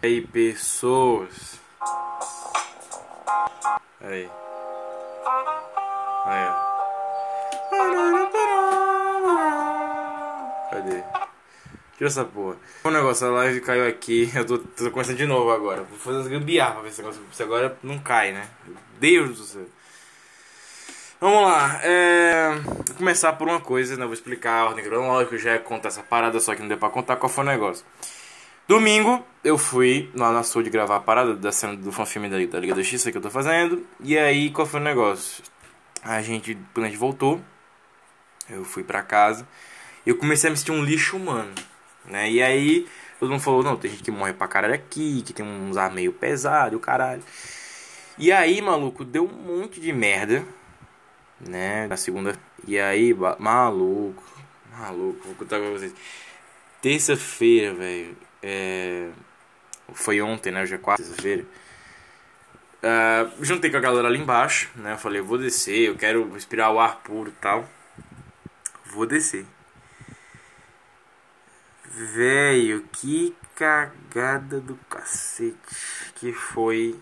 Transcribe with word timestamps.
Aí, 0.00 0.20
pessoas. 0.20 1.58
Aí. 4.00 4.30
Aí, 6.24 6.46
ó. 6.46 6.54
Cadê? 10.70 11.02
Tira 11.96 12.08
essa 12.08 12.24
porra. 12.24 12.56
O 12.84 12.90
negócio, 12.90 13.26
a 13.26 13.30
live 13.30 13.60
caiu 13.60 13.88
aqui. 13.88 14.30
Eu 14.36 14.46
tô, 14.46 14.58
tô 14.58 14.88
começando 14.92 15.16
de 15.16 15.26
novo 15.26 15.50
agora. 15.50 15.82
Vou 15.82 15.98
fazer 15.98 16.18
uns 16.18 16.28
gambiarra 16.28 16.74
pra 16.74 16.82
ver 16.82 16.92
se, 16.92 17.02
negócio, 17.02 17.20
se 17.32 17.42
agora 17.42 17.76
não 17.82 17.98
cai, 17.98 18.30
né? 18.30 18.48
Deus 19.00 19.36
do 19.36 19.42
céu. 19.42 19.66
Vamos 21.20 21.42
lá. 21.42 21.80
É... 21.82 22.50
Vou 22.86 22.96
começar 22.96 23.32
por 23.32 23.48
uma 23.48 23.60
coisa, 23.60 23.96
né? 23.96 24.04
Vou 24.04 24.14
explicar 24.14 24.60
a 24.60 24.66
ordem 24.66 24.84
cronológica. 24.84 25.36
Já 25.38 25.54
ia 25.54 25.58
contar 25.58 25.88
essa 25.88 26.04
parada, 26.04 26.38
só 26.38 26.54
que 26.54 26.60
não 26.60 26.68
deu 26.68 26.78
pra 26.78 26.88
contar 26.88 27.16
qual 27.16 27.28
foi 27.28 27.42
o 27.42 27.48
negócio. 27.48 27.84
Domingo, 28.68 29.24
eu 29.42 29.56
fui 29.56 30.10
lá 30.14 30.30
na 30.30 30.42
Sul 30.42 30.62
de 30.62 30.68
gravar 30.68 30.96
a 30.96 31.00
parada 31.00 31.34
da 31.34 31.50
cena 31.50 31.74
do 31.74 31.90
fanfilme 31.90 32.28
da, 32.28 32.36
da 32.36 32.60
Liga 32.60 32.74
da 32.74 32.82
Justiça 32.82 33.10
que 33.10 33.16
eu 33.16 33.22
tô 33.22 33.30
fazendo. 33.30 33.86
E 33.98 34.18
aí, 34.18 34.50
qual 34.50 34.66
foi 34.66 34.78
o 34.78 34.82
negócio? 34.82 35.42
A 36.02 36.20
gente, 36.20 36.54
quando 36.74 36.84
a 36.84 36.88
gente 36.90 36.98
voltou, 36.98 37.40
eu 38.46 38.66
fui 38.66 38.84
pra 38.84 39.02
casa. 39.02 39.48
Eu 40.04 40.18
comecei 40.18 40.48
a 40.48 40.50
me 40.50 40.56
sentir 40.58 40.72
um 40.72 40.84
lixo 40.84 41.16
humano, 41.16 41.50
né? 42.04 42.30
E 42.30 42.42
aí, 42.42 42.86
todo 43.18 43.30
mundo 43.30 43.40
falou, 43.40 43.62
não, 43.62 43.74
tem 43.74 43.90
gente 43.90 44.02
que 44.02 44.10
morre 44.10 44.34
pra 44.34 44.46
caralho 44.46 44.74
aqui, 44.74 45.22
que 45.22 45.32
tem 45.32 45.46
uns 45.46 45.78
ar 45.78 45.90
meio 45.90 46.12
pesado, 46.12 46.76
o 46.76 46.80
caralho. 46.80 47.22
E 48.18 48.30
aí, 48.30 48.60
maluco, 48.60 49.02
deu 49.02 49.24
um 49.24 49.60
monte 49.60 49.80
de 49.80 49.94
merda, 49.94 50.44
né? 51.40 51.86
Na 51.86 51.96
segunda. 51.96 52.36
E 52.66 52.78
aí, 52.78 53.14
maluco, 53.38 54.22
maluco, 54.78 55.24
vou 55.24 55.34
contar 55.36 55.58
pra 55.58 55.70
vocês. 55.70 55.94
Terça-feira, 56.82 57.72
velho. 57.72 58.27
É... 58.42 59.08
Foi 59.92 60.20
ontem, 60.20 60.52
né? 60.52 60.64
É 60.64 60.78
quarta, 60.78 61.02
terça-feira. 61.02 61.44
Uh, 62.80 63.44
juntei 63.44 63.70
com 63.70 63.76
a 63.76 63.80
galera 63.80 64.06
ali 64.06 64.18
embaixo, 64.18 64.70
né? 64.76 64.92
Eu 64.92 64.98
falei, 64.98 65.20
eu 65.20 65.24
vou 65.24 65.38
descer, 65.38 65.88
eu 65.88 65.96
quero 65.96 66.32
respirar 66.32 66.72
o 66.72 66.78
ar 66.78 66.96
puro 66.96 67.30
e 67.30 67.32
tal. 67.40 67.68
Vou 68.84 69.06
descer. 69.06 69.44
Velho, 71.84 72.84
que 72.92 73.34
cagada 73.56 74.60
do 74.60 74.76
cacete 74.88 75.56
que 76.14 76.32
foi 76.32 76.98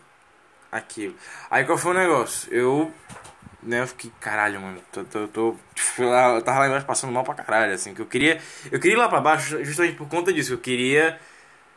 aquilo. 0.73 1.15
Aí 1.50 1.65
qual 1.65 1.77
foi 1.77 1.91
o 1.91 1.98
negócio? 1.98 2.53
Eu, 2.53 2.93
né, 3.67 3.83
eu 3.83 3.86
fiquei, 3.86 4.11
caralho, 4.20 4.61
mano, 4.61 4.78
tô, 4.92 5.05
tô, 5.05 5.28
tô 5.28 5.56
eu 5.98 6.42
tava 6.42 6.61
lá 6.61 6.67
embaixo 6.69 6.86
passando 6.86 7.12
mal 7.12 7.25
pra 7.25 7.34
caralho, 7.34 7.75
assim, 7.75 7.92
que 7.92 8.00
eu 8.00 8.06
queria, 8.06 8.41
eu 8.70 8.78
queria 8.78 8.97
ir 8.97 8.98
lá 8.98 9.09
pra 9.09 9.20
baixo 9.20 9.62
justamente 9.64 9.97
por 9.97 10.09
conta 10.09 10.33
disso, 10.33 10.53
eu 10.53 10.59
queria 10.59 11.19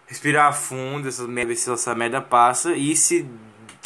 respirar 0.08 0.54
fundo, 0.54 1.08
essa 1.08 1.28
merda, 1.28 1.50
ver 1.50 1.56
se 1.56 1.72
essa 1.72 1.96
merda 1.96 2.22
passa, 2.22 2.74
e 2.74 2.96
se 2.96 3.30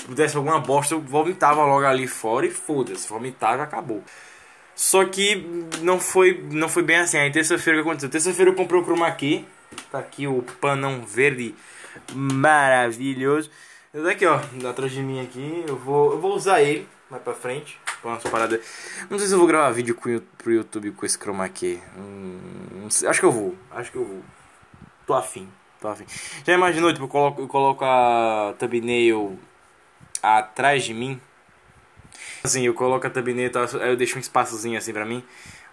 pudesse 0.06 0.36
alguma 0.38 0.60
bosta, 0.60 0.94
eu 0.94 1.02
vomitava 1.02 1.64
logo 1.66 1.86
ali 1.86 2.08
fora 2.08 2.46
e 2.46 2.52
foda-se, 2.52 3.08
vomitava 3.08 3.64
acabou. 3.64 4.04
Só 4.76 5.06
que 5.06 5.36
não 5.82 6.00
foi, 6.00 6.46
não 6.52 6.68
foi 6.68 6.84
bem 6.84 6.98
assim. 6.98 7.18
Aí 7.18 7.32
terça-feira 7.32 7.80
o 7.80 7.84
que 7.84 7.90
aconteceu? 7.90 8.10
Terça-feira 8.10 8.52
eu 8.52 8.56
comprei 8.56 8.80
o 8.80 8.84
chroma 8.84 9.10
key. 9.12 9.46
Tá 9.92 10.00
aqui 10.00 10.28
o 10.28 10.42
panão 10.60 11.06
verde 11.06 11.54
maravilhoso. 12.12 13.52
Daqui 13.94 14.26
ó, 14.26 14.40
atrás 14.68 14.92
de 14.92 15.02
mim 15.02 15.22
aqui. 15.22 15.64
Eu 15.68 15.78
vou, 15.78 16.14
eu 16.14 16.20
vou 16.20 16.36
usar 16.36 16.62
ele 16.62 16.88
mais 17.14 17.24
pra 17.24 17.34
frente. 17.34 17.80
Umas 18.04 18.24
paradas. 18.24 18.60
Não 19.10 19.18
sei 19.18 19.28
se 19.28 19.34
eu 19.34 19.38
vou 19.38 19.48
gravar 19.48 19.70
vídeo 19.72 19.96
com, 19.96 20.20
pro 20.38 20.52
YouTube 20.52 20.92
com 20.92 21.06
esse 21.06 21.18
chroma 21.18 21.48
key. 21.48 21.80
Hum, 21.98 22.88
acho 23.08 23.20
que 23.20 23.26
eu 23.26 23.32
vou. 23.32 23.56
Acho 23.72 23.92
que 23.92 23.98
eu 23.98 24.06
vou. 24.06 24.24
Tô 25.06 25.14
afim. 25.14 25.48
Tô 25.80 25.88
afim. 25.88 26.06
Já 26.46 26.54
imaginou, 26.54 26.92
tipo, 26.92 27.06
eu 27.06 27.10
coloco, 27.10 27.42
eu 27.42 27.48
coloco 27.48 27.86
a 27.86 28.56
thumbnail 28.58 29.38
atrás 30.22 30.84
de 30.84 30.94
mim? 30.94 31.22
Assim, 32.44 32.66
eu 32.66 32.74
coloco 32.74 33.06
a 33.06 33.10
thumbnail, 33.10 33.52
aí 33.82 33.90
eu 33.90 33.96
deixo 33.96 34.18
um 34.18 34.22
espaçozinho 34.22 34.78
assim 34.78 34.92
pra 34.92 35.06
mim. 35.06 35.24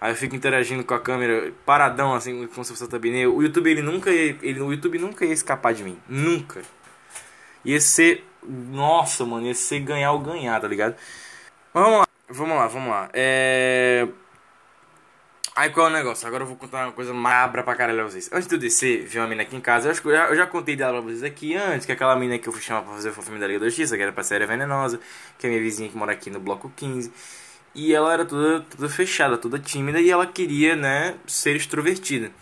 Aí 0.00 0.12
eu 0.12 0.16
fico 0.16 0.34
interagindo 0.34 0.84
com 0.84 0.94
a 0.94 1.00
câmera, 1.00 1.52
paradão 1.64 2.14
assim, 2.14 2.46
como 2.48 2.64
se 2.64 2.70
fosse 2.70 2.84
a 2.84 2.86
thumbnail. 2.86 3.34
O 3.34 3.42
YouTube, 3.42 3.70
ele 3.70 3.82
nunca 3.82 4.10
ia, 4.10 4.36
ele, 4.42 4.60
o 4.60 4.72
YouTube 4.72 4.98
nunca 4.98 5.24
ia 5.24 5.32
escapar 5.32 5.72
de 5.72 5.84
mim. 5.84 5.98
Nunca. 6.08 6.62
Ia 7.64 7.80
ser, 7.80 8.24
nossa, 8.46 9.24
mano, 9.24 9.46
ia 9.46 9.54
ser 9.54 9.80
ganhar 9.80 10.12
ou 10.12 10.18
ganhar, 10.18 10.60
tá 10.60 10.68
ligado? 10.68 10.96
Vamos 11.72 12.00
lá, 12.00 12.08
vamos 12.28 12.56
lá, 12.56 12.66
vamos 12.66 12.90
lá. 12.90 13.10
É... 13.12 14.08
Aí 15.54 15.70
qual 15.70 15.86
é 15.86 15.90
o 15.90 15.92
negócio? 15.92 16.26
Agora 16.26 16.42
eu 16.42 16.46
vou 16.48 16.56
contar 16.56 16.86
uma 16.86 16.92
coisa 16.92 17.12
macabra 17.14 17.62
pra 17.62 17.76
caralho 17.76 17.98
pra 17.98 18.10
vocês. 18.10 18.28
Antes 18.32 18.48
de 18.48 18.54
eu 18.54 18.58
descer, 18.58 19.04
vi 19.06 19.18
uma 19.18 19.28
mina 19.28 19.42
aqui 19.42 19.54
em 19.54 19.60
casa. 19.60 19.86
Eu, 19.86 19.92
acho 19.92 20.02
que 20.02 20.08
eu, 20.08 20.12
já, 20.12 20.26
eu 20.26 20.36
já 20.36 20.46
contei 20.46 20.74
dela 20.74 20.94
pra 20.94 21.02
vocês 21.02 21.22
aqui 21.22 21.54
antes, 21.54 21.86
que 21.86 21.92
aquela 21.92 22.16
mina 22.16 22.38
que 22.38 22.48
eu 22.48 22.52
fui 22.52 22.60
chamar 22.60 22.82
pra 22.82 22.94
fazer 22.94 23.10
o 23.10 23.12
filme 23.12 23.38
da 23.38 23.46
Liga 23.46 23.60
da 23.60 23.66
Justiça, 23.66 23.96
que 23.96 24.02
era 24.02 24.12
pra 24.12 24.24
série 24.24 24.46
venenosa, 24.46 24.98
que 25.38 25.46
é 25.46 25.50
minha 25.50 25.62
vizinha 25.62 25.88
que 25.88 25.96
mora 25.96 26.12
aqui 26.12 26.28
no 26.28 26.40
bloco 26.40 26.72
15. 26.74 27.12
E 27.74 27.94
ela 27.94 28.12
era 28.12 28.24
toda, 28.24 28.60
toda 28.62 28.88
fechada, 28.88 29.38
toda 29.38 29.58
tímida, 29.58 30.00
e 30.00 30.10
ela 30.10 30.26
queria, 30.26 30.74
né, 30.74 31.14
ser 31.26 31.54
extrovertida. 31.54 32.32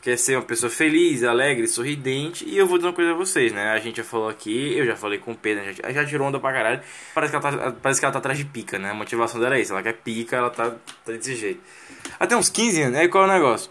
Quer 0.00 0.16
ser 0.16 0.36
uma 0.36 0.44
pessoa 0.44 0.70
feliz, 0.70 1.24
alegre, 1.24 1.66
sorridente. 1.66 2.44
E 2.44 2.56
eu 2.56 2.66
vou 2.66 2.78
dizer 2.78 2.88
uma 2.88 2.94
coisa 2.94 3.10
a 3.10 3.14
vocês, 3.14 3.52
né? 3.52 3.70
A 3.70 3.78
gente 3.78 3.96
já 3.96 4.04
falou 4.04 4.28
aqui, 4.28 4.76
eu 4.76 4.86
já 4.86 4.94
falei 4.94 5.18
com 5.18 5.32
o 5.32 5.36
Pedro, 5.36 5.64
já, 5.72 5.90
já 5.92 6.06
tirou 6.06 6.28
onda 6.28 6.38
pra 6.38 6.52
caralho. 6.52 6.80
Parece 7.12 7.32
que, 7.32 7.36
ela 7.36 7.52
tá, 7.52 7.72
parece 7.82 8.00
que 8.00 8.06
ela 8.06 8.12
tá 8.12 8.18
atrás 8.18 8.38
de 8.38 8.44
pica, 8.44 8.78
né? 8.78 8.90
A 8.90 8.94
motivação 8.94 9.40
dela 9.40 9.56
é 9.56 9.60
isso, 9.60 9.72
ela 9.72 9.82
quer 9.82 9.94
pica, 9.94 10.36
ela 10.36 10.50
tá, 10.50 10.70
tá 11.04 11.12
desse 11.12 11.34
jeito. 11.34 11.60
Até 12.18 12.36
uns 12.36 12.48
15 12.48 12.82
anos, 12.82 12.98
aí 12.98 13.08
qual 13.08 13.24
é 13.24 13.26
o 13.26 13.32
negócio? 13.32 13.70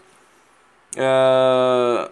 Uh, 0.94 2.10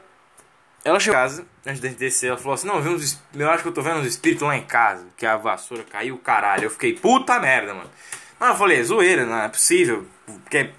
ela 0.85 1.01
chegou 1.01 1.19
em 1.19 1.23
casa, 1.23 1.47
antes 1.67 1.81
de 1.81 1.89
descer, 1.91 2.29
ela 2.29 2.39
falou 2.39 2.55
assim: 2.55 2.69
Não, 2.69 2.79
eu, 2.79 2.93
uns, 2.93 3.21
eu 3.35 3.51
acho 3.51 3.63
que 3.63 3.69
eu 3.69 3.73
tô 3.73 3.83
vendo 3.83 3.99
uns 3.99 4.07
espíritos 4.07 4.47
lá 4.47 4.57
em 4.57 4.65
casa, 4.65 5.05
que 5.17 5.27
a 5.27 5.37
vassoura 5.37 5.83
caiu, 5.83 6.17
caralho. 6.19 6.65
Eu 6.65 6.71
fiquei, 6.71 6.95
puta 6.95 7.39
merda, 7.39 7.75
mano. 7.75 7.91
Mas 8.39 8.51
eu 8.51 8.57
falei: 8.57 8.79
é 8.79 8.83
zoeira, 8.83 9.27
não 9.27 9.43
é 9.43 9.49
possível, 9.49 10.07
porque 10.25 10.71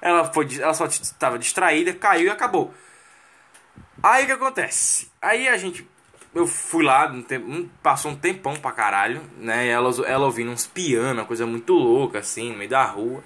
ela, 0.00 0.24
foi, 0.32 0.48
ela 0.60 0.74
só 0.74 0.86
estava 0.86 1.38
distraída, 1.38 1.92
caiu 1.92 2.26
e 2.26 2.30
acabou. 2.30 2.72
Aí 4.02 4.24
o 4.24 4.26
que 4.26 4.32
acontece? 4.32 5.10
Aí 5.20 5.48
a 5.48 5.56
gente. 5.56 5.88
Eu 6.32 6.46
fui 6.46 6.84
lá, 6.84 7.12
passou 7.82 8.12
um 8.12 8.16
tempão 8.16 8.54
pra 8.54 8.70
caralho, 8.70 9.20
né? 9.36 9.66
Ela, 9.66 9.90
ela 10.06 10.26
ouvindo 10.26 10.50
uns 10.50 10.66
pianos, 10.66 11.26
coisa 11.26 11.44
muito 11.44 11.72
louca, 11.72 12.20
assim, 12.20 12.52
no 12.52 12.58
meio 12.58 12.70
da 12.70 12.84
rua. 12.84 13.22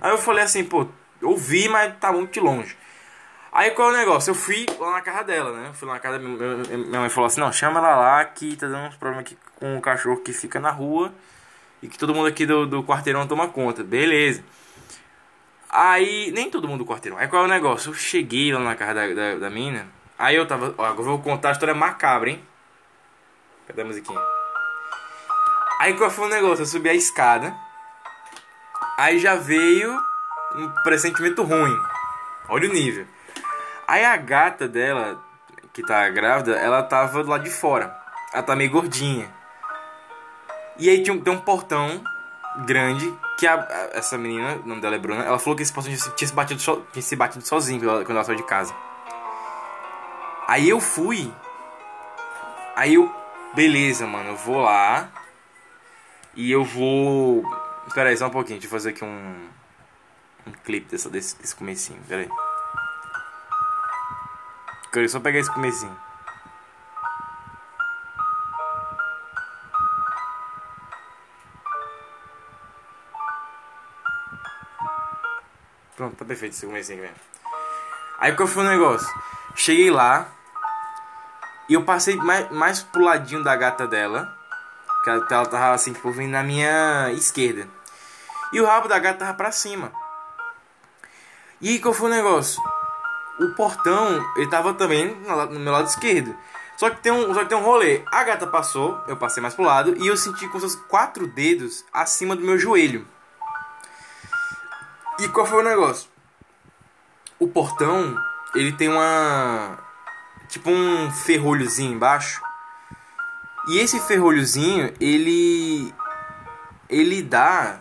Aí 0.00 0.10
eu 0.10 0.18
falei 0.18 0.44
assim, 0.44 0.62
pô, 0.62 0.86
ouvi, 1.22 1.68
mas 1.68 1.94
tá 1.98 2.12
muito 2.12 2.40
longe. 2.40 2.76
Aí 3.52 3.70
qual 3.72 3.90
é 3.90 3.92
o 3.92 3.96
negócio? 3.96 4.30
Eu 4.30 4.34
fui 4.34 4.66
lá 4.78 4.92
na 4.92 5.00
casa 5.02 5.24
dela, 5.24 5.52
né? 5.52 5.68
Eu 5.68 5.74
fui 5.74 5.86
lá 5.86 5.94
na 5.94 6.00
casa 6.00 6.18
minha 6.18 7.00
mãe 7.00 7.10
falou 7.10 7.26
assim: 7.26 7.40
não, 7.40 7.52
chama 7.52 7.80
ela 7.80 7.96
lá 7.96 8.24
que 8.24 8.56
tá 8.56 8.66
dando 8.66 8.88
uns 8.88 8.96
problemas 8.96 9.26
aqui 9.26 9.36
com 9.56 9.76
o 9.76 9.80
cachorro 9.80 10.16
que 10.18 10.32
fica 10.32 10.58
na 10.58 10.70
rua 10.70 11.12
e 11.82 11.88
que 11.88 11.98
todo 11.98 12.14
mundo 12.14 12.28
aqui 12.28 12.46
do, 12.46 12.66
do 12.66 12.82
quarteirão 12.82 13.26
toma 13.26 13.48
conta. 13.48 13.84
Beleza. 13.84 14.42
Aí, 15.72 16.30
nem 16.32 16.50
todo 16.50 16.68
mundo 16.68 16.84
do 16.84 16.86
quarteirão. 16.86 17.16
Aí 17.16 17.26
qual 17.28 17.44
é 17.44 17.46
o 17.46 17.48
negócio? 17.48 17.90
Eu 17.90 17.94
cheguei 17.94 18.52
lá 18.52 18.60
na 18.60 18.76
casa 18.76 18.92
da, 18.92 19.14
da, 19.14 19.34
da 19.36 19.50
mina. 19.50 19.88
Aí 20.18 20.36
eu 20.36 20.46
tava. 20.46 20.74
Ó, 20.76 20.86
eu 20.86 21.02
vou 21.02 21.18
contar 21.20 21.48
a 21.48 21.52
história 21.52 21.74
macabra, 21.74 22.28
hein? 22.28 22.44
Cadê 23.66 23.80
a 23.80 23.84
musiquinha? 23.84 24.20
Aí 25.80 25.94
qual 25.94 26.10
foi 26.10 26.26
o 26.26 26.30
negócio? 26.30 26.62
Eu 26.62 26.66
subi 26.66 26.90
a 26.90 26.94
escada. 26.94 27.56
Aí 28.98 29.18
já 29.18 29.34
veio 29.34 29.98
um 30.54 30.68
pressentimento 30.84 31.42
ruim. 31.42 31.76
Olha 32.50 32.68
o 32.68 32.72
nível. 32.72 33.06
Aí 33.88 34.04
a 34.04 34.16
gata 34.16 34.68
dela, 34.68 35.24
que 35.72 35.82
tá 35.82 36.06
grávida, 36.10 36.54
ela 36.56 36.82
tava 36.82 37.24
do 37.24 37.30
lado 37.30 37.44
de 37.44 37.50
fora. 37.50 37.98
Ela 38.32 38.42
tá 38.42 38.54
meio 38.54 38.70
gordinha. 38.70 39.32
E 40.78 40.90
aí 40.90 41.02
tinha, 41.02 41.18
tem 41.18 41.32
um 41.32 41.40
portão 41.40 42.02
grande 42.66 43.12
que 43.42 43.46
a, 43.48 43.54
a, 43.54 43.98
essa 43.98 44.16
menina, 44.16 44.54
o 44.64 44.68
nome 44.68 44.80
dela 44.80 44.94
é 44.94 44.98
Bruna, 45.00 45.24
ela 45.24 45.36
falou 45.36 45.56
que 45.56 45.64
esse 45.64 45.72
portão 45.72 45.92
tinha, 45.92 46.28
se, 46.28 46.32
batido 46.32 46.60
so, 46.60 46.86
tinha 46.92 47.02
se 47.02 47.16
batido 47.16 47.44
sozinho 47.44 47.80
quando 47.80 47.90
ela, 47.90 48.04
quando 48.04 48.16
ela 48.16 48.24
saiu 48.24 48.36
de 48.36 48.44
casa. 48.44 48.72
Aí 50.46 50.68
eu 50.68 50.78
fui. 50.78 51.32
Aí 52.76 52.94
eu. 52.94 53.12
Beleza, 53.52 54.06
mano, 54.06 54.30
eu 54.30 54.36
vou 54.36 54.60
lá. 54.60 55.10
E 56.36 56.52
eu 56.52 56.64
vou. 56.64 57.42
Espera 57.88 58.10
aí, 58.10 58.16
só 58.16 58.28
um 58.28 58.30
pouquinho, 58.30 58.60
deixa 58.60 58.68
eu 58.68 58.70
fazer 58.70 58.90
aqui 58.90 59.04
um. 59.04 59.48
Um 60.46 60.52
clipe 60.64 60.88
dessa, 60.88 61.10
desse, 61.10 61.36
desse 61.36 61.56
comecinho, 61.56 62.00
pera 62.08 62.22
aí. 62.22 62.28
Quero 64.92 65.08
só 65.08 65.18
pegar 65.18 65.40
esse 65.40 65.52
comecinho. 65.52 65.96
Pronto, 76.02 76.16
tá 76.16 76.24
perfeito 76.24 76.54
esse 76.54 76.66
comecinho 76.66 76.98
aqui 76.98 77.06
mesmo. 77.06 77.22
Aí 78.18 78.32
qual 78.32 78.48
foi 78.48 78.64
o 78.64 78.68
negócio? 78.68 79.06
Cheguei 79.54 79.88
lá 79.88 80.26
e 81.68 81.74
eu 81.74 81.84
passei 81.84 82.16
mais, 82.16 82.50
mais 82.50 82.82
pro 82.82 83.04
ladinho 83.04 83.44
da 83.44 83.54
gata 83.54 83.86
dela. 83.86 84.36
Que 85.04 85.10
ela, 85.10 85.24
ela 85.30 85.46
tava 85.46 85.70
assim, 85.70 85.92
tipo, 85.92 86.10
vindo 86.10 86.32
na 86.32 86.42
minha 86.42 87.12
esquerda. 87.12 87.68
E 88.52 88.60
o 88.60 88.66
rabo 88.66 88.88
da 88.88 88.98
gata 88.98 89.20
tava 89.20 89.34
pra 89.34 89.52
cima. 89.52 89.92
E 91.60 91.78
qual 91.78 91.94
foi 91.94 92.10
o 92.10 92.14
negócio? 92.14 92.60
O 93.38 93.54
portão, 93.54 94.28
ele 94.36 94.50
tava 94.50 94.74
também 94.74 95.14
no 95.50 95.60
meu 95.60 95.72
lado 95.72 95.86
esquerdo. 95.86 96.36
Só 96.76 96.90
que, 96.90 97.00
tem 97.00 97.12
um, 97.12 97.32
só 97.32 97.44
que 97.44 97.48
tem 97.48 97.56
um 97.56 97.62
rolê. 97.62 98.02
A 98.10 98.24
gata 98.24 98.48
passou, 98.48 99.00
eu 99.06 99.16
passei 99.16 99.40
mais 99.40 99.54
pro 99.54 99.62
lado 99.62 99.94
e 100.02 100.08
eu 100.08 100.16
senti 100.16 100.48
com 100.48 100.58
seus 100.58 100.74
quatro 100.74 101.28
dedos 101.28 101.84
acima 101.92 102.34
do 102.34 102.42
meu 102.42 102.58
joelho. 102.58 103.06
E 105.18 105.28
qual 105.28 105.46
foi 105.46 105.60
o 105.60 105.68
negócio? 105.68 106.08
O 107.38 107.48
portão, 107.48 108.16
ele 108.54 108.72
tem 108.72 108.88
uma. 108.88 109.78
Tipo 110.48 110.70
um 110.70 111.10
ferrolhozinho 111.10 111.94
embaixo. 111.94 112.40
E 113.68 113.78
esse 113.78 114.00
ferrolhozinho, 114.00 114.92
ele. 115.00 115.94
Ele 116.88 117.22
dá 117.22 117.80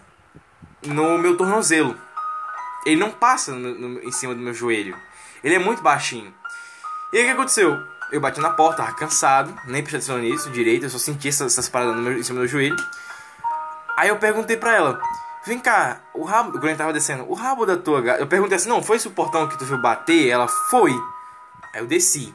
no 0.85 1.17
meu 1.17 1.35
tornozelo. 1.37 1.97
Ele 2.85 2.99
não 2.99 3.11
passa 3.11 3.51
no, 3.51 3.73
no, 3.75 3.99
em 4.03 4.11
cima 4.11 4.33
do 4.33 4.41
meu 4.41 4.53
joelho. 4.53 4.97
Ele 5.43 5.55
é 5.55 5.59
muito 5.59 5.81
baixinho. 5.81 6.33
E 7.13 7.17
aí 7.17 7.23
o 7.23 7.25
que 7.27 7.31
aconteceu? 7.31 7.77
Eu 8.11 8.19
bati 8.19 8.39
na 8.39 8.49
porta, 8.49 8.83
tava 8.83 8.95
cansado, 8.95 9.53
nem 9.65 9.81
prestei 9.81 9.99
atenção 9.99 10.17
nisso 10.17 10.49
direito, 10.49 10.85
eu 10.85 10.89
só 10.89 10.97
senti 10.97 11.29
essas, 11.29 11.53
essas 11.53 11.69
paradas 11.69 11.95
meu, 11.95 12.17
em 12.17 12.23
cima 12.23 12.35
do 12.35 12.39
meu 12.39 12.47
joelho. 12.47 12.75
Aí 13.97 14.09
eu 14.09 14.17
perguntei 14.17 14.57
pra 14.57 14.75
ela, 14.75 15.01
vem 15.45 15.59
cá, 15.59 16.01
o 16.13 16.23
rabo. 16.23 16.51
Quando 16.51 16.67
ele 16.67 16.75
tava 16.75 16.93
descendo, 16.93 17.29
o 17.29 17.33
rabo 17.33 17.65
da 17.65 17.77
tua 17.77 18.01
gata. 18.01 18.19
Eu 18.19 18.27
perguntei 18.27 18.55
assim, 18.55 18.69
não, 18.69 18.83
foi 18.83 18.97
esse 18.97 19.07
o 19.07 19.11
portão 19.11 19.47
que 19.47 19.57
tu 19.57 19.65
viu 19.65 19.77
bater? 19.77 20.27
Ela 20.27 20.47
foi. 20.47 20.91
Aí 21.73 21.81
eu 21.81 21.87
desci. 21.87 22.33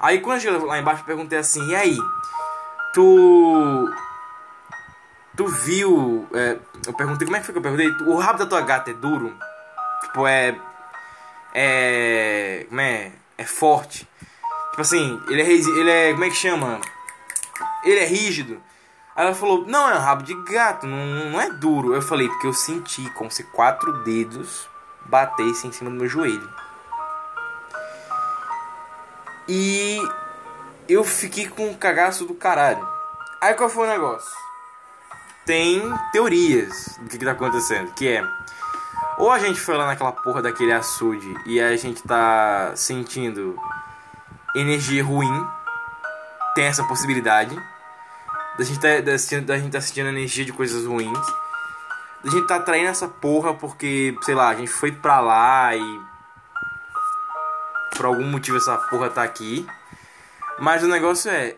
Aí 0.00 0.20
quando 0.20 0.36
eu 0.36 0.40
cheguei 0.40 0.66
lá 0.66 0.78
embaixo, 0.78 1.02
eu 1.02 1.06
perguntei 1.06 1.38
assim, 1.38 1.66
e 1.68 1.74
aí? 1.74 1.98
Tu. 2.92 3.90
Tu 5.36 5.46
viu. 5.46 6.26
É, 6.32 6.58
eu 6.86 6.94
perguntei, 6.94 7.26
como 7.26 7.36
é 7.36 7.40
que 7.40 7.46
foi 7.46 7.52
que 7.52 7.58
eu 7.58 7.62
perguntei? 7.62 7.88
O 8.06 8.16
rabo 8.16 8.38
da 8.38 8.46
tua 8.46 8.60
gata 8.62 8.90
é 8.90 8.94
duro? 8.94 9.36
Tipo, 10.02 10.26
é. 10.26 10.58
É. 11.54 12.66
Como 12.68 12.80
é? 12.80 13.12
É 13.38 13.44
forte. 13.44 14.08
Tipo 14.70 14.80
assim, 14.80 15.20
ele 15.28 15.42
é. 15.42 15.50
Ele 15.50 15.90
é. 15.90 16.12
Como 16.12 16.24
é 16.24 16.30
que 16.30 16.36
chama? 16.36 16.80
Ele 17.84 17.98
é 17.98 18.06
rígido. 18.06 18.62
Aí 19.16 19.24
ela 19.24 19.34
falou, 19.34 19.66
não, 19.66 19.88
é 19.88 19.94
um 19.94 20.00
rabo 20.00 20.22
de 20.22 20.34
gato, 20.42 20.86
não, 20.86 21.30
não 21.30 21.40
é 21.40 21.50
duro. 21.50 21.94
Eu 21.94 22.02
falei, 22.02 22.28
porque 22.28 22.46
eu 22.46 22.52
senti 22.52 23.08
como 23.10 23.30
se 23.30 23.44
quatro 23.44 24.04
dedos 24.04 24.68
batessem 25.06 25.70
em 25.70 25.72
cima 25.72 25.90
do 25.90 25.96
meu 25.96 26.08
joelho. 26.08 26.48
E 29.48 30.02
eu 30.88 31.02
fiquei 31.02 31.48
com 31.48 31.68
um 31.70 31.74
cagaço 31.74 32.24
do 32.26 32.34
caralho. 32.34 32.86
Aí 33.40 33.54
qual 33.54 33.70
foi 33.70 33.86
o 33.86 33.90
negócio? 33.90 34.30
Tem 35.46 35.80
teorias 36.12 36.98
do 37.00 37.08
que, 37.08 37.18
que 37.18 37.24
tá 37.24 37.30
acontecendo, 37.30 37.92
que 37.94 38.08
é 38.08 38.22
ou 39.18 39.30
a 39.30 39.38
gente 39.38 39.58
foi 39.58 39.76
lá 39.76 39.86
naquela 39.86 40.12
porra 40.12 40.42
daquele 40.42 40.72
açude 40.72 41.34
e 41.46 41.58
a 41.58 41.74
gente 41.76 42.02
tá 42.02 42.72
sentindo 42.74 43.58
energia 44.54 45.02
ruim, 45.02 45.46
tem 46.54 46.66
essa 46.66 46.84
possibilidade. 46.84 47.56
Da 48.58 48.64
gente 48.64 48.80
tá, 48.80 48.88
da, 49.00 49.12
da 49.42 49.58
gente 49.58 49.72
tá 49.72 49.80
sentindo 49.80 50.08
energia 50.08 50.44
de 50.44 50.52
coisas 50.52 50.86
ruins. 50.86 51.26
Da 52.24 52.30
gente 52.30 52.46
tá 52.46 52.56
atraindo 52.56 52.88
essa 52.88 53.06
porra 53.06 53.54
porque, 53.54 54.16
sei 54.22 54.34
lá, 54.34 54.48
a 54.48 54.54
gente 54.54 54.70
foi 54.70 54.92
pra 54.92 55.20
lá 55.20 55.74
e. 55.76 56.00
Por 57.94 58.06
algum 58.06 58.24
motivo 58.24 58.56
essa 58.56 58.76
porra 58.76 59.10
tá 59.10 59.22
aqui. 59.22 59.66
Mas 60.58 60.82
o 60.82 60.88
negócio 60.88 61.30
é. 61.30 61.56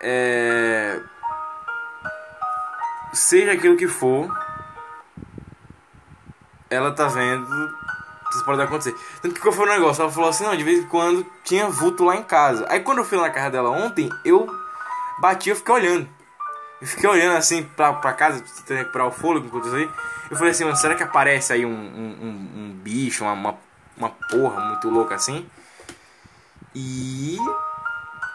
É. 0.00 1.00
Seja 3.12 3.52
aquilo 3.52 3.76
que 3.76 3.86
for, 3.86 4.28
ela 6.70 6.90
tá 6.92 7.06
vendo. 7.06 7.46
Isso 8.30 8.44
pode 8.44 8.60
acontecer. 8.60 8.96
Tanto 9.22 9.34
que 9.34 9.40
qual 9.40 9.52
foi 9.52 9.66
o 9.66 9.70
negócio? 9.70 10.02
Ela 10.02 10.10
falou 10.10 10.30
assim: 10.30 10.44
não, 10.44 10.56
de 10.56 10.64
vez 10.64 10.80
em 10.80 10.88
quando 10.88 11.24
tinha 11.44 11.68
vulto 11.68 12.02
lá 12.02 12.16
em 12.16 12.22
casa. 12.22 12.66
Aí 12.68 12.80
quando 12.80 12.98
eu 12.98 13.04
fui 13.04 13.18
na 13.18 13.30
casa 13.30 13.50
dela 13.50 13.70
ontem, 13.70 14.10
eu 14.24 14.63
bati 15.18 15.50
eu 15.50 15.56
fiquei 15.56 15.74
olhando. 15.74 16.08
Eu 16.80 16.86
fiquei 16.86 17.08
olhando 17.08 17.36
assim 17.36 17.62
pra, 17.62 17.92
pra 17.94 18.12
casa, 18.12 18.44
pra 18.66 18.76
recuperar 18.76 19.06
o 19.06 19.12
fôlego 19.12 19.46
enquanto 19.46 19.66
isso 19.66 19.76
aí. 19.76 19.90
Eu 20.30 20.36
falei 20.36 20.52
assim, 20.52 20.64
mano, 20.64 20.76
será 20.76 20.94
que 20.94 21.02
aparece 21.02 21.52
aí 21.52 21.64
um, 21.64 21.70
um, 21.70 22.18
um, 22.22 22.50
um 22.56 22.72
bicho, 22.82 23.24
uma, 23.24 23.32
uma, 23.32 23.58
uma 23.96 24.10
porra 24.10 24.60
muito 24.60 24.88
louca 24.88 25.14
assim? 25.14 25.48
E 26.74 27.38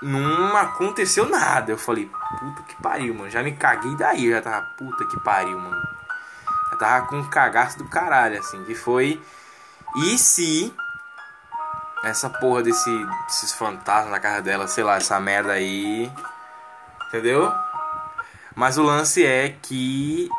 não 0.02 0.56
aconteceu 0.56 1.28
nada. 1.28 1.72
Eu 1.72 1.78
falei, 1.78 2.10
puta 2.40 2.64
que 2.64 2.76
pariu, 2.81 3.14
mano. 3.14 3.30
Já 3.30 3.44
me 3.44 3.52
caguei 3.52 3.96
daí. 3.96 4.26
Eu 4.26 4.38
já 4.38 4.42
tava, 4.42 4.66
puta 4.78 5.06
que 5.06 5.20
pariu, 5.20 5.60
mano. 5.60 5.81
Já 6.72 6.78
tava 6.78 7.08
com 7.08 7.18
um 7.18 7.30
cagaço 7.30 7.78
do 7.78 7.86
caralho, 7.86 8.40
assim. 8.40 8.64
Que 8.64 8.76
foi. 8.76 9.22
E 9.98 10.18
se. 10.18 10.74
Essa 12.04 12.30
porra 12.30 12.64
desse, 12.64 13.06
desses 13.26 13.52
fantasmas 13.52 14.12
na 14.12 14.22
casa 14.22 14.42
dela, 14.42 14.70
sei 14.70 14.86
lá, 14.86 14.96
essa 14.96 15.20
merda 15.20 15.52
aí. 15.52 16.10
Entendeu? 17.10 17.52
Mas 18.56 18.78
o 18.78 18.84
lance 18.84 19.26
é 19.26 19.56
que. 19.62 20.30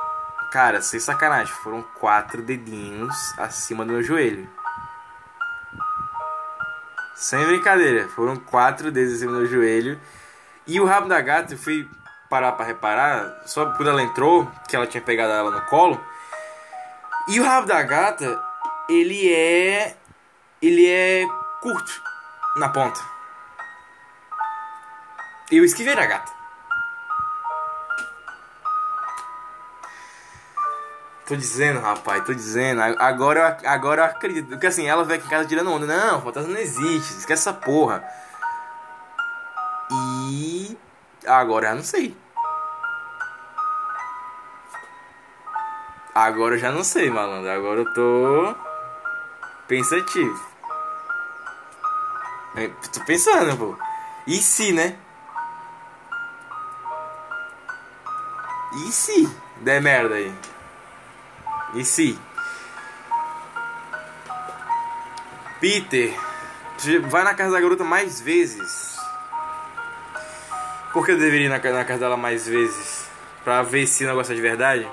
Cara, 0.53 0.81
sem 0.81 0.99
sacanagem, 0.99 1.53
foram 1.63 1.83
quatro 1.83 2.43
dedinhos 2.43 3.15
acima 3.39 3.85
do 3.85 3.93
meu 3.93 4.03
joelho. 4.03 4.49
Sem 7.17 7.45
brincadeira, 7.45 8.09
foram 8.09 8.37
quatro 8.37 8.91
dedos 8.91 9.17
acima 9.17 9.33
do 9.33 9.39
meu 9.39 9.47
joelho. 9.47 10.01
E 10.67 10.81
o 10.81 10.87
rabo 10.87 11.09
da 11.09 11.21
gata, 11.21 11.55
eu 11.55 11.59
fui 11.59 11.89
parar 12.29 12.53
pra 12.53 12.65
reparar, 12.65 13.43
só 13.47 13.67
quando 13.73 13.91
ela 13.91 14.03
entrou, 14.03 14.49
que 14.69 14.77
ela 14.77 14.87
tinha 14.87 15.03
pegado 15.03 15.33
ela 15.33 15.51
no 15.51 15.61
colo. 15.63 16.01
E 17.29 17.41
o 17.41 17.45
rabo 17.45 17.67
da 17.67 17.83
gata, 17.83 18.41
ele 18.89 19.33
é. 19.33 19.97
Ele 20.63 20.87
é 20.87 21.27
curto 21.61 22.03
na 22.57 22.69
ponta. 22.69 23.01
Eu 25.51 25.65
esquivei 25.65 25.97
da 25.97 26.07
gata. 26.07 26.40
Tô 31.31 31.37
dizendo, 31.37 31.79
rapaz, 31.79 32.25
tô 32.25 32.35
dizendo. 32.35 32.83
Agora, 32.99 33.57
agora 33.65 34.01
eu 34.01 34.05
acredito. 34.07 34.49
Porque 34.49 34.67
assim, 34.67 34.89
ela 34.89 35.05
veio 35.05 35.21
aqui 35.21 35.29
em 35.29 35.31
casa 35.31 35.47
tirando 35.47 35.71
onda. 35.71 35.87
Não, 35.87 36.21
fantasma 36.21 36.53
não 36.53 36.59
existe. 36.59 37.19
Esquece 37.19 37.49
essa 37.49 37.53
porra. 37.53 38.03
E. 39.93 40.77
Agora 41.25 41.69
eu 41.69 41.77
não 41.77 41.85
sei. 41.85 42.17
Agora 46.13 46.57
eu 46.57 46.59
já 46.59 46.73
não 46.73 46.83
sei, 46.83 47.09
malandro. 47.11 47.49
Agora 47.49 47.79
eu 47.79 47.95
tô. 47.95 48.53
Pensativo. 49.69 50.45
Tô 52.93 53.05
pensando, 53.05 53.57
pô. 53.57 53.79
E 54.27 54.35
se, 54.39 54.73
né? 54.73 54.99
E 58.85 58.91
se 58.91 59.31
der 59.61 59.81
merda 59.81 60.17
aí? 60.17 60.50
E? 61.75 62.19
Peter, 65.61 66.15
vai 67.09 67.23
na 67.23 67.35
casa 67.35 67.53
da 67.53 67.61
garota 67.61 67.85
mais 67.85 68.21
vezes. 68.21 68.99
Por 70.93 71.05
que 71.05 71.13
eu 71.13 71.19
deveria 71.19 71.47
ir 71.47 71.49
na, 71.49 71.59
na 71.59 71.85
casa 71.85 72.01
dela 72.01 72.17
mais 72.17 72.49
vezes? 72.49 73.09
Pra 73.45 73.63
ver 73.63 73.87
se 73.87 74.05
o 74.05 74.09
negócio 74.09 74.33
é 74.33 74.35
de 74.35 74.41
verdade? 74.41 74.89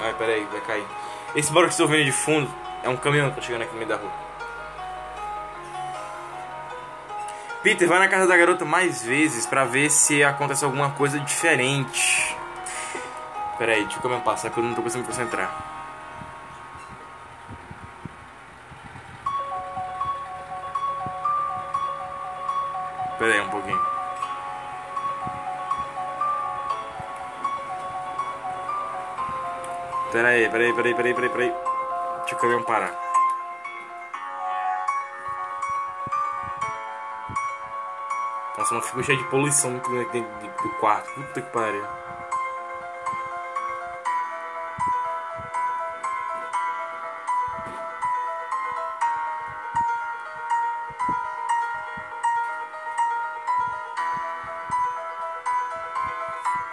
Ai, 0.00 0.14
peraí, 0.18 0.44
vai 0.50 0.60
cair. 0.62 0.86
Esse 1.36 1.52
barulho 1.52 1.68
que 1.68 1.74
estou 1.74 1.86
vendo 1.86 2.04
de 2.04 2.12
fundo 2.12 2.50
é 2.82 2.88
um 2.88 2.96
caminhão 2.96 3.30
que 3.30 3.36
tá 3.36 3.42
chegando 3.42 3.62
aqui 3.62 3.72
no 3.72 3.78
meio 3.78 3.88
da 3.88 3.96
rua. 3.96 4.33
Peter 7.64 7.88
vai 7.88 7.98
na 7.98 8.08
casa 8.08 8.26
da 8.26 8.36
garota 8.36 8.62
mais 8.62 9.02
vezes 9.02 9.46
para 9.46 9.64
ver 9.64 9.90
se 9.90 10.22
acontece 10.22 10.66
alguma 10.66 10.90
coisa 10.90 11.18
diferente. 11.18 12.36
Pera 13.56 13.72
aí, 13.72 13.84
deixa 13.84 13.96
eu 13.96 14.02
comer 14.02 14.20
passar 14.20 14.50
que 14.50 14.58
eu 14.58 14.62
não 14.62 14.74
tô 14.74 14.82
conseguindo 14.82 15.08
me 15.08 15.14
concentrar. 15.14 15.50
Pera 23.18 23.32
aí 23.32 23.40
um 23.40 23.48
pouquinho. 23.48 23.80
Pera 30.12 30.28
aí, 30.28 30.50
pera 30.50 30.64
aí, 30.64 30.74
pera 30.74 30.88
aí, 30.88 30.94
pera 30.94 31.08
aí, 31.08 31.14
pera 31.14 31.42
aí. 31.44 31.54
Deixa 32.28 32.46
eu 32.46 32.62
parar. 32.64 33.13
Nossa, 38.64 38.76
mas 38.76 38.86
ficou 38.86 39.02
cheio 39.02 39.18
de 39.18 39.24
poluição 39.24 39.72
dentro 40.10 40.62
do 40.62 40.68
quarto. 40.80 41.10
Puta 41.10 41.42
que 41.42 41.50
pariu. 41.50 41.84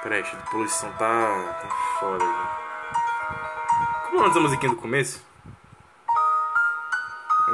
Peraí, 0.01 0.21
a 0.21 0.49
poluição 0.49 0.89
tá, 0.93 1.53
tá 1.61 1.69
foda. 1.99 2.25
Como 4.05 4.23
é 4.23 4.27
a 4.27 4.39
musiquinha 4.39 4.71
do 4.71 4.77
começo? 4.77 5.21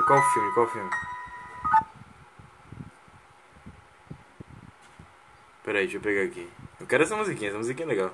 Qual 0.06 0.22
filme? 0.22 0.53
Qual 0.53 0.67
filme? 0.67 1.17
Pera 5.78 5.82
aí, 5.82 5.86
deixa 5.86 5.98
eu 5.98 6.02
pegar 6.02 6.24
aqui. 6.24 6.50
Eu 6.80 6.88
quero 6.88 7.04
essa 7.04 7.16
musiquinha, 7.16 7.50
essa 7.50 7.58
musiquinha 7.60 7.86
é 7.86 7.90
legal. 7.90 8.12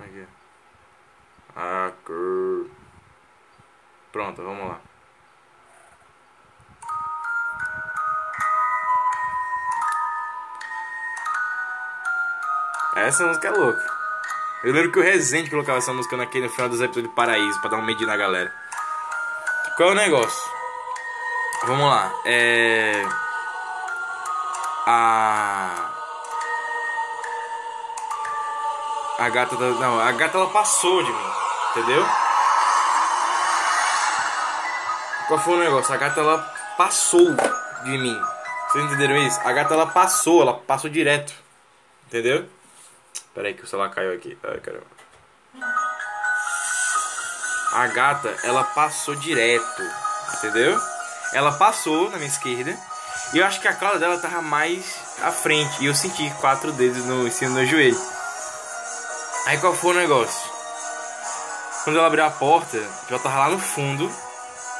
Aqui. 0.00 0.26
Ah. 1.54 1.92
Pronto, 4.10 4.42
vamos 4.42 4.68
lá. 4.68 4.80
Essa 12.96 13.26
música 13.28 13.46
é 13.46 13.50
louca. 13.52 13.86
Eu 14.64 14.72
lembro 14.72 14.90
que 14.90 14.98
o 14.98 15.02
Rezende 15.02 15.50
colocava 15.50 15.78
essa 15.78 15.92
música 15.92 16.16
naquele 16.16 16.46
no 16.46 16.52
final 16.52 16.68
dos 16.68 16.80
episódios 16.80 17.10
de 17.10 17.14
Paraíso 17.14 17.60
pra 17.60 17.70
dar 17.70 17.76
um 17.76 17.84
medinho 17.84 18.08
na 18.08 18.16
galera. 18.16 18.52
Qual 19.76 19.90
é 19.90 19.92
o 19.92 19.94
negócio? 19.94 20.50
Vamos 21.64 21.86
lá. 21.86 22.12
É. 22.24 23.27
A. 24.90 25.90
A 29.18 29.28
gata 29.28 29.54
da. 29.56 29.66
Não, 29.66 30.00
a 30.00 30.12
gata 30.12 30.38
ela 30.38 30.48
passou 30.48 31.02
de 31.02 31.12
mim. 31.12 31.32
Entendeu? 31.72 32.06
Qual 35.26 35.38
foi 35.40 35.56
o 35.56 35.58
negócio? 35.58 35.92
A 35.92 35.98
gata 35.98 36.20
ela 36.20 36.38
passou 36.78 37.26
de 37.84 37.98
mim. 37.98 38.18
Vocês 38.68 38.86
entenderam 38.86 39.18
isso? 39.18 39.38
A 39.44 39.52
gata 39.52 39.74
ela 39.74 39.86
passou, 39.88 40.40
ela 40.40 40.54
passou 40.54 40.88
direto. 40.88 41.34
Entendeu? 42.06 42.48
Pera 43.34 43.48
aí 43.48 43.54
que 43.54 43.64
o 43.64 43.66
celular 43.66 43.90
caiu 43.90 44.14
aqui. 44.14 44.38
Ai, 44.42 44.58
caramba. 44.58 44.86
A 47.74 47.86
gata, 47.88 48.34
ela 48.42 48.64
passou 48.64 49.14
direto. 49.16 49.82
Entendeu? 50.38 50.80
Ela 51.34 51.52
passou 51.52 52.08
na 52.08 52.16
minha 52.16 52.30
esquerda. 52.30 52.74
E 53.32 53.38
eu 53.38 53.46
acho 53.46 53.60
que 53.60 53.68
a 53.68 53.74
cauda 53.74 53.98
dela 53.98 54.18
tava 54.18 54.40
mais 54.40 54.84
à 55.22 55.30
frente. 55.30 55.82
E 55.82 55.86
eu 55.86 55.94
senti 55.94 56.30
quatro 56.40 56.72
dedos 56.72 57.04
no, 57.04 57.26
em 57.26 57.30
cima 57.30 57.60
do 57.60 57.66
joelho. 57.66 58.00
Aí 59.46 59.58
qual 59.58 59.74
foi 59.74 59.92
o 59.92 59.98
negócio? 59.98 60.50
Quando 61.84 61.98
ela 61.98 62.06
abriu 62.06 62.24
a 62.24 62.30
porta, 62.30 62.76
eu 63.08 63.18
tava 63.18 63.38
lá 63.38 63.48
no 63.48 63.58
fundo. 63.58 64.10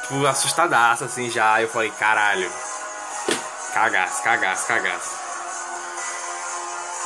Tipo, 0.01 0.25
assustadaço 0.25 1.03
assim 1.03 1.29
já. 1.29 1.61
Eu 1.61 1.69
falei, 1.69 1.91
caralho. 1.91 2.51
Cagaço, 3.73 4.23
cagaço, 4.23 4.67
cagaço. 4.67 5.19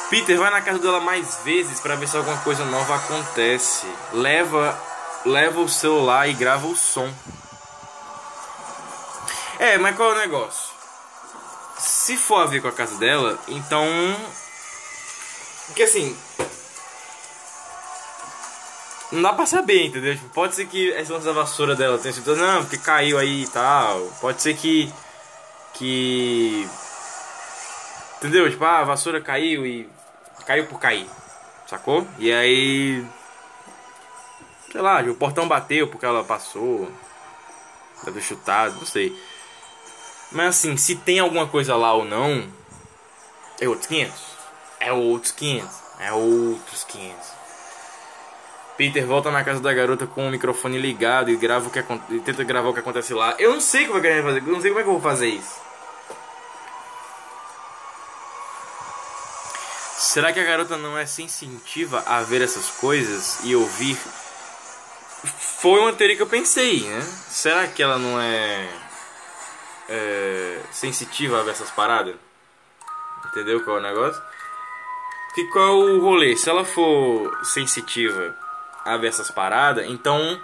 Peter 0.09 0.37
vai 0.37 0.51
na 0.51 0.61
casa 0.61 0.79
dela 0.79 0.99
mais 0.99 1.39
vezes 1.43 1.79
para 1.79 1.95
ver 1.95 2.07
se 2.07 2.15
alguma 2.15 2.37
coisa 2.37 2.63
nova 2.65 2.95
acontece. 2.95 3.87
Leva, 4.11 4.77
leva 5.25 5.59
o 5.59 5.67
celular 5.67 6.29
e 6.29 6.33
grava 6.33 6.67
o 6.67 6.75
som. 6.75 7.11
É, 9.59 9.77
mas 9.77 9.95
qual 9.95 10.11
é 10.11 10.13
o 10.13 10.17
negócio? 10.17 10.72
Se 12.03 12.17
for 12.17 12.41
a 12.41 12.45
ver 12.45 12.61
com 12.61 12.67
a 12.67 12.71
casa 12.73 12.97
dela, 12.97 13.39
então. 13.47 13.87
Porque 15.67 15.83
assim. 15.83 16.13
Não 19.09 19.21
dá 19.21 19.31
pra 19.31 19.45
saber, 19.45 19.85
entendeu? 19.85 20.13
Tipo, 20.13 20.27
pode 20.31 20.53
ser 20.53 20.65
que 20.65 20.91
essa 20.91 21.13
lance 21.13 21.25
da 21.25 21.31
vassoura 21.31 21.77
dela 21.77 21.97
tenha 21.97 22.13
sido. 22.13 22.35
Não, 22.35 22.61
porque 22.63 22.77
caiu 22.77 23.17
aí 23.17 23.43
e 23.43 23.47
tal. 23.47 24.01
Pode 24.19 24.41
ser 24.41 24.53
que. 24.53 24.93
Que. 25.75 26.67
Entendeu? 28.17 28.49
Tipo, 28.49 28.65
ah, 28.65 28.79
a 28.79 28.83
vassoura 28.83 29.21
caiu 29.21 29.65
e 29.65 29.89
caiu 30.45 30.67
por 30.67 30.81
cair, 30.81 31.07
sacou? 31.67 32.05
E 32.19 32.33
aí. 32.33 33.07
Sei 34.69 34.81
lá, 34.81 35.01
o 35.03 35.15
portão 35.15 35.47
bateu 35.47 35.87
porque 35.87 36.05
ela 36.05 36.21
passou. 36.21 36.91
Deve 38.03 38.19
ter 38.19 38.25
chutado, 38.25 38.75
não 38.75 38.85
sei. 38.85 39.17
Mas 40.33 40.47
assim, 40.57 40.75
se 40.75 40.95
tem 40.95 41.19
alguma 41.19 41.47
coisa 41.47 41.75
lá 41.75 41.93
ou 41.93 42.03
não, 42.03 42.47
é 43.59 43.67
outros 43.67 43.87
500. 43.87 44.13
É 44.79 44.91
outros 44.91 45.31
500. 45.31 45.69
É 45.99 46.11
outros 46.11 46.83
500. 46.83 47.43
Peter 48.75 49.05
volta 49.05 49.29
na 49.29 49.43
casa 49.43 49.59
da 49.59 49.71
garota 49.71 50.07
com 50.07 50.27
o 50.27 50.31
microfone 50.31 50.79
ligado 50.79 51.29
e 51.29 51.35
grava 51.35 51.67
o 51.67 51.71
que 51.71 51.79
e 52.09 52.19
tenta 52.19 52.43
gravar 52.43 52.69
o 52.69 52.73
que 52.73 52.79
acontece 52.79 53.13
lá. 53.13 53.35
Eu 53.37 53.53
não 53.53 53.61
sei 53.61 53.85
como 53.85 53.99
é 53.99 54.01
que 54.01 54.07
eu 54.07 54.23
fazer, 54.23 54.39
eu 54.39 54.53
não 54.53 54.61
sei 54.61 54.71
como 54.71 54.79
é 54.79 54.83
que 54.83 54.89
eu 54.89 54.93
vou 54.93 55.01
fazer 55.01 55.27
isso. 55.27 55.61
Será 59.97 60.33
que 60.33 60.39
a 60.39 60.43
garota 60.43 60.75
não 60.75 60.97
é 60.97 61.05
sensitiva 61.05 62.03
a 62.05 62.21
ver 62.23 62.41
essas 62.41 62.69
coisas 62.69 63.39
e 63.43 63.55
ouvir? 63.55 63.97
Foi 65.59 65.79
uma 65.79 65.93
teoria 65.93 66.15
que 66.15 66.21
eu 66.21 66.27
pensei, 66.27 66.81
né? 66.81 67.01
Será 67.29 67.67
que 67.67 67.81
ela 67.81 67.97
não 67.97 68.19
é, 68.19 68.67
é 69.89 70.61
sensitiva 70.71 71.41
a 71.41 71.49
essas 71.49 71.71
paradas? 71.71 72.15
Entendeu 73.25 73.63
qual 73.63 73.77
é 73.77 73.79
o 73.79 73.83
negócio? 73.83 74.21
Que 75.33 75.45
qual 75.45 75.65
é 75.65 75.71
o 75.71 75.99
rolê? 75.99 76.35
Se 76.35 76.49
ela 76.49 76.63
for 76.63 77.43
sensitiva 77.43 78.37
a 78.85 78.95
essas 79.05 79.31
paradas, 79.31 79.85
então. 79.87 80.39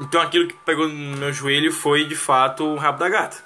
Então 0.00 0.22
aquilo 0.22 0.48
que 0.48 0.54
pegou 0.64 0.88
no 0.88 1.18
meu 1.18 1.32
joelho 1.32 1.70
foi 1.70 2.04
de 2.06 2.16
fato 2.16 2.64
o 2.64 2.76
rabo 2.76 2.98
da 2.98 3.08
gata. 3.08 3.36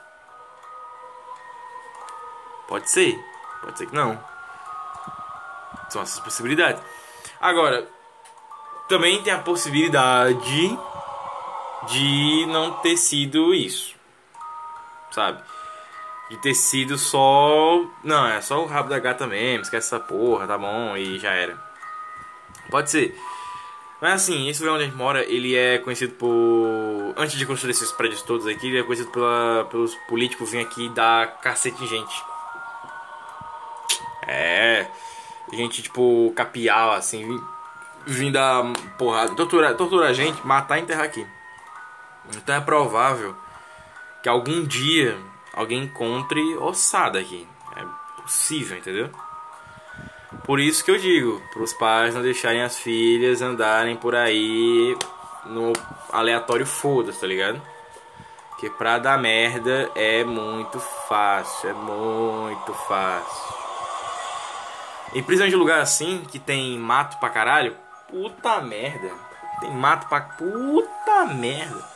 Pode 2.68 2.88
ser, 2.88 3.18
pode 3.60 3.76
ser 3.76 3.86
que 3.86 3.94
não. 3.94 4.22
São 5.88 6.02
essas 6.02 6.20
possibilidades. 6.20 6.80
Agora, 7.40 7.88
também 8.88 9.22
tem 9.22 9.32
a 9.32 9.38
possibilidade 9.38 10.78
de 11.88 12.46
não 12.46 12.72
ter 12.74 12.96
sido 12.96 13.52
isso. 13.52 13.94
Sabe? 15.14 15.42
De 16.30 16.36
ter 16.38 16.54
sido 16.54 16.98
só. 16.98 17.84
Não, 18.02 18.26
é 18.26 18.40
só 18.40 18.62
o 18.62 18.66
rabo 18.66 18.88
da 18.88 18.98
gata 18.98 19.26
mesmo, 19.26 19.62
esquece 19.62 19.86
essa 19.86 20.00
porra, 20.00 20.46
tá 20.46 20.58
bom, 20.58 20.96
e 20.96 21.18
já 21.18 21.30
era. 21.30 21.56
Pode 22.70 22.90
ser. 22.90 23.16
Mas 24.00 24.14
assim, 24.14 24.48
esse 24.48 24.60
lugar 24.60 24.74
onde 24.74 24.84
a 24.84 24.86
gente 24.86 24.96
mora, 24.96 25.22
ele 25.24 25.54
é 25.54 25.78
conhecido 25.78 26.14
por. 26.14 27.14
Antes 27.16 27.38
de 27.38 27.46
construir 27.46 27.70
esses 27.70 27.92
prédios 27.92 28.22
todos 28.22 28.46
aqui, 28.46 28.66
ele 28.66 28.80
é 28.80 28.82
conhecido 28.82 29.10
pela... 29.10 29.66
pelos 29.70 29.94
políticos 30.08 30.50
virem 30.50 30.66
aqui 30.66 30.88
dar 30.88 31.38
cacete 31.40 31.82
em 31.84 31.86
gente. 31.86 32.24
É 34.26 34.86
gente, 35.52 35.82
tipo, 35.82 36.32
capial, 36.34 36.92
assim, 36.92 37.40
vindo 38.06 38.34
da 38.34 38.62
porrada, 38.98 39.34
torturar, 39.34 39.74
torturar 39.76 40.10
a 40.10 40.12
gente, 40.12 40.44
matar 40.46 40.78
e 40.78 40.82
enterrar 40.82 41.04
aqui. 41.04 41.26
Então 42.36 42.54
é 42.54 42.60
provável 42.60 43.36
que 44.24 44.28
algum 44.30 44.64
dia 44.64 45.18
alguém 45.52 45.82
encontre 45.82 46.40
ossada 46.56 47.18
aqui. 47.18 47.46
É 47.76 48.22
possível, 48.22 48.78
entendeu? 48.78 49.10
Por 50.44 50.58
isso 50.58 50.82
que 50.82 50.90
eu 50.90 50.96
digo, 50.96 51.42
para 51.52 51.62
os 51.62 51.74
pais 51.74 52.14
não 52.14 52.22
deixarem 52.22 52.62
as 52.62 52.78
filhas 52.78 53.42
andarem 53.42 53.96
por 53.96 54.14
aí 54.14 54.96
no 55.44 55.74
aleatório 56.10 56.64
foda-se, 56.64 57.20
tá 57.20 57.26
ligado? 57.26 57.60
Que 58.58 58.70
pra 58.70 58.98
dar 58.98 59.18
merda 59.18 59.90
é 59.94 60.24
muito 60.24 60.80
fácil, 60.80 61.68
é 61.68 61.72
muito 61.74 62.72
fácil. 62.72 63.54
E 65.12 65.20
principalmente 65.20 65.54
lugar 65.54 65.80
assim, 65.80 66.24
que 66.30 66.38
tem 66.38 66.78
mato 66.78 67.18
pra 67.20 67.28
caralho, 67.28 67.76
puta 68.08 68.58
merda. 68.62 69.10
Tem 69.60 69.70
mato 69.70 70.08
pra. 70.08 70.22
Puta 70.22 71.26
merda. 71.26 71.93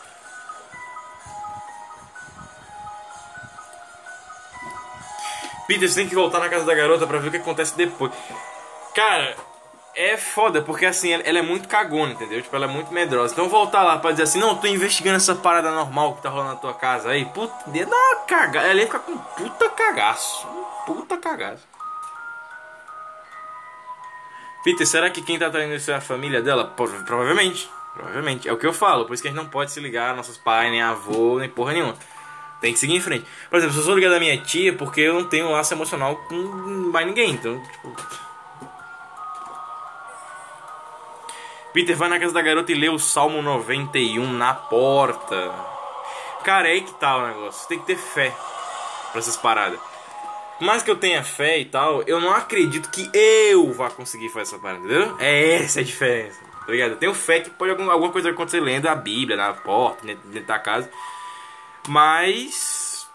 Peter, 5.68 5.86
você 5.86 6.00
tem 6.00 6.08
que 6.08 6.14
voltar 6.14 6.40
na 6.40 6.48
casa 6.48 6.64
da 6.64 6.74
garota 6.74 7.06
pra 7.06 7.18
ver 7.18 7.28
o 7.28 7.30
que 7.30 7.36
acontece 7.36 7.76
depois. 7.76 8.10
Cara, 8.94 9.36
é 9.94 10.16
foda, 10.16 10.62
porque 10.62 10.86
assim, 10.86 11.12
ela 11.12 11.38
é 11.38 11.42
muito 11.42 11.68
cagona, 11.68 12.12
entendeu? 12.12 12.40
Tipo, 12.40 12.56
ela 12.56 12.64
é 12.64 12.68
muito 12.68 12.90
medrosa. 12.90 13.34
Então 13.34 13.50
voltar 13.50 13.82
lá 13.82 13.98
pra 13.98 14.12
dizer 14.12 14.22
assim, 14.22 14.40
não, 14.40 14.56
tô 14.56 14.66
investigando 14.66 15.16
essa 15.16 15.34
parada 15.34 15.70
normal 15.70 16.14
que 16.14 16.22
tá 16.22 16.30
rolando 16.30 16.54
na 16.54 16.56
tua 16.56 16.72
casa 16.72 17.10
aí. 17.10 17.26
Puta, 17.26 17.52
dá 17.66 17.96
uma 17.96 18.16
cagada. 18.26 18.66
Ela 18.66 18.80
ia 18.80 18.86
ficar 18.86 19.00
com 19.00 19.18
puta 19.18 19.68
cagaço. 19.68 20.46
Puta 20.86 21.18
cagaço. 21.18 21.68
Peter, 24.64 24.86
será 24.86 25.10
que 25.10 25.20
quem 25.20 25.38
tá 25.38 25.50
traindo 25.50 25.74
isso 25.74 25.90
é 25.90 25.94
a 25.94 26.00
família 26.00 26.40
dela? 26.40 26.64
Provavelmente. 26.64 27.70
Provavelmente. 27.92 28.48
É 28.48 28.52
o 28.52 28.56
que 28.56 28.66
eu 28.66 28.72
falo. 28.72 29.04
Por 29.04 29.12
isso 29.12 29.22
que 29.22 29.28
a 29.28 29.32
gente 29.32 29.40
não 29.40 29.50
pode 29.50 29.70
se 29.70 29.80
ligar 29.80 30.12
a 30.12 30.16
nossos 30.16 30.38
pais, 30.38 30.70
nem 30.70 30.80
avô, 30.80 31.38
nem 31.38 31.48
porra 31.48 31.74
nenhuma. 31.74 31.94
Tem 32.60 32.72
que 32.72 32.78
seguir 32.78 32.96
em 32.96 33.00
frente. 33.00 33.24
Por 33.48 33.56
exemplo, 33.56 33.74
se 33.74 33.80
eu 33.80 33.84
sou 33.84 33.94
ligado 33.94 34.14
à 34.14 34.20
minha 34.20 34.36
tia, 34.38 34.72
porque 34.72 35.00
eu 35.00 35.14
não 35.14 35.24
tenho 35.24 35.50
laço 35.50 35.72
emocional 35.72 36.16
com 36.28 36.34
mais 36.92 37.06
ninguém. 37.06 37.30
Então, 37.30 37.62
tipo. 37.62 37.96
Peter 41.72 41.96
vai 41.96 42.08
na 42.08 42.18
casa 42.18 42.32
da 42.32 42.42
garota 42.42 42.72
e 42.72 42.74
lê 42.74 42.88
o 42.88 42.98
Salmo 42.98 43.40
91 43.42 44.32
na 44.32 44.54
porta. 44.54 45.54
Cara, 46.42 46.68
é 46.68 46.72
aí 46.72 46.80
que 46.80 46.94
tá 46.94 47.16
o 47.16 47.26
negócio. 47.28 47.68
Tem 47.68 47.78
que 47.78 47.86
ter 47.86 47.96
fé 47.96 48.34
pra 49.12 49.20
essas 49.20 49.36
paradas 49.36 49.78
mais 50.60 50.82
que 50.82 50.90
eu 50.90 50.96
tenha 50.96 51.22
fé 51.22 51.58
e 51.58 51.64
tal, 51.64 52.02
eu 52.02 52.20
não 52.20 52.32
acredito 52.32 52.90
que 52.90 53.08
eu 53.14 53.72
vá 53.72 53.90
conseguir 53.90 54.28
fazer 54.28 54.54
essa 54.54 54.58
parada, 54.58 54.84
entendeu? 54.84 55.16
É 55.18 55.54
essa 55.54 55.80
a 55.80 55.82
diferença. 55.82 56.40
tá 56.66 56.72
ligado? 56.72 56.92
Eu 56.92 56.96
tenho 56.96 57.14
fé 57.14 57.40
que 57.40 57.50
pode 57.50 57.70
alguma, 57.70 58.10
coisa 58.10 58.30
acontecer 58.30 58.60
lendo 58.60 58.86
a 58.86 58.94
Bíblia 58.94 59.36
na 59.36 59.52
porta, 59.52 60.04
dentro 60.04 60.42
da 60.42 60.58
casa. 60.58 60.90
Mas. 61.88 63.08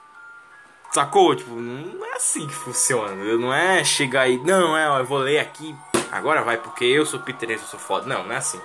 Sacou? 0.92 1.36
Tipo, 1.36 1.51
não 1.56 2.06
é 2.06 2.15
assim 2.15 2.46
que 2.48 2.53
funciona. 2.53 3.15
Não 3.15 3.53
é 3.53 3.84
chegar 3.84 4.22
aí, 4.22 4.38
não, 4.38 4.77
é, 4.77 5.00
eu 5.00 5.06
vou 5.06 5.20
ler 5.20 5.39
aqui, 5.39 5.75
agora 6.12 6.44
vai, 6.44 6.58
porque 6.58 6.86
eu 6.86 7.06
sou 7.06 7.20
Peter 7.20 7.50
eu 7.51 7.60
sou 7.60 7.80
foda. 7.80 8.06
Não, 8.06 8.24
não 8.24 8.34
é 8.34 8.38
assim. 8.38 8.62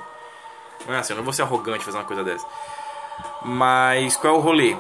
Não 0.87 0.95
é 0.95 0.99
assim, 0.99 1.13
eu 1.13 1.17
não 1.17 1.25
vou 1.25 1.33
ser 1.33 1.43
arrogante 1.43 1.85
fazer 1.85 1.99
uma 1.99 2.05
coisa 2.05 2.23
dessa. 2.23 2.47
Mas 3.43 4.17
qual 4.17 4.35
é 4.35 4.39
o 4.39 4.41
rolê? 4.41 4.77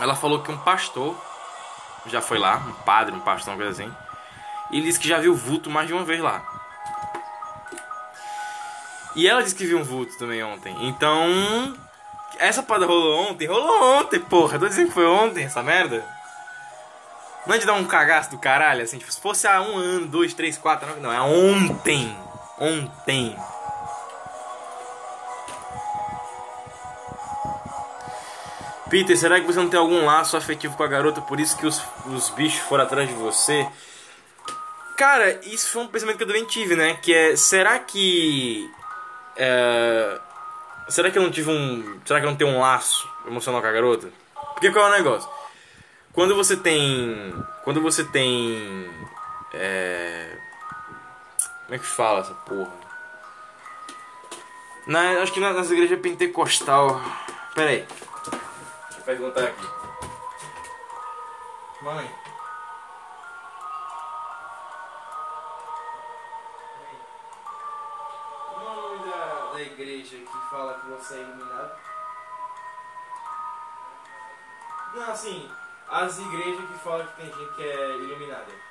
Ela 0.00 0.14
falou 0.14 0.42
que 0.42 0.50
um 0.50 0.58
pastor 0.58 1.16
já 2.06 2.20
foi 2.20 2.38
lá, 2.38 2.56
um 2.56 2.72
padre, 2.84 3.14
um 3.14 3.20
pastor, 3.20 3.52
uma 3.52 3.62
coisa 3.62 3.82
assim. 3.82 3.92
E 4.70 4.78
ele 4.78 4.86
disse 4.86 5.00
que 5.00 5.08
já 5.08 5.18
viu 5.18 5.34
vulto 5.34 5.70
mais 5.70 5.86
de 5.86 5.92
uma 5.92 6.04
vez 6.04 6.20
lá. 6.20 6.42
E 9.14 9.26
ela 9.26 9.42
disse 9.42 9.54
que 9.54 9.66
viu 9.66 9.78
um 9.78 9.84
vulto 9.84 10.16
também 10.18 10.42
ontem. 10.42 10.76
Então, 10.86 11.74
essa 12.38 12.62
parada 12.62 12.86
rolou 12.86 13.30
ontem? 13.30 13.46
Rolou 13.46 13.98
ontem, 13.98 14.20
porra. 14.20 14.58
tô 14.58 14.68
dizendo 14.68 14.88
que 14.88 14.94
foi 14.94 15.06
ontem 15.06 15.44
essa 15.44 15.62
merda. 15.62 16.04
Não 17.46 17.54
é 17.54 17.58
de 17.58 17.66
dar 17.66 17.74
um 17.74 17.84
cagaço 17.84 18.30
do 18.30 18.38
caralho, 18.38 18.82
assim, 18.82 18.98
tipo, 18.98 19.10
se 19.10 19.20
fosse 19.20 19.46
há 19.46 19.60
um 19.62 19.76
ano, 19.76 20.06
dois, 20.06 20.34
três, 20.34 20.58
quatro, 20.58 20.86
não, 20.88 20.96
não 20.96 21.12
é 21.12 21.20
ontem. 21.20 22.14
Ontem. 22.58 23.36
Peter, 28.90 29.16
será 29.16 29.38
que 29.40 29.46
você 29.46 29.58
não 29.58 29.68
tem 29.68 29.78
algum 29.78 30.04
laço 30.04 30.36
afetivo 30.36 30.76
com 30.76 30.82
a 30.82 30.88
garota, 30.88 31.20
por 31.20 31.38
isso 31.38 31.56
que 31.56 31.66
os, 31.66 31.82
os 32.06 32.30
bichos 32.30 32.60
foram 32.60 32.84
atrás 32.84 33.08
de 33.08 33.14
você? 33.14 33.66
Cara, 34.96 35.40
isso 35.44 35.68
foi 35.68 35.82
um 35.82 35.86
pensamento 35.86 36.16
que 36.16 36.24
eu 36.24 36.26
também 36.26 36.44
tive, 36.44 36.74
né? 36.74 36.98
Que 37.00 37.14
é, 37.14 37.36
será 37.36 37.78
que. 37.78 38.68
É, 39.36 40.20
será 40.88 41.10
que 41.10 41.18
eu 41.18 41.22
não 41.22 41.30
tive 41.30 41.50
um. 41.50 42.00
Será 42.04 42.20
que 42.20 42.26
eu 42.26 42.30
não 42.30 42.36
tenho 42.36 42.50
um 42.50 42.60
laço 42.60 43.08
emocional 43.26 43.60
com 43.60 43.66
a 43.66 43.72
garota? 43.72 44.10
Porque 44.54 44.70
qual 44.70 44.86
é 44.86 44.88
o 44.88 44.96
negócio? 44.96 45.28
Quando 46.12 46.34
você 46.34 46.56
tem. 46.56 47.34
Quando 47.64 47.80
você 47.80 48.04
tem. 48.04 48.90
É, 49.52 50.36
como 51.64 51.74
é 51.74 51.78
que 51.78 51.86
fala 51.86 52.20
essa 52.20 52.34
porra? 52.34 52.72
Na, 54.86 55.22
acho 55.22 55.32
que 55.32 55.40
nas 55.40 55.70
igrejas 55.70 56.00
pentecostal. 56.00 57.00
Pera 57.54 57.70
aí 57.70 57.86
perguntar 59.08 59.44
aqui. 59.44 59.66
Mãe. 61.80 62.17
Você 71.08 71.14
é 71.14 71.20
iluminado? 71.20 71.70
Não, 74.94 75.10
assim, 75.10 75.50
as 75.88 76.18
igrejas 76.18 76.68
que 76.68 76.78
falam 76.84 77.06
que 77.06 77.22
tem 77.22 77.32
gente 77.32 77.54
que 77.54 77.62
é 77.62 77.96
iluminada. 77.96 78.68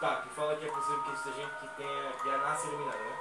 Tá, 0.00 0.22
que 0.22 0.30
fala 0.30 0.56
que 0.56 0.66
é 0.66 0.70
possível 0.70 1.02
que 1.02 1.18
seja 1.18 1.36
gente 1.36 1.52
que 1.60 1.68
tenha, 1.76 2.12
que 2.12 2.30
já 2.30 2.38
nasce 2.38 2.68
iluminada, 2.68 2.98
né? 2.98 3.18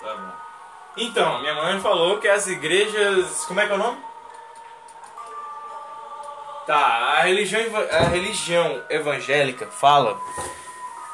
Tá 0.00 0.14
bom. 0.14 0.32
Então, 0.96 1.40
minha 1.40 1.54
mãe 1.54 1.80
falou 1.80 2.20
que 2.20 2.28
as 2.28 2.46
igrejas. 2.46 3.44
Como 3.46 3.58
é 3.58 3.66
que 3.66 3.72
é 3.72 3.74
o 3.74 3.78
nome? 3.78 4.04
Tá, 6.66 6.76
a 6.76 7.20
religião, 7.22 7.62
a 7.90 8.04
religião 8.04 8.84
evangélica 8.88 9.66
fala. 9.66 10.16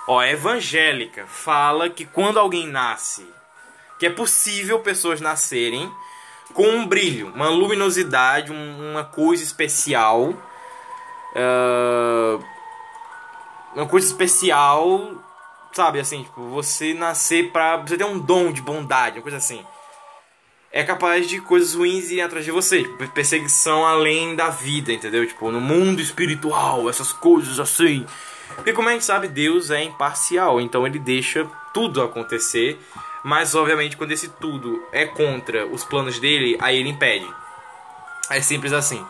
Ó, 0.06 0.22
evangélica 0.22 1.26
fala 1.26 1.88
que 1.88 2.04
quando 2.04 2.38
alguém 2.38 2.66
nasce, 2.66 3.26
que 3.98 4.06
é 4.06 4.10
possível 4.10 4.80
pessoas 4.80 5.20
nascerem 5.20 5.92
com 6.54 6.68
um 6.68 6.87
brilho, 6.87 7.32
uma 7.35 7.48
luminosidade, 7.48 8.52
uma 8.52 9.04
coisa 9.04 9.42
especial. 9.42 10.35
Uh, 11.35 12.42
uma 13.74 13.87
coisa 13.87 14.06
especial 14.06 15.22
Sabe, 15.76 16.00
assim, 16.00 16.22
tipo, 16.22 16.40
você 16.48 16.94
nascer 16.94 17.52
pra. 17.52 17.76
Você 17.76 17.98
ter 17.98 18.04
um 18.04 18.18
dom 18.18 18.50
de 18.50 18.62
bondade, 18.62 19.18
uma 19.18 19.22
coisa 19.22 19.37
assim. 19.37 19.62
É 20.72 20.82
capaz 20.82 21.28
de 21.28 21.38
coisas 21.38 21.74
ruins 21.74 22.11
irem 22.11 22.24
atrás 22.24 22.46
de 22.46 22.50
você. 22.50 22.82
Tipo, 22.82 23.06
perseguição 23.09 23.85
além 23.85 24.35
da 24.35 24.48
vida, 24.48 24.90
entendeu? 24.90 25.26
Tipo, 25.26 25.50
no 25.50 25.61
mundo 25.61 26.00
espiritual, 26.00 26.88
essas 26.88 27.12
coisas 27.12 27.61
assim. 27.61 28.06
Porque 28.54 28.72
como 28.72 28.88
a 28.88 28.92
gente 28.92 29.04
sabe, 29.04 29.28
Deus 29.28 29.70
é 29.70 29.82
imparcial, 29.82 30.62
então 30.62 30.87
ele 30.87 30.98
deixa 30.98 31.46
tudo 31.74 32.02
acontecer. 32.02 32.80
Mas 33.26 33.56
obviamente 33.56 33.96
quando 33.96 34.12
esse 34.12 34.28
tudo 34.28 34.86
é 34.92 35.04
contra 35.04 35.66
os 35.66 35.82
planos 35.82 36.20
dele, 36.20 36.56
aí 36.60 36.78
ele 36.78 36.90
impede. 36.90 37.28
É 38.30 38.40
simples 38.40 38.72
assim. 38.72 39.04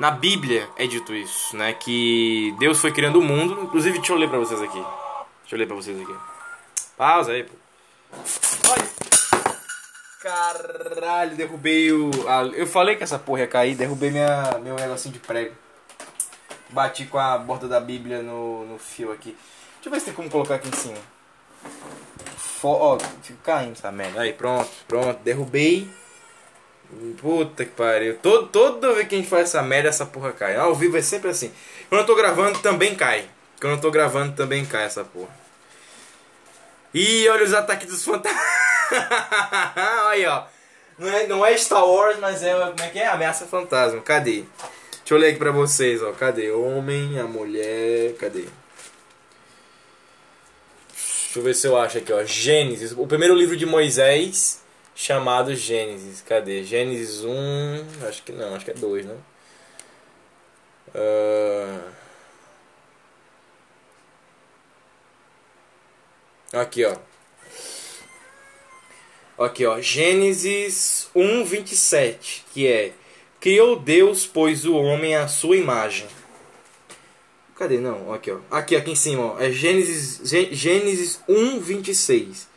Na 0.00 0.10
Bíblia 0.10 0.68
é 0.76 0.88
dito 0.88 1.14
isso, 1.14 1.56
né? 1.56 1.72
Que 1.72 2.52
Deus 2.58 2.80
foi 2.80 2.90
criando 2.90 3.20
o 3.20 3.22
mundo. 3.22 3.62
Inclusive, 3.62 3.98
deixa 3.98 4.12
eu 4.12 4.16
ler 4.16 4.28
pra 4.28 4.40
vocês 4.40 4.60
aqui. 4.60 4.84
Deixa 5.42 5.54
eu 5.54 5.58
ler 5.60 5.68
pra 5.68 5.76
vocês 5.76 6.00
aqui. 6.00 6.16
Pausa 6.96 7.30
aí, 7.30 7.44
pô. 7.44 7.54
Olha. 8.72 8.90
Caralho, 10.20 11.36
derrubei 11.36 11.92
o. 11.92 12.10
eu 12.56 12.66
falei 12.66 12.96
que 12.96 13.04
essa 13.04 13.20
porra 13.20 13.42
ia 13.42 13.46
cair, 13.46 13.76
derrubei 13.76 14.10
minha, 14.10 14.58
meu 14.64 14.74
negocinho 14.74 15.12
de 15.12 15.20
prego. 15.20 15.54
Bati 16.70 17.04
com 17.04 17.18
a 17.18 17.38
borda 17.38 17.68
da 17.68 17.78
Bíblia 17.78 18.20
no, 18.20 18.66
no 18.66 18.80
fio 18.80 19.12
aqui. 19.12 19.36
Deixa 19.74 19.86
eu 19.86 19.92
ver 19.92 20.00
se 20.00 20.06
tem 20.06 20.14
como 20.14 20.28
colocar 20.28 20.56
aqui 20.56 20.68
em 20.68 20.72
cima. 20.72 20.98
Ó, 22.68 22.98
fica 23.22 23.38
caindo 23.42 23.72
essa 23.72 23.92
merda. 23.92 24.20
Aí, 24.20 24.32
pronto, 24.32 24.70
pronto. 24.88 25.20
Derrubei. 25.22 25.88
Puta 27.20 27.64
que 27.64 27.70
pariu. 27.72 28.18
Todo, 28.18 28.46
toda 28.48 28.92
vez 28.92 29.08
que 29.08 29.14
a 29.14 29.18
gente 29.18 29.28
faz 29.28 29.44
essa 29.44 29.62
merda, 29.62 29.88
essa 29.88 30.06
porra 30.06 30.32
cai. 30.32 30.56
Ao 30.56 30.74
vivo 30.74 30.96
é 30.96 31.02
sempre 31.02 31.30
assim. 31.30 31.52
Quando 31.88 32.02
eu 32.02 32.06
tô 32.06 32.14
gravando, 32.14 32.58
também 32.60 32.94
cai. 32.94 33.28
Quando 33.60 33.74
eu 33.74 33.80
tô 33.80 33.90
gravando 33.90 34.34
também 34.34 34.64
cai 34.64 34.84
essa 34.84 35.04
porra. 35.04 35.34
Ih, 36.92 37.28
olha 37.28 37.44
os 37.44 37.52
ataques 37.52 37.88
dos 37.88 38.04
fantasmas. 38.04 38.42
Aí, 40.08 40.24
ó. 40.26 40.44
Não 40.98 41.08
é, 41.08 41.26
não 41.26 41.46
é 41.46 41.56
Star 41.56 41.84
Wars, 41.84 42.18
mas 42.20 42.42
é. 42.42 42.52
Como 42.54 42.82
é 42.82 42.88
que 42.88 42.98
é? 42.98 43.08
Ameaça 43.08 43.46
fantasma. 43.46 44.00
Cadê? 44.00 44.44
Deixa 44.98 45.14
eu 45.14 45.18
ler 45.18 45.30
aqui 45.30 45.38
pra 45.38 45.50
vocês, 45.50 46.02
ó. 46.02 46.12
Cadê? 46.12 46.52
Homem, 46.52 47.18
a 47.18 47.24
mulher. 47.24 48.14
Cadê? 48.14 48.44
Deixa 51.34 51.40
eu 51.40 51.44
ver 51.52 51.54
se 51.56 51.66
eu 51.66 51.76
acho 51.76 51.98
aqui, 51.98 52.12
ó. 52.12 52.22
Gênesis. 52.22 52.92
O 52.92 53.08
primeiro 53.08 53.34
livro 53.34 53.56
de 53.56 53.66
Moisés, 53.66 54.62
chamado 54.94 55.52
Gênesis. 55.56 56.20
Cadê? 56.20 56.62
Gênesis 56.62 57.24
1. 57.24 58.06
Acho 58.06 58.22
que 58.22 58.30
não, 58.30 58.54
acho 58.54 58.64
que 58.64 58.70
é 58.70 58.74
2, 58.74 59.04
né? 59.04 59.16
Uh... 60.94 61.90
Aqui, 66.52 66.84
ó. 66.84 66.96
Aqui, 69.36 69.66
ó. 69.66 69.80
Gênesis 69.80 71.10
1, 71.16 71.44
27. 71.44 72.44
Que 72.54 72.68
é: 72.68 72.92
Criou 73.40 73.74
Deus, 73.74 74.24
pois 74.24 74.64
o 74.64 74.76
homem 74.76 75.16
à 75.16 75.26
sua 75.26 75.56
imagem. 75.56 76.06
Cadê? 77.56 77.78
Não, 77.78 78.12
aqui, 78.12 78.30
ó. 78.30 78.38
Aqui, 78.50 78.74
aqui 78.76 78.90
em 78.90 78.96
cima, 78.96 79.34
ó. 79.34 79.40
É 79.40 79.50
Gênesis, 79.50 80.20
Gênesis 80.52 81.20
1, 81.28 81.60
26. 81.60 82.48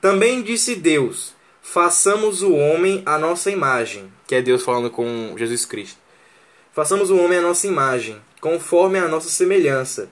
Também 0.00 0.42
disse 0.42 0.74
Deus: 0.74 1.34
Façamos 1.62 2.42
o 2.42 2.54
homem 2.54 3.02
à 3.06 3.18
nossa 3.18 3.50
imagem. 3.50 4.12
Que 4.26 4.34
é 4.34 4.42
Deus 4.42 4.62
falando 4.62 4.90
com 4.90 5.34
Jesus 5.36 5.64
Cristo. 5.64 5.98
Façamos 6.72 7.10
o 7.10 7.16
homem 7.16 7.38
à 7.38 7.42
nossa 7.42 7.66
imagem, 7.66 8.20
conforme 8.40 8.98
a 8.98 9.08
nossa 9.08 9.28
semelhança. 9.28 10.08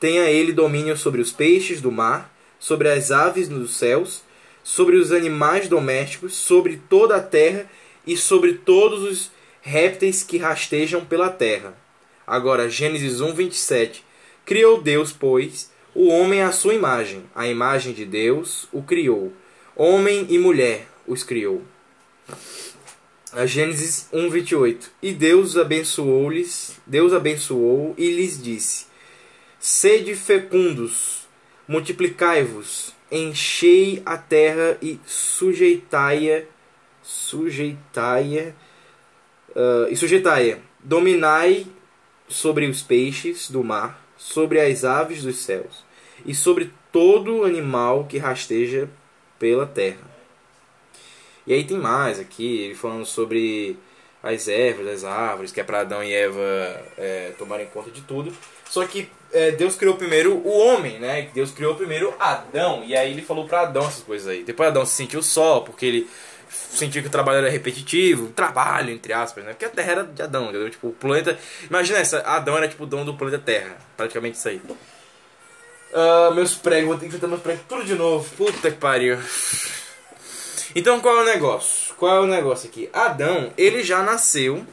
Tenha 0.00 0.30
ele 0.30 0.52
domínio 0.52 0.96
sobre 0.96 1.20
os 1.20 1.32
peixes 1.32 1.80
do 1.80 1.92
mar 1.92 2.32
sobre 2.58 2.88
as 2.88 3.10
aves 3.10 3.48
dos 3.48 3.76
céus, 3.76 4.22
sobre 4.62 4.96
os 4.96 5.12
animais 5.12 5.68
domésticos, 5.68 6.34
sobre 6.34 6.80
toda 6.88 7.16
a 7.16 7.22
terra 7.22 7.70
e 8.06 8.16
sobre 8.16 8.54
todos 8.54 9.02
os 9.02 9.30
répteis 9.60 10.22
que 10.22 10.38
rastejam 10.38 11.04
pela 11.04 11.30
terra. 11.30 11.74
Agora, 12.28 12.68
Gênesis 12.68 13.22
1, 13.22 13.32
27. 13.32 14.04
Criou 14.44 14.82
Deus, 14.82 15.12
pois, 15.12 15.70
o 15.94 16.08
homem 16.08 16.42
à 16.42 16.52
sua 16.52 16.74
imagem. 16.74 17.24
A 17.34 17.48
imagem 17.48 17.94
de 17.94 18.04
Deus 18.04 18.68
o 18.70 18.82
criou. 18.82 19.32
Homem 19.74 20.26
e 20.28 20.38
mulher 20.38 20.86
os 21.06 21.24
criou. 21.24 21.62
A 23.32 23.46
Gênesis 23.46 24.10
1, 24.12 24.28
28. 24.28 24.90
E 25.02 25.14
Deus 25.14 25.56
abençoou-lhes, 25.56 26.78
Deus 26.86 27.14
abençoou 27.14 27.94
e 27.96 28.10
lhes 28.10 28.42
disse: 28.42 28.84
Sede 29.58 30.14
fecundos 30.14 31.26
multiplicai-vos, 31.66 32.94
enchei 33.10 34.02
a 34.04 34.18
terra 34.18 34.76
e 34.82 35.00
sujeitai-a, 35.06 36.42
sujeitai-a, 37.02 38.52
uh, 39.50 39.88
e 39.90 39.96
sujeitai-a, 39.96 40.58
dominai 40.84 41.66
sobre 42.28 42.66
os 42.66 42.82
peixes 42.82 43.50
do 43.50 43.64
mar, 43.64 44.02
sobre 44.16 44.60
as 44.60 44.84
aves 44.84 45.22
dos 45.22 45.36
céus, 45.36 45.84
e 46.26 46.34
sobre 46.34 46.70
todo 46.92 47.44
animal 47.44 48.04
que 48.04 48.18
rasteja 48.18 48.88
pela 49.38 49.66
terra. 49.66 50.08
E 51.46 51.52
aí 51.52 51.64
tem 51.64 51.78
mais 51.78 52.18
aqui, 52.18 52.74
falando 52.74 53.06
sobre 53.06 53.78
as 54.22 54.48
ervas, 54.48 54.86
as 54.88 55.04
árvores, 55.04 55.52
que 55.52 55.60
é 55.60 55.64
para 55.64 55.80
Adão 55.80 56.02
e 56.02 56.12
Eva 56.12 56.84
é, 56.98 57.32
tomarem 57.38 57.66
conta 57.66 57.90
de 57.90 58.02
tudo. 58.02 58.32
Só 58.68 58.84
que 58.86 59.08
é, 59.32 59.52
Deus 59.52 59.76
criou 59.76 59.96
primeiro 59.96 60.34
o 60.36 60.50
homem, 60.50 60.98
né? 60.98 61.30
Deus 61.32 61.50
criou 61.50 61.74
primeiro 61.74 62.14
Adão, 62.18 62.82
e 62.84 62.94
aí 62.94 63.12
ele 63.12 63.22
falou 63.22 63.46
para 63.46 63.62
Adão 63.62 63.86
essas 63.86 64.02
coisas 64.02 64.28
aí. 64.28 64.42
Depois 64.42 64.68
Adão 64.68 64.84
se 64.84 64.94
sentiu 64.94 65.22
só, 65.22 65.60
porque 65.60 65.86
ele 65.86 66.10
sentiu 66.48 67.02
que 67.02 67.08
o 67.08 67.10
trabalho 67.10 67.38
era 67.38 67.50
repetitivo, 67.50 68.28
trabalho, 68.28 68.90
entre 68.90 69.12
aspas, 69.12 69.44
né? 69.44 69.50
Porque 69.50 69.64
a 69.64 69.70
Terra 69.70 69.92
era 69.92 70.04
de 70.04 70.22
Adão, 70.22 70.44
entendeu? 70.48 70.70
Tipo, 70.70 70.88
o 70.88 70.92
planeta. 70.92 71.38
Imagina 71.68 71.98
essa, 71.98 72.20
Adão 72.20 72.56
era 72.56 72.68
tipo 72.68 72.84
o 72.84 72.86
dono 72.86 73.04
do 73.04 73.14
planeta 73.14 73.42
Terra, 73.44 73.76
praticamente 73.96 74.36
isso 74.36 74.48
aí. 74.48 74.60
Uh, 75.90 76.34
meus 76.34 76.54
pregos, 76.54 76.88
vou 76.88 76.98
ter 76.98 77.06
que 77.06 77.12
juntar 77.12 77.28
meus 77.28 77.40
pregos 77.40 77.62
tudo 77.68 77.84
de 77.84 77.94
novo. 77.94 78.28
Puta 78.36 78.70
que 78.70 78.76
pariu. 78.76 79.18
Então 80.74 81.00
qual 81.00 81.18
é 81.18 81.22
o 81.22 81.24
negócio? 81.24 81.94
Qual 81.96 82.16
é 82.16 82.20
o 82.20 82.26
negócio 82.26 82.68
aqui? 82.68 82.88
Adão, 82.92 83.52
ele 83.56 83.82
já 83.82 84.02
nasceu, 84.02 84.64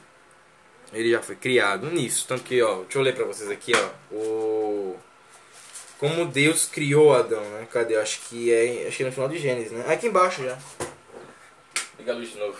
ele 0.93 1.11
já 1.11 1.21
foi 1.21 1.35
criado 1.35 1.89
nisso. 1.89 2.25
Tanto 2.27 2.43
que, 2.43 2.61
ó, 2.61 2.81
deixa 2.81 2.99
eu 2.99 3.01
ler 3.01 3.15
pra 3.15 3.25
vocês 3.25 3.49
aqui, 3.49 3.71
ó. 3.75 4.15
O. 4.15 4.95
Como 5.97 6.25
Deus 6.25 6.65
criou 6.65 7.15
Adão, 7.15 7.41
né? 7.41 7.67
Cadê? 7.71 7.95
Acho 7.95 8.19
que 8.29 8.51
é. 8.51 8.85
Acho 8.87 8.97
que 8.97 9.03
é 9.03 9.05
no 9.05 9.11
final 9.11 9.29
de 9.29 9.39
Gênesis, 9.39 9.71
né? 9.71 9.85
Aqui 9.87 10.07
embaixo 10.07 10.43
já. 10.43 10.57
Liga 12.05 12.13
a 12.13 12.19
luz 12.19 12.33
de 12.33 12.37
novo. 12.37 12.59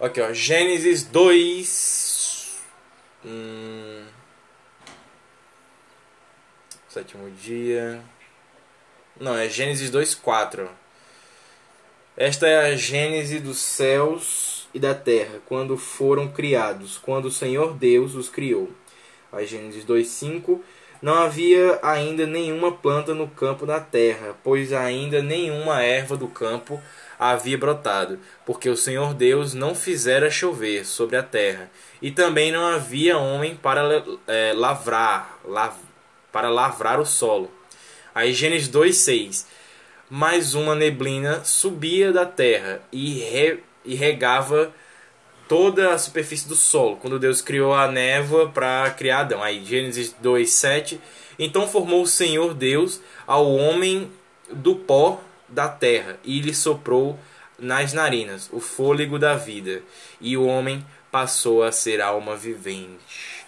Aqui, 0.00 0.18
ó. 0.18 0.32
Gênesis 0.32 1.02
2. 1.02 2.58
Hum, 3.22 4.06
sétimo 6.88 7.30
dia. 7.32 8.02
Não, 9.20 9.36
é 9.36 9.46
Gênesis 9.46 9.90
2, 9.90 10.14
4. 10.14 10.70
Esta 12.16 12.48
é 12.48 12.72
a 12.72 12.76
gênese 12.76 13.40
dos 13.40 13.58
céus 13.58 14.66
e 14.72 14.78
da 14.78 14.94
terra, 14.94 15.38
quando 15.44 15.76
foram 15.76 16.26
criados, 16.26 16.96
quando 16.96 17.26
o 17.26 17.30
Senhor 17.30 17.74
Deus 17.74 18.14
os 18.14 18.30
criou. 18.30 18.70
A 19.30 19.44
Gênesis 19.44 19.84
2:5 19.84 20.62
Não 21.02 21.12
havia 21.12 21.78
ainda 21.82 22.26
nenhuma 22.26 22.72
planta 22.72 23.12
no 23.12 23.28
campo 23.28 23.66
da 23.66 23.80
terra, 23.80 24.34
pois 24.42 24.72
ainda 24.72 25.22
nenhuma 25.22 25.82
erva 25.82 26.16
do 26.16 26.26
campo 26.26 26.80
havia 27.18 27.58
brotado, 27.58 28.18
porque 28.46 28.68
o 28.68 28.76
Senhor 28.76 29.14
Deus 29.14 29.54
não 29.54 29.74
fizera 29.74 30.30
chover 30.30 30.86
sobre 30.86 31.16
a 31.16 31.22
terra, 31.22 31.70
e 32.00 32.10
também 32.10 32.52
não 32.52 32.66
havia 32.66 33.18
homem 33.18 33.56
para 33.56 34.04
é, 34.26 34.52
lavrar, 34.54 35.38
lav, 35.44 35.74
para 36.30 36.48
lavrar 36.48 37.00
o 37.00 37.06
solo. 37.06 37.50
Aí 38.14 38.32
Gênesis 38.32 38.68
2:6 38.68 39.46
mais 40.10 40.54
uma 40.54 40.74
neblina 40.74 41.44
subia 41.44 42.10
da 42.10 42.24
terra 42.24 42.80
e, 42.90 43.18
re, 43.20 43.62
e 43.84 43.94
regava 43.94 44.72
toda 45.46 45.92
a 45.92 45.98
superfície 45.98 46.48
do 46.48 46.54
solo, 46.54 46.96
quando 46.96 47.18
Deus 47.18 47.40
criou 47.42 47.74
a 47.74 47.88
névoa 47.88 48.48
para 48.48 48.90
criar 48.90 49.20
Adão. 49.20 49.42
Aí 49.42 49.64
Gênesis 49.64 50.14
2:7. 50.22 50.98
Então 51.38 51.68
formou 51.68 52.02
o 52.02 52.06
Senhor 52.06 52.54
Deus 52.54 53.00
ao 53.26 53.54
homem 53.54 54.10
do 54.50 54.74
pó 54.76 55.20
da 55.48 55.68
terra 55.68 56.18
e 56.24 56.40
lhe 56.40 56.54
soprou 56.54 57.18
nas 57.58 57.92
narinas 57.92 58.48
o 58.52 58.60
fôlego 58.60 59.18
da 59.18 59.34
vida, 59.34 59.82
e 60.20 60.36
o 60.36 60.46
homem 60.46 60.84
passou 61.10 61.62
a 61.62 61.72
ser 61.72 62.00
alma 62.00 62.36
vivente. 62.36 63.46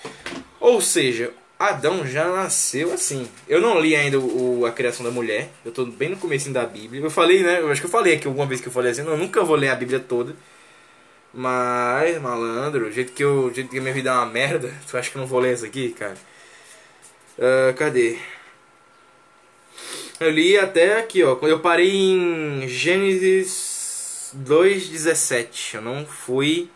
Ou 0.58 0.80
seja, 0.80 1.32
Adão 1.58 2.06
já 2.06 2.26
nasceu 2.28 2.92
assim. 2.92 3.28
Eu 3.46 3.60
não 3.60 3.78
li 3.78 3.94
ainda 3.94 4.18
o, 4.18 4.64
a 4.64 4.72
criação 4.72 5.04
da 5.04 5.10
mulher. 5.10 5.50
Eu 5.64 5.68
estou 5.68 5.86
bem 5.86 6.08
no 6.08 6.16
começo 6.16 6.50
da 6.50 6.64
Bíblia. 6.64 7.02
Eu 7.02 7.10
falei, 7.10 7.42
né? 7.42 7.60
Eu 7.60 7.70
acho 7.70 7.80
que 7.80 7.86
eu 7.86 7.90
falei 7.90 8.14
aqui 8.14 8.26
alguma 8.26 8.46
vez 8.46 8.60
que 8.60 8.68
eu 8.68 8.72
falei 8.72 8.92
assim, 8.92 9.02
não, 9.02 9.12
eu 9.12 9.18
nunca 9.18 9.44
vou 9.44 9.56
ler 9.56 9.68
a 9.68 9.74
Bíblia 9.74 10.00
toda. 10.00 10.34
Mas, 11.32 12.20
malandro, 12.20 12.88
o 12.88 12.92
jeito 12.92 13.12
que 13.12 13.22
eu, 13.22 13.52
jeito 13.54 13.70
que 13.70 13.80
minha 13.80 13.92
vida 13.94 14.10
é 14.10 14.12
uma 14.12 14.26
merda, 14.26 14.72
tu 14.88 14.96
acha 14.96 15.10
que 15.10 15.16
eu 15.16 15.20
não 15.20 15.28
vou 15.28 15.38
ler 15.38 15.54
isso 15.54 15.66
aqui, 15.66 15.90
cara? 15.90 16.16
Uh, 17.38 17.74
cadê? 17.76 18.18
Eu 20.20 20.30
li 20.30 20.58
até 20.58 20.98
aqui, 20.98 21.24
ó. 21.24 21.34
Quando 21.34 21.52
eu 21.52 21.60
parei 21.60 21.90
em 21.90 22.68
Gênesis 22.68 24.32
2:17. 24.36 25.74
Eu 25.74 25.82
não 25.82 26.06
fui 26.06 26.70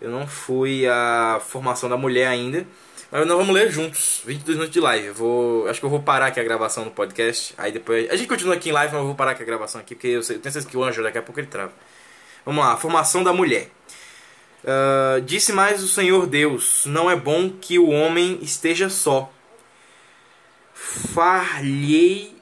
eu 0.00 0.10
não 0.10 0.26
fui 0.26 0.86
a 0.86 1.40
formação 1.46 1.88
da 1.88 1.96
mulher 1.96 2.26
ainda. 2.26 2.66
Mas 3.10 3.26
nós 3.26 3.36
vamos 3.36 3.54
ler 3.54 3.70
juntos, 3.70 4.22
22 4.24 4.56
minutos 4.56 4.72
de 4.72 4.80
live. 4.80 5.06
Eu 5.08 5.14
vou, 5.14 5.68
acho 5.68 5.80
que 5.80 5.84
eu 5.84 5.90
vou 5.90 6.00
parar 6.00 6.26
aqui 6.26 6.40
a 6.40 6.44
gravação 6.44 6.84
no 6.84 6.90
podcast. 6.90 7.54
Aí 7.58 7.72
depois. 7.72 8.08
A 8.08 8.16
gente 8.16 8.28
continua 8.28 8.54
aqui 8.54 8.70
em 8.70 8.72
live, 8.72 8.92
mas 8.92 9.00
eu 9.00 9.06
vou 9.06 9.16
parar 9.16 9.32
aqui 9.32 9.42
a 9.42 9.46
gravação 9.46 9.80
aqui, 9.80 9.94
porque 9.94 10.08
eu, 10.08 10.22
sei, 10.22 10.36
eu 10.36 10.40
tenho 10.40 10.52
certeza 10.52 10.70
que 10.70 10.76
o 10.76 10.84
anjo 10.84 11.02
daqui 11.02 11.18
a 11.18 11.22
pouco 11.22 11.40
ele 11.40 11.48
trava. 11.48 11.72
Vamos 12.46 12.64
lá, 12.64 12.76
formação 12.76 13.22
da 13.22 13.32
mulher. 13.32 13.68
Uh, 14.62 15.20
disse 15.22 15.52
mais 15.52 15.82
o 15.82 15.88
Senhor 15.88 16.26
Deus: 16.26 16.84
Não 16.86 17.10
é 17.10 17.16
bom 17.16 17.50
que 17.50 17.78
o 17.78 17.90
homem 17.90 18.38
esteja 18.42 18.88
só. 18.88 19.30
Farlhei. 20.72 22.39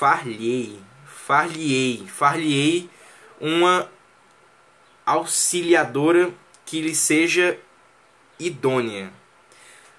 Farlhei. 0.00 0.80
Farlhei. 1.04 2.06
Farlhei 2.08 2.88
uma 3.38 3.86
auxiliadora 5.04 6.32
que 6.64 6.80
lhe 6.80 6.94
seja 6.94 7.58
idônea. 8.38 9.12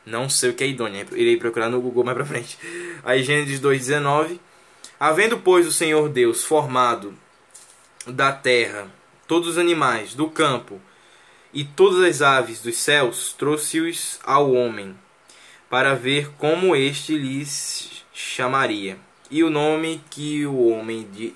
Não 0.03 0.27
sei 0.27 0.49
o 0.49 0.53
que 0.55 0.63
é 0.63 0.67
idônea, 0.67 1.05
irei 1.11 1.37
procurar 1.37 1.69
no 1.69 1.79
Google 1.79 2.03
mais 2.03 2.17
pra 2.17 2.25
frente. 2.25 2.57
Aí 3.03 3.21
Gênesis 3.21 3.61
2,19. 3.61 4.39
Havendo, 4.99 5.37
pois, 5.37 5.67
o 5.67 5.71
Senhor 5.71 6.09
Deus 6.09 6.43
formado 6.43 7.13
da 8.07 8.31
terra 8.31 8.89
todos 9.27 9.49
os 9.49 9.57
animais 9.59 10.15
do 10.15 10.31
campo 10.31 10.81
e 11.53 11.63
todas 11.63 12.01
as 12.01 12.23
aves 12.23 12.59
dos 12.59 12.75
céus, 12.77 13.35
trouxe-os 13.37 14.19
ao 14.23 14.51
homem, 14.51 14.97
para 15.69 15.93
ver 15.93 16.31
como 16.39 16.75
este 16.75 17.15
lhes 17.15 18.03
chamaria. 18.11 18.97
E 19.31 19.43
o 19.43 19.49
nome 19.49 20.03
que 20.11 20.45
o 20.45 20.67
homem 20.67 21.07
de, 21.09 21.33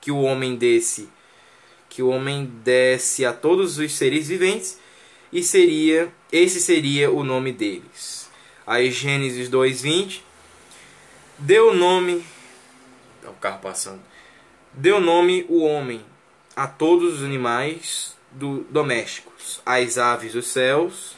que 0.00 0.12
o 0.12 0.20
homem 0.20 0.56
desse 0.56 1.08
que 1.88 2.02
o 2.02 2.08
homem 2.08 2.44
desse 2.62 3.24
a 3.24 3.32
todos 3.32 3.78
os 3.78 3.92
seres 3.92 4.28
viventes 4.28 4.78
e 5.32 5.42
seria 5.42 6.12
esse 6.30 6.60
seria 6.60 7.10
o 7.10 7.24
nome 7.24 7.50
deles. 7.50 8.30
Aí 8.66 8.90
Gênesis 8.92 9.48
2:20 9.48 10.20
deu 11.38 11.74
nome 11.74 12.22
é 13.24 13.28
o 13.28 13.32
carro 13.32 13.60
passando. 13.60 14.00
Deu 14.72 15.00
nome 15.00 15.44
o 15.48 15.62
homem 15.62 16.04
a 16.54 16.66
todos 16.66 17.14
os 17.14 17.24
animais 17.24 18.16
do, 18.30 18.66
domésticos, 18.70 19.60
às 19.64 19.98
aves 19.98 20.34
dos 20.34 20.46
céus 20.46 21.16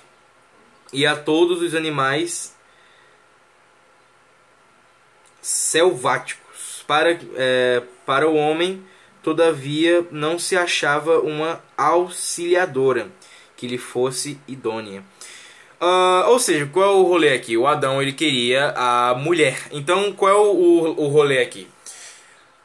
e 0.93 1.05
a 1.05 1.17
todos 1.17 1.61
os 1.61 1.75
animais 1.75 2.55
selváticos. 5.73 6.85
Para, 6.87 7.19
é, 7.37 7.83
para 8.05 8.29
o 8.29 8.37
homem, 8.37 8.85
todavia, 9.23 10.05
não 10.11 10.39
se 10.39 10.57
achava 10.57 11.21
uma 11.21 11.63
auxiliadora 11.77 13.09
que 13.57 13.67
lhe 13.67 13.79
fosse 13.79 14.39
idônea. 14.47 15.03
Uh, 15.81 16.29
ou 16.29 16.39
seja, 16.39 16.67
qual 16.67 16.85
é 16.85 16.95
o 16.95 17.03
rolê 17.03 17.33
aqui? 17.33 17.57
O 17.57 17.67
Adão 17.67 18.01
ele 18.01 18.13
queria 18.13 18.73
a 18.77 19.15
mulher. 19.15 19.59
Então, 19.73 20.13
qual 20.13 20.31
é 20.31 20.35
o, 20.35 20.95
o, 20.97 21.09
rolê 21.09 21.41
aqui? 21.41 21.67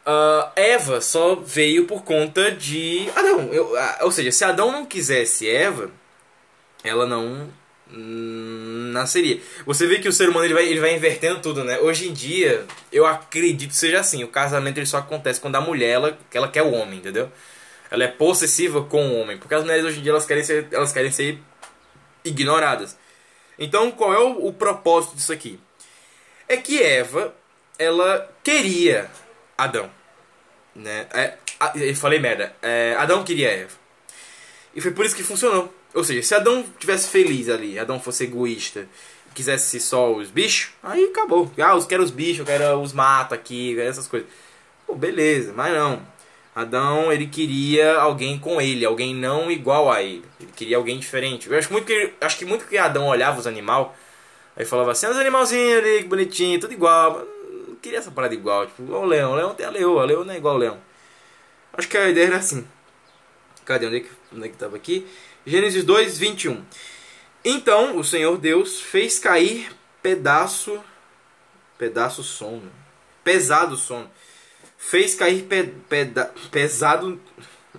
Uh, 0.05 0.51
Eva 0.55 1.01
só 1.01 1.35
veio 1.35 1.85
por 1.85 2.03
conta 2.03 2.51
de 2.51 3.09
Adão. 3.15 3.49
Eu, 3.51 3.73
uh, 3.73 4.03
ou 4.03 4.11
seja, 4.11 4.31
se 4.31 4.43
Adão 4.43 4.71
não 4.71 4.85
quisesse 4.85 5.49
Eva, 5.49 5.89
ela 6.83 7.07
não 7.07 7.49
nasceria. 7.91 9.39
Você 9.65 9.87
vê 9.87 9.99
que 9.99 10.07
o 10.07 10.13
ser 10.13 10.29
humano 10.29 10.45
ele 10.45 10.53
vai, 10.53 10.67
ele 10.67 10.79
vai 10.79 10.95
invertendo 10.95 11.39
tudo, 11.39 11.63
né? 11.63 11.79
Hoje 11.79 12.09
em 12.09 12.13
dia, 12.13 12.65
eu 12.91 13.05
acredito 13.05 13.69
que 13.69 13.75
seja 13.75 13.99
assim. 13.99 14.23
O 14.23 14.27
casamento 14.27 14.77
ele 14.77 14.85
só 14.85 14.97
acontece 14.97 15.39
quando 15.39 15.55
a 15.55 15.61
mulher 15.61 15.89
ela, 15.89 16.19
ela 16.33 16.47
quer 16.47 16.63
o 16.63 16.71
homem, 16.71 16.99
entendeu? 16.99 17.31
ela 17.89 18.03
é 18.03 18.07
possessiva 18.07 18.83
com 18.83 19.07
o 19.07 19.19
homem, 19.19 19.37
porque 19.37 19.55
as 19.55 19.63
mulheres 19.63 19.85
hoje 19.85 19.99
em 19.99 20.03
dia 20.03 20.11
elas 20.11 20.25
querem 20.25 20.43
ser, 20.43 20.67
elas 20.71 20.91
querem 20.91 21.11
ser 21.11 21.39
ignoradas. 22.23 22.97
Então, 23.57 23.91
qual 23.91 24.13
é 24.13 24.19
o, 24.19 24.47
o 24.47 24.53
propósito 24.53 25.15
disso 25.15 25.33
aqui? 25.33 25.59
É 26.47 26.57
que 26.57 26.81
Eva, 26.81 27.33
ela 27.77 28.29
queria 28.43 29.09
Adão, 29.57 29.89
né? 30.75 31.07
É, 31.13 31.37
eu 31.75 31.95
falei 31.95 32.19
merda. 32.19 32.55
É, 32.61 32.95
Adão 32.97 33.23
queria 33.23 33.49
Eva. 33.49 33.75
E 34.75 34.81
foi 34.81 34.91
por 34.91 35.05
isso 35.05 35.15
que 35.15 35.23
funcionou. 35.23 35.73
Ou 35.97 36.03
seja, 36.03 36.21
se 36.21 36.35
Adão 36.35 36.63
tivesse 36.77 37.09
feliz 37.09 37.49
ali, 37.49 37.79
Adão 37.79 37.99
fosse 37.99 38.25
egoísta, 38.25 38.87
quisesse 39.33 39.79
só 39.79 40.13
os 40.13 40.29
bichos, 40.29 40.71
aí 40.83 41.05
acabou. 41.05 41.51
Ah, 41.57 41.75
eu 41.75 41.83
quero 41.87 42.03
os 42.03 42.11
bichos, 42.11 42.39
eu 42.39 42.45
quero 42.45 42.79
os 42.79 42.93
mato 42.93 43.33
aqui, 43.33 43.79
essas 43.79 44.07
coisas. 44.07 44.29
Pô, 44.85 44.93
beleza, 44.93 45.53
mas 45.55 45.73
não. 45.73 45.99
Adão, 46.53 47.11
ele 47.11 47.25
queria 47.25 47.97
alguém 47.97 48.37
com 48.37 48.61
ele, 48.61 48.85
alguém 48.85 49.15
não 49.15 49.49
igual 49.49 49.91
a 49.91 50.03
ele. 50.03 50.23
Ele 50.39 50.51
queria 50.55 50.77
alguém 50.77 50.99
diferente. 50.99 51.49
Eu 51.49 51.57
acho 51.57 51.71
muito 51.73 51.87
que, 51.87 52.13
acho 52.21 52.37
que 52.37 52.45
muito 52.45 52.67
que 52.67 52.77
Adão 52.77 53.07
olhava 53.07 53.39
os 53.39 53.47
animais, 53.47 53.87
aí 54.55 54.65
falava 54.65 54.91
assim, 54.91 55.07
os 55.07 55.17
animalzinhos 55.17 55.79
ali, 55.79 56.03
que 56.03 56.07
bonitinho, 56.07 56.59
tudo 56.59 56.73
igual. 56.73 57.25
queria 57.81 57.97
essa 57.97 58.11
parada 58.11 58.35
igual, 58.35 58.67
tipo, 58.67 58.83
igual 58.83 59.01
o 59.01 59.05
leão. 59.07 59.31
O 59.31 59.35
leão 59.35 59.55
tem 59.55 59.65
a 59.65 59.71
leoa, 59.71 60.03
a 60.03 60.05
leoa 60.05 60.23
não 60.23 60.33
é 60.35 60.37
igual 60.37 60.53
ao 60.53 60.59
leão. 60.59 60.77
Acho 61.73 61.87
que 61.87 61.97
a 61.97 62.07
ideia 62.07 62.27
era 62.27 62.37
assim. 62.37 62.67
Cadê? 63.65 63.87
Onde 63.87 63.97
é 63.97 63.99
que, 64.01 64.09
onde 64.31 64.45
é 64.45 64.49
que 64.49 64.57
tava 64.57 64.75
aqui? 64.75 65.07
Gênesis 65.47 65.85
2, 65.85 66.17
21. 66.17 66.61
Então 67.45 67.97
o 67.97 68.03
Senhor 68.03 68.37
Deus 68.37 68.81
fez 68.81 69.17
cair 69.17 69.71
pedaço. 70.03 70.77
Pedaço 71.77 72.21
sono. 72.21 72.69
Pesado 73.23 73.77
sono. 73.77 74.11
Fez 74.77 75.15
cair 75.15 75.43
pe, 75.43 75.63
peda, 75.87 76.33
pesado. 76.51 77.17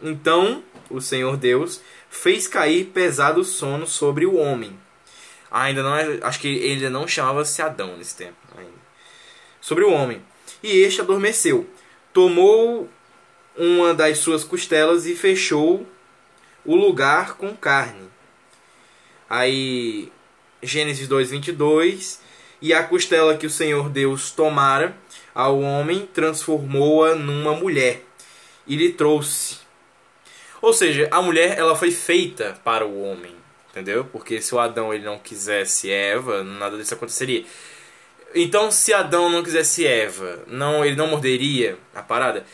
Então 0.02 0.64
o 0.88 0.98
Senhor 0.98 1.36
Deus 1.36 1.82
fez 2.08 2.48
cair 2.48 2.86
pesado 2.86 3.44
sono 3.44 3.86
sobre 3.86 4.24
o 4.24 4.36
homem. 4.36 4.80
Ainda 5.50 5.82
não 5.82 5.94
é, 5.94 6.20
acho 6.22 6.40
que 6.40 6.48
ele 6.48 6.88
não 6.88 7.06
chamava-se 7.06 7.60
Adão 7.60 7.98
nesse 7.98 8.16
tempo 8.16 8.38
ainda. 8.56 8.72
Sobre 9.60 9.84
o 9.84 9.92
homem. 9.92 10.22
E 10.62 10.70
este 10.70 11.02
adormeceu. 11.02 11.68
Tomou 12.14 12.88
uma 13.54 13.92
das 13.92 14.20
suas 14.20 14.42
costelas 14.42 15.04
e 15.04 15.14
fechou 15.14 15.86
o 16.64 16.76
lugar 16.76 17.34
com 17.34 17.54
carne. 17.54 18.08
Aí 19.28 20.10
Gênesis 20.62 21.08
2:22 21.08 22.20
e 22.60 22.72
a 22.72 22.82
costela 22.82 23.36
que 23.36 23.46
o 23.46 23.50
Senhor 23.50 23.88
Deus 23.88 24.30
tomara 24.30 24.96
ao 25.34 25.60
homem 25.60 26.08
transformou-a 26.12 27.14
numa 27.14 27.54
mulher 27.54 28.02
e 28.66 28.76
lhe 28.76 28.92
trouxe. 28.92 29.58
Ou 30.60 30.72
seja, 30.72 31.08
a 31.12 31.22
mulher 31.22 31.56
ela 31.56 31.76
foi 31.76 31.92
feita 31.92 32.58
para 32.64 32.84
o 32.84 33.02
homem, 33.02 33.34
entendeu? 33.70 34.04
Porque 34.04 34.42
se 34.42 34.54
o 34.54 34.58
Adão 34.58 34.92
ele 34.92 35.04
não 35.04 35.18
quisesse 35.18 35.90
Eva, 35.90 36.42
nada 36.42 36.76
disso 36.76 36.94
aconteceria. 36.94 37.44
Então, 38.34 38.70
se 38.70 38.92
Adão 38.92 39.30
não 39.30 39.42
quisesse 39.42 39.86
Eva, 39.86 40.40
não 40.46 40.84
ele 40.84 40.96
não 40.96 41.06
morderia 41.06 41.78
a 41.94 42.02
parada 42.02 42.44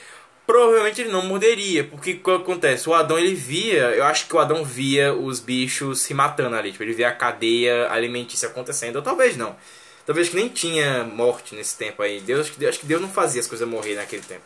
provavelmente 0.46 1.00
ele 1.00 1.10
não 1.10 1.22
morderia, 1.22 1.84
porque 1.84 2.12
o 2.12 2.20
que 2.20 2.30
acontece? 2.30 2.88
O 2.88 2.94
Adão 2.94 3.18
ele 3.18 3.34
via, 3.34 3.90
eu 3.90 4.04
acho 4.04 4.26
que 4.26 4.36
o 4.36 4.38
Adão 4.38 4.64
via 4.64 5.14
os 5.14 5.40
bichos 5.40 6.00
se 6.00 6.12
matando 6.12 6.56
ali, 6.56 6.72
tipo, 6.72 6.84
ele 6.84 6.92
via 6.92 7.08
a 7.08 7.12
cadeia 7.12 7.90
alimentícia 7.90 8.48
acontecendo, 8.48 8.96
ou 8.96 9.02
talvez 9.02 9.36
não. 9.36 9.56
Talvez 10.06 10.28
que 10.28 10.36
nem 10.36 10.48
tinha 10.48 11.04
morte 11.04 11.54
nesse 11.54 11.78
tempo 11.78 12.02
aí. 12.02 12.20
Deus, 12.20 12.52
acho 12.68 12.80
que 12.80 12.86
Deus 12.86 13.00
não 13.00 13.08
fazia 13.08 13.40
as 13.40 13.46
coisas 13.46 13.66
morrer 13.66 13.94
naquele 13.94 14.22
tempo. 14.22 14.42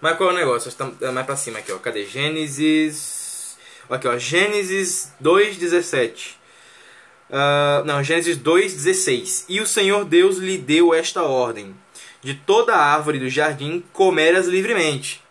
Mas 0.00 0.16
qual 0.16 0.30
é 0.30 0.32
o 0.32 0.36
negócio? 0.36 0.68
Está 0.68 0.90
é 1.00 1.10
mais 1.10 1.26
pra 1.26 1.36
cima 1.36 1.58
aqui, 1.58 1.72
ó. 1.72 1.78
Cadê? 1.78 2.04
Gênesis. 2.04 3.56
Aqui, 3.88 4.06
ó. 4.06 4.18
Gênesis 4.18 5.10
2,17. 5.22 6.32
Uh, 6.32 7.32
ah, 7.32 7.82
não, 7.86 8.02
Gênesis 8.02 8.36
2,16. 8.36 9.44
E 9.48 9.60
o 9.60 9.66
Senhor 9.66 10.04
Deus 10.04 10.36
lhe 10.36 10.58
deu 10.58 10.92
esta 10.92 11.22
ordem 11.22 11.74
de 12.22 12.34
toda 12.34 12.76
árvore 12.76 13.18
do 13.18 13.28
jardim 13.28 13.82
comeras 13.92 14.46
livremente. 14.46 15.22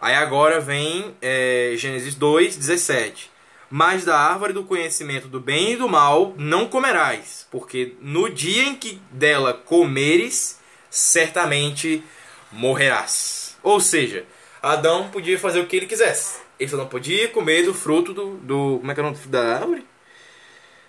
Aí 0.00 0.14
agora 0.14 0.60
vem 0.60 1.16
é, 1.20 1.72
Gênesis 1.76 2.14
2, 2.14 2.56
17. 2.56 3.30
Mas 3.70 4.04
da 4.04 4.18
árvore 4.18 4.52
do 4.52 4.64
conhecimento 4.64 5.28
do 5.28 5.40
bem 5.40 5.72
e 5.72 5.76
do 5.76 5.88
mal 5.88 6.34
não 6.38 6.68
comerás, 6.68 7.46
porque 7.50 7.96
no 8.00 8.30
dia 8.30 8.62
em 8.62 8.76
que 8.76 9.00
dela 9.10 9.52
comeres, 9.52 10.58
certamente 10.88 12.02
morrerás. 12.50 13.56
Ou 13.62 13.78
seja, 13.80 14.24
Adão 14.62 15.10
podia 15.10 15.38
fazer 15.38 15.60
o 15.60 15.66
que 15.66 15.76
ele 15.76 15.86
quisesse. 15.86 16.40
Ele 16.58 16.70
só 16.70 16.76
não 16.76 16.86
podia 16.86 17.28
comer 17.28 17.64
do 17.64 17.74
fruto 17.74 18.14
do. 18.14 18.36
do 18.38 18.78
como 18.78 18.90
é 18.90 18.94
que 18.94 19.00
é 19.00 19.02
o 19.02 19.06
nome 19.06 19.18
da 19.26 19.58
árvore? 19.58 19.86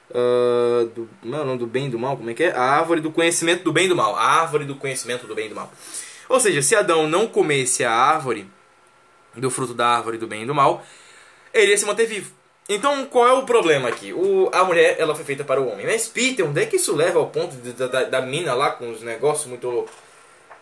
Uh, 0.10 0.88
do, 0.88 1.10
não, 1.24 1.46
não, 1.46 1.58
do 1.58 1.68
bem 1.68 1.86
e 1.86 1.90
do 1.90 2.00
mal, 2.00 2.18
como 2.18 2.30
é 2.30 2.34
que 2.34 2.44
é? 2.44 2.52
A 2.52 2.64
árvore 2.64 3.00
do 3.00 3.12
conhecimento 3.12 3.64
do 3.64 3.72
bem 3.72 3.86
e 3.86 3.90
do 3.90 3.96
mal. 3.96 4.16
A 4.16 4.42
árvore 4.42 4.66
do 4.66 4.76
conhecimento 4.76 5.28
do 5.28 5.36
bem 5.36 5.46
e 5.46 5.50
do 5.50 5.56
mal. 5.56 5.72
Ou 6.28 6.40
seja, 6.40 6.62
se 6.62 6.76
Adão 6.76 7.08
não 7.08 7.28
comesse 7.28 7.84
a 7.84 7.92
árvore, 7.92 8.50
do 9.36 9.50
fruto 9.50 9.74
da 9.74 9.88
árvore 9.88 10.18
do 10.18 10.28
bem 10.28 10.44
e 10.44 10.46
do 10.46 10.56
mal, 10.56 10.84
ele 11.54 11.72
ia 11.72 11.78
se 11.78 11.86
manter 11.86 12.06
vivo. 12.06 12.32
Então, 12.68 13.06
qual 13.06 13.28
é 13.28 13.34
o 13.34 13.46
problema 13.46 13.90
aqui? 13.90 14.14
O, 14.14 14.48
a 14.54 14.64
mulher 14.64 14.96
ela 15.00 15.16
foi 15.16 15.26
feita 15.26 15.44
para 15.44 15.60
o 15.60 15.68
homem. 15.68 15.88
Mas, 15.88 16.08
Peter, 16.08 16.46
onde 16.46 16.62
é 16.62 16.66
que 16.68 16.76
isso 16.76 16.96
leva 16.96 17.18
ao 17.18 17.28
ponto 17.28 17.56
de, 17.56 17.74
da, 17.74 18.04
da 18.04 18.22
mina 18.22 18.54
lá 18.54 18.70
com 18.70 18.92
os 18.92 19.02
negócios 19.02 19.48
muito 19.48 19.68
loucos? 19.68 19.92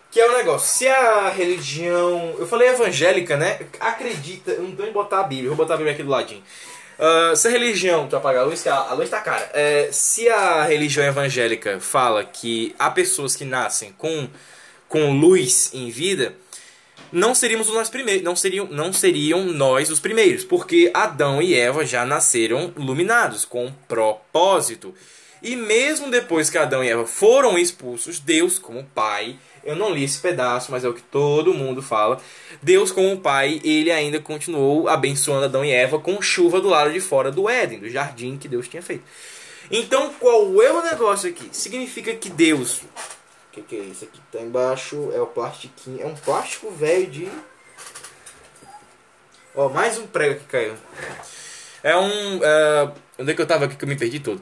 Que 0.09 0.21
é 0.21 0.25
o 0.25 0.31
um 0.31 0.37
negócio, 0.37 0.69
se 0.69 0.87
a 0.87 1.27
religião. 1.27 2.35
Eu 2.39 2.47
falei 2.47 2.69
evangélica, 2.69 3.35
né? 3.35 3.59
Acredita. 3.77 4.51
Eu 4.51 4.63
não 4.63 4.75
tô 4.75 4.83
em 4.83 4.91
botar 4.93 5.19
a 5.19 5.23
Bíblia, 5.23 5.49
vou 5.49 5.57
botar 5.57 5.73
a 5.73 5.77
Bíblia 5.77 5.93
aqui 5.93 6.03
do 6.03 6.09
ladinho. 6.09 6.41
Uh, 6.99 7.35
se 7.35 7.47
a 7.47 7.51
religião, 7.51 8.07
tu 8.07 8.15
apagar 8.15 8.43
a 8.43 8.45
luz, 8.45 8.63
que 8.63 8.69
a, 8.69 8.75
a 8.75 8.93
luz 8.93 9.09
tá 9.09 9.21
cara. 9.21 9.49
É, 9.53 9.89
se 9.91 10.27
a 10.29 10.63
religião 10.63 11.05
evangélica 11.05 11.79
fala 11.79 12.23
que 12.23 12.75
há 12.79 12.89
pessoas 12.89 13.35
que 13.35 13.45
nascem 13.45 13.91
com, 13.91 14.27
com 14.89 15.11
luz 15.19 15.69
em 15.73 15.91
vida, 15.91 16.33
não 17.11 17.35
seríamos 17.35 17.67
nós 17.69 17.89
primeiros, 17.89 18.23
não 18.23 18.35
seriam, 18.35 18.65
não 18.67 18.91
seriam 18.91 19.45
nós 19.45 19.89
os 19.89 19.99
primeiros, 19.99 20.43
porque 20.43 20.91
Adão 20.93 21.41
e 21.41 21.53
Eva 21.53 21.85
já 21.85 22.05
nasceram 22.05 22.73
iluminados 22.75 23.45
com 23.45 23.71
propósito. 23.87 24.93
E 25.41 25.55
mesmo 25.55 26.09
depois 26.09 26.49
que 26.49 26.57
Adão 26.57 26.83
e 26.83 26.89
Eva 26.89 27.05
foram 27.05 27.57
expulsos, 27.59 28.19
Deus, 28.19 28.57
como 28.57 28.83
Pai, 28.95 29.37
eu 29.67 29.75
não 29.75 29.93
li 29.93 30.05
esse 30.05 30.17
pedaço, 30.19 30.71
mas 30.71 30.85
é 30.85 30.87
o 30.87 30.93
que 30.93 31.01
todo 31.01 31.53
mundo 31.53 31.81
fala. 31.81 32.21
Deus, 32.63 32.89
como 32.89 33.19
pai, 33.19 33.59
ele 33.65 33.91
ainda 33.91 34.17
continuou 34.17 34.87
abençoando 34.87 35.43
Adão 35.43 35.63
e 35.63 35.71
Eva 35.71 35.99
com 35.99 36.21
chuva 36.21 36.61
do 36.61 36.69
lado 36.69 36.93
de 36.93 37.01
fora 37.01 37.29
do 37.29 37.49
Éden, 37.49 37.79
do 37.79 37.89
jardim 37.89 38.37
que 38.37 38.47
Deus 38.47 38.69
tinha 38.69 38.81
feito. 38.81 39.03
Então, 39.69 40.13
qual 40.13 40.61
é 40.61 40.71
o 40.71 40.81
negócio 40.81 41.29
aqui? 41.29 41.49
Significa 41.51 42.15
que 42.15 42.29
Deus. 42.29 42.77
O 42.77 43.51
que, 43.51 43.61
que, 43.61 43.75
é 43.75 43.79
isso 43.79 44.05
aqui 44.05 44.21
tá 44.31 44.39
embaixo? 44.39 45.11
É 45.13 45.19
o 45.19 45.27
plastiquinho. 45.27 46.01
É 46.01 46.05
um 46.05 46.15
plástico 46.15 46.71
velho 46.71 47.07
de. 47.07 47.27
Ó, 49.53 49.67
mais 49.67 49.97
um 49.97 50.07
prego 50.07 50.39
que 50.39 50.45
caiu. 50.45 50.75
É 51.83 51.93
um. 51.97 52.37
Uh, 52.37 52.93
onde 53.19 53.31
é 53.31 53.35
que 53.35 53.41
eu 53.41 53.47
tava 53.47 53.65
aqui 53.65 53.75
que 53.75 53.83
eu 53.83 53.89
me 53.89 53.97
perdi 53.97 54.21
todo? 54.21 54.39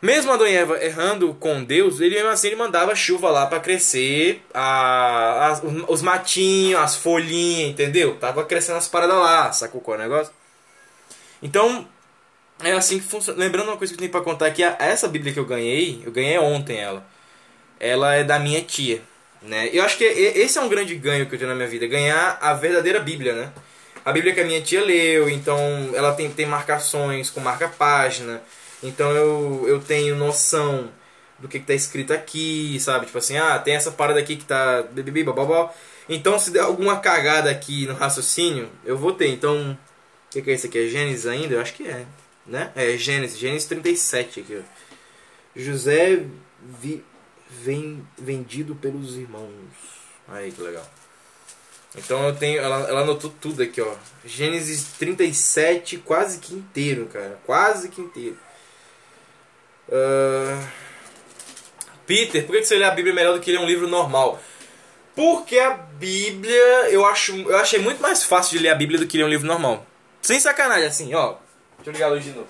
Mesmo 0.00 0.30
Adão 0.32 0.46
e 0.46 0.54
Eva 0.54 0.82
errando 0.82 1.34
com 1.34 1.64
Deus, 1.64 2.00
ele 2.00 2.14
mesmo 2.14 2.30
assim 2.30 2.48
ele 2.48 2.56
mandava 2.56 2.94
chuva 2.94 3.30
lá 3.30 3.46
para 3.46 3.58
crescer 3.58 4.40
a, 4.54 5.48
a, 5.48 5.60
os 5.88 6.02
matinhos, 6.02 6.80
as 6.80 6.94
folhinhas, 6.94 7.70
entendeu? 7.70 8.14
Tava 8.14 8.44
crescendo 8.44 8.78
as 8.78 8.86
paradas 8.86 9.16
lá, 9.16 9.50
sacou 9.50 9.80
qual 9.80 9.96
é 9.96 10.00
o 10.00 10.02
negócio? 10.02 10.32
Então, 11.42 11.86
é 12.62 12.72
assim 12.72 13.00
que 13.00 13.06
funciona. 13.06 13.38
Lembrando 13.38 13.68
uma 13.68 13.76
coisa 13.76 13.92
que 13.92 13.96
eu 13.96 14.00
tenho 14.00 14.12
pra 14.12 14.20
contar 14.20 14.46
aqui, 14.46 14.62
essa 14.62 15.08
Bíblia 15.08 15.32
que 15.32 15.40
eu 15.40 15.44
ganhei, 15.44 16.00
eu 16.04 16.12
ganhei 16.12 16.38
ontem 16.38 16.78
ela. 16.78 17.04
Ela 17.80 18.14
é 18.14 18.24
da 18.24 18.38
minha 18.38 18.62
tia, 18.62 19.02
né? 19.42 19.68
Eu 19.72 19.84
acho 19.84 19.96
que 19.98 20.04
esse 20.04 20.58
é 20.58 20.60
um 20.60 20.68
grande 20.68 20.94
ganho 20.94 21.26
que 21.26 21.34
eu 21.34 21.38
tenho 21.38 21.50
na 21.50 21.56
minha 21.56 21.68
vida, 21.68 21.86
ganhar 21.88 22.38
a 22.40 22.54
verdadeira 22.54 23.00
Bíblia, 23.00 23.34
né? 23.34 23.52
A 24.04 24.12
Bíblia 24.12 24.32
que 24.32 24.40
a 24.40 24.44
minha 24.44 24.60
tia 24.60 24.82
leu, 24.82 25.28
então 25.28 25.58
ela 25.94 26.12
tem, 26.14 26.30
tem 26.30 26.46
marcações 26.46 27.30
com 27.30 27.40
marca-página. 27.40 28.40
Então 28.82 29.10
eu, 29.10 29.64
eu 29.66 29.80
tenho 29.80 30.16
noção 30.16 30.90
do 31.38 31.48
que, 31.48 31.58
está 31.58 31.74
escrito 31.74 32.12
aqui, 32.12 32.78
sabe? 32.80 33.06
Tipo 33.06 33.18
assim, 33.18 33.36
ah, 33.36 33.58
tem 33.58 33.74
essa 33.74 33.90
parada 33.90 34.18
aqui 34.20 34.36
que 34.36 34.44
tá. 34.44 34.84
Então 36.08 36.38
se 36.38 36.50
der 36.50 36.60
alguma 36.60 36.98
cagada 37.00 37.50
aqui 37.50 37.86
no 37.86 37.94
raciocínio, 37.94 38.70
eu 38.84 38.96
vou 38.96 39.12
ter. 39.12 39.28
Então, 39.28 39.72
o 40.28 40.30
que, 40.30 40.42
que 40.42 40.50
é 40.50 40.54
isso 40.54 40.66
aqui? 40.66 40.78
É 40.78 40.88
Gênesis 40.88 41.26
ainda? 41.26 41.54
Eu 41.54 41.60
acho 41.60 41.74
que 41.74 41.86
é. 41.86 42.06
Né? 42.46 42.72
É 42.74 42.96
Gênesis, 42.96 43.38
Gênesis 43.38 43.68
37 43.68 44.40
aqui, 44.40 44.58
ó. 44.58 44.78
José 45.54 46.24
vi, 46.80 47.04
vem 47.62 48.06
vendido 48.16 48.74
pelos 48.74 49.16
irmãos. 49.16 49.50
Aí 50.28 50.52
que 50.52 50.60
legal. 50.60 50.88
Então 51.96 52.26
eu 52.26 52.34
tenho. 52.34 52.60
Ela, 52.60 52.88
ela 52.88 53.00
anotou 53.00 53.32
tudo 53.40 53.62
aqui, 53.62 53.80
ó. 53.80 53.94
Gênesis 54.24 54.84
37, 54.98 55.98
quase 55.98 56.38
que 56.38 56.54
inteiro, 56.54 57.06
cara. 57.06 57.38
Quase 57.44 57.88
que 57.88 58.00
inteiro. 58.00 58.36
Uh... 59.88 60.68
Peter, 62.06 62.46
por 62.46 62.56
que 62.56 62.64
você 62.64 62.76
lê 62.76 62.84
a 62.84 62.90
Bíblia 62.90 63.14
melhor 63.14 63.34
do 63.34 63.40
que 63.40 63.52
ler 63.52 63.58
um 63.58 63.66
livro 63.66 63.86
normal? 63.86 64.40
Porque 65.14 65.58
a 65.58 65.70
Bíblia, 65.70 66.90
eu 66.90 67.04
acho, 67.04 67.36
eu 67.36 67.56
achei 67.58 67.80
muito 67.80 68.00
mais 68.00 68.24
fácil 68.24 68.56
de 68.56 68.62
ler 68.62 68.70
a 68.70 68.74
Bíblia 68.74 68.98
do 68.98 69.06
que 69.06 69.18
ler 69.18 69.24
um 69.24 69.28
livro 69.28 69.46
normal. 69.46 69.86
Sem 70.22 70.40
sacanagem, 70.40 70.86
assim, 70.86 71.14
ó. 71.14 71.34
Deixa 71.76 71.90
eu 71.90 71.92
ligar 71.92 72.06
a 72.06 72.10
luz 72.10 72.24
de 72.24 72.30
novo. 72.30 72.48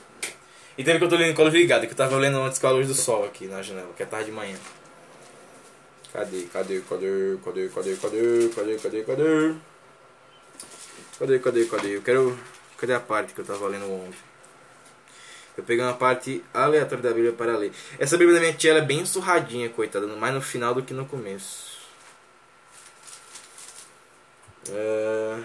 E 0.77 0.85
também 0.85 0.99
que 0.99 1.05
eu 1.05 1.09
tô 1.09 1.17
lendo 1.17 1.35
com 1.35 1.43
a 1.43 1.45
luz 1.47 1.55
ligada, 1.55 1.87
que 1.87 1.93
eu 1.93 1.97
tava 1.97 2.17
lendo 2.17 2.41
antes 2.41 2.59
com 2.59 2.67
a 2.69 2.71
luz 2.71 2.87
do 2.87 2.95
sol 2.95 3.25
aqui 3.25 3.47
na 3.47 3.63
janela, 3.63 3.91
que 3.97 4.03
é 4.03 4.07
tarde 4.07 4.27
de 4.27 4.33
manhã. 4.33 4.57
Cadê, 6.13 6.43
cadê, 6.53 6.81
cadê, 6.81 7.37
cadê, 7.45 7.69
cadê, 7.69 7.97
cadê, 7.97 8.49
cadê, 8.55 8.79
cadê, 8.79 9.03
cadê? 9.03 9.55
Cadê, 11.19 11.39
cadê, 11.41 11.65
cadê? 11.65 11.97
Eu 11.97 12.03
quero. 12.03 12.39
Cadê 12.77 12.95
a 12.95 13.01
parte 13.01 13.35
que 13.35 13.41
eu 13.41 13.45
tava 13.45 13.67
lendo 13.67 13.91
ontem? 13.91 14.28
Eu 15.59 15.65
peguei 15.65 15.85
uma 15.85 15.93
parte 15.93 16.41
aleatória 16.55 17.03
da 17.03 17.13
Bíblia 17.13 17.33
para 17.33 17.59
ler. 17.59 17.73
Essa 17.99 18.17
Bíblia 18.17 18.37
da 18.37 18.41
minha 18.41 18.55
tia 18.55 18.75
é 18.75 18.81
bem 18.81 19.05
surradinha, 19.05 19.69
coitada, 19.69 20.07
mais 20.07 20.33
no 20.33 20.41
final 20.41 20.73
do 20.73 20.85
que 20.85 20.95
no 20.95 21.05
começo. 21.05 21.79
É... 24.71 25.43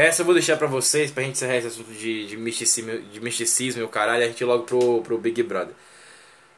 Essa 0.00 0.22
eu 0.22 0.24
vou 0.24 0.34
deixar 0.34 0.56
pra 0.56 0.66
vocês, 0.66 1.10
pra 1.10 1.22
gente 1.22 1.32
encerrar 1.32 1.56
esse 1.56 1.66
assunto 1.66 1.92
de, 1.92 2.26
de, 2.26 2.36
misticismo, 2.36 2.98
de 3.00 3.20
misticismo 3.20 3.82
e 3.82 3.84
o 3.84 3.88
caralho, 3.88 4.24
a 4.24 4.26
gente 4.26 4.40
ir 4.40 4.44
logo 4.46 4.64
pro, 4.64 5.02
pro 5.02 5.18
Big 5.18 5.42
Brother. 5.42 5.74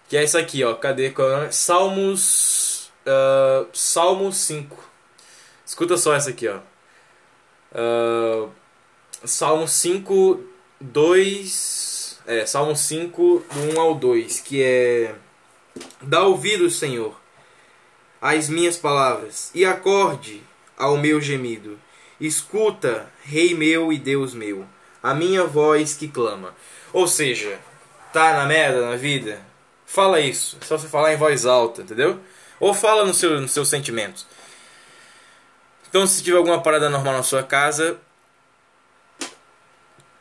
Que 0.09 0.16
é 0.16 0.22
isso 0.22 0.38
aqui, 0.38 0.62
ó. 0.62 0.74
Cadê? 0.74 1.07
É 1.07 1.50
Salmos. 1.50 2.92
Uh, 3.05 3.66
Salmo 3.72 4.33
5. 4.33 4.90
Escuta 5.66 5.96
só 5.96 6.14
essa 6.14 6.31
aqui, 6.31 6.46
ó. 6.46 6.59
Uh, 7.72 8.50
Salmo 9.24 9.66
5, 9.66 10.44
2. 10.81 12.20
É, 12.26 12.46
Salmo 12.46 12.76
5, 12.76 13.44
do 13.52 13.76
1 13.76 13.81
ao 13.81 13.94
2. 13.94 14.40
Que 14.40 14.62
é. 14.62 15.14
Dá 16.00 16.22
ouvido, 16.24 16.70
Senhor, 16.70 17.18
às 18.20 18.48
minhas 18.48 18.76
palavras, 18.76 19.50
e 19.55 19.64
acorde 19.64 20.42
ao 20.76 20.98
meu 20.98 21.20
gemido. 21.20 21.78
Escuta, 22.27 23.11
Rei 23.25 23.53
meu 23.53 23.93
e 23.93 23.99
Deus 23.99 24.33
meu, 24.33 24.65
a 25.03 25.13
minha 25.13 25.45
voz 25.45 25.95
que 25.95 26.07
clama. 26.07 26.55
Ou 26.93 27.09
seja, 27.09 27.59
tá 28.13 28.35
na 28.35 28.47
merda 28.47 28.89
na 28.89 28.97
vida? 28.97 29.41
Fala 29.85 30.21
isso. 30.21 30.57
Só 30.63 30.79
você 30.79 30.87
falar 30.87 31.13
em 31.13 31.17
voz 31.17 31.45
alta, 31.45 31.83
entendeu? 31.83 32.21
Ou 32.61 32.73
fala 32.73 33.05
no 33.05 33.13
seu, 33.13 33.41
nos 33.41 33.51
seus 33.51 33.69
sentimentos. 33.69 34.25
Então, 35.89 36.07
se 36.07 36.23
tiver 36.23 36.37
alguma 36.37 36.63
parada 36.63 36.89
normal 36.89 37.15
na 37.15 37.23
sua 37.25 37.43
casa, 37.43 37.99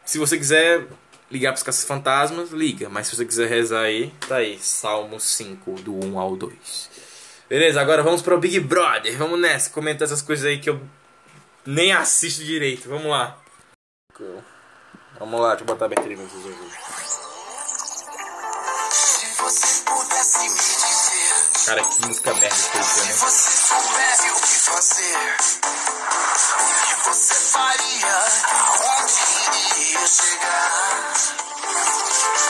se 0.04 0.18
você 0.18 0.40
quiser 0.40 0.88
ligar 1.30 1.54
para 1.54 1.70
os 1.70 1.84
fantasmas, 1.84 2.50
liga. 2.50 2.90
Mas 2.90 3.08
se 3.08 3.16
você 3.16 3.26
quiser 3.26 3.48
rezar 3.48 3.82
aí, 3.82 4.12
tá 4.28 4.38
aí. 4.38 4.58
Salmo 4.58 5.20
5, 5.20 5.74
do 5.82 6.04
1 6.04 6.20
ao 6.20 6.36
2. 6.36 6.90
Beleza, 7.48 7.80
agora 7.80 8.02
vamos 8.02 8.24
para 8.24 8.34
o 8.34 8.40
Big 8.40 8.60
Brother. 8.60 9.16
Vamos 9.18 9.40
nessa, 9.40 9.70
comentar 9.70 10.08
essas 10.08 10.24
coisas 10.24 10.46
aí 10.46 10.58
que 10.58 10.70
eu 10.70 10.82
nem 11.66 11.94
assisto 11.94 12.44
direito. 12.44 12.90
Vamos 12.90 13.12
lá. 13.12 13.38
Vamos 15.18 15.40
lá, 15.40 15.50
deixa 15.50 15.64
eu 15.64 15.68
botar 15.68 15.86
a 15.86 15.88
abertura 15.88 16.16
pra 16.16 16.26
vocês 16.26 16.46
ouvirem. 16.46 16.72
Cara, 21.66 21.84
que 21.84 22.06
música 22.06 22.34
merda 22.34 22.56
que 22.56 22.62
foi 22.62 22.82
isso, 22.82 23.00
né? 23.00 23.06
Se 23.06 23.20
você 23.20 23.52
soubesse 23.52 24.30
o 24.30 24.36
que 24.36 24.48
fazer, 24.48 25.36
o 26.58 26.68
que 26.88 26.96
você 27.08 27.36
faria, 27.36 28.18
aonde 28.58 29.14
iria 29.78 30.08
chegar? 30.08 31.14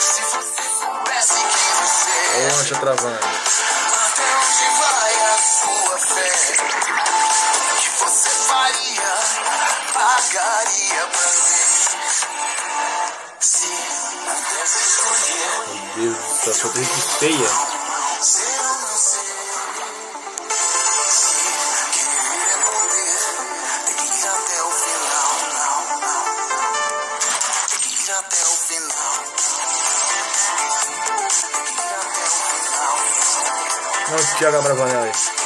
Se 0.00 0.22
você 0.22 0.62
soubesse 0.80 1.40
quem 1.40 1.72
você 1.80 2.10
é. 2.10 2.52
Onde 2.58 2.74
travando? 2.80 3.26
Até 4.04 4.26
onde 4.36 4.66
vai 4.78 5.14
a 5.22 5.38
sua 5.38 5.98
fé? 5.98 6.30
Pagaria 10.22 11.06
pra 11.06 11.30
ver 11.30 11.66
se 13.40 13.66
pudesse 13.66 14.78
escolher. 14.84 15.50
Meu 15.96 16.12
Deus 16.12 16.16
do 16.16 16.34
céu, 16.44 16.54
só 16.54 16.68
tem 16.68 16.84
que 16.84 17.00
feia. 17.18 17.50
Ou 17.50 18.80
não 18.80 18.96
ser. 18.96 19.32
Se 34.22 34.34
querer 34.36 35.41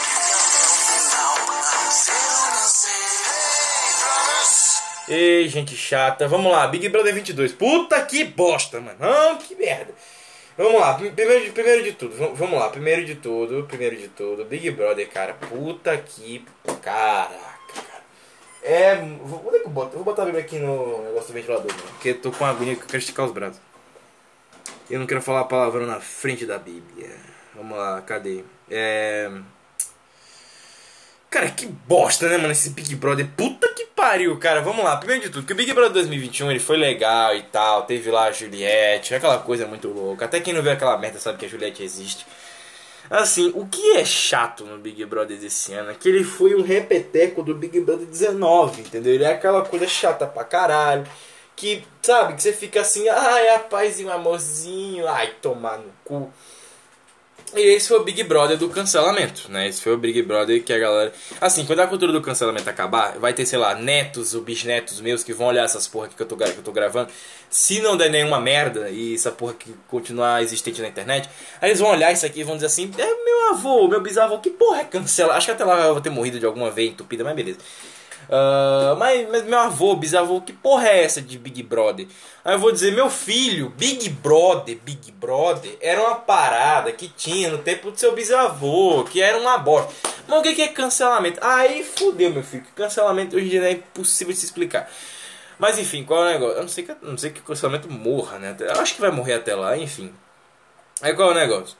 Ei, 5.08 5.48
gente 5.48 5.76
chata. 5.76 6.26
Vamos 6.26 6.50
lá, 6.50 6.66
Big 6.66 6.88
Brother 6.88 7.14
22. 7.14 7.52
Puta 7.52 8.00
que 8.02 8.24
bosta, 8.24 8.80
mano. 8.80 8.98
Não, 8.98 9.36
que 9.38 9.54
merda. 9.54 9.94
Vamos 10.56 10.80
lá, 10.80 10.94
primeiro, 10.94 11.52
primeiro 11.52 11.84
de 11.84 11.92
tudo, 11.92 12.16
vamos 12.34 12.58
lá, 12.58 12.70
primeiro 12.70 13.04
de 13.04 13.14
tudo, 13.16 13.66
primeiro 13.68 13.94
de 13.94 14.08
tudo, 14.08 14.42
Big 14.46 14.70
Brother, 14.70 15.06
cara, 15.06 15.34
puta 15.34 15.94
que 15.98 16.42
caraca, 16.80 17.34
cara. 17.74 18.02
É, 18.62 18.96
vou, 18.96 19.44
onde 19.46 19.56
é 19.58 19.60
que 19.60 19.66
eu 19.66 19.70
boto? 19.70 19.92
Eu 19.92 20.02
vou 20.02 20.04
botar 20.04 20.22
a 20.22 20.24
Bíblia 20.24 20.42
aqui 20.42 20.58
no 20.58 21.04
negócio 21.04 21.28
do 21.28 21.34
ventilador, 21.34 21.70
mano, 21.70 21.88
porque 21.90 22.08
eu 22.08 22.20
tô 22.22 22.32
com 22.32 22.46
agonia 22.46 22.74
que 22.74 22.80
eu 22.80 22.86
quero 22.86 22.98
esticar 22.98 23.26
os 23.26 23.32
braços. 23.32 23.60
Eu 24.88 24.98
não 24.98 25.06
quero 25.06 25.20
falar 25.20 25.44
palavrão 25.44 25.86
na 25.86 26.00
frente 26.00 26.46
da 26.46 26.56
Bíblia. 26.56 27.10
Vamos 27.54 27.76
lá, 27.76 28.00
cadê? 28.00 28.42
É... 28.70 29.30
Cara, 31.28 31.50
que 31.50 31.66
bosta, 31.66 32.30
né, 32.30 32.38
mano, 32.38 32.52
esse 32.52 32.70
Big 32.70 32.94
Brother. 32.94 33.28
Puta 33.36 33.74
pariu, 34.06 34.36
cara. 34.38 34.60
Vamos 34.60 34.84
lá, 34.84 34.96
primeiro 34.96 35.24
de 35.24 35.30
tudo, 35.30 35.44
que 35.44 35.52
o 35.52 35.56
Big 35.56 35.72
Brother 35.72 35.94
2021 35.94 36.50
ele 36.52 36.60
foi 36.60 36.76
legal 36.76 37.34
e 37.34 37.42
tal. 37.42 37.82
Teve 37.82 38.08
lá 38.08 38.26
a 38.26 38.32
Juliette, 38.32 39.14
aquela 39.14 39.38
coisa 39.38 39.66
muito 39.66 39.88
louca. 39.88 40.26
Até 40.26 40.38
quem 40.38 40.54
não 40.54 40.62
vê 40.62 40.70
aquela 40.70 40.96
merda 40.96 41.18
sabe 41.18 41.38
que 41.38 41.46
a 41.46 41.48
Juliette 41.48 41.82
existe. 41.82 42.24
Assim, 43.10 43.52
o 43.54 43.66
que 43.66 43.96
é 43.96 44.04
chato 44.04 44.64
no 44.64 44.78
Big 44.78 45.04
Brother 45.04 45.36
desse 45.36 45.72
ano 45.72 45.90
é 45.90 45.94
que 45.94 46.08
ele 46.08 46.22
foi 46.22 46.54
um 46.54 46.62
repeteco 46.62 47.42
do 47.42 47.54
Big 47.54 47.80
Brother 47.80 48.06
19, 48.06 48.82
entendeu? 48.82 49.12
Ele 49.12 49.24
é 49.24 49.32
aquela 49.32 49.64
coisa 49.64 49.88
chata 49.88 50.24
pra 50.24 50.44
caralho. 50.44 51.04
Que, 51.56 51.82
sabe, 52.00 52.34
que 52.34 52.42
você 52.42 52.52
fica 52.52 52.82
assim, 52.82 53.08
ai, 53.08 53.48
a 53.54 53.58
paz 53.58 53.98
e 53.98 54.04
um 54.04 54.12
amorzinho, 54.12 55.08
ai, 55.08 55.32
tomar 55.42 55.78
no 55.78 55.92
cu. 56.04 56.30
E 57.54 57.60
esse 57.60 57.88
foi 57.88 57.98
o 57.98 58.02
Big 58.02 58.22
Brother 58.24 58.58
do 58.58 58.68
cancelamento, 58.68 59.50
né? 59.50 59.68
Esse 59.68 59.80
foi 59.80 59.94
o 59.94 59.96
Big 59.96 60.20
Brother 60.22 60.62
que 60.62 60.72
a 60.72 60.78
galera. 60.78 61.12
Assim, 61.40 61.64
quando 61.64 61.80
a 61.80 61.86
cultura 61.86 62.12
do 62.12 62.20
cancelamento 62.20 62.68
acabar, 62.68 63.18
vai 63.18 63.32
ter, 63.32 63.46
sei 63.46 63.58
lá, 63.58 63.74
netos 63.74 64.34
ou 64.34 64.42
bisnetos 64.42 65.00
meus 65.00 65.22
que 65.22 65.32
vão 65.32 65.46
olhar 65.46 65.64
essas 65.64 65.86
porra 65.86 66.08
que 66.08 66.20
eu 66.20 66.26
tô, 66.26 66.36
que 66.36 66.44
eu 66.44 66.62
tô 66.62 66.72
gravando. 66.72 67.10
Se 67.48 67.80
não 67.80 67.96
der 67.96 68.10
nenhuma 68.10 68.40
merda 68.40 68.90
e 68.90 69.14
essa 69.14 69.30
porra 69.30 69.54
que 69.54 69.72
continuar 69.88 70.42
existente 70.42 70.82
na 70.82 70.88
internet, 70.88 71.30
aí 71.60 71.70
eles 71.70 71.80
vão 71.80 71.90
olhar 71.90 72.12
isso 72.12 72.26
aqui 72.26 72.40
e 72.40 72.44
vão 72.44 72.56
dizer 72.56 72.66
assim: 72.66 72.90
é 72.98 73.24
meu 73.24 73.50
avô, 73.50 73.86
meu 73.86 74.00
bisavô, 74.00 74.38
que 74.38 74.50
porra 74.50 74.80
é 74.80 74.84
cancelar? 74.84 75.36
Acho 75.36 75.46
que 75.46 75.52
até 75.52 75.64
lá 75.64 75.86
eu 75.86 75.92
vou 75.92 76.02
ter 76.02 76.10
morrido 76.10 76.40
de 76.40 76.46
alguma 76.46 76.70
vez 76.70 76.90
entupida, 76.90 77.22
mas 77.22 77.36
beleza. 77.36 77.58
Uh, 78.28 78.96
mas, 78.96 79.28
mas, 79.30 79.44
meu 79.44 79.58
avô, 79.58 79.94
bisavô, 79.94 80.40
que 80.40 80.52
porra 80.52 80.88
é 80.88 81.04
essa 81.04 81.22
de 81.22 81.38
Big 81.38 81.62
Brother? 81.62 82.06
Aí 82.44 82.54
eu 82.54 82.58
vou 82.58 82.72
dizer, 82.72 82.92
meu 82.92 83.08
filho, 83.08 83.70
Big 83.70 84.08
Brother, 84.08 84.78
Big 84.84 85.12
Brother 85.12 85.76
era 85.80 86.00
uma 86.00 86.16
parada 86.16 86.90
que 86.92 87.08
tinha 87.08 87.50
no 87.50 87.58
tempo 87.58 87.90
do 87.90 87.98
seu 87.98 88.14
bisavô, 88.14 89.04
que 89.04 89.22
era 89.22 89.38
uma 89.38 89.58
bosta. 89.58 89.92
Mas 90.26 90.40
o 90.40 90.42
que 90.42 90.60
é 90.60 90.68
cancelamento? 90.68 91.38
Aí 91.42 91.84
fudeu, 91.84 92.30
meu 92.30 92.42
filho, 92.42 92.64
que 92.64 92.72
cancelamento 92.72 93.36
hoje 93.36 93.46
em 93.46 93.50
dia 93.50 93.62
é 93.64 93.72
impossível 93.72 94.32
de 94.32 94.40
se 94.40 94.46
explicar. 94.46 94.90
Mas 95.58 95.78
enfim, 95.78 96.04
qual 96.04 96.26
é 96.26 96.30
o 96.30 96.32
negócio? 96.32 96.56
Eu 96.56 96.62
não 96.62 96.68
sei 96.68 96.84
que, 96.84 96.96
não 97.02 97.18
sei 97.18 97.30
que 97.30 97.40
o 97.40 97.44
cancelamento 97.44 97.90
morra, 97.90 98.38
né? 98.38 98.56
Eu 98.58 98.80
acho 98.80 98.94
que 98.94 99.00
vai 99.00 99.10
morrer 99.10 99.34
até 99.34 99.54
lá, 99.54 99.76
enfim. 99.76 100.12
Aí 101.00 101.14
qual 101.14 101.30
é 101.30 101.32
o 101.32 101.34
negócio? 101.34 101.76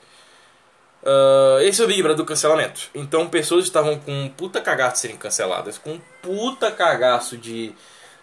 Uh, 1.03 1.61
esse 1.61 1.81
é 1.81 1.85
o 1.85 1.87
Big 1.87 2.01
Brother 2.01 2.17
do 2.17 2.25
cancelamento. 2.25 2.89
Então 2.93 3.27
pessoas 3.27 3.65
estavam 3.65 3.97
com 3.99 4.11
um 4.11 4.29
puta 4.29 4.59
cagaço 4.59 4.95
de 4.95 4.99
serem 4.99 5.17
canceladas, 5.17 5.77
com 5.77 5.91
um 5.91 6.01
puta 6.21 6.71
cagaço 6.71 7.37
de, 7.37 7.71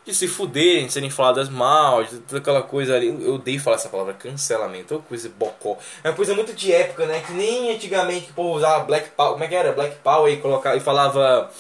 de 0.05 0.15
se 0.15 0.27
fuderem, 0.29 0.87
de 0.87 0.93
serem 0.93 1.09
faladas 1.09 1.49
mal, 1.49 2.05
de 2.05 2.19
toda 2.19 2.39
aquela 2.39 2.63
coisa 2.63 2.97
ali. 2.97 3.07
Eu 3.07 3.37
odeio 3.37 3.61
falar 3.61 3.77
essa 3.77 3.89
palavra, 3.89 4.13
cancelamento, 4.15 4.95
é 4.95 4.97
uma 4.99 5.03
coisa 5.03 5.31
bocó. 5.39 5.79
É 6.03 6.09
uma 6.09 6.17
coisa 6.17 6.35
muito 6.35 6.53
de 6.53 6.73
época, 6.73 7.07
né? 7.07 7.23
Que 7.27 7.33
nem 7.33 7.75
antigamente 7.75 8.33
povo 8.33 8.57
usava 8.57 8.85
Black 8.85 9.11
Power, 9.11 9.33
como 9.33 9.45
é 9.45 9.49
que 9.49 9.55
era? 9.55 9.73
Black 9.73 9.97
Power 10.03 10.33
e, 10.33 10.37
colocava, 10.39 10.77
e 10.77 10.81
falava 10.81 11.51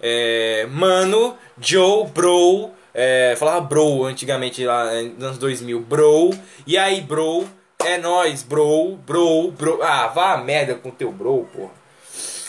é, 0.00 0.66
Mano, 0.70 1.38
Joe, 1.58 2.06
Bro, 2.08 2.72
é, 2.92 3.34
falava 3.38 3.60
Bro 3.62 4.04
antigamente 4.04 4.64
lá 4.64 4.92
nos 5.02 5.24
anos 5.24 5.38
2000, 5.38 5.80
Bro, 5.80 6.30
e 6.66 6.76
aí 6.76 7.00
Bro 7.00 7.48
é 7.84 7.98
nós, 7.98 8.42
bro, 8.42 8.96
bro, 8.96 9.50
bro. 9.50 9.82
Ah, 9.82 10.08
vá 10.08 10.32
a 10.32 10.38
merda 10.38 10.74
com 10.74 10.90
teu 10.90 11.12
bro, 11.12 11.48
porra. 11.52 11.72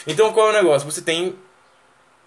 Então 0.08 0.32
qual 0.34 0.48
é 0.48 0.50
o 0.52 0.54
negócio? 0.54 0.90
Você 0.90 1.02
tem 1.02 1.36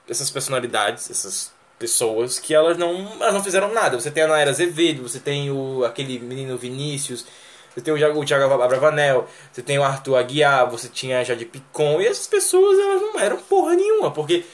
essas 0.09 0.31
personalidades, 0.31 1.11
essas 1.11 1.53
pessoas 1.79 2.39
que 2.39 2.55
elas 2.55 2.77
não, 2.77 3.13
elas 3.21 3.35
não 3.35 3.45
fizeram 3.45 3.73
nada. 3.73 3.99
Você 4.01 4.11
tem 4.11 4.25
a 4.25 4.29
Naira 4.29 4.51
Azevedo, 4.51 5.09
você 5.09 5.21
tem 5.21 5.51
o 5.51 5.85
aquele 5.85 6.19
menino 6.19 6.57
Vinícius, 6.57 7.25
você 7.73 7.81
tem 7.81 7.95
o 7.95 8.25
Thiago 8.25 8.53
Abravanel, 8.53 9.29
você 9.53 9.63
tem 9.63 9.79
o 9.79 9.85
Arthur 9.85 10.17
Aguiar, 10.17 10.69
você 10.69 10.89
tinha 10.89 11.21
a 11.21 11.25
Jade 11.25 11.45
Picon, 11.45 12.01
e 12.01 12.07
essas 12.07 12.27
pessoas 12.27 12.79
elas 12.79 13.01
não 13.01 13.21
eram 13.21 13.37
porra 13.37 13.75
nenhuma, 13.77 14.11
porque 14.11 14.45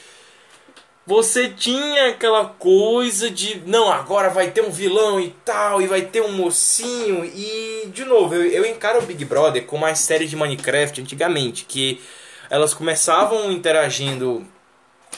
você 1.05 1.49
tinha 1.49 2.09
aquela 2.09 2.45
coisa 2.45 3.29
de 3.29 3.61
não, 3.65 3.91
agora 3.91 4.29
vai 4.29 4.49
ter 4.49 4.61
um 4.61 4.71
vilão 4.71 5.19
e 5.19 5.29
tal, 5.45 5.79
e 5.81 5.87
vai 5.87 6.01
ter 6.01 6.21
um 6.21 6.31
mocinho. 6.31 7.23
E, 7.23 7.87
de 7.93 8.03
novo, 8.05 8.33
eu, 8.33 8.43
eu 8.45 8.65
encaro 8.65 8.99
o 8.99 9.05
Big 9.05 9.23
Brother 9.23 9.65
como 9.65 9.85
uma 9.85 9.93
série 9.93 10.27
de 10.27 10.35
Minecraft 10.35 11.01
antigamente, 11.01 11.65
que 11.65 12.01
elas 12.49 12.73
começavam 12.73 13.51
interagindo. 13.51 14.45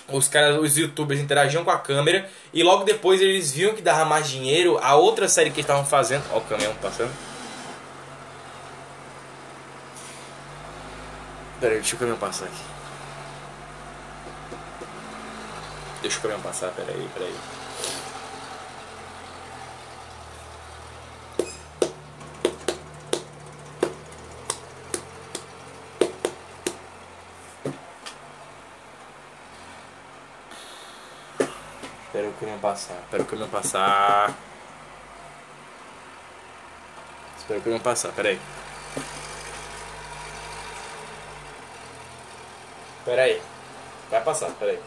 Os 0.10 0.28
caras, 0.28 0.58
os 0.62 0.78
youtubers 0.78 1.20
interagiam 1.20 1.66
com 1.66 1.72
a 1.72 1.78
câmera 1.78 2.30
e 2.54 2.64
logo 2.64 2.86
depois 2.86 3.20
eles 3.20 3.52
viam 3.52 3.74
que 3.74 3.82
dava 3.82 4.06
mais 4.06 4.30
dinheiro 4.30 4.78
a 4.82 4.96
outra 4.96 5.28
série 5.28 5.52
que 5.52 5.60
estavam 5.60 5.84
fazendo. 5.86 6.24
Ó, 6.32 6.38
o 6.38 6.42
caminhão 6.42 6.74
passando. 6.82 7.12
Pera 11.60 11.74
aí, 11.74 11.80
deixa 11.80 11.96
o 11.96 12.00
caminhão 12.00 12.18
passar 12.18 12.46
aqui. 12.46 12.77
Deixa 16.02 16.20
o 16.20 16.22
caminhão 16.22 16.42
passar, 16.42 16.72
peraí, 16.72 17.10
peraí. 17.14 17.36
Espera 32.18 32.30
o 32.30 32.34
caminhão 32.34 32.60
passar. 32.60 32.96
Espera 33.04 33.24
o 33.24 33.26
caminhão 33.26 33.50
passar. 33.50 34.36
Espera 37.38 37.60
o 37.60 37.62
caminhão 37.62 37.82
passar, 37.82 38.12
peraí. 38.14 38.40
Peraí. 43.06 43.42
Vai 44.10 44.24
passar, 44.24 44.50
peraí. 44.52 44.80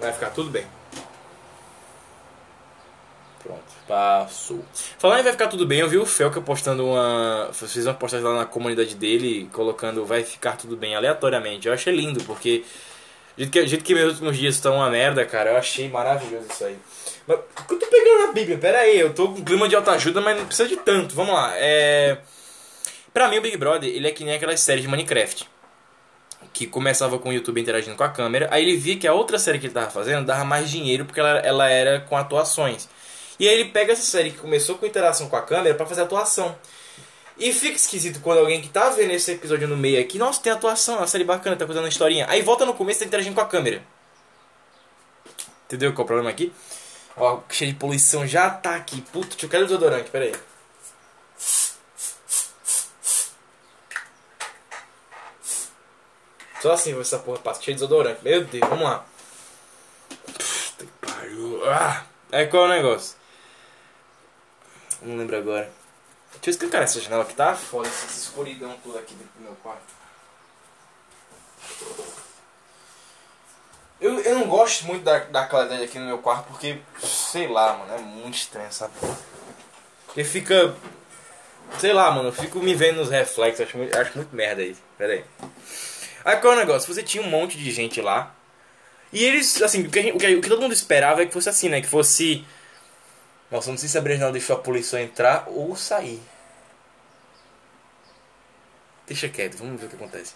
Vai 0.00 0.12
ficar 0.12 0.30
tudo 0.30 0.50
bem. 0.50 0.64
Pronto, 3.42 3.62
passou. 3.86 4.64
Falando 4.98 5.20
em 5.20 5.22
vai 5.22 5.32
ficar 5.32 5.48
tudo 5.48 5.66
bem, 5.66 5.80
eu 5.80 5.88
vi 5.88 5.96
o 5.96 6.06
Felca 6.06 6.40
postando 6.40 6.86
uma. 6.86 7.50
Fiz 7.52 7.86
uma 7.86 7.94
postagem 7.94 8.26
lá 8.26 8.36
na 8.36 8.44
comunidade 8.44 8.94
dele, 8.94 9.48
colocando 9.52 10.04
vai 10.04 10.22
ficar 10.22 10.56
tudo 10.56 10.76
bem 10.76 10.94
aleatoriamente. 10.94 11.66
Eu 11.66 11.74
achei 11.74 11.94
lindo, 11.94 12.22
porque. 12.24 12.64
Do 13.36 13.44
jeito 13.44 13.84
que, 13.84 13.94
do 13.94 14.00
meus 14.00 14.12
últimos 14.14 14.36
dias 14.36 14.56
estão 14.56 14.74
uma 14.74 14.90
merda, 14.90 15.24
cara, 15.24 15.52
eu 15.52 15.56
achei 15.56 15.88
maravilhoso 15.88 16.46
isso 16.50 16.64
aí. 16.64 16.76
Mas 17.24 17.38
eu 17.70 17.78
tô 17.78 17.86
pegando 17.86 18.30
a 18.30 18.32
Bíblia, 18.32 18.58
pera 18.58 18.80
aí, 18.80 18.98
eu 18.98 19.14
tô 19.14 19.28
com 19.28 19.44
clima 19.44 19.68
de 19.68 19.76
autoajuda, 19.76 20.20
mas 20.20 20.36
não 20.36 20.46
precisa 20.46 20.68
de 20.68 20.76
tanto. 20.76 21.14
Vamos 21.14 21.34
lá. 21.34 21.52
É. 21.54 22.18
Pra 23.14 23.28
mim, 23.28 23.38
o 23.38 23.40
Big 23.40 23.56
Brother, 23.56 23.88
ele 23.88 24.08
é 24.08 24.10
que 24.10 24.24
nem 24.24 24.34
aquelas 24.34 24.60
séries 24.60 24.82
de 24.82 24.88
Minecraft 24.88 25.48
que 26.52 26.66
começava 26.66 27.18
com 27.18 27.28
o 27.28 27.32
YouTube 27.32 27.60
interagindo 27.60 27.96
com 27.96 28.04
a 28.04 28.08
câmera, 28.08 28.48
aí 28.50 28.62
ele 28.62 28.76
via 28.76 28.96
que 28.96 29.06
a 29.06 29.12
outra 29.12 29.38
série 29.38 29.58
que 29.58 29.66
ele 29.66 29.74
tava 29.74 29.90
fazendo 29.90 30.26
dava 30.26 30.44
mais 30.44 30.70
dinheiro 30.70 31.04
porque 31.04 31.20
ela, 31.20 31.38
ela 31.40 31.68
era 31.68 32.00
com 32.00 32.16
atuações. 32.16 32.88
E 33.38 33.48
aí 33.48 33.54
ele 33.54 33.70
pega 33.70 33.92
essa 33.92 34.02
série 34.02 34.30
que 34.30 34.38
começou 34.38 34.76
com 34.76 34.86
interação 34.86 35.28
com 35.28 35.36
a 35.36 35.42
câmera 35.42 35.74
para 35.74 35.86
fazer 35.86 36.02
atuação. 36.02 36.56
E 37.38 37.52
fica 37.52 37.76
esquisito 37.76 38.20
quando 38.20 38.38
alguém 38.38 38.60
que 38.60 38.68
tá 38.68 38.90
vendo 38.90 39.12
esse 39.12 39.30
episódio 39.30 39.68
no 39.68 39.76
meio 39.76 40.00
aqui, 40.00 40.18
nossa, 40.18 40.42
tem 40.42 40.52
atuação, 40.52 40.96
é 40.96 40.98
uma 40.98 41.06
série 41.06 41.22
bacana, 41.22 41.54
tá 41.54 41.66
fazendo 41.66 41.84
uma 41.84 41.88
historinha. 41.88 42.26
Aí 42.28 42.42
volta 42.42 42.66
no 42.66 42.74
começo 42.74 42.98
e 42.98 43.00
tá 43.02 43.06
interagindo 43.06 43.34
com 43.36 43.40
a 43.40 43.46
câmera. 43.46 43.82
Entendeu 45.66 45.92
qual 45.92 46.02
é 46.02 46.04
o 46.04 46.06
problema 46.06 46.30
aqui? 46.30 46.52
Ó, 47.16 47.40
cheio 47.50 47.72
de 47.72 47.78
poluição 47.78 48.26
já 48.26 48.50
tá 48.50 48.74
aqui. 48.74 49.02
Puta, 49.12 49.36
eu 49.40 49.48
quero 49.48 49.66
desodorante, 49.66 50.10
pera 50.10 50.24
aí. 50.24 50.47
Só 56.60 56.72
assim 56.72 56.92
vai 56.92 57.02
essa 57.02 57.18
porra 57.18 57.38
passa 57.38 57.62
cheio 57.62 57.76
de 57.76 57.82
desodorante. 57.82 58.22
Meu 58.22 58.44
Deus, 58.44 58.68
vamos 58.68 58.84
lá. 58.84 59.04
Puta 60.08 60.84
que 60.84 61.06
pariu. 61.06 61.70
Ah, 61.70 62.04
aí 62.32 62.46
qual 62.46 62.64
é 62.64 62.66
o 62.66 62.70
negócio? 62.70 63.16
Não 65.02 65.16
lembro 65.16 65.36
agora. 65.36 65.70
Deixa 66.32 66.50
eu 66.50 66.50
escancar 66.50 66.82
essa 66.82 67.00
janela 67.00 67.24
que 67.24 67.34
tá 67.34 67.54
foda, 67.54 67.88
essa 67.88 68.06
escuridão 68.06 68.76
toda 68.84 68.98
aqui 68.98 69.14
dentro 69.14 69.32
do 69.36 69.42
meu 69.42 69.54
quarto. 69.56 69.98
Eu, 74.00 74.20
eu 74.20 74.38
não 74.38 74.48
gosto 74.48 74.84
muito 74.86 75.02
da, 75.02 75.18
da 75.18 75.46
claridade 75.46 75.82
aqui 75.82 75.98
no 75.98 76.06
meu 76.06 76.18
quarto 76.18 76.46
porque, 76.46 76.78
sei 77.00 77.48
lá, 77.48 77.76
mano, 77.76 77.94
é 77.94 77.98
muito 77.98 78.36
estranho 78.36 78.68
essa 78.68 78.88
porra. 78.88 79.18
Porque 80.06 80.22
fica. 80.22 80.74
Sei 81.78 81.92
lá, 81.92 82.10
mano, 82.10 82.28
eu 82.28 82.32
fico 82.32 82.60
me 82.60 82.74
vendo 82.74 82.96
nos 82.96 83.10
reflexos, 83.10 83.66
acho 83.66 83.76
acho 83.98 84.16
muito 84.16 84.34
merda 84.34 84.62
isso. 84.62 84.80
Pera 84.96 85.12
aí. 85.12 85.24
Aí 86.28 86.36
qual 86.36 86.52
é 86.52 86.56
o 86.56 86.58
negócio? 86.58 86.92
Você 86.92 87.02
tinha 87.02 87.22
um 87.22 87.30
monte 87.30 87.56
de 87.56 87.70
gente 87.70 88.02
lá. 88.02 88.34
E 89.10 89.24
eles, 89.24 89.62
assim, 89.62 89.86
o 89.86 89.90
que, 89.90 90.12
o 90.12 90.18
que, 90.18 90.34
o 90.34 90.40
que 90.42 90.48
todo 90.50 90.60
mundo 90.60 90.74
esperava 90.74 91.22
é 91.22 91.26
que 91.26 91.32
fosse 91.32 91.48
assim, 91.48 91.70
né? 91.70 91.80
Que 91.80 91.86
fosse. 91.86 92.44
Nossa, 93.50 93.70
não 93.70 93.78
sei 93.78 93.88
se 93.88 93.96
a 93.96 94.00
Brejinal 94.02 94.30
deixou 94.30 94.54
a 94.54 94.58
polícia 94.58 95.00
entrar 95.00 95.46
ou 95.48 95.74
sair. 95.74 96.20
Deixa 99.06 99.26
quieto, 99.30 99.56
vamos 99.56 99.80
ver 99.80 99.86
o 99.86 99.88
que 99.88 99.96
acontece. 99.96 100.34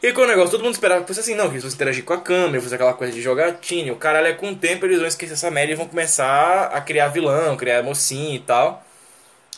E 0.00 0.12
qual 0.12 0.22
é 0.22 0.28
o 0.28 0.30
negócio? 0.30 0.52
Todo 0.52 0.62
mundo 0.62 0.74
esperava 0.74 1.00
que 1.00 1.08
fosse 1.08 1.18
assim, 1.18 1.34
não, 1.34 1.46
que 1.46 1.54
eles 1.54 1.64
fossem 1.64 1.74
interagir 1.74 2.04
com 2.04 2.12
a 2.12 2.20
câmera, 2.20 2.62
fosse 2.62 2.76
aquela 2.76 2.94
coisa 2.94 3.12
de 3.12 3.20
jogatina. 3.20 3.92
O 3.92 3.96
caralho 3.96 4.28
é 4.28 4.34
com 4.34 4.52
o 4.52 4.54
tempo 4.54 4.86
eles 4.86 4.98
vão 4.98 5.08
esquecer 5.08 5.32
essa 5.32 5.50
merda 5.50 5.72
e 5.72 5.74
vão 5.74 5.88
começar 5.88 6.66
a 6.66 6.80
criar 6.80 7.08
vilão, 7.08 7.56
criar 7.56 7.82
mocinho 7.82 8.36
e 8.36 8.40
tal. 8.40 8.86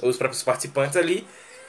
Os 0.00 0.16
próprios 0.16 0.42
participantes 0.42 0.96
ali. 0.96 1.28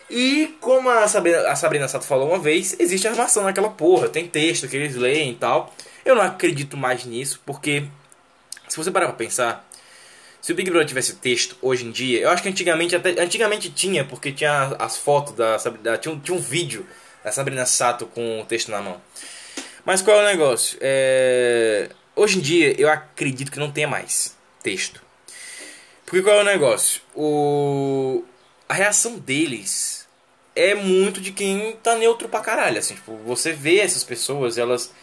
E 0.09 0.57
como 0.59 0.89
a 0.89 1.07
Sabrina, 1.07 1.47
a 1.49 1.55
Sabrina 1.55 1.87
Sato 1.87 2.05
falou 2.05 2.29
uma 2.29 2.39
vez, 2.39 2.75
existe 2.79 3.07
armação 3.07 3.43
naquela 3.43 3.69
porra, 3.69 4.09
tem 4.09 4.27
texto 4.27 4.67
que 4.67 4.75
eles 4.75 4.95
leem 4.95 5.31
e 5.31 5.35
tal. 5.35 5.73
Eu 6.03 6.15
não 6.15 6.23
acredito 6.23 6.75
mais 6.75 7.05
nisso, 7.05 7.39
porque 7.45 7.85
se 8.67 8.75
você 8.75 8.89
parar 8.89 9.07
pra 9.07 9.15
pensar, 9.15 9.67
se 10.41 10.51
o 10.51 10.55
Big 10.55 10.69
Brother 10.69 10.87
tivesse 10.87 11.15
texto 11.17 11.55
hoje 11.61 11.85
em 11.85 11.91
dia, 11.91 12.21
eu 12.21 12.29
acho 12.29 12.41
que 12.41 12.49
antigamente 12.49 12.95
até 12.95 13.21
antigamente 13.21 13.69
tinha, 13.69 14.03
porque 14.05 14.31
tinha 14.31 14.75
as 14.79 14.97
fotos 14.97 15.35
da, 15.35 15.57
da 15.57 15.97
tinha, 15.97 16.13
um, 16.13 16.19
tinha 16.19 16.35
um 16.35 16.41
vídeo 16.41 16.87
da 17.23 17.31
Sabrina 17.31 17.65
Sato 17.65 18.05
com 18.07 18.41
o 18.41 18.45
texto 18.45 18.71
na 18.71 18.81
mão. 18.81 19.01
Mas 19.85 20.01
qual 20.01 20.19
é 20.19 20.23
o 20.23 20.25
negócio? 20.25 20.77
É... 20.81 21.89
Hoje 22.15 22.37
em 22.37 22.41
dia 22.41 22.79
eu 22.79 22.89
acredito 22.89 23.51
que 23.51 23.59
não 23.59 23.71
tenha 23.71 23.87
mais 23.87 24.35
texto. 24.63 25.01
Porque 26.05 26.21
qual 26.21 26.37
é 26.37 26.41
o 26.41 26.45
negócio? 26.45 27.01
O... 27.13 28.23
A 28.67 28.73
reação 28.73 29.17
deles 29.17 29.98
é 30.59 30.75
muito 30.75 31.21
de 31.21 31.31
quem 31.31 31.73
tá 31.83 31.95
neutro 31.95 32.27
pra 32.27 32.41
caralho. 32.41 32.79
Assim, 32.79 32.95
tipo, 32.95 33.15
você 33.25 33.53
vê 33.53 33.79
essas 33.79 34.03
pessoas, 34.03 34.57
elas 34.57 34.93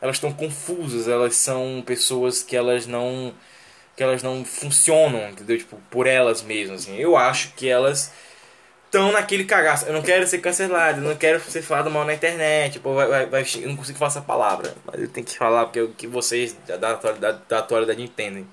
elas 0.00 0.16
estão 0.16 0.32
confusas, 0.32 1.08
elas 1.08 1.34
são 1.36 1.82
pessoas 1.84 2.42
que 2.42 2.56
elas 2.56 2.86
não 2.86 3.34
que 3.96 4.02
elas 4.02 4.22
não 4.22 4.44
funcionam, 4.44 5.30
entendeu? 5.30 5.58
Tipo, 5.58 5.76
por 5.90 6.06
elas 6.06 6.42
mesmas, 6.42 6.82
assim. 6.82 6.96
Eu 6.96 7.16
acho 7.16 7.52
que 7.54 7.68
elas 7.68 8.12
estão 8.86 9.12
naquele 9.12 9.44
cagaço. 9.44 9.86
Eu 9.86 9.92
não 9.92 10.02
quero 10.02 10.26
ser 10.26 10.38
cancelado, 10.38 11.00
eu 11.00 11.08
não 11.08 11.16
quero 11.16 11.40
ser 11.40 11.62
falado 11.62 11.90
mal 11.90 12.04
na 12.04 12.14
internet. 12.14 12.74
Tipo, 12.74 12.94
vai, 12.94 13.08
vai, 13.08 13.26
vai, 13.26 13.46
eu 13.56 13.68
não 13.68 13.76
consigo 13.76 13.98
falar 13.98 14.10
essa 14.10 14.22
palavra, 14.22 14.74
mas 14.86 15.00
eu 15.00 15.08
tenho 15.08 15.26
que 15.26 15.36
falar 15.36 15.64
porque 15.66 15.80
é 15.80 15.82
o 15.82 15.88
que 15.88 16.06
vocês 16.06 16.56
da 16.66 16.92
atualidade, 16.92 17.40
da 17.48 17.58
atualidade 17.58 18.02
entendem. 18.02 18.46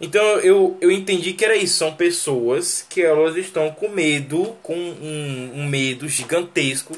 Então 0.00 0.22
eu, 0.40 0.76
eu 0.80 0.90
entendi 0.90 1.32
que 1.32 1.44
era 1.44 1.56
isso, 1.56 1.78
são 1.78 1.94
pessoas 1.94 2.86
que 2.88 3.02
elas 3.02 3.36
estão 3.36 3.70
com 3.70 3.88
medo, 3.88 4.56
com 4.62 4.76
um, 4.76 5.52
um 5.54 5.66
medo 5.66 6.06
gigantesco 6.08 6.96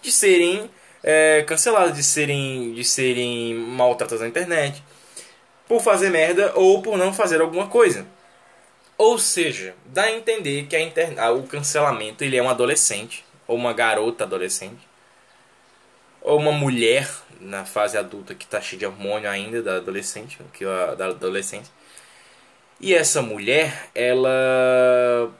de 0.00 0.12
serem 0.12 0.70
é, 1.02 1.42
canceladas, 1.42 1.96
de 1.96 2.04
serem, 2.04 2.72
de 2.72 2.84
serem 2.84 3.54
maltratadas 3.54 4.20
na 4.20 4.28
internet, 4.28 4.82
por 5.66 5.80
fazer 5.80 6.10
merda 6.10 6.52
ou 6.54 6.80
por 6.82 6.96
não 6.96 7.12
fazer 7.12 7.40
alguma 7.40 7.66
coisa. 7.66 8.06
Ou 8.96 9.18
seja, 9.18 9.74
dá 9.86 10.04
a 10.04 10.12
entender 10.12 10.66
que 10.66 10.76
a 10.76 10.80
internet, 10.80 11.20
o 11.32 11.42
cancelamento 11.42 12.24
ele 12.24 12.36
é 12.36 12.42
um 12.42 12.48
adolescente, 12.48 13.24
ou 13.46 13.56
uma 13.56 13.72
garota 13.72 14.24
adolescente, 14.24 14.88
ou 16.22 16.38
uma 16.38 16.52
mulher 16.52 17.08
na 17.40 17.64
fase 17.64 17.98
adulta 17.98 18.34
que 18.34 18.44
está 18.44 18.60
cheia 18.60 18.78
de 18.78 18.86
hormônio 18.86 19.28
ainda 19.28 19.62
da 19.62 19.76
adolescente, 19.76 20.38
que 20.52 20.64
da 20.64 21.06
adolescência 21.06 21.72
e 22.80 22.94
essa 22.94 23.22
mulher, 23.22 23.90
ela. 23.94 25.32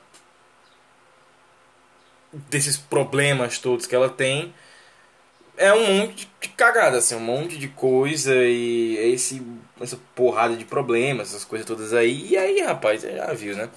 desses 2.32 2.76
problemas 2.76 3.58
todos 3.58 3.86
que 3.86 3.94
ela 3.94 4.08
tem, 4.08 4.54
é 5.56 5.72
um 5.72 5.86
monte 5.94 6.28
de 6.40 6.48
cagada, 6.50 6.98
assim, 6.98 7.14
um 7.14 7.20
monte 7.20 7.56
de 7.56 7.68
coisa 7.68 8.34
e 8.34 8.98
é 8.98 9.08
esse, 9.08 9.42
essa 9.80 9.98
porrada 10.14 10.56
de 10.56 10.64
problemas, 10.64 11.28
essas 11.28 11.44
coisas 11.44 11.66
todas 11.66 11.92
aí. 11.94 12.28
E 12.30 12.36
aí, 12.36 12.60
rapaz, 12.60 13.02
já 13.02 13.32
viu, 13.32 13.56
né? 13.56 13.68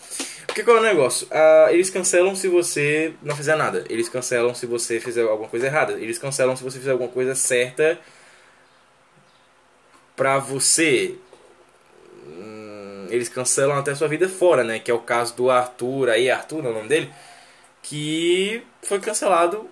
Porque 0.45 0.63
qual 0.63 0.77
é 0.77 0.79
o 0.79 0.83
negócio? 0.83 1.27
Ah, 1.31 1.67
eles 1.69 1.89
cancelam 1.89 2.35
se 2.35 2.47
você 2.47 3.13
não 3.21 3.35
fizer 3.35 3.55
nada. 3.55 3.85
Eles 3.89 4.09
cancelam 4.09 4.53
se 4.53 4.65
você 4.65 4.99
fizer 4.99 5.23
alguma 5.23 5.49
coisa 5.49 5.67
errada. 5.67 5.93
Eles 5.93 6.17
cancelam 6.17 6.55
se 6.55 6.63
você 6.63 6.79
fizer 6.79 6.91
alguma 6.91 7.09
coisa 7.09 7.35
certa 7.35 7.99
pra 10.15 10.37
você 10.39 11.15
eles 13.09 13.29
cancelam 13.29 13.77
até 13.77 13.93
sua 13.95 14.07
vida 14.07 14.27
fora, 14.29 14.63
né? 14.63 14.79
Que 14.79 14.91
é 14.91 14.93
o 14.93 14.99
caso 14.99 15.35
do 15.35 15.49
Arthur, 15.49 16.09
aí 16.09 16.29
Arthur 16.29 16.65
é 16.65 16.69
o 16.69 16.73
nome 16.73 16.87
dele, 16.87 17.11
que 17.81 18.63
foi 18.83 18.99
cancelado 18.99 19.69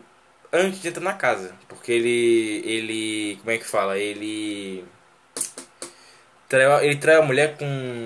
antes 0.52 0.82
de 0.82 0.88
entrar 0.90 1.04
na 1.04 1.14
casa, 1.14 1.54
porque 1.68 1.92
ele 1.92 2.62
ele 2.66 3.38
como 3.38 3.52
é 3.52 3.58
que 3.58 3.66
fala? 3.66 3.98
Ele 3.98 4.86
traiu, 6.50 6.80
ele 6.82 6.96
traiu 6.96 7.22
a 7.22 7.26
mulher 7.26 7.58
com 7.58 7.66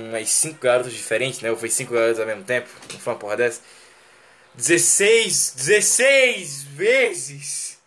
umas 0.09 0.29
cinco 0.29 0.59
garotas 0.61 0.93
diferentes, 0.93 1.41
né? 1.41 1.51
Ou 1.51 1.57
foi 1.57 1.69
cinco 1.69 1.93
garotas 1.93 2.19
ao 2.19 2.25
mesmo 2.27 2.43
tempo? 2.43 2.69
Não 2.91 2.99
foi 2.99 3.13
uma 3.13 3.19
porra 3.19 3.38
dessa? 3.38 3.61
16, 4.55 5.53
16 5.55 6.63
vezes. 6.63 7.79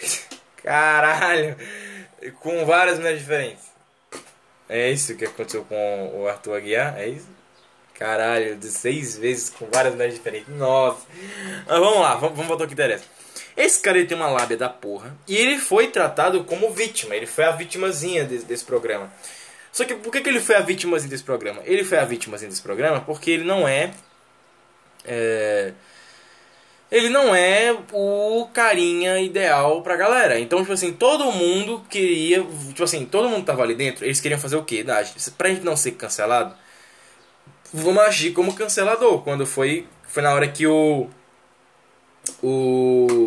Caralho. 0.62 1.56
Com 2.40 2.64
várias 2.64 2.98
mulheres 2.98 3.20
diferentes. 3.20 3.73
É 4.68 4.90
isso 4.90 5.14
que 5.16 5.24
aconteceu 5.24 5.64
com 5.64 6.12
o 6.14 6.28
Arthur 6.28 6.56
Aguiar? 6.56 6.98
É 6.98 7.08
isso? 7.08 7.28
Caralho, 7.94 8.56
de 8.56 8.66
seis 8.68 9.16
vezes 9.16 9.50
com 9.50 9.66
várias 9.66 9.94
mulheres 9.94 10.14
diferentes. 10.14 10.48
Nossa. 10.48 11.06
Mas 11.66 11.78
vamos 11.78 12.00
lá, 12.00 12.14
vamos, 12.14 12.36
vamos 12.36 12.46
voltar 12.48 12.64
ao 12.64 12.68
que 12.68 12.74
interessa. 12.74 13.04
Esse 13.56 13.80
cara 13.80 13.98
ele 13.98 14.06
tem 14.06 14.16
uma 14.16 14.28
lábia 14.28 14.56
da 14.56 14.68
porra. 14.68 15.16
E 15.28 15.36
ele 15.36 15.58
foi 15.58 15.88
tratado 15.88 16.42
como 16.44 16.72
vítima. 16.72 17.14
Ele 17.14 17.26
foi 17.26 17.44
a 17.44 17.52
vitimazinha 17.52 18.24
desse, 18.24 18.44
desse 18.44 18.64
programa. 18.64 19.12
Só 19.70 19.84
que 19.84 19.94
por 19.94 20.12
que, 20.12 20.20
que 20.20 20.28
ele 20.28 20.40
foi 20.40 20.56
a 20.56 20.60
vitimazinha 20.60 21.10
desse 21.10 21.24
programa? 21.24 21.60
Ele 21.64 21.84
foi 21.84 21.98
a 21.98 22.04
vitimazinha 22.04 22.48
desse 22.48 22.62
programa 22.62 23.00
porque 23.00 23.30
ele 23.30 23.44
não 23.44 23.66
é. 23.66 23.92
é 25.04 25.72
ele 26.90 27.08
não 27.08 27.34
é 27.34 27.76
o 27.92 28.48
carinha 28.52 29.18
ideal 29.18 29.82
pra 29.82 29.96
galera. 29.96 30.38
Então, 30.38 30.60
tipo 30.60 30.72
assim, 30.72 30.92
todo 30.92 31.32
mundo 31.32 31.84
queria. 31.88 32.42
Tipo 32.68 32.84
assim, 32.84 33.04
todo 33.04 33.28
mundo 33.28 33.44
tava 33.44 33.62
ali 33.62 33.74
dentro, 33.74 34.04
eles 34.04 34.20
queriam 34.20 34.40
fazer 34.40 34.56
o 34.56 34.64
quê? 34.64 34.84
Ah, 34.88 35.04
pra 35.36 35.48
gente 35.48 35.64
não 35.64 35.76
ser 35.76 35.92
cancelado, 35.92 36.54
vamos 37.72 38.02
agir 38.04 38.32
como 38.32 38.54
cancelador. 38.54 39.22
Quando 39.22 39.46
foi. 39.46 39.86
Foi 40.06 40.22
na 40.22 40.32
hora 40.32 40.46
que 40.46 40.66
o. 40.66 41.08
O. 42.42 43.26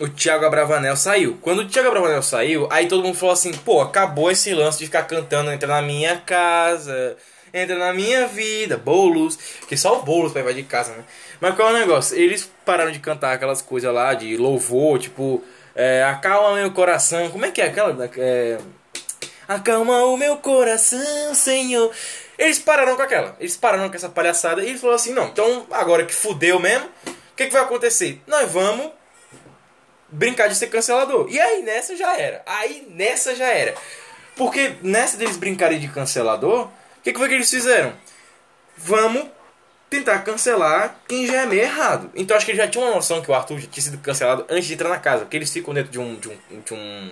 O 0.00 0.08
Thiago 0.08 0.46
Abravanel 0.46 0.96
saiu. 0.96 1.38
Quando 1.42 1.60
o 1.60 1.68
Thiago 1.68 1.88
Abravanel 1.88 2.22
saiu, 2.22 2.68
aí 2.70 2.86
todo 2.86 3.02
mundo 3.02 3.16
falou 3.16 3.32
assim: 3.32 3.52
pô, 3.52 3.80
acabou 3.80 4.30
esse 4.30 4.54
lance 4.54 4.78
de 4.78 4.86
ficar 4.86 5.02
cantando 5.02 5.50
Entra 5.50 5.68
na 5.68 5.82
minha 5.82 6.16
casa 6.18 7.16
entra 7.52 7.76
na 7.78 7.92
minha 7.92 8.26
vida, 8.26 8.76
bolos, 8.76 9.36
que 9.68 9.76
só 9.76 9.98
o 9.98 10.02
bolos 10.02 10.32
vai 10.32 10.54
de 10.54 10.62
casa, 10.62 10.92
né? 10.92 11.04
Mas 11.40 11.54
qual 11.54 11.70
é 11.70 11.72
o 11.72 11.78
negócio? 11.78 12.18
Eles 12.18 12.50
pararam 12.64 12.90
de 12.90 12.98
cantar 12.98 13.34
aquelas 13.34 13.62
coisas 13.62 13.92
lá 13.92 14.14
de 14.14 14.36
louvor, 14.36 14.98
tipo, 14.98 15.42
é, 15.74 16.02
acalma 16.02 16.56
meu 16.56 16.72
coração, 16.72 17.30
como 17.30 17.44
é 17.44 17.50
que 17.50 17.60
é 17.60 17.66
aquela? 17.66 18.10
É, 18.16 18.58
acalma 19.46 20.04
o 20.04 20.16
meu 20.16 20.36
coração, 20.38 21.34
Senhor. 21.34 21.90
Eles 22.38 22.58
pararam 22.58 22.96
com 22.96 23.02
aquela, 23.02 23.36
eles 23.40 23.56
pararam 23.56 23.88
com 23.88 23.96
essa 23.96 24.08
palhaçada 24.08 24.62
e 24.62 24.68
ele 24.68 24.78
falou 24.78 24.94
assim: 24.94 25.12
não, 25.12 25.26
então 25.28 25.66
agora 25.70 26.04
que 26.04 26.14
fudeu 26.14 26.60
mesmo, 26.60 26.86
o 26.86 27.36
que, 27.36 27.46
que 27.46 27.52
vai 27.52 27.62
acontecer? 27.62 28.22
Nós 28.26 28.50
vamos 28.50 28.92
brincar 30.08 30.48
de 30.48 30.54
ser 30.54 30.68
cancelador. 30.68 31.28
E 31.30 31.38
aí 31.38 31.62
nessa 31.62 31.96
já 31.96 32.16
era. 32.16 32.42
Aí 32.46 32.86
nessa 32.90 33.34
já 33.34 33.48
era. 33.48 33.74
Porque 34.36 34.76
nessa 34.82 35.16
deles 35.16 35.36
brincarem 35.36 35.80
de 35.80 35.88
cancelador, 35.88 36.70
que, 37.08 37.12
que 37.12 37.18
foi 37.18 37.28
que 37.28 37.34
eles 37.34 37.50
fizeram? 37.50 37.92
Vamos 38.76 39.26
tentar 39.88 40.18
cancelar 40.20 41.00
quem 41.08 41.26
já 41.26 41.42
é 41.42 41.46
meio 41.46 41.62
errado. 41.62 42.10
Então 42.14 42.36
acho 42.36 42.44
que 42.44 42.52
eles 42.52 42.62
já 42.62 42.68
tinham 42.68 42.86
uma 42.86 42.94
noção 42.94 43.22
que 43.22 43.30
o 43.30 43.34
Arthur 43.34 43.58
já 43.58 43.66
tinha 43.66 43.82
sido 43.82 43.98
cancelado 43.98 44.44
antes 44.48 44.66
de 44.66 44.74
entrar 44.74 44.90
na 44.90 44.98
casa. 44.98 45.24
Porque 45.24 45.36
eles 45.36 45.50
ficam 45.50 45.72
dentro 45.72 45.90
de 45.90 45.98
um, 45.98 46.14
de 46.16 46.28
um, 46.28 46.60
de 46.64 46.74
um, 46.74 47.10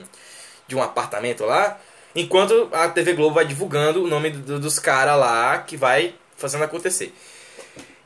de 0.68 0.76
um 0.76 0.82
apartamento 0.82 1.44
lá. 1.44 1.78
Enquanto 2.14 2.68
a 2.72 2.88
TV 2.88 3.14
Globo 3.14 3.34
vai 3.34 3.46
divulgando 3.46 4.04
o 4.04 4.06
nome 4.06 4.30
do, 4.30 4.58
dos 4.58 4.78
caras 4.78 5.18
lá 5.18 5.58
que 5.58 5.76
vai 5.76 6.14
fazendo 6.36 6.64
acontecer. 6.64 7.14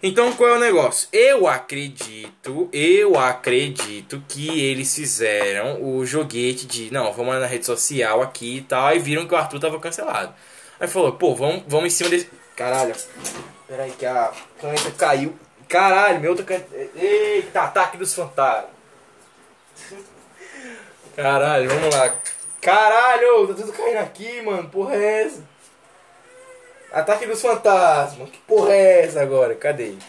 Então 0.02 0.32
qual 0.32 0.50
é 0.50 0.56
o 0.56 0.60
negócio? 0.60 1.08
Eu 1.12 1.46
acredito, 1.46 2.68
eu 2.72 3.18
acredito 3.18 4.22
que 4.26 4.48
eles 4.60 4.94
fizeram 4.94 5.82
o 5.82 6.06
joguete 6.06 6.66
de 6.66 6.90
não, 6.92 7.12
vamos 7.12 7.38
na 7.38 7.46
rede 7.46 7.66
social 7.66 8.22
aqui 8.22 8.58
e 8.58 8.60
tal, 8.62 8.96
e 8.96 8.98
viram 8.98 9.26
que 9.26 9.34
o 9.34 9.36
Arthur 9.36 9.60
tava 9.60 9.78
cancelado. 9.78 10.32
Aí 10.80 10.88
falou, 10.88 11.12
pô, 11.12 11.34
vamos, 11.34 11.62
vamos 11.68 11.86
em 11.86 11.90
cima 11.90 12.08
desse. 12.08 12.30
Caralho. 12.56 12.94
Pera 13.68 13.82
aí 13.82 13.92
que 13.92 14.06
a 14.06 14.32
caneta 14.60 14.90
caiu. 14.92 15.38
Caralho, 15.68 16.20
meu 16.20 16.30
outra 16.30 16.44
caneta. 16.44 16.68
Eita, 16.96 17.62
ataque 17.62 17.98
dos 17.98 18.14
fantasmas. 18.14 18.70
Caralho, 21.14 21.68
vamos 21.68 21.94
lá. 21.94 22.14
Caralho, 22.60 23.48
tá 23.48 23.54
tudo 23.54 23.72
caindo 23.72 23.98
aqui, 23.98 24.40
mano. 24.42 24.68
Porra 24.70 24.94
é 24.94 25.22
essa? 25.24 25.42
Ataque 26.92 27.26
dos 27.26 27.40
fantasmas. 27.40 28.30
Que 28.30 28.38
porra 28.38 28.72
é 28.72 29.04
essa 29.04 29.20
agora? 29.20 29.54
Cadê? 29.54 29.90
Deixa 29.90 30.08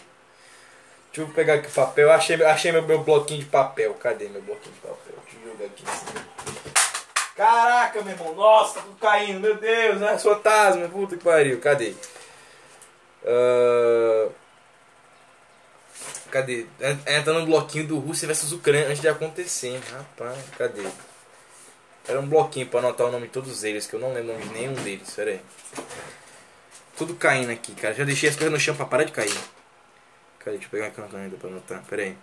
eu 1.18 1.28
pegar 1.28 1.54
aqui 1.54 1.68
o 1.68 1.70
papel. 1.72 2.10
Achei, 2.10 2.42
achei 2.42 2.72
meu, 2.72 2.82
meu 2.82 3.04
bloquinho 3.04 3.40
de 3.40 3.46
papel. 3.46 3.92
Cadê 3.94 4.28
meu 4.28 4.40
bloquinho 4.40 4.74
de 4.74 4.80
papel? 4.80 5.14
Deixa 5.24 5.38
eu 5.38 5.52
jogar 5.52 5.66
aqui 5.66 5.84
assim. 5.86 6.61
Caraca, 7.42 8.00
meu 8.02 8.12
irmão. 8.12 8.36
Nossa, 8.36 8.74
tá 8.74 8.82
tudo 8.82 8.96
caindo. 9.00 9.40
Meu 9.40 9.56
Deus, 9.56 10.00
né? 10.00 10.16
Fantasma. 10.16 10.88
Puta 10.88 11.16
que 11.16 11.24
pariu. 11.24 11.58
Cadê? 11.58 11.92
Uh... 13.24 14.30
Cadê? 16.30 16.66
Entra 17.04 17.32
no 17.32 17.44
bloquinho 17.44 17.88
do 17.88 17.98
Rússia 17.98 18.28
versus 18.28 18.52
Ucrânia 18.52 18.86
antes 18.86 19.00
de 19.00 19.08
acontecer. 19.08 19.80
Rapaz, 19.90 20.38
cadê? 20.56 20.86
Era 22.06 22.20
um 22.20 22.28
bloquinho 22.28 22.68
pra 22.68 22.78
anotar 22.78 23.08
o 23.08 23.10
nome 23.10 23.26
de 23.26 23.32
todos 23.32 23.64
eles, 23.64 23.88
que 23.88 23.94
eu 23.94 24.00
não 24.00 24.12
lembro 24.12 24.38
de 24.38 24.48
nenhum 24.50 24.74
deles. 24.74 25.10
Pera 25.10 25.32
aí. 25.32 25.40
Tudo 26.96 27.16
caindo 27.16 27.50
aqui, 27.50 27.74
cara. 27.74 27.92
Já 27.92 28.04
deixei 28.04 28.28
as 28.28 28.36
coisas 28.36 28.52
no 28.52 28.60
chão 28.60 28.76
pra 28.76 28.86
parar 28.86 29.02
de 29.02 29.10
cair. 29.10 29.36
Cadê? 30.38 30.58
Deixa 30.58 30.66
eu 30.66 30.70
pegar 30.70 30.86
aqui 30.86 31.00
uma 31.00 31.08
caneta 31.08 31.36
pra 31.36 31.50
anotar. 31.50 31.82
Pera 31.90 32.02
aí. 32.02 32.16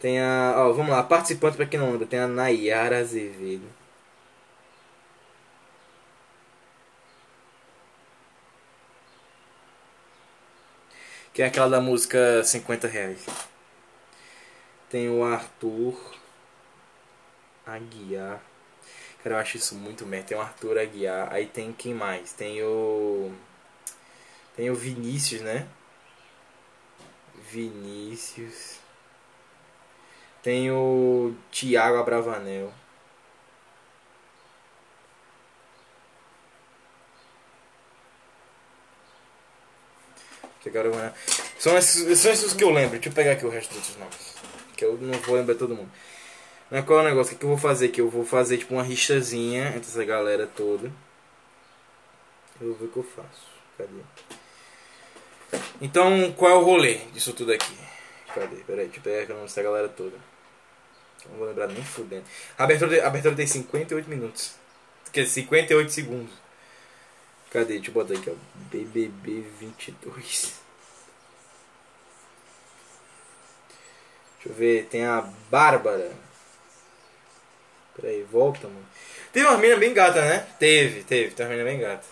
Tem 0.00 0.18
a. 0.18 0.54
Ó, 0.56 0.72
vamos 0.72 0.92
lá. 0.92 1.02
Participante 1.02 1.58
pra 1.58 1.66
quem 1.66 1.78
não 1.78 1.92
lembra. 1.92 2.06
Tem 2.06 2.20
a 2.20 2.26
Nayara 2.26 3.00
Azevedo. 3.00 3.83
Que 11.34 11.42
é 11.42 11.46
aquela 11.46 11.68
da 11.68 11.80
música 11.80 12.44
50 12.44 12.86
reais. 12.86 13.26
Tem 14.88 15.10
o 15.10 15.24
Arthur 15.24 15.98
Aguiar. 17.66 18.40
Cara, 19.20 19.34
eu 19.34 19.40
acho 19.40 19.56
isso 19.56 19.74
muito 19.74 20.06
merda. 20.06 20.28
Tem 20.28 20.38
o 20.38 20.40
Arthur 20.40 20.78
Aguiar. 20.78 21.32
Aí 21.32 21.46
tem 21.46 21.72
quem 21.72 21.92
mais? 21.92 22.32
Tem 22.32 22.62
o. 22.62 23.32
Tem 24.54 24.70
o 24.70 24.76
Vinícius, 24.76 25.40
né? 25.40 25.66
Vinícius. 27.50 28.78
Tem 30.40 30.70
o 30.70 31.34
Thiago 31.50 31.98
Abravanel. 31.98 32.72
São, 41.58 41.76
esses, 41.76 42.18
são 42.18 42.32
esses 42.32 42.52
que 42.52 42.64
eu 42.64 42.70
lembro. 42.70 42.92
Deixa 42.92 43.08
eu 43.08 43.12
pegar 43.12 43.32
aqui 43.32 43.46
o 43.46 43.50
resto 43.50 43.74
dos 43.74 43.96
nomes. 43.96 44.34
Que 44.76 44.84
eu 44.84 44.96
não 44.98 45.18
vou 45.20 45.36
lembrar 45.36 45.54
todo 45.54 45.74
mundo. 45.74 45.90
Mas 46.70 46.84
qual 46.84 47.00
é 47.00 47.02
o 47.02 47.04
negócio? 47.04 47.32
O 47.32 47.34
que, 47.34 47.40
que 47.40 47.44
eu 47.44 47.50
vou 47.50 47.58
fazer 47.58 47.86
aqui? 47.86 48.00
Eu 48.00 48.10
vou 48.10 48.24
fazer 48.24 48.58
tipo 48.58 48.74
uma 48.74 48.82
rixazinha 48.82 49.68
entre 49.68 49.80
essa 49.80 50.04
galera 50.04 50.46
toda. 50.46 50.90
Eu 52.60 52.68
vou 52.68 52.74
ver 52.74 52.84
o 52.86 52.88
que 52.88 52.96
eu 52.96 53.02
faço. 53.02 53.46
Cadê? 53.76 53.90
Então, 55.80 56.32
qual 56.32 56.50
é 56.50 56.54
o 56.54 56.64
rolê 56.64 56.94
disso 57.12 57.32
tudo 57.32 57.52
aqui? 57.52 57.76
Cadê? 58.34 58.56
Peraí, 58.56 58.86
deixa 58.86 58.98
eu 58.98 59.02
pegar 59.02 59.22
aqui 59.22 59.32
o 59.32 59.34
nome 59.34 59.46
dessa 59.46 59.62
galera 59.62 59.88
toda. 59.88 60.16
Não 61.30 61.38
vou 61.38 61.46
lembrar 61.46 61.68
nem 61.68 61.82
fudendo. 61.82 62.24
A 62.58 62.64
abertura, 62.64 63.04
a 63.04 63.06
abertura 63.06 63.34
tem 63.34 63.46
58 63.46 64.08
minutos. 64.08 64.54
Quer 65.12 65.22
dizer, 65.22 65.42
58 65.42 65.90
segundos. 65.90 66.43
Cadê? 67.54 67.74
Deixa 67.74 67.90
eu 67.90 67.94
botar 67.94 68.14
aqui, 68.14 68.28
ó. 68.28 68.34
BBB 68.72 69.42
22. 69.60 70.60
Deixa 74.34 74.48
eu 74.48 74.52
ver. 74.52 74.86
Tem 74.86 75.06
a 75.06 75.20
Bárbara. 75.48 76.10
Peraí, 77.94 78.24
volta, 78.24 78.66
mano. 78.66 78.84
Teve 79.32 79.46
uma 79.46 79.56
menina 79.56 79.78
bem 79.78 79.94
gata, 79.94 80.20
né? 80.20 80.40
Teve, 80.58 81.04
teve. 81.04 81.32
Tem 81.32 81.46
uma 81.46 81.50
menina 81.50 81.70
bem 81.70 81.78
gata. 81.78 82.04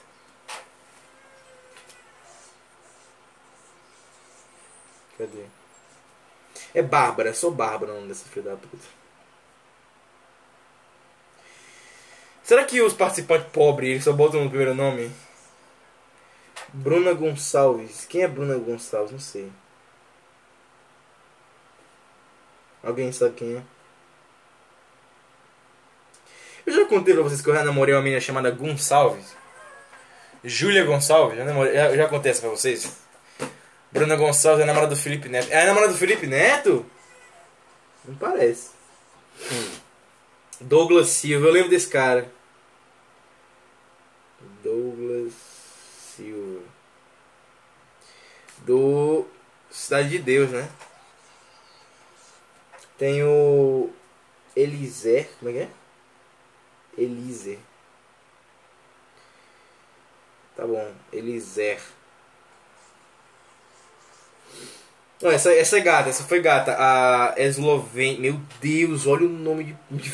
Cadê? 5.19 5.47
É 6.73 6.83
Bárbara, 6.83 7.31
é 7.31 7.33
só 7.33 7.51
Bárbara 7.51 7.91
o 7.91 7.97
nome 7.97 8.09
dessa 8.09 8.29
filha 8.29 8.53
da 8.53 8.57
puta. 8.57 8.87
Será 12.45 12.65
que 12.65 12.81
os 12.81 12.95
participantes 12.95 13.51
pobres 13.53 13.91
eles 13.91 14.05
só 14.05 14.13
botam 14.13 14.45
no 14.45 14.49
primeiro 14.49 14.73
nome? 14.73 15.11
Bruna 16.73 17.13
Gonçalves. 17.13 18.07
Quem 18.07 18.23
é 18.23 18.29
Bruna 18.29 18.57
Gonçalves? 18.57 19.13
Não 19.13 19.21
sei. 19.21 19.53
Alguém 22.83 23.13
sabe 23.13 23.35
quem 23.35 23.57
é? 23.57 23.63
Eu 26.67 26.73
já 26.73 26.85
contei 26.87 27.15
pra 27.15 27.23
vocês 27.23 27.41
que 27.41 27.49
eu 27.49 27.55
já 27.55 27.65
namorei 27.65 27.95
uma 27.95 28.03
menina 28.03 28.21
chamada 28.21 28.51
Gonçalves. 28.51 29.37
Júlia 30.45 30.85
Gonçalves. 30.85 31.39
Já, 31.39 31.45
namorei, 31.45 31.75
já, 31.75 31.97
já 31.97 32.09
contei 32.09 32.33
essa 32.33 32.41
pra 32.41 32.51
vocês. 32.51 32.97
Bruna 33.91 34.17
Gonçalves 34.17 34.63
é 34.63 34.67
namorada 34.67 34.95
do 34.95 35.01
Felipe 35.01 35.29
Neto. 35.29 35.51
É 35.51 35.63
a 35.63 35.67
namorada 35.67 35.93
do 35.93 35.99
Felipe 35.99 36.27
Neto? 36.27 36.87
Não 38.05 38.15
parece. 38.17 38.71
Hum. 39.53 39.71
Douglas 40.61 41.09
Silva. 41.09 41.47
Eu 41.47 41.53
lembro 41.53 41.71
desse 41.71 41.89
cara. 41.89 42.31
Douglas 44.63 45.33
Silva. 46.17 46.61
Do 48.65 49.27
Cidade 49.71 50.11
de 50.11 50.19
Deus, 50.19 50.51
né? 50.51 50.69
Tem 52.99 53.23
o 53.25 53.91
Elisé, 54.55 55.29
como 55.39 55.51
é 55.51 55.55
que 55.55 55.59
é? 55.61 55.69
Elise. 56.97 57.59
Tá 60.55 60.67
bom, 60.67 60.93
Eliser. 61.13 61.81
Oh, 65.23 65.31
essa, 65.31 65.53
essa 65.55 65.79
é 65.79 65.81
gata, 65.81 66.11
essa 66.11 66.25
foi 66.25 66.41
gata. 66.41 66.77
A 66.79 67.35
Eslovênia. 67.39 68.21
Meu 68.21 68.41
Deus, 68.61 69.07
olha 69.07 69.25
o 69.25 69.29
nome 69.29 69.77
de, 69.91 70.11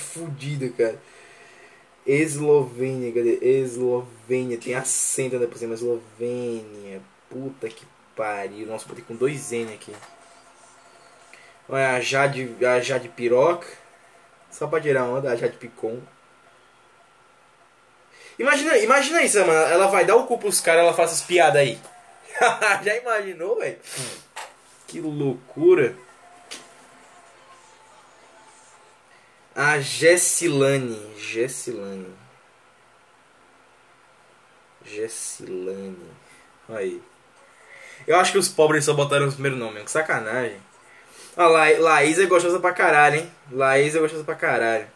de 0.56 0.70
cara. 0.70 1.00
Eslovênia, 2.06 3.12
cadê? 3.12 3.38
Eslovênia, 3.42 4.58
tem 4.58 4.74
acento 4.74 5.34
ainda 5.34 5.48
por 5.48 5.58
cima, 5.58 5.74
Eslovênia. 5.74 7.02
Puta 7.28 7.68
que 7.68 7.84
pariu. 8.18 8.66
Nossa, 8.66 8.88
botei 8.88 9.04
com 9.04 9.14
dois 9.14 9.52
N 9.52 9.72
aqui. 9.72 9.94
Olha 11.68 11.92
a 11.92 12.00
Jade, 12.00 12.56
a 12.66 12.80
Jade 12.80 13.08
Piroca. 13.08 13.68
Só 14.50 14.66
pra 14.66 14.80
tirar 14.80 15.04
onda, 15.04 15.30
a 15.30 15.36
Jade 15.36 15.56
Picon. 15.56 16.00
Imagina, 18.38 18.76
imagina 18.78 19.22
isso, 19.22 19.38
mano. 19.38 19.52
Ela 19.52 19.86
vai 19.86 20.04
dar 20.04 20.16
o 20.16 20.26
cu 20.26 20.38
pros 20.38 20.60
caras, 20.60 20.82
ela 20.82 20.94
faz 20.94 21.12
essas 21.12 21.24
piadas 21.24 21.60
aí. 21.60 21.78
Já 22.82 22.96
imaginou, 22.96 23.58
velho? 23.58 23.78
Que 24.86 25.00
loucura. 25.00 25.94
A 29.54 29.80
Gessilane. 29.80 31.14
Gessilane. 31.18 32.14
Gessilane. 34.84 36.10
Aí. 36.68 37.02
Eu 38.08 38.16
acho 38.16 38.32
que 38.32 38.38
os 38.38 38.48
pobres 38.48 38.86
só 38.86 38.94
botaram 38.94 39.28
o 39.28 39.32
primeiro 39.32 39.58
nome, 39.58 39.84
que 39.84 39.90
sacanagem. 39.90 40.56
A 41.36 41.46
La 41.46 41.68
Laís 41.78 42.18
é 42.18 42.24
gostosa 42.24 42.58
pra 42.58 42.72
caralho, 42.72 43.16
hein? 43.16 43.30
Laís 43.52 43.94
é 43.94 43.98
gostosa 43.98 44.24
pra 44.24 44.34
caralho. 44.34 44.86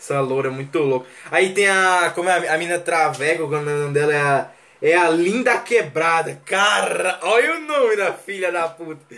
Essa 0.00 0.20
loura 0.20 0.48
é 0.48 0.50
muito 0.50 0.78
louca. 0.78 1.06
Aí 1.30 1.52
tem 1.52 1.68
a. 1.68 2.10
Como 2.14 2.30
é 2.30 2.48
a, 2.48 2.54
a 2.54 2.56
mina 2.56 2.78
Traveco, 2.78 3.44
o 3.44 3.50
nome 3.50 3.92
dela 3.92 4.14
é 4.14 4.20
a. 4.20 4.50
É 4.80 4.96
a 4.96 5.10
Linda 5.10 5.58
Quebrada. 5.58 6.40
Cara, 6.46 7.18
olha 7.22 7.56
o 7.56 7.60
nome 7.60 7.96
da 7.96 8.14
filha 8.14 8.50
da 8.50 8.66
puta. 8.66 9.14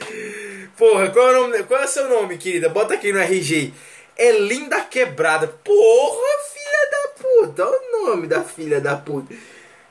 Porra, 0.77 1.11
qual 1.11 1.29
é 1.29 1.39
o, 1.39 1.43
nome, 1.43 1.63
qual 1.63 1.81
é 1.81 1.85
o 1.85 1.89
seu 1.89 2.09
nome, 2.09 2.39
querida? 2.39 2.69
Bota 2.69 2.95
aqui 2.95 3.13
no 3.13 3.21
RG. 3.21 3.73
É 4.17 4.33
Linda 4.33 4.81
Quebrada. 4.81 5.47
Porra, 5.47 6.27
filha 6.53 6.91
da 6.91 7.09
puta. 7.23 7.67
Olha 7.67 7.79
o 7.79 8.07
nome 8.09 8.27
da 8.27 8.43
filha 8.43 8.81
da 8.81 8.97
puta. 8.97 9.33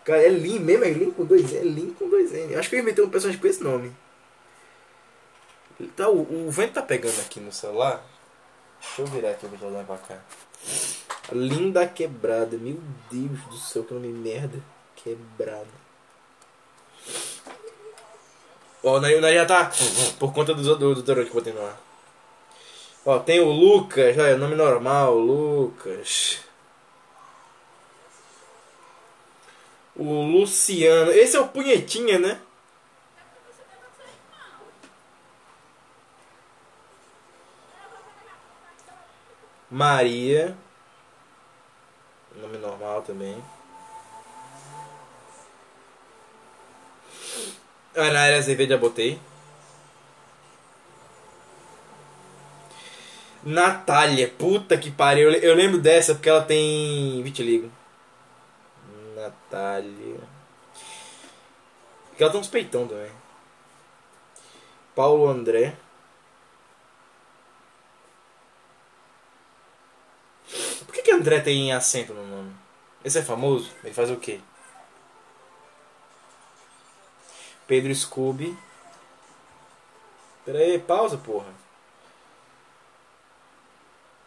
Cara, 0.06 0.22
é 0.22 0.30
Lin 0.30 0.60
mesmo, 0.60 0.86
é 0.86 0.90
Lin 0.92 1.12
com 1.12 1.26
dois 1.26 1.52
N. 1.52 1.58
É 1.58 1.64
Lin 1.64 1.94
com 1.98 2.08
dois 2.08 2.32
N. 2.32 2.56
Acho 2.56 2.70
que 2.70 2.76
eu 2.76 2.80
inventei 2.80 3.04
um 3.04 3.10
personagem 3.10 3.42
com 3.42 3.48
esse 3.48 3.64
nome. 3.64 3.92
Tá, 5.96 6.08
o, 6.08 6.48
o 6.48 6.52
vento 6.52 6.74
tá 6.74 6.82
pegando 6.84 7.20
aqui 7.22 7.40
no 7.40 7.52
celular. 7.52 8.06
Deixa 8.80 9.02
eu 9.02 9.08
virar 9.08 9.32
aqui 9.32 9.46
o 9.48 9.50
ventilador 9.50 9.84
pra 9.84 9.98
cá. 9.98 10.20
Linda 11.32 11.88
quebrada. 11.88 12.56
Meu 12.56 12.80
Deus 13.12 13.40
do 13.50 13.58
céu, 13.58 13.84
que 13.84 13.94
nome 13.94 14.10
merda. 14.10 14.62
Quebrada. 14.96 15.66
Ó, 18.84 18.98
o 18.98 19.02
nariz 19.02 19.20
já 19.34 19.46
tá 19.46 19.72
por 20.20 20.32
conta 20.32 20.54
do, 20.54 20.76
do, 20.76 21.02
do 21.02 21.04
que 21.04 21.22
eu 21.22 21.34
botei 21.34 21.52
no 21.52 21.66
ar. 21.66 21.82
Ó, 23.04 23.18
tem 23.18 23.40
o 23.40 23.50
Lucas, 23.50 24.16
olha, 24.18 24.38
nome 24.38 24.56
normal, 24.56 25.18
Lucas. 25.18 26.45
O 29.96 30.24
Luciano. 30.24 31.12
Esse 31.12 31.38
é 31.38 31.40
o 31.40 31.48
Punhetinha, 31.48 32.20
né? 32.20 32.40
Maria. 39.70 40.56
Nome 42.36 42.58
normal 42.58 43.02
também. 43.02 43.42
Ana 47.96 48.36
Azevedo 48.38 48.70
já 48.70 48.78
botei. 48.78 49.20
Natália, 53.44 54.28
puta 54.28 54.78
que 54.78 54.92
pariu. 54.92 55.32
Eu 55.32 55.56
lembro 55.56 55.80
dessa 55.80 56.14
porque 56.14 56.30
ela 56.30 56.42
tem 56.42 57.22
vitiligo. 57.24 57.72
Natália. 59.16 60.20
Porque 62.10 62.24
ela 62.24 62.32
tem 62.32 62.42
uns 62.42 62.48
peitão 62.48 62.88
também. 62.88 63.12
Paulo 64.94 65.28
André. 65.28 65.76
Por 70.86 70.94
que, 70.94 71.02
que 71.02 71.12
André 71.12 71.40
tem 71.42 71.74
acento 71.74 72.14
no 72.14 72.26
nome? 72.26 72.56
Esse 73.04 73.20
é 73.20 73.24
famoso? 73.24 73.72
Ele 73.84 73.94
faz 73.94 74.12
o 74.12 74.18
quê? 74.18 74.42
Pedro 77.68 77.94
Scooby. 77.94 78.58
Pera 80.46 80.60
aí, 80.60 80.80
pausa, 80.80 81.18
porra. 81.18 81.52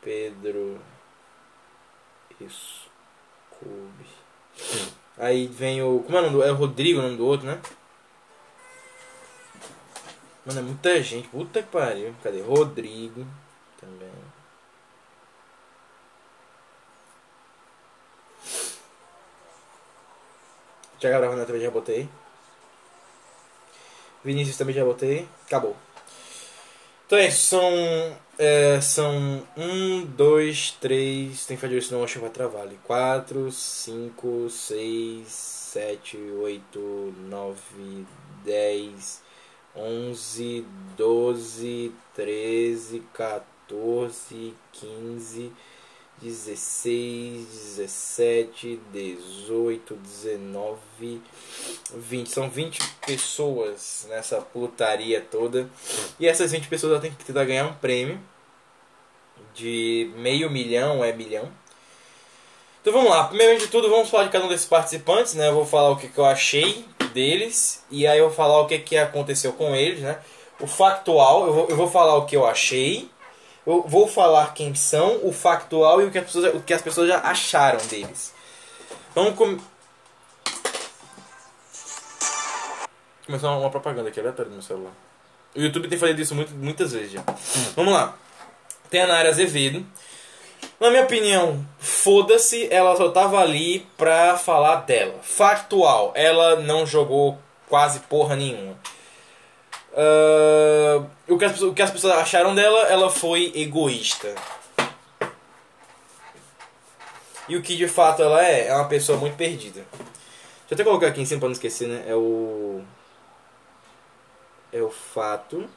Pedro 0.02 0.80
Scooby. 2.40 4.27
Aí 5.16 5.46
vem 5.46 5.82
o. 5.82 6.02
Como 6.04 6.16
é 6.16 6.20
o 6.20 6.24
nome 6.24 6.36
do. 6.36 6.42
É 6.44 6.52
o 6.52 6.54
Rodrigo 6.54 7.00
o 7.00 7.02
nome 7.02 7.16
do 7.16 7.26
outro, 7.26 7.46
né? 7.46 7.60
Mano, 10.46 10.60
é 10.60 10.62
muita 10.62 11.02
gente. 11.02 11.28
Puta 11.28 11.62
que 11.62 11.68
pariu. 11.68 12.14
Cadê? 12.22 12.40
Rodrigo. 12.40 13.26
Também. 13.80 14.10
Tiago 20.98 21.18
Bravanel 21.18 21.46
também 21.46 21.62
já 21.62 21.70
botei. 21.70 22.08
Vinícius 24.24 24.56
também 24.56 24.74
já 24.74 24.84
botei. 24.84 25.28
Acabou. 25.46 25.76
Então 27.06 27.18
é 27.18 27.26
isso. 27.26 27.48
São. 27.48 28.27
É, 28.38 28.80
são 28.80 29.42
um, 29.56 30.06
dois, 30.06 30.70
três. 30.80 31.44
Tem 31.46 31.56
que 31.56 31.60
fazer 31.60 31.78
isso, 31.78 31.88
senão 31.88 32.06
vai 32.06 32.30
travar 32.30 32.62
ali. 32.62 32.78
Quatro, 32.84 33.50
cinco, 33.50 34.48
seis, 34.48 35.28
sete, 35.28 36.16
oito, 36.16 37.12
nove, 37.28 38.06
dez, 38.44 39.20
onze, 39.74 40.64
doze, 40.96 41.92
treze, 42.14 43.02
14, 43.12 44.54
15. 44.72 45.52
16, 46.20 47.46
17, 47.76 48.80
18, 48.92 49.94
19, 49.94 51.20
20. 51.94 52.28
São 52.28 52.50
20 52.50 52.80
pessoas 53.06 54.06
nessa 54.08 54.40
putaria 54.40 55.20
toda. 55.20 55.68
E 56.18 56.26
essas 56.26 56.52
20 56.52 56.68
pessoas 56.68 57.00
têm 57.00 57.12
que 57.12 57.24
tentar 57.24 57.44
ganhar 57.44 57.66
um 57.66 57.74
prêmio 57.74 58.20
de 59.54 60.10
meio 60.16 60.50
milhão, 60.50 61.04
é 61.04 61.12
milhão. 61.12 61.48
Então 62.80 62.92
vamos 62.92 63.10
lá, 63.10 63.24
primeiro 63.24 63.58
de 63.58 63.66
tudo 63.66 63.90
vamos 63.90 64.08
falar 64.08 64.24
de 64.24 64.30
cada 64.30 64.44
um 64.44 64.48
desses 64.48 64.66
participantes, 64.66 65.34
né? 65.34 65.48
Eu 65.48 65.54
vou 65.54 65.66
falar 65.66 65.90
o 65.90 65.96
que, 65.96 66.08
que 66.08 66.18
eu 66.18 66.24
achei 66.24 66.84
deles 67.12 67.84
e 67.90 68.06
aí 68.06 68.18
eu 68.18 68.26
vou 68.26 68.34
falar 68.34 68.60
o 68.60 68.66
que, 68.66 68.78
que 68.78 68.96
aconteceu 68.96 69.52
com 69.52 69.74
eles, 69.74 70.00
né? 70.00 70.18
O 70.60 70.66
factual, 70.66 71.46
eu 71.46 71.52
vou, 71.52 71.68
eu 71.68 71.76
vou 71.76 71.88
falar 71.88 72.16
o 72.16 72.24
que 72.24 72.36
eu 72.36 72.46
achei 72.46 73.10
eu 73.68 73.84
vou 73.86 74.08
falar 74.08 74.54
quem 74.54 74.74
são, 74.74 75.20
o 75.22 75.30
factual 75.30 76.00
e 76.00 76.06
o 76.06 76.10
que 76.10 76.16
as 76.16 76.24
pessoas, 76.24 76.54
o 76.54 76.60
que 76.60 76.72
as 76.72 76.80
pessoas 76.80 77.06
já 77.06 77.18
acharam 77.20 77.78
deles. 77.86 78.32
Vamos 79.14 79.34
com... 79.34 79.58
começar 83.26 83.50
uma 83.50 83.68
propaganda 83.68 84.08
aqui 84.08 84.18
aleatória 84.18 84.48
no 84.48 84.54
meu 84.56 84.62
celular. 84.62 84.92
O 85.54 85.60
YouTube 85.60 85.86
tem 85.86 85.98
feito 85.98 86.18
isso 86.18 86.34
muito, 86.34 86.54
muitas 86.54 86.92
vezes 86.92 87.12
já. 87.12 87.20
Hum. 87.20 87.72
Vamos 87.76 87.92
lá. 87.92 88.16
Tem 88.88 89.02
a 89.02 89.06
Nara 89.06 89.28
Azevedo. 89.28 89.84
Na 90.80 90.88
minha 90.88 91.02
opinião, 91.02 91.66
foda-se, 91.78 92.72
ela 92.72 92.96
só 92.96 93.10
tava 93.10 93.38
ali 93.38 93.86
pra 93.98 94.38
falar 94.38 94.76
dela. 94.86 95.16
Factual, 95.20 96.12
ela 96.14 96.56
não 96.56 96.86
jogou 96.86 97.38
quase 97.68 98.00
porra 98.00 98.34
nenhuma. 98.34 98.78
Uh, 99.98 101.10
o, 101.26 101.36
que 101.36 101.44
as, 101.44 101.60
o 101.60 101.74
que 101.74 101.82
as 101.82 101.90
pessoas 101.90 102.12
acharam 102.18 102.54
dela, 102.54 102.86
ela 102.86 103.10
foi 103.10 103.50
egoísta. 103.56 104.32
E 107.48 107.56
o 107.56 107.62
que 107.62 107.74
de 107.74 107.88
fato 107.88 108.22
ela 108.22 108.44
é, 108.44 108.68
é 108.68 108.74
uma 108.74 108.86
pessoa 108.86 109.18
muito 109.18 109.36
perdida. 109.36 109.84
Deixa 109.90 110.70
eu 110.70 110.74
até 110.76 110.84
colocar 110.84 111.08
aqui 111.08 111.20
em 111.20 111.24
cima 111.24 111.40
pra 111.40 111.48
não 111.48 111.52
esquecer, 111.54 111.88
né? 111.88 112.04
É 112.06 112.14
o. 112.14 112.80
É 114.72 114.80
o 114.80 114.90
fato. 114.90 115.68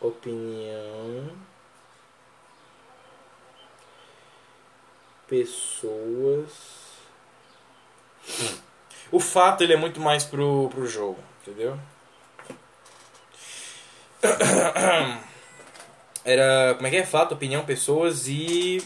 Opinião. 0.00 1.36
Pessoas. 5.26 6.52
O 9.12 9.20
fato 9.20 9.62
ele 9.62 9.74
é 9.74 9.76
muito 9.76 10.00
mais 10.00 10.24
pro, 10.24 10.70
pro 10.70 10.86
jogo. 10.86 11.27
Entendeu? 11.48 11.78
Era. 16.24 16.74
Como 16.74 16.86
é 16.86 16.90
que 16.90 16.96
é? 16.96 17.06
Fato, 17.06 17.32
opinião, 17.34 17.64
pessoas 17.64 18.28
e. 18.28 18.82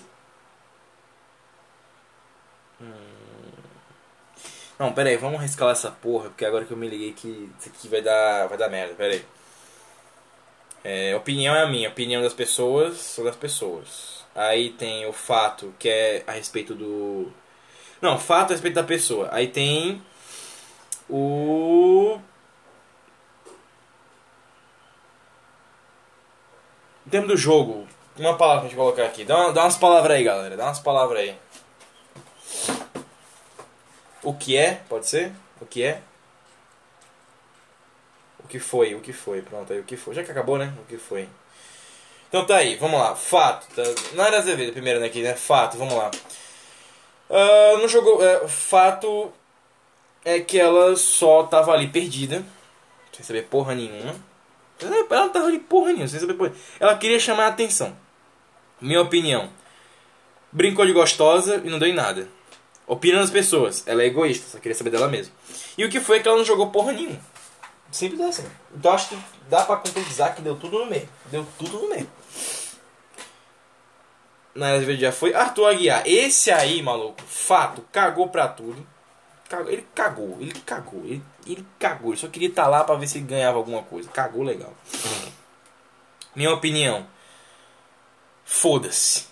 Hum. 2.81 2.93
Não, 4.79 4.93
pera 4.93 5.11
aí, 5.11 5.17
vamos 5.17 5.41
rescalar 5.41 5.73
essa 5.73 5.91
porra, 5.91 6.29
porque 6.29 6.45
agora 6.45 6.65
que 6.65 6.73
eu 6.73 6.77
me 6.77 6.89
liguei 6.89 7.13
que 7.13 7.51
isso 7.59 7.69
aqui 7.69 7.89
vai 7.89 8.01
dar, 8.01 8.47
vai 8.47 8.57
dar 8.57 8.69
merda, 8.69 8.95
pera 8.95 9.15
aí. 9.15 9.25
É, 10.85 11.17
opinião 11.17 11.55
é 11.55 11.63
a 11.63 11.69
minha, 11.69 11.89
opinião 11.89 12.23
das 12.23 12.33
pessoas 12.35 12.99
são 12.99 13.25
das 13.25 13.37
pessoas. 13.37 14.25
Aí 14.35 14.71
tem 14.71 15.07
o 15.07 15.13
fato, 15.13 15.75
que 15.79 15.89
é 15.89 16.25
a 16.27 16.33
respeito 16.33 16.75
do. 16.75 17.33
Não, 18.01 18.19
fato 18.19 18.51
a 18.51 18.55
respeito 18.55 18.75
da 18.75 18.85
pessoa. 18.85 19.29
Aí 19.33 19.49
tem 19.49 20.03
O. 21.09 22.21
Em 27.07 27.11
termos 27.11 27.29
do 27.29 27.37
jogo, 27.37 27.87
uma 28.17 28.37
palavra 28.37 28.61
pra 28.61 28.69
gente 28.69 28.79
colocar 28.79 29.05
aqui. 29.05 29.25
Dá, 29.25 29.51
dá 29.51 29.65
umas 29.65 29.77
palavras 29.77 30.17
aí, 30.17 30.25
galera. 30.25 30.57
Dá 30.57 30.65
umas 30.65 30.79
palavras 30.79 31.19
aí. 31.21 31.37
O 34.23 34.33
que 34.35 34.57
é? 34.57 34.81
Pode 34.89 35.09
ser? 35.09 35.33
O 35.61 35.67
que 35.67 35.83
é? 35.83 36.01
O 38.45 38.49
que 38.49 38.59
foi? 38.59 38.95
O 38.95 39.01
que 39.01 39.13
foi? 39.13 39.43
Pronto, 39.43 39.73
aí 39.73 39.81
o 39.81 39.85
que 39.85 39.97
foi. 39.97 40.15
Já 40.15 40.23
que 40.23 40.31
acabou, 40.31 40.59
né? 40.59 40.73
O 40.83 40.85
que 40.85 40.97
foi? 40.97 41.29
Então 42.29 42.47
tá 42.47 42.57
aí, 42.57 42.77
vamos 42.77 42.99
lá. 43.01 43.15
Fato. 43.17 43.67
Tá? 43.75 43.83
Nara 44.15 44.39
Azevedo 44.39 44.73
primeiro 44.73 45.01
né, 45.01 45.07
aqui, 45.07 45.23
né? 45.23 45.35
Fato, 45.35 45.77
vamos 45.77 45.95
lá. 45.95 46.11
Uh, 47.29 47.79
não 47.79 47.89
jogou. 47.89 48.25
É, 48.25 48.47
fato 48.47 49.33
é 50.25 50.41
que 50.41 50.59
ela 50.59 50.95
só 50.97 51.43
tava 51.45 51.73
ali 51.73 51.89
perdida. 51.89 52.45
Sem 53.13 53.25
saber 53.25 53.43
porra 53.45 53.75
nenhuma. 53.75 54.15
Ela 54.87 55.23
não 55.25 55.31
tava 55.31 55.47
ali 55.47 55.59
porra 55.59 55.89
nenhuma, 55.89 56.09
sem 56.09 56.21
saber 56.21 56.35
porra. 56.35 56.53
Ela 56.79 56.97
queria 56.97 57.19
chamar 57.19 57.45
a 57.45 57.49
atenção. 57.49 57.97
Minha 58.81 59.01
opinião. 59.01 59.51
Brincou 60.51 60.85
de 60.85 60.93
gostosa 60.93 61.63
e 61.65 61.71
não 61.71 61.79
deu 61.79 61.89
em 61.89 61.95
nada. 61.95 62.29
Opina 62.87 63.21
das 63.21 63.31
pessoas. 63.31 63.83
Ela 63.87 64.03
é 64.03 64.07
egoísta, 64.07 64.51
só 64.51 64.59
queria 64.59 64.75
saber 64.75 64.91
dela 64.91 65.09
mesma. 65.09 65.33
E 65.79 65.85
o 65.85 65.89
que 65.89 66.01
foi 66.01 66.21
que 66.21 66.29
ela 66.29 66.37
não 66.37 66.45
jogou 66.45 66.71
porra 66.71 66.93
nenhuma. 66.93 67.21
Simples 67.91 68.21
assim. 68.21 68.47
Então 68.75 68.93
acho 68.93 69.11
que 69.11 69.19
dá 69.49 69.63
pra 69.63 69.77
concretizar 69.77 70.35
que 70.35 70.43
deu 70.43 70.57
tudo 70.57 70.79
no 70.79 70.87
meio. 70.87 71.09
Deu 71.31 71.47
tudo 71.59 71.79
no 71.79 71.89
meio. 71.89 72.09
Na 74.55 74.73
verdade 74.79 75.01
já 75.01 75.13
foi. 75.13 75.35
Arthur 75.35 75.67
Aguiar. 75.67 76.03
Esse 76.07 76.51
aí, 76.51 76.83
maluco, 76.83 77.23
fato, 77.27 77.85
cagou 77.93 78.29
pra 78.29 78.49
tudo. 78.49 78.87
Cagou, 79.49 79.71
ele 79.71 79.87
cagou, 79.95 80.39
ele 80.41 80.61
cagou, 80.61 81.05
ele, 81.05 81.23
ele 81.47 81.67
cagou. 81.79 82.13
Ele 82.13 82.21
só 82.21 82.29
queria 82.29 82.49
estar 82.49 82.65
tá 82.65 82.69
lá 82.69 82.85
pra 82.85 82.95
ver 82.95 83.07
se 83.07 83.21
ganhava 83.21 83.59
alguma 83.59 83.83
coisa. 83.83 84.09
Cagou 84.11 84.43
legal. 84.43 84.73
Minha 86.35 86.53
opinião. 86.53 87.07
Foda-se. 88.45 89.27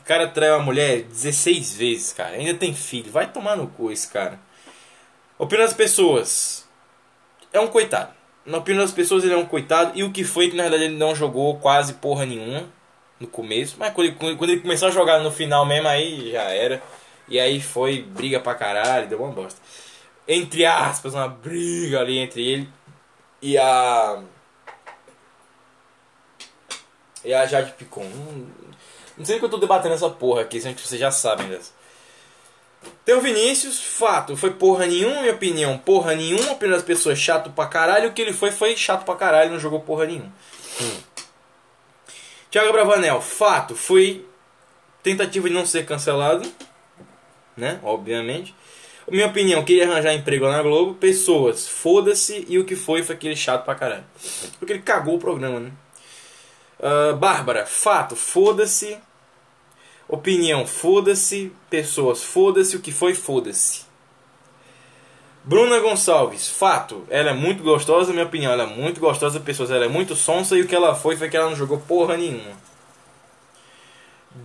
O 0.00 0.04
cara 0.04 0.28
traiu 0.28 0.54
a 0.54 0.58
mulher 0.60 1.02
16 1.02 1.74
vezes, 1.74 2.12
cara. 2.12 2.36
Ainda 2.36 2.54
tem 2.54 2.74
filho. 2.74 3.10
Vai 3.10 3.30
tomar 3.30 3.56
no 3.56 3.66
cu 3.68 3.90
esse 3.90 4.08
cara. 4.08 4.38
Opinião 5.38 5.66
das 5.66 5.74
pessoas. 5.74 6.66
É 7.52 7.60
um 7.60 7.66
coitado. 7.66 8.14
Na 8.44 8.58
opinião 8.58 8.84
das 8.84 8.92
pessoas, 8.92 9.24
ele 9.24 9.34
é 9.34 9.36
um 9.36 9.46
coitado. 9.46 9.92
E 9.94 10.04
o 10.04 10.12
que 10.12 10.22
foi 10.22 10.48
que 10.48 10.56
na 10.56 10.62
verdade 10.64 10.84
ele 10.84 10.96
não 10.96 11.14
jogou 11.14 11.58
quase 11.58 11.94
porra 11.94 12.24
nenhuma 12.24 12.64
no 13.18 13.26
começo. 13.26 13.76
Mas 13.78 13.92
quando 13.92 14.06
ele, 14.08 14.36
quando 14.36 14.50
ele 14.50 14.60
começou 14.60 14.88
a 14.88 14.92
jogar 14.92 15.18
no 15.20 15.30
final 15.30 15.66
mesmo, 15.66 15.88
aí 15.88 16.30
já 16.30 16.42
era. 16.42 16.82
E 17.28 17.40
aí 17.40 17.60
foi 17.60 18.02
briga 18.02 18.38
pra 18.38 18.54
caralho, 18.54 19.08
deu 19.08 19.18
uma 19.18 19.32
bosta. 19.32 19.60
Entre 20.28 20.64
aspas, 20.64 21.14
uma 21.14 21.28
briga 21.28 22.00
ali 22.00 22.18
entre 22.18 22.46
ele 22.46 22.68
e 23.40 23.56
a. 23.56 24.22
E 27.24 27.32
a 27.32 27.46
Jade 27.46 27.72
Picon. 27.72 28.04
Não, 28.04 28.46
não 29.18 29.24
sei 29.24 29.38
que 29.38 29.44
eu 29.44 29.48
tô 29.48 29.56
debatendo 29.56 29.94
essa 29.94 30.10
porra 30.10 30.42
aqui, 30.42 30.60
sendo 30.60 30.74
que 30.74 30.86
vocês 30.86 31.00
já 31.00 31.10
sabem 31.10 31.48
dessa. 31.48 31.72
Tem 33.04 33.14
o 33.14 33.20
Vinícius, 33.20 33.82
fato, 33.82 34.36
foi 34.36 34.50
porra 34.50 34.86
nenhuma, 34.86 35.20
minha 35.20 35.32
opinião, 35.32 35.78
porra 35.78 36.14
nenhuma, 36.14 36.52
opinião 36.52 36.76
das 36.76 36.84
pessoas, 36.84 37.18
chato 37.18 37.50
pra 37.50 37.66
caralho. 37.66 38.10
O 38.10 38.12
que 38.12 38.22
ele 38.22 38.32
foi, 38.32 38.50
foi 38.50 38.76
chato 38.76 39.04
pra 39.04 39.16
caralho, 39.16 39.50
não 39.50 39.58
jogou 39.58 39.80
porra 39.80 40.06
nenhuma. 40.06 40.32
Hum. 40.80 40.98
Thiago 42.50 42.72
Bravanel, 42.72 43.20
fato, 43.20 43.74
foi 43.74 44.26
tentativa 45.02 45.48
de 45.48 45.54
não 45.54 45.66
ser 45.66 45.84
cancelado, 45.86 46.50
né? 47.56 47.80
Obviamente. 47.82 48.54
Minha 49.08 49.26
opinião, 49.26 49.64
queria 49.64 49.88
arranjar 49.88 50.14
emprego 50.14 50.46
lá 50.46 50.56
na 50.56 50.62
Globo. 50.62 50.94
Pessoas, 50.94 51.68
foda-se. 51.68 52.44
E 52.48 52.58
o 52.58 52.64
que 52.64 52.74
foi 52.74 53.02
foi 53.02 53.14
aquele 53.14 53.36
chato 53.36 53.64
pra 53.64 53.74
caralho. 53.74 54.04
Porque 54.58 54.72
ele 54.72 54.82
cagou 54.82 55.14
o 55.14 55.18
programa, 55.18 55.60
né? 55.60 55.70
Uh, 56.80 57.16
Bárbara, 57.16 57.64
fato, 57.66 58.16
foda-se. 58.16 58.98
Opinião, 60.08 60.66
foda-se. 60.66 61.52
Pessoas, 61.70 62.24
foda-se. 62.24 62.76
O 62.76 62.80
que 62.80 62.90
foi, 62.90 63.14
foda-se. 63.14 63.86
Bruna 65.46 65.78
Gonçalves, 65.78 66.48
fato, 66.48 67.04
ela 67.08 67.30
é 67.30 67.32
muito 67.32 67.62
gostosa, 67.62 68.12
minha 68.12 68.24
opinião, 68.24 68.50
ela 68.50 68.64
é 68.64 68.66
muito 68.66 69.00
gostosa, 69.00 69.38
pessoas, 69.38 69.70
ela 69.70 69.84
é 69.84 69.88
muito 69.88 70.16
sonsa 70.16 70.58
e 70.58 70.62
o 70.62 70.66
que 70.66 70.74
ela 70.74 70.92
foi 70.92 71.16
foi 71.16 71.28
que 71.28 71.36
ela 71.36 71.48
não 71.48 71.54
jogou 71.54 71.78
porra 71.78 72.16
nenhuma. 72.16 72.65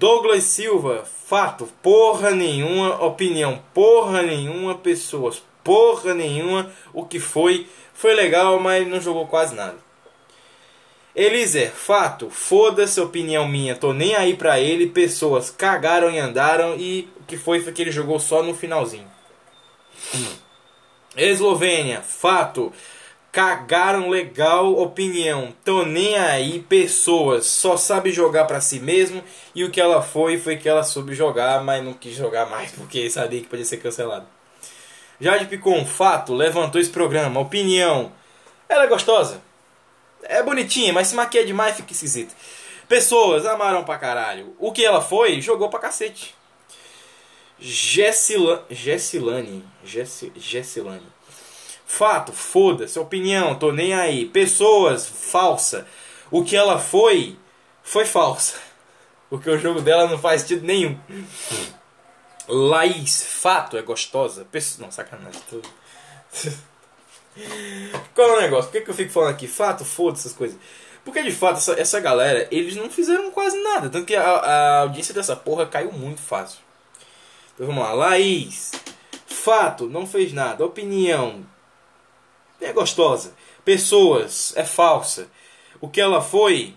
Douglas 0.02 0.46
Silva, 0.46 1.06
fato, 1.28 1.70
porra 1.80 2.32
nenhuma, 2.32 3.06
opinião, 3.06 3.62
porra 3.72 4.24
nenhuma, 4.24 4.74
pessoas, 4.74 5.44
porra 5.64 6.16
nenhuma, 6.16 6.72
o 6.92 7.06
que 7.06 7.20
foi, 7.20 7.68
foi 7.94 8.16
legal, 8.16 8.60
mas 8.60 8.88
não 8.88 9.00
jogou 9.00 9.28
quase 9.28 9.54
nada. 9.54 9.78
Eliser, 11.16 11.70
fato, 11.70 12.32
foda-se, 12.32 13.00
opinião 13.00 13.48
minha, 13.48 13.76
tô 13.76 13.94
nem 13.94 14.16
aí 14.16 14.36
pra 14.36 14.60
ele, 14.60 14.88
pessoas 14.88 15.52
cagaram 15.52 16.10
e 16.10 16.18
andaram 16.18 16.76
e 16.80 17.08
o 17.20 17.24
que 17.26 17.38
foi 17.38 17.62
foi 17.62 17.72
que 17.72 17.84
ele 17.84 17.92
jogou 17.92 18.20
só 18.20 18.42
no 18.42 18.56
finalzinho. 18.56 19.08
Hum. 20.16 20.34
Eslovênia, 21.16 22.02
fato. 22.02 22.74
Cagaram 23.32 24.10
legal, 24.10 24.74
opinião. 24.74 25.56
Tô 25.64 25.86
nem 25.86 26.18
aí, 26.18 26.60
pessoas. 26.60 27.46
Só 27.46 27.78
sabe 27.78 28.12
jogar 28.12 28.44
para 28.44 28.60
si 28.60 28.80
mesmo. 28.80 29.24
E 29.56 29.64
o 29.64 29.72
que 29.72 29.80
ela 29.80 30.02
foi, 30.02 30.38
foi 30.38 30.58
que 30.58 30.68
ela 30.68 30.84
soube 30.84 31.14
jogar, 31.14 31.64
mas 31.64 31.84
não 31.84 31.94
quis 31.94 32.14
jogar 32.14 32.50
mais 32.50 32.72
porque 32.72 33.10
sabia 33.10 33.40
que 33.40 33.48
podia 33.48 33.64
ser 33.64 33.78
cancelado. 33.78 34.28
Jade 35.20 35.46
Picon, 35.46 35.86
fato. 35.86 36.34
Levantou 36.34 36.82
esse 36.82 36.90
programa. 36.90 37.40
Opinião. 37.40 38.12
Ela 38.68 38.84
é 38.84 38.88
gostosa. 38.88 39.42
É 40.24 40.44
bonitinha, 40.44 40.92
mas 40.92 41.08
se 41.08 41.16
maquia 41.16 41.46
demais 41.46 41.78
fica 41.78 41.94
esquisita. 41.94 42.36
Pessoas 42.88 43.46
amaram 43.46 43.86
pra 43.86 43.98
caralho. 43.98 44.54
O 44.60 44.74
que 44.74 44.84
ela 44.84 45.00
foi, 45.00 45.40
jogou 45.40 45.70
pra 45.70 45.80
cacete. 45.80 46.36
Gessilane. 47.58 48.62
Gessilane. 48.70 49.64
Gessilane. 50.36 51.21
Fato, 51.92 52.32
foda-se. 52.32 52.98
Opinião, 52.98 53.54
tô 53.54 53.74
nem 53.74 53.94
aí. 53.94 54.26
Pessoas, 54.26 55.06
falsa. 55.06 55.86
O 56.32 56.42
que 56.42 56.56
ela 56.56 56.80
foi, 56.80 57.38
foi 57.84 58.06
falsa. 58.06 58.56
Porque 59.30 59.50
o 59.50 59.60
jogo 59.60 59.82
dela 59.82 60.08
não 60.08 60.18
faz 60.18 60.42
sentido 60.42 60.66
nenhum. 60.66 60.98
Laís, 62.48 63.22
fato, 63.42 63.78
é 63.78 63.82
gostosa. 63.82 64.48
Pessoa... 64.50 64.86
Não, 64.86 64.92
sacanagem. 64.92 65.42
Tô... 65.50 65.62
Qual 68.16 68.30
é 68.30 68.38
o 68.38 68.42
negócio? 68.42 68.72
Por 68.72 68.78
que, 68.78 68.86
que 68.86 68.90
eu 68.90 68.96
fico 68.96 69.12
falando 69.12 69.32
aqui? 69.32 69.46
Fato, 69.46 69.84
foda-se 69.84 70.28
essas 70.28 70.38
coisas. 70.38 70.58
Porque 71.04 71.22
de 71.22 71.34
fato, 71.34 71.58
essa, 71.58 71.74
essa 71.74 72.00
galera, 72.00 72.48
eles 72.52 72.78
não 72.78 72.90
fizeram 72.90 73.30
quase 73.32 73.62
nada. 73.62 73.90
Tanto 73.90 74.06
que 74.06 74.16
a, 74.16 74.24
a 74.24 74.80
audiência 74.80 75.14
dessa 75.14 75.36
porra 75.36 75.66
caiu 75.66 75.92
muito 75.92 76.22
fácil. 76.22 76.60
Então 77.54 77.68
vamos 77.68 77.84
lá. 77.84 77.92
Laís. 77.92 78.72
Fato, 79.26 79.90
não 79.90 80.08
fez 80.08 80.32
nada. 80.32 80.66
Opinião. 80.66 81.51
É 82.62 82.72
gostosa. 82.72 83.34
Pessoas, 83.66 84.54
é 84.56 84.64
falsa. 84.64 85.28
O 85.80 85.90
que 85.90 86.00
ela 86.00 86.22
foi, 86.22 86.76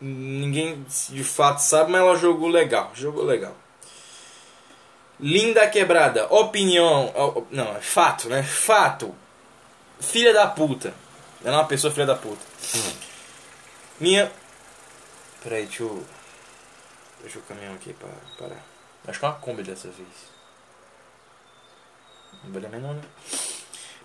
ninguém 0.00 0.84
de 1.08 1.24
fato 1.24 1.58
sabe, 1.58 1.90
mas 1.90 2.00
ela 2.00 2.16
jogou 2.16 2.48
legal. 2.48 2.92
Jogou 2.94 3.24
legal. 3.24 3.54
Linda 5.18 5.68
quebrada. 5.68 6.32
Opinião. 6.32 7.12
Não, 7.50 7.76
é 7.76 7.80
fato, 7.80 8.28
né? 8.28 8.42
Fato. 8.42 9.14
Filha 10.00 10.32
da 10.32 10.46
puta. 10.46 10.94
Ela 11.44 11.56
é 11.56 11.58
uma 11.60 11.66
pessoa 11.66 11.92
filha 11.92 12.06
da 12.06 12.14
puta. 12.14 12.42
Hum. 12.76 12.92
Minha. 14.00 14.30
Peraí, 15.42 15.66
deixa 15.66 15.82
eu. 15.82 16.04
Deixa 17.22 17.38
eu 17.38 17.42
caminhar 17.42 17.74
aqui 17.74 17.92
para 17.92 18.08
parar. 18.38 18.62
Acho 19.06 19.18
que 19.18 19.24
é 19.24 19.28
uma 19.28 19.36
Kombi 19.36 19.62
dessa 19.62 19.88
vez. 19.88 20.08
Não 22.42 22.52
vale 22.52 22.68
menor, 22.68 22.94
né? 22.94 23.02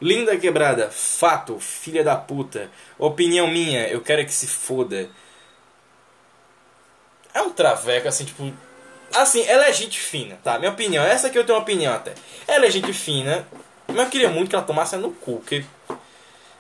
Linda 0.02 0.38
quebrada, 0.38 0.90
fato, 0.90 1.60
filha 1.60 2.04
da 2.04 2.16
puta. 2.16 2.70
Opinião 2.98 3.48
minha, 3.48 3.88
eu 3.88 4.02
quero 4.02 4.26
que 4.26 4.34
se 4.34 4.48
foda. 4.48 5.10
É 7.34 7.42
um 7.42 7.50
traveco, 7.50 8.08
assim, 8.08 8.26
tipo. 8.26 8.52
Assim, 9.14 9.44
ela 9.46 9.66
é 9.66 9.74
gente 9.74 10.00
fina, 10.00 10.38
tá? 10.44 10.58
Minha 10.58 10.72
opinião, 10.72 11.04
essa 11.04 11.28
aqui 11.28 11.38
eu 11.38 11.44
tenho 11.44 11.58
uma 11.58 11.64
opinião 11.64 11.94
até. 11.94 12.14
Ela 12.48 12.68
é 12.68 12.72
gente 12.72 12.94
fina, 12.94 13.46
mas 13.88 13.98
eu 13.98 14.10
queria 14.10 14.30
muito 14.30 14.50
que 14.50 14.56
ela 14.56 14.64
tomasse 14.64 14.96
no 14.96 15.12
cu, 15.12 15.38
porque. 15.38 15.66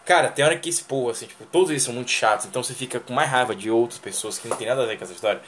Cara, 0.05 0.29
tem 0.29 0.43
hora 0.43 0.57
que 0.57 0.69
esse 0.69 0.83
povo, 0.83 1.09
assim, 1.09 1.27
tipo, 1.27 1.45
todos 1.45 1.69
eles 1.69 1.83
são 1.83 1.93
muito 1.93 2.09
chatos, 2.09 2.47
então 2.47 2.63
você 2.63 2.73
fica 2.73 2.99
com 2.99 3.13
mais 3.13 3.29
raiva 3.29 3.55
de 3.55 3.69
outras 3.69 3.99
pessoas 3.99 4.39
que 4.39 4.47
não 4.47 4.57
tem 4.57 4.67
nada 4.67 4.81
a 4.81 4.85
ver 4.87 4.97
com 4.97 5.03
essa 5.03 5.13
história. 5.13 5.39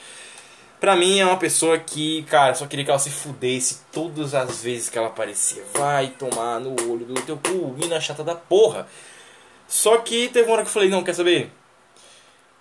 Pra 0.82 0.96
mim 0.96 1.20
é 1.20 1.26
uma 1.26 1.38
pessoa 1.38 1.78
que, 1.78 2.24
cara, 2.24 2.56
só 2.56 2.66
queria 2.66 2.84
que 2.84 2.90
ela 2.90 3.00
se 3.00 3.12
fudesse 3.12 3.82
todas 3.92 4.34
as 4.34 4.64
vezes 4.64 4.90
que 4.90 4.98
ela 4.98 5.10
aparecia. 5.10 5.64
Vai 5.76 6.08
tomar 6.08 6.60
no 6.60 6.72
olho 6.92 7.06
do 7.06 7.22
teu 7.22 7.38
cu, 7.38 7.76
mina 7.78 8.02
chata 8.02 8.24
da 8.24 8.34
porra. 8.34 8.88
Só 9.68 10.00
que 10.00 10.28
teve 10.30 10.48
uma 10.48 10.54
hora 10.54 10.64
que 10.64 10.70
eu 10.70 10.74
falei, 10.74 10.90
não, 10.90 11.04
quer 11.04 11.14
saber? 11.14 11.52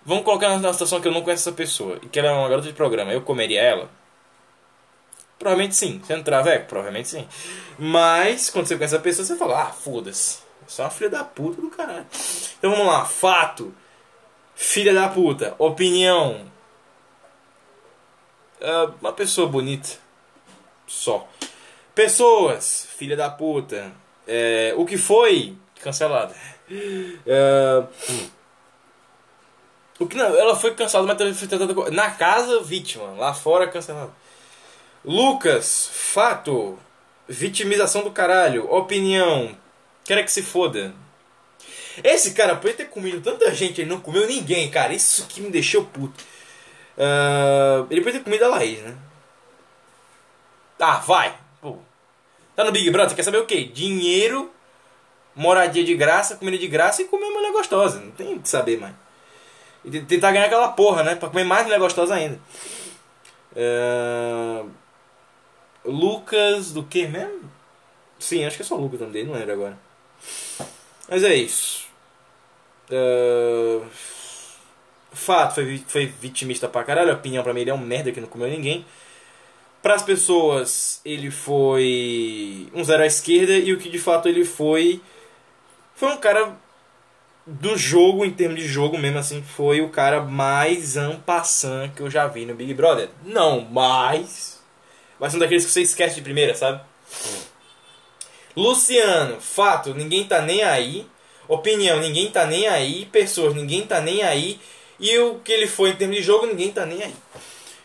Vamos 0.04 0.22
colocar 0.22 0.58
na 0.58 0.72
situação 0.74 1.00
que 1.00 1.08
eu 1.08 1.12
não 1.12 1.22
conheço 1.22 1.48
essa 1.48 1.56
pessoa 1.56 1.98
e 2.02 2.08
que 2.08 2.18
ela 2.18 2.28
é 2.28 2.32
uma 2.32 2.46
garota 2.46 2.68
de 2.68 2.74
programa. 2.74 3.10
Eu 3.10 3.22
comeria 3.22 3.62
ela? 3.62 3.90
Provavelmente 5.38 5.74
sim. 5.74 5.98
Você 6.04 6.14
não 6.14 6.22
traveco? 6.22 6.66
Provavelmente 6.66 7.08
sim. 7.08 7.26
Mas, 7.78 8.50
quando 8.50 8.66
você 8.66 8.76
conhece 8.76 8.96
a 8.96 9.00
pessoa, 9.00 9.24
você 9.24 9.34
fala, 9.34 9.62
ah, 9.62 9.72
foda-se. 9.72 10.40
Você 10.68 10.82
é 10.82 10.84
uma 10.84 10.90
filha 10.90 11.08
da 11.08 11.24
puta 11.24 11.62
do 11.62 11.70
caralho. 11.70 12.04
Então 12.58 12.70
vamos 12.70 12.86
lá. 12.86 13.06
Fato. 13.06 13.74
Filha 14.54 14.92
da 14.92 15.08
puta. 15.08 15.54
Opinião. 15.58 16.50
Uh, 18.61 18.94
uma 19.00 19.12
pessoa 19.12 19.48
bonita. 19.48 19.88
Só. 20.86 21.28
Pessoas. 21.94 22.86
Filha 22.96 23.16
da 23.16 23.30
puta. 23.30 23.92
É, 24.26 24.74
o 24.76 24.84
que 24.84 24.96
foi? 24.96 25.56
Cancelada. 25.82 26.34
Uh, 26.70 27.88
o 29.98 30.06
que 30.06 30.16
não, 30.16 30.26
ela 30.36 30.56
foi 30.56 30.74
cancelada, 30.74 31.24
mas 31.24 31.38
foi 31.38 31.48
tratada 31.48 31.90
na 31.90 32.11
casa 32.11 32.62
vítima, 32.62 33.08
lá 33.18 33.34
fora 33.34 33.68
cancelada. 33.68 34.12
Lucas, 35.04 35.90
fato, 35.92 36.78
vitimização 37.28 38.02
do 38.02 38.11
caralho, 38.11 38.70
opinião, 38.72 39.56
quer 40.04 40.24
que 40.24 40.32
se 40.32 40.42
foda. 40.42 40.94
Esse 42.02 42.32
cara 42.32 42.56
pode 42.56 42.74
ter 42.74 42.86
comido 42.86 43.20
tanta 43.20 43.54
gente, 43.54 43.80
ele 43.80 43.90
não 43.90 44.00
comeu 44.00 44.26
ninguém, 44.26 44.70
cara. 44.70 44.94
Isso 44.94 45.26
que 45.26 45.40
me 45.40 45.50
deixou 45.50 45.84
puto. 45.84 46.24
Uh, 47.01 47.86
ele 47.90 48.03
pode 48.03 48.18
ter 48.18 48.24
comido 48.24 48.44
a 48.44 48.48
Laís, 48.48 48.78
né? 48.80 48.94
Ah, 50.78 50.98
vai. 50.98 51.34
Pô. 51.62 51.78
Tá 52.55 52.62
no 52.62 52.72
Big 52.72 52.90
Brother, 52.90 53.16
quer 53.16 53.22
saber 53.22 53.38
o 53.38 53.46
quê? 53.46 53.64
Dinheiro, 53.64 54.51
moradia 55.34 55.82
de 55.82 55.94
graça, 55.94 56.36
comida 56.36 56.59
de 56.59 56.68
graça 56.68 57.01
e 57.01 57.07
comer 57.07 57.30
mulher 57.30 57.53
gostosa. 57.53 58.01
Não 58.01 58.11
tem 58.11 58.34
o 58.34 58.40
que 58.40 58.48
saber 58.48 58.78
mais. 58.78 58.94
E 59.82 60.01
tentar 60.03 60.32
ganhar 60.32 60.44
aquela 60.44 60.68
porra, 60.68 61.03
né? 61.03 61.14
Pra 61.14 61.30
comer 61.30 61.44
mais 61.44 61.64
mulher 61.64 61.78
gostosa 61.78 62.14
ainda. 62.14 62.38
Uh, 63.57 64.70
Lucas 65.82 66.70
do 66.70 66.82
que 66.82 67.07
mesmo? 67.07 67.51
Sim, 68.18 68.44
acho 68.44 68.57
que 68.57 68.62
é 68.62 68.66
só 68.66 68.76
Lucas 68.76 68.98
também, 68.98 69.24
não 69.24 69.32
lembro 69.32 69.53
agora. 69.53 69.78
Mas 71.09 71.24
é 71.24 71.34
isso. 71.34 71.88
Uh, 72.90 73.86
fato, 75.12 75.54
foi, 75.54 75.82
foi 75.86 76.06
vitimista 76.06 76.68
pra 76.68 76.84
caralho. 76.84 77.11
A 77.11 77.14
opinião 77.14 77.42
pra 77.42 77.52
mim 77.52 77.61
ele 77.61 77.70
é 77.70 77.74
um 77.74 77.78
merda 77.78 78.12
que 78.12 78.20
não 78.20 78.28
comeu 78.28 78.48
ninguém. 78.48 78.84
Para 79.82 79.94
as 79.94 80.02
pessoas, 80.02 81.00
ele 81.04 81.30
foi 81.30 82.68
um 82.74 82.84
zero 82.84 83.02
à 83.02 83.06
esquerda. 83.06 83.52
E 83.52 83.72
o 83.72 83.78
que 83.78 83.88
de 83.88 83.98
fato 83.98 84.28
ele 84.28 84.44
foi. 84.44 85.00
Foi 85.94 86.11
um 86.11 86.18
cara 86.18 86.56
do 87.46 87.76
jogo, 87.76 88.24
em 88.24 88.30
termos 88.30 88.61
de 88.61 88.68
jogo 88.68 88.96
mesmo 88.96 89.18
assim, 89.18 89.42
foi 89.42 89.80
o 89.80 89.88
cara 89.88 90.22
mais 90.22 90.96
ampassant 90.96 91.90
que 91.94 92.00
eu 92.00 92.11
já 92.11 92.26
vi 92.26 92.46
no 92.46 92.54
Big 92.54 92.72
Brother. 92.74 93.08
Não, 93.24 93.61
mas. 93.61 94.62
Mas 95.18 95.34
um 95.34 95.38
daqueles 95.38 95.64
que 95.64 95.72
você 95.72 95.82
esquece 95.82 96.14
de 96.14 96.22
primeira, 96.22 96.54
sabe? 96.54 96.80
Luciano, 98.56 99.40
fato, 99.40 99.94
ninguém 99.94 100.24
tá 100.24 100.40
nem 100.40 100.62
aí. 100.62 101.06
Opinião, 101.48 101.98
ninguém 102.00 102.30
tá 102.30 102.46
nem 102.46 102.68
aí. 102.68 103.06
Pessoas, 103.06 103.54
ninguém 103.54 103.86
tá 103.86 104.00
nem 104.00 104.22
aí. 104.22 104.61
E 105.01 105.18
o 105.18 105.40
que 105.40 105.51
ele 105.51 105.66
foi 105.66 105.90
em 105.90 105.96
termos 105.96 106.16
de 106.16 106.22
jogo, 106.22 106.46
ninguém 106.46 106.70
tá 106.70 106.84
nem 106.84 107.03
aí. 107.03 107.14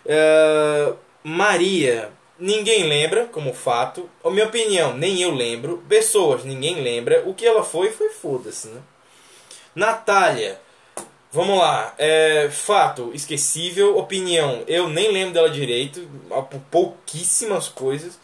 Uh, 0.05 0.97
Maria, 1.24 2.11
ninguém 2.38 2.88
lembra 2.88 3.26
como 3.26 3.53
fato. 3.53 4.09
A 4.24 4.30
minha 4.30 4.45
opinião, 4.45 4.95
nem 4.95 5.22
eu 5.22 5.32
lembro. 5.32 5.84
Pessoas, 5.88 6.43
ninguém 6.43 6.82
lembra. 6.82 7.24
O 7.26 7.34
que 7.34 7.45
ela 7.45 7.63
foi, 7.63 7.89
foi 7.91 8.09
foda-se, 8.09 8.68
né? 8.68 8.82
Natália. 9.74 10.59
Vamos 11.32 11.57
lá. 11.57 11.93
É, 11.97 12.49
fato, 12.51 13.11
esquecível. 13.13 13.97
Opinião, 13.97 14.63
eu 14.68 14.89
nem 14.89 15.11
lembro 15.11 15.34
dela 15.34 15.49
direito. 15.49 16.07
Pouquíssimas 16.70 17.70
coisas. 17.70 18.20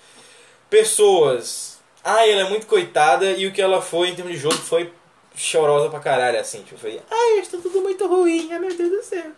Pessoas. 0.70 1.80
Ah, 2.04 2.28
ela 2.28 2.42
é 2.42 2.50
muito 2.50 2.68
coitada. 2.68 3.32
E 3.32 3.48
o 3.48 3.52
que 3.52 3.62
ela 3.62 3.82
foi 3.82 4.10
em 4.10 4.16
termos 4.16 4.34
de 4.34 4.40
jogo 4.40 4.56
foi 4.56 4.92
chorosa 5.36 5.90
pra 5.90 6.00
caralho. 6.00 6.40
Assim, 6.40 6.64
tipo, 6.64 6.80
foi. 6.80 7.00
Ai, 7.10 7.40
está 7.40 7.58
tudo 7.58 7.82
muito 7.82 8.08
ruim. 8.08 8.48
Meu 8.48 8.76
Deus 8.76 8.90
do 8.90 9.04
céu. 9.04 9.32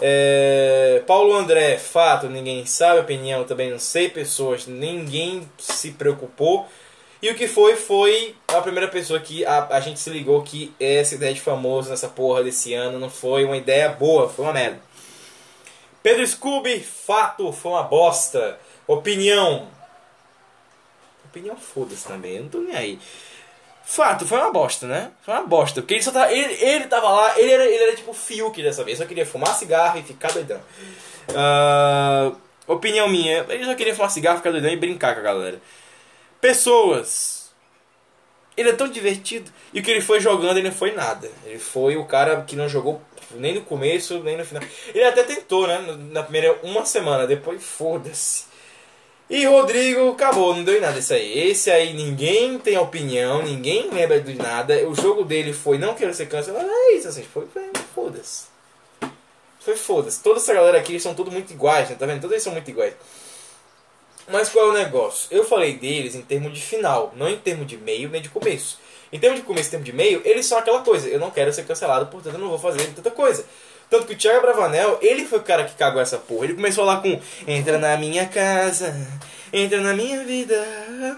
É, 0.00 1.02
Paulo 1.06 1.34
André, 1.34 1.78
fato, 1.78 2.28
ninguém 2.28 2.66
sabe. 2.66 3.00
Opinião, 3.00 3.44
também 3.44 3.70
não 3.70 3.78
sei. 3.78 4.08
Pessoas, 4.08 4.66
ninguém 4.66 5.48
se 5.58 5.92
preocupou. 5.92 6.66
E 7.22 7.30
o 7.30 7.34
que 7.34 7.48
foi, 7.48 7.76
foi 7.76 8.36
a 8.48 8.60
primeira 8.60 8.88
pessoa 8.88 9.18
que 9.18 9.44
a, 9.44 9.66
a 9.70 9.80
gente 9.80 9.98
se 9.98 10.10
ligou 10.10 10.42
que 10.42 10.74
essa 10.78 11.14
ideia 11.14 11.32
de 11.32 11.40
famoso 11.40 11.88
nessa 11.88 12.08
porra 12.08 12.44
desse 12.44 12.74
ano 12.74 12.98
não 12.98 13.08
foi 13.08 13.44
uma 13.44 13.56
ideia 13.56 13.88
boa, 13.88 14.28
foi 14.28 14.44
uma 14.44 14.52
merda. 14.52 14.80
Pedro 16.02 16.26
Scooby, 16.26 16.78
fato, 16.78 17.50
foi 17.52 17.72
uma 17.72 17.82
bosta. 17.82 18.60
Opinião. 18.86 19.66
Opinião 21.24 21.56
foda-se 21.56 22.06
também, 22.06 22.36
eu 22.36 22.42
não 22.42 22.48
tô 22.48 22.58
nem 22.60 22.76
aí. 22.76 22.98
Fato, 23.88 24.26
foi 24.26 24.38
uma 24.38 24.50
bosta, 24.50 24.86
né? 24.86 25.12
Foi 25.22 25.32
uma 25.32 25.46
bosta. 25.46 25.80
Porque 25.80 25.94
ele 25.94 26.02
só 26.02 26.10
tava. 26.10 26.32
Ele, 26.32 26.52
ele 26.54 26.84
tava 26.86 27.08
lá, 27.08 27.38
ele 27.38 27.50
era, 27.50 27.64
ele 27.64 27.84
era 27.84 27.96
tipo 27.96 28.12
Fiuk 28.12 28.62
dessa 28.62 28.84
vez. 28.84 28.98
Só 28.98 29.06
queria 29.06 29.24
fumar 29.24 29.54
cigarro 29.54 29.98
e 29.98 30.02
ficar 30.02 30.32
doidão. 30.32 30.60
Uh, 31.30 32.36
opinião 32.66 33.08
minha, 33.08 33.46
ele 33.48 33.64
só 33.64 33.74
queria 33.74 33.94
fumar 33.94 34.10
cigarro, 34.10 34.38
ficar 34.38 34.50
doidão 34.50 34.70
e 34.70 34.76
brincar 34.76 35.14
com 35.14 35.20
a 35.20 35.24
galera 35.24 35.60
pessoas. 36.46 37.50
Ele 38.56 38.70
é 38.70 38.72
tão 38.72 38.88
divertido. 38.88 39.50
E 39.72 39.80
o 39.80 39.82
que 39.82 39.90
ele 39.90 40.00
foi 40.00 40.20
jogando, 40.20 40.58
ele 40.58 40.68
não 40.68 40.74
foi 40.74 40.92
nada. 40.92 41.30
Ele 41.44 41.58
foi 41.58 41.96
o 41.96 42.04
cara 42.04 42.42
que 42.42 42.56
não 42.56 42.68
jogou 42.68 43.02
nem 43.34 43.54
no 43.54 43.62
começo, 43.62 44.22
nem 44.22 44.36
no 44.36 44.44
final. 44.44 44.62
Ele 44.94 45.04
até 45.04 45.22
tentou, 45.24 45.66
né? 45.66 45.78
Na 46.10 46.22
primeira 46.22 46.58
uma 46.62 46.86
semana, 46.86 47.26
depois 47.26 47.62
foda-se. 47.62 48.45
E 49.28 49.44
Rodrigo 49.44 50.10
acabou, 50.10 50.54
não 50.54 50.62
deu 50.62 50.76
em 50.76 50.80
nada 50.80 50.98
isso 50.98 51.12
aí. 51.12 51.50
Esse 51.50 51.70
aí 51.70 51.92
ninguém 51.92 52.58
tem 52.58 52.78
opinião, 52.78 53.42
ninguém 53.42 53.90
lembra 53.90 54.20
de 54.20 54.34
nada. 54.34 54.88
O 54.88 54.94
jogo 54.94 55.24
dele 55.24 55.52
foi 55.52 55.78
não 55.78 55.94
quero 55.94 56.14
ser 56.14 56.26
cancelado. 56.26 56.68
É 56.68 56.92
isso, 56.92 57.08
assim, 57.08 57.24
foi, 57.24 57.46
foi 57.46 57.70
foda-se. 57.94 58.44
Foi 59.58 59.76
foda-se. 59.76 60.22
Toda 60.22 60.38
essa 60.38 60.54
galera 60.54 60.78
aqui 60.78 61.00
são 61.00 61.12
todos 61.12 61.32
muito 61.32 61.52
iguais, 61.52 61.90
né? 61.90 61.96
Tá 61.98 62.06
vendo? 62.06 62.20
Todos 62.20 62.32
eles 62.32 62.42
são 62.44 62.52
muito 62.52 62.70
iguais. 62.70 62.94
Mas 64.28 64.48
qual 64.48 64.66
é 64.66 64.70
o 64.70 64.72
negócio? 64.72 65.28
Eu 65.30 65.44
falei 65.44 65.76
deles 65.76 66.14
em 66.14 66.22
termos 66.22 66.52
de 66.52 66.60
final, 66.60 67.12
não 67.16 67.28
em 67.28 67.38
termos 67.38 67.66
de 67.66 67.76
meio 67.76 68.08
nem 68.08 68.22
de 68.22 68.28
começo. 68.28 68.78
Em 69.12 69.18
termos 69.18 69.40
de 69.40 69.46
começo 69.46 69.68
e 69.68 69.70
termos 69.70 69.86
de 69.86 69.92
meio, 69.92 70.20
eles 70.24 70.46
são 70.46 70.58
aquela 70.58 70.82
coisa. 70.82 71.08
Eu 71.08 71.18
não 71.18 71.30
quero 71.32 71.52
ser 71.52 71.64
cancelado, 71.64 72.06
portanto 72.06 72.34
eu 72.34 72.40
não 72.40 72.48
vou 72.48 72.58
fazer 72.58 72.84
tanta 72.94 73.10
coisa. 73.10 73.44
Tanto 73.88 74.06
que 74.06 74.14
o 74.14 74.16
Thiago 74.16 74.40
Bravanel, 74.40 74.98
ele 75.00 75.24
foi 75.24 75.38
o 75.38 75.42
cara 75.42 75.64
que 75.64 75.74
cagou 75.74 76.00
essa 76.00 76.18
porra. 76.18 76.44
Ele 76.44 76.54
começou 76.54 76.84
lá 76.84 76.96
com 77.00 77.20
Entra 77.46 77.78
na 77.78 77.96
minha 77.96 78.26
casa, 78.26 78.94
entra 79.52 79.80
na 79.80 79.94
minha 79.94 80.24
vida, 80.24 80.60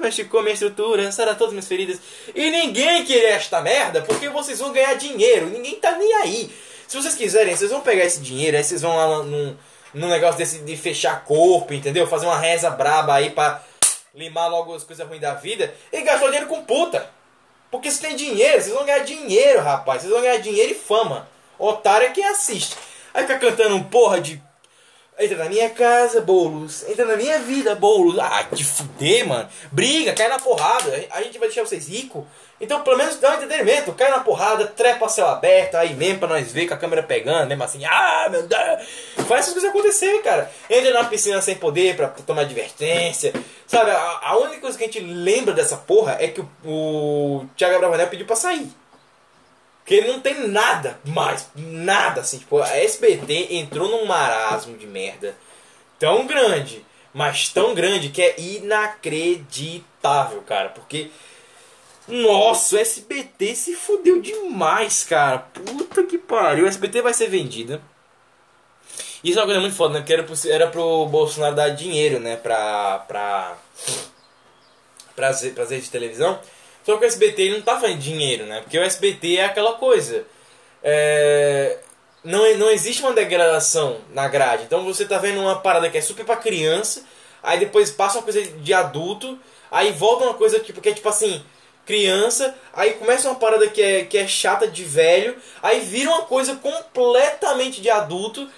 a 0.01 0.43
minha 0.43 0.53
estrutura, 0.53 1.11
sara 1.11 1.35
todas 1.35 1.49
as 1.49 1.53
minhas 1.53 1.69
feridas. 1.69 1.99
E 2.35 2.51
ninguém 2.51 3.05
queria 3.05 3.31
esta 3.31 3.61
merda, 3.61 4.03
porque 4.03 4.29
vocês 4.29 4.59
vão 4.59 4.73
ganhar 4.73 4.95
dinheiro. 4.95 5.47
Ninguém 5.47 5.77
tá 5.77 5.93
nem 5.93 6.15
aí. 6.17 6.51
Se 6.87 6.97
vocês 6.97 7.15
quiserem, 7.15 7.57
vocês 7.57 7.71
vão 7.71 7.81
pegar 7.81 8.05
esse 8.05 8.21
dinheiro, 8.21 8.57
aí 8.57 8.65
vocês 8.65 8.83
vão 8.83 8.97
lá 8.97 9.23
num 9.23 9.57
num 9.95 10.09
negócio 10.09 10.37
desse 10.37 10.59
de 10.59 10.77
fechar 10.77 11.25
corpo, 11.25 11.73
entendeu? 11.73 12.07
Fazer 12.07 12.27
uma 12.27 12.39
reza 12.39 12.71
braba 12.71 13.15
aí 13.15 13.31
pra 13.31 13.63
limar 14.15 14.51
logo 14.51 14.75
as 14.75 14.85
coisas 14.85 15.07
ruins 15.07 15.21
da 15.21 15.35
vida. 15.35 15.75
E 15.93 16.01
gastou 16.03 16.29
dinheiro 16.29 16.49
com 16.49 16.63
puta. 16.63 17.09
Porque 17.71 17.91
se 17.91 18.01
tem 18.01 18.17
dinheiro, 18.17 18.61
vocês 18.61 18.75
vão 18.75 18.85
ganhar 18.85 19.01
dinheiro, 19.01 19.61
rapaz. 19.61 20.03
Vocês 20.03 20.13
vão 20.13 20.23
ganhar 20.23 20.39
dinheiro 20.39 20.73
e 20.73 20.75
fama. 20.75 21.29
Otário 21.59 22.07
é 22.07 22.11
quem 22.11 22.25
assiste. 22.25 22.77
Aí 23.13 23.27
fica 23.27 23.39
cantando 23.39 23.75
um 23.75 23.83
porra 23.83 24.21
de. 24.21 24.41
Entra 25.19 25.37
na 25.39 25.47
minha 25.47 25.69
casa, 25.71 26.21
bolos. 26.21 26.89
Entra 26.89 27.05
na 27.05 27.17
minha 27.17 27.41
vida, 27.41 27.75
bolos. 27.75 28.17
Ah, 28.21 28.45
que 28.45 28.63
fuder, 28.63 29.27
mano. 29.27 29.49
Briga, 29.73 30.13
cai 30.13 30.29
na 30.29 30.39
porrada. 30.39 31.05
A 31.11 31.23
gente 31.23 31.39
vai 31.39 31.49
deixar 31.49 31.67
vocês 31.67 31.89
ricos. 31.89 32.23
Então, 32.61 32.83
pelo 32.83 32.97
menos 32.97 33.17
dá 33.17 33.31
um 33.31 33.35
entretenimento. 33.35 33.93
Cai 33.95 34.11
na 34.11 34.21
porrada, 34.21 34.67
trepa 34.67 35.07
a 35.07 35.09
céu 35.09 35.27
aberto, 35.27 35.75
aí 35.75 35.95
mesmo 35.95 36.21
pra 36.21 36.29
nós 36.29 36.53
ver 36.53 36.69
com 36.69 36.75
a 36.75 36.77
câmera 36.77 37.03
pegando, 37.03 37.49
mesmo 37.49 37.65
assim, 37.65 37.85
ah, 37.85 38.29
meu 38.31 38.47
Deus. 38.47 38.63
Faz 39.27 39.41
essas 39.41 39.53
coisas 39.53 39.71
acontecer, 39.71 40.23
cara. 40.23 40.49
Entra 40.71 40.93
na 40.93 41.05
piscina 41.05 41.41
sem 41.41 41.57
poder 41.57 41.97
pra 41.97 42.09
tomar 42.09 42.43
advertência. 42.43 43.33
Sabe, 43.67 43.91
a, 43.91 44.21
a 44.23 44.39
única 44.39 44.61
coisa 44.61 44.79
que 44.79 44.85
a 44.85 44.87
gente 44.87 45.01
lembra 45.01 45.53
dessa 45.53 45.77
porra 45.77 46.17
é 46.21 46.29
que 46.29 46.41
o, 46.41 46.49
o 46.65 47.47
Thiago 47.57 47.75
Abravanel 47.75 48.07
pediu 48.07 48.27
pra 48.27 48.37
sair. 48.37 48.71
Porque 49.89 50.03
ele 50.03 50.13
não 50.13 50.21
tem 50.21 50.47
nada 50.49 51.01
mais, 51.03 51.49
nada 51.57 52.21
assim. 52.21 52.37
Tipo, 52.37 52.61
a 52.61 52.77
SBT 52.77 53.55
entrou 53.55 53.89
num 53.89 54.05
marasmo 54.05 54.77
de 54.77 54.87
merda 54.87 55.35
tão 55.99 56.27
grande, 56.27 56.85
mas 57.15 57.49
tão 57.49 57.75
grande 57.75 58.11
que 58.11 58.21
é 58.21 58.39
inacreditável, 58.39 60.43
cara. 60.43 60.69
Porque 60.69 61.11
nossa, 62.07 62.77
o 62.77 62.79
SBT 62.79 63.55
se 63.55 63.77
fudeu 63.77 64.21
demais, 64.21 65.05
cara. 65.05 65.39
Puta 65.39 66.03
que 66.03 66.19
pariu. 66.19 66.67
O 66.67 66.69
SBT 66.69 67.01
vai 67.01 67.15
ser 67.15 67.29
vendida. 67.29 67.81
Isso 69.25 69.39
é 69.39 69.41
uma 69.41 69.47
coisa 69.47 69.61
muito 69.63 69.75
foda, 69.75 69.95
né? 69.95 70.01
Porque 70.01 70.13
era 70.13 70.23
pro, 70.23 70.35
era 70.51 70.67
pro 70.67 71.07
Bolsonaro 71.07 71.57
dar 71.57 71.71
dinheiro, 71.71 72.21
né? 72.21 72.37
Pra. 72.37 73.07
pra. 73.09 73.57
pra, 75.17 75.33
pra 75.33 75.65
redes 75.65 75.85
de 75.85 75.91
televisão. 75.91 76.39
Só 76.89 76.97
que 76.97 77.05
o 77.05 77.07
SBT 77.07 77.51
não 77.51 77.61
tá 77.61 77.79
fazendo 77.79 77.99
dinheiro, 77.99 78.47
né? 78.47 78.63
Porque 78.63 78.79
o 78.79 78.83
SBT 78.83 79.37
é 79.37 79.45
aquela 79.45 79.75
coisa. 79.75 80.25
É, 80.83 81.81
não, 82.25 82.57
não 82.57 82.71
existe 82.71 83.03
uma 83.03 83.13
degradação 83.13 83.99
na 84.15 84.27
grade. 84.27 84.63
Então 84.63 84.83
você 84.87 85.05
tá 85.05 85.19
vendo 85.19 85.39
uma 85.39 85.57
parada 85.57 85.91
que 85.91 85.99
é 85.99 86.01
super 86.01 86.25
pra 86.25 86.37
criança. 86.37 87.05
aí 87.43 87.59
depois 87.59 87.91
passa 87.91 88.17
uma 88.17 88.25
coisa 88.25 88.41
de 88.41 88.73
adulto, 88.73 89.39
aí 89.71 89.93
volta 89.93 90.25
uma 90.25 90.33
coisa 90.33 90.61
tipo, 90.61 90.81
que 90.81 90.89
é 90.89 90.95
tipo 90.95 91.07
assim, 91.11 91.45
criança, 91.85 92.57
aí 92.73 92.95
começa 92.95 93.29
uma 93.29 93.39
parada 93.39 93.69
que 93.69 93.83
é, 93.83 94.05
que 94.07 94.17
é 94.17 94.27
chata 94.27 94.67
de 94.67 94.83
velho, 94.83 95.37
aí 95.63 95.81
vira 95.81 96.09
uma 96.09 96.23
coisa 96.23 96.57
completamente 96.57 97.83
de 97.83 97.91
adulto. 97.91 98.49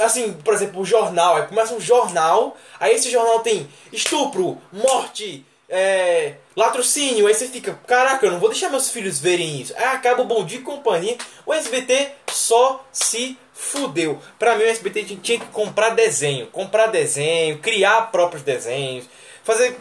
Assim, 0.00 0.32
por 0.32 0.54
exemplo, 0.54 0.80
o 0.80 0.86
jornal, 0.86 1.36
aí 1.36 1.46
começa 1.46 1.74
um 1.74 1.80
jornal, 1.80 2.56
aí 2.80 2.94
esse 2.94 3.10
jornal 3.10 3.40
tem 3.40 3.68
estupro, 3.92 4.58
morte, 4.72 5.44
é, 5.68 6.34
latrocínio, 6.54 7.26
aí 7.26 7.34
você 7.34 7.48
fica, 7.48 7.78
caraca, 7.86 8.24
eu 8.24 8.32
não 8.32 8.38
vou 8.38 8.48
deixar 8.48 8.70
meus 8.70 8.90
filhos 8.90 9.18
verem 9.18 9.60
isso. 9.60 9.74
Aí 9.76 9.84
acaba 9.84 10.22
o 10.22 10.26
Bom 10.26 10.44
Dia 10.44 10.58
e 10.58 10.62
Companhia, 10.62 11.16
o 11.44 11.52
SBT 11.52 12.12
só 12.30 12.84
se 12.92 13.36
fudeu. 13.52 14.20
Pra 14.38 14.56
mim 14.56 14.64
o 14.64 14.68
SBT 14.68 15.04
tinha 15.22 15.40
que 15.40 15.46
comprar 15.46 15.90
desenho, 15.90 16.46
comprar 16.48 16.86
desenho, 16.86 17.58
criar 17.58 18.12
próprios 18.12 18.42
desenhos, 18.42 19.06
fazer 19.42 19.76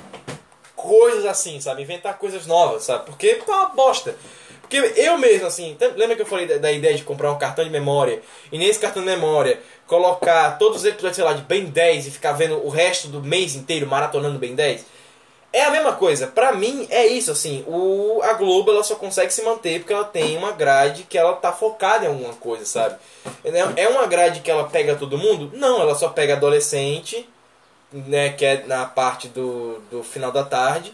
coisas 0.76 1.26
assim, 1.26 1.60
sabe? 1.60 1.82
Inventar 1.82 2.18
coisas 2.18 2.46
novas, 2.46 2.84
sabe? 2.84 3.06
Porque 3.06 3.36
tá 3.36 3.54
uma 3.54 3.70
bosta. 3.70 4.16
Porque 4.62 4.78
eu 5.00 5.18
mesmo, 5.20 5.46
assim, 5.46 5.78
lembra 5.96 6.16
que 6.16 6.24
eu 6.24 6.26
falei 6.26 6.48
da, 6.48 6.58
da, 6.58 6.72
ideia 6.72 6.96
de 6.96 7.04
comprar 7.04 7.32
um 7.32 7.38
cartão 7.38 7.64
de 7.64 7.70
memória 7.70 8.22
e 8.52 8.58
nesse 8.58 8.80
cartão 8.80 9.04
de 9.04 9.08
memória 9.08 9.60
colocar 9.86 10.58
todos 10.58 10.78
os 10.78 10.86
episódios, 10.86 11.18
sei 11.18 11.24
lá, 11.24 11.34
de 11.34 11.44
Ben 11.44 11.66
10 11.66 12.08
e 12.08 12.12
ficar 12.12 12.32
vendo 12.32 12.66
o 12.66 12.70
resto 12.70 13.08
do 13.08 13.22
mês 13.22 13.56
inteiro 13.56 13.86
maratonando 13.86 14.40
Ben 14.40 14.56
10? 14.56 14.95
É 15.56 15.64
a 15.64 15.72
mesma 15.72 15.94
coisa. 15.94 16.28
Pra 16.28 16.52
mim, 16.52 16.86
é 16.90 17.08
isso, 17.08 17.32
assim. 17.32 17.64
O, 17.66 18.20
a 18.22 18.34
Globo, 18.34 18.72
ela 18.72 18.84
só 18.84 18.96
consegue 18.96 19.32
se 19.32 19.42
manter 19.42 19.80
porque 19.80 19.94
ela 19.94 20.04
tem 20.04 20.38
uma 20.38 20.52
grade 20.52 21.04
que 21.04 21.18
ela 21.18 21.32
tá 21.32 21.54
focada 21.54 22.04
em 22.04 22.10
alguma 22.10 22.34
coisa, 22.34 22.66
sabe? 22.66 22.98
É, 23.42 23.84
é 23.84 23.88
uma 23.88 24.06
grade 24.06 24.42
que 24.42 24.52
ela 24.52 24.66
pega 24.66 24.96
todo 24.96 25.18
mundo? 25.18 25.50
Não, 25.54 25.80
ela 25.80 25.96
só 25.96 26.10
pega 26.10 26.34
adolescente, 26.34 27.26
né, 27.90 28.32
que 28.32 28.44
é 28.44 28.66
na 28.68 28.86
parte 28.86 29.30
do, 29.30 29.80
do 29.90 30.04
final 30.04 30.30
da 30.30 30.44
tarde. 30.44 30.94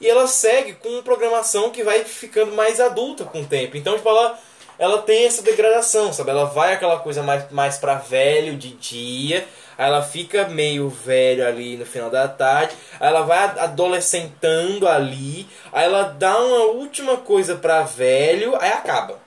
E 0.00 0.08
ela 0.08 0.28
segue 0.28 0.74
com 0.74 1.02
programação 1.02 1.70
que 1.70 1.82
vai 1.82 2.04
ficando 2.04 2.52
mais 2.52 2.78
adulta 2.78 3.24
com 3.24 3.40
o 3.40 3.46
tempo. 3.46 3.76
Então, 3.76 3.96
tipo, 3.96 4.08
ela, 4.08 4.38
ela 4.78 5.02
tem 5.02 5.26
essa 5.26 5.42
degradação, 5.42 6.12
sabe? 6.12 6.30
Ela 6.30 6.44
vai 6.44 6.74
aquela 6.74 7.00
coisa 7.00 7.24
mais, 7.24 7.50
mais 7.50 7.76
pra 7.76 7.96
velho 7.96 8.56
de 8.56 8.70
dia 8.74 9.48
ela 9.78 10.02
fica 10.02 10.48
meio 10.48 10.88
velho 10.88 11.46
ali 11.46 11.76
no 11.76 11.84
final 11.84 12.10
da 12.10 12.26
tarde. 12.26 12.74
Ela 12.98 13.22
vai 13.22 13.38
adolescentando 13.38 14.88
ali. 14.88 15.46
Aí 15.72 15.84
ela 15.84 16.04
dá 16.04 16.38
uma 16.38 16.64
última 16.66 17.18
coisa 17.18 17.56
pra 17.56 17.82
velho. 17.82 18.56
Aí 18.60 18.72
acaba. 18.72 19.26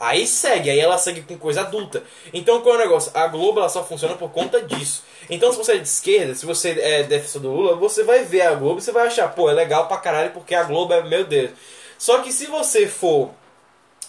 Aí 0.00 0.26
segue, 0.28 0.70
aí 0.70 0.78
ela 0.78 0.96
segue 0.96 1.22
com 1.22 1.36
coisa 1.36 1.62
adulta. 1.62 2.04
Então 2.32 2.60
qual 2.60 2.76
é 2.76 2.78
o 2.78 2.80
negócio? 2.82 3.10
A 3.14 3.26
Globo 3.26 3.58
ela 3.58 3.68
só 3.68 3.84
funciona 3.84 4.14
por 4.14 4.30
conta 4.30 4.62
disso. 4.62 5.02
Então 5.28 5.50
se 5.50 5.58
você 5.58 5.72
é 5.72 5.78
de 5.78 5.88
esquerda, 5.88 6.34
se 6.36 6.46
você 6.46 6.70
é 6.80 7.02
defensor 7.02 7.42
do 7.42 7.50
Lula, 7.50 7.74
você 7.74 8.04
vai 8.04 8.22
ver 8.22 8.42
a 8.42 8.54
Globo 8.54 8.78
e 8.78 8.82
você 8.82 8.92
vai 8.92 9.08
achar, 9.08 9.34
pô, 9.34 9.50
é 9.50 9.52
legal 9.52 9.88
pra 9.88 9.96
caralho 9.96 10.30
porque 10.30 10.54
a 10.54 10.62
Globo 10.62 10.92
é, 10.92 11.02
meu 11.02 11.24
Deus. 11.24 11.50
Só 11.98 12.18
que 12.18 12.32
se 12.32 12.46
você 12.46 12.86
for. 12.86 13.30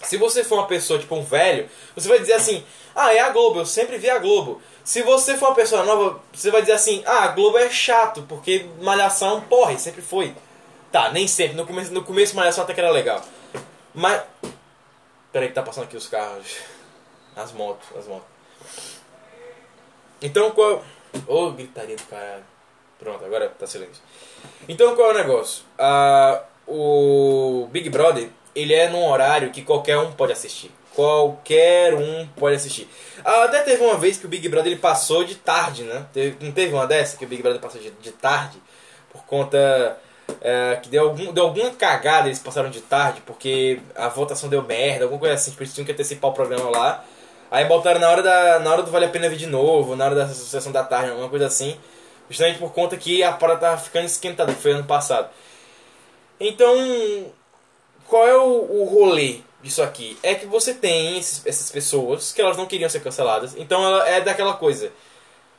Se 0.03 0.15
você 0.15 0.43
for 0.43 0.59
uma 0.59 0.67
pessoa, 0.67 0.99
tipo 0.99 1.13
um 1.15 1.23
velho, 1.23 1.67
você 1.95 2.07
vai 2.07 2.19
dizer 2.19 2.33
assim, 2.33 2.63
ah, 2.95 3.13
é 3.13 3.19
a 3.19 3.29
Globo, 3.31 3.59
eu 3.59 3.65
sempre 3.65 3.97
vi 3.97 4.09
a 4.09 4.19
Globo. 4.19 4.61
Se 4.89 5.03
você 5.03 5.37
for 5.37 5.49
uma 5.49 5.55
pessoa 5.55 5.85
nova, 5.85 6.19
você 6.33 6.49
vai 6.49 6.61
dizer 6.61 6.73
assim: 6.73 7.03
ah, 7.05 7.27
Globo 7.27 7.59
é 7.59 7.69
chato, 7.69 8.23
porque 8.23 8.65
Malhação, 8.81 9.39
porra, 9.41 9.77
sempre 9.77 10.01
foi. 10.01 10.33
Tá, 10.91 11.11
nem 11.11 11.27
sempre. 11.27 11.55
No 11.55 11.67
começo, 11.67 11.93
no 11.93 12.03
começo 12.03 12.35
Malhação 12.35 12.63
até 12.63 12.73
que 12.73 12.79
era 12.79 12.89
legal. 12.89 13.21
Mas. 13.93 14.23
Peraí 15.31 15.49
que 15.49 15.53
tá 15.53 15.61
passando 15.61 15.83
aqui 15.83 15.95
os 15.95 16.07
carros. 16.07 16.57
As 17.35 17.51
motos, 17.51 17.87
as 17.95 18.07
motos. 18.07 18.25
Então 20.23 20.49
qual. 20.49 20.83
Ô, 21.27 21.45
oh, 21.45 21.51
gritaria 21.51 21.95
do 21.95 22.03
caralho. 22.05 22.43
Pronto, 22.97 23.23
agora 23.23 23.47
tá 23.47 23.67
silêncio. 23.67 24.01
Então 24.67 24.95
qual 24.95 25.11
é 25.11 25.13
o 25.13 25.17
negócio? 25.19 25.65
Uh, 25.77 26.41
o 26.65 27.67
Big 27.67 27.91
Brother, 27.91 28.27
ele 28.55 28.73
é 28.73 28.89
num 28.89 29.07
horário 29.07 29.51
que 29.51 29.61
qualquer 29.61 29.99
um 29.99 30.13
pode 30.13 30.31
assistir. 30.31 30.71
Qualquer 30.95 31.93
um 31.93 32.27
pode 32.35 32.55
assistir. 32.55 32.89
Ah, 33.23 33.43
até 33.43 33.61
teve 33.61 33.83
uma 33.83 33.97
vez 33.97 34.17
que 34.17 34.25
o 34.25 34.29
Big 34.29 34.47
Brother 34.49 34.71
ele 34.71 34.81
passou 34.81 35.23
de 35.23 35.35
tarde, 35.35 35.83
né? 35.83 36.05
Teve, 36.11 36.43
não 36.43 36.51
teve 36.51 36.73
uma 36.73 36.87
dessa 36.87 37.15
que 37.17 37.25
o 37.25 37.27
Big 37.27 37.41
Brother 37.41 37.61
passou 37.61 37.79
de, 37.79 37.91
de 37.91 38.11
tarde? 38.11 38.57
Por 39.11 39.23
conta 39.23 39.97
é, 40.41 40.77
que 40.81 40.89
deu, 40.89 41.03
algum, 41.05 41.31
deu 41.31 41.45
alguma 41.45 41.71
cagada, 41.71 42.27
eles 42.27 42.39
passaram 42.39 42.69
de 42.69 42.81
tarde, 42.81 43.21
porque 43.25 43.79
a 43.95 44.07
votação 44.09 44.49
deu 44.49 44.61
merda, 44.61 45.05
alguma 45.05 45.19
coisa 45.19 45.35
assim, 45.35 45.51
tipo, 45.51 45.63
eles 45.63 45.73
tinham 45.73 45.85
que 45.85 45.91
antecipar 45.91 46.31
o 46.31 46.33
programa 46.33 46.69
lá. 46.69 47.03
Aí 47.51 47.65
botaram 47.65 47.99
na 47.99 48.09
hora, 48.09 48.21
da, 48.21 48.59
na 48.59 48.71
hora 48.71 48.83
do 48.83 48.91
Vale 48.91 49.05
a 49.05 49.09
Pena 49.09 49.29
Ver 49.29 49.37
de 49.37 49.47
novo, 49.47 49.95
na 49.95 50.05
hora 50.05 50.15
da 50.15 50.27
sessão 50.27 50.71
da 50.71 50.83
tarde, 50.83 51.11
alguma 51.11 51.29
coisa 51.29 51.47
assim. 51.47 51.77
Justamente 52.29 52.59
por 52.59 52.71
conta 52.71 52.95
que 52.95 53.23
a 53.23 53.31
parada 53.31 53.59
tava 53.59 53.77
ficando 53.77 54.05
esquentada, 54.05 54.53
que 54.53 54.61
foi 54.61 54.71
ano 54.71 54.83
passado. 54.83 55.29
Então, 56.39 56.75
qual 58.07 58.27
é 58.27 58.37
o, 58.37 58.81
o 58.81 58.83
rolê 58.85 59.39
disso 59.61 59.83
aqui 59.83 60.17
é 60.23 60.35
que 60.35 60.45
você 60.45 60.73
tem 60.73 61.17
esses, 61.17 61.45
essas 61.45 61.69
pessoas 61.71 62.31
que 62.31 62.41
elas 62.41 62.57
não 62.57 62.65
queriam 62.65 62.89
ser 62.89 63.01
canceladas. 63.01 63.55
Então 63.57 63.83
ela 63.83 64.07
é 64.07 64.21
daquela 64.21 64.53
coisa. 64.53 64.91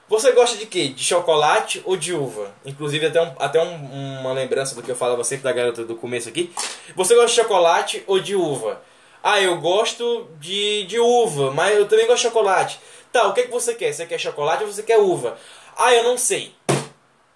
Você 0.08 0.32
gosta 0.32 0.56
de 0.56 0.66
quê? 0.66 0.88
De 0.88 1.04
chocolate 1.04 1.80
ou 1.84 1.96
de 1.96 2.12
uva? 2.12 2.52
Inclusive, 2.64 3.06
até, 3.06 3.22
um, 3.22 3.32
até 3.38 3.62
um, 3.62 4.20
uma 4.20 4.32
lembrança 4.32 4.74
do 4.74 4.82
que 4.82 4.90
eu 4.90 4.96
falava 4.96 5.22
sempre 5.22 5.44
da 5.44 5.52
garota 5.52 5.84
do 5.84 5.94
começo 5.94 6.28
aqui. 6.28 6.52
Você 6.96 7.14
gosta 7.14 7.28
de 7.28 7.34
chocolate 7.34 8.02
ou 8.08 8.18
de 8.18 8.34
uva? 8.34 8.82
Ah, 9.22 9.40
eu 9.40 9.60
gosto 9.60 10.28
de, 10.40 10.84
de 10.84 10.98
uva, 10.98 11.52
mas 11.52 11.76
eu 11.76 11.86
também 11.86 12.08
gosto 12.08 12.22
de 12.22 12.28
chocolate. 12.28 12.80
Tá, 13.12 13.28
o 13.28 13.32
que, 13.32 13.42
é 13.42 13.44
que 13.44 13.52
você 13.52 13.74
quer? 13.74 13.92
Você 13.92 14.04
quer 14.04 14.18
chocolate 14.18 14.64
ou 14.64 14.72
você 14.72 14.82
quer 14.82 14.98
uva? 14.98 15.38
Ah, 15.76 15.94
eu 15.94 16.02
não 16.02 16.18
sei. 16.18 16.54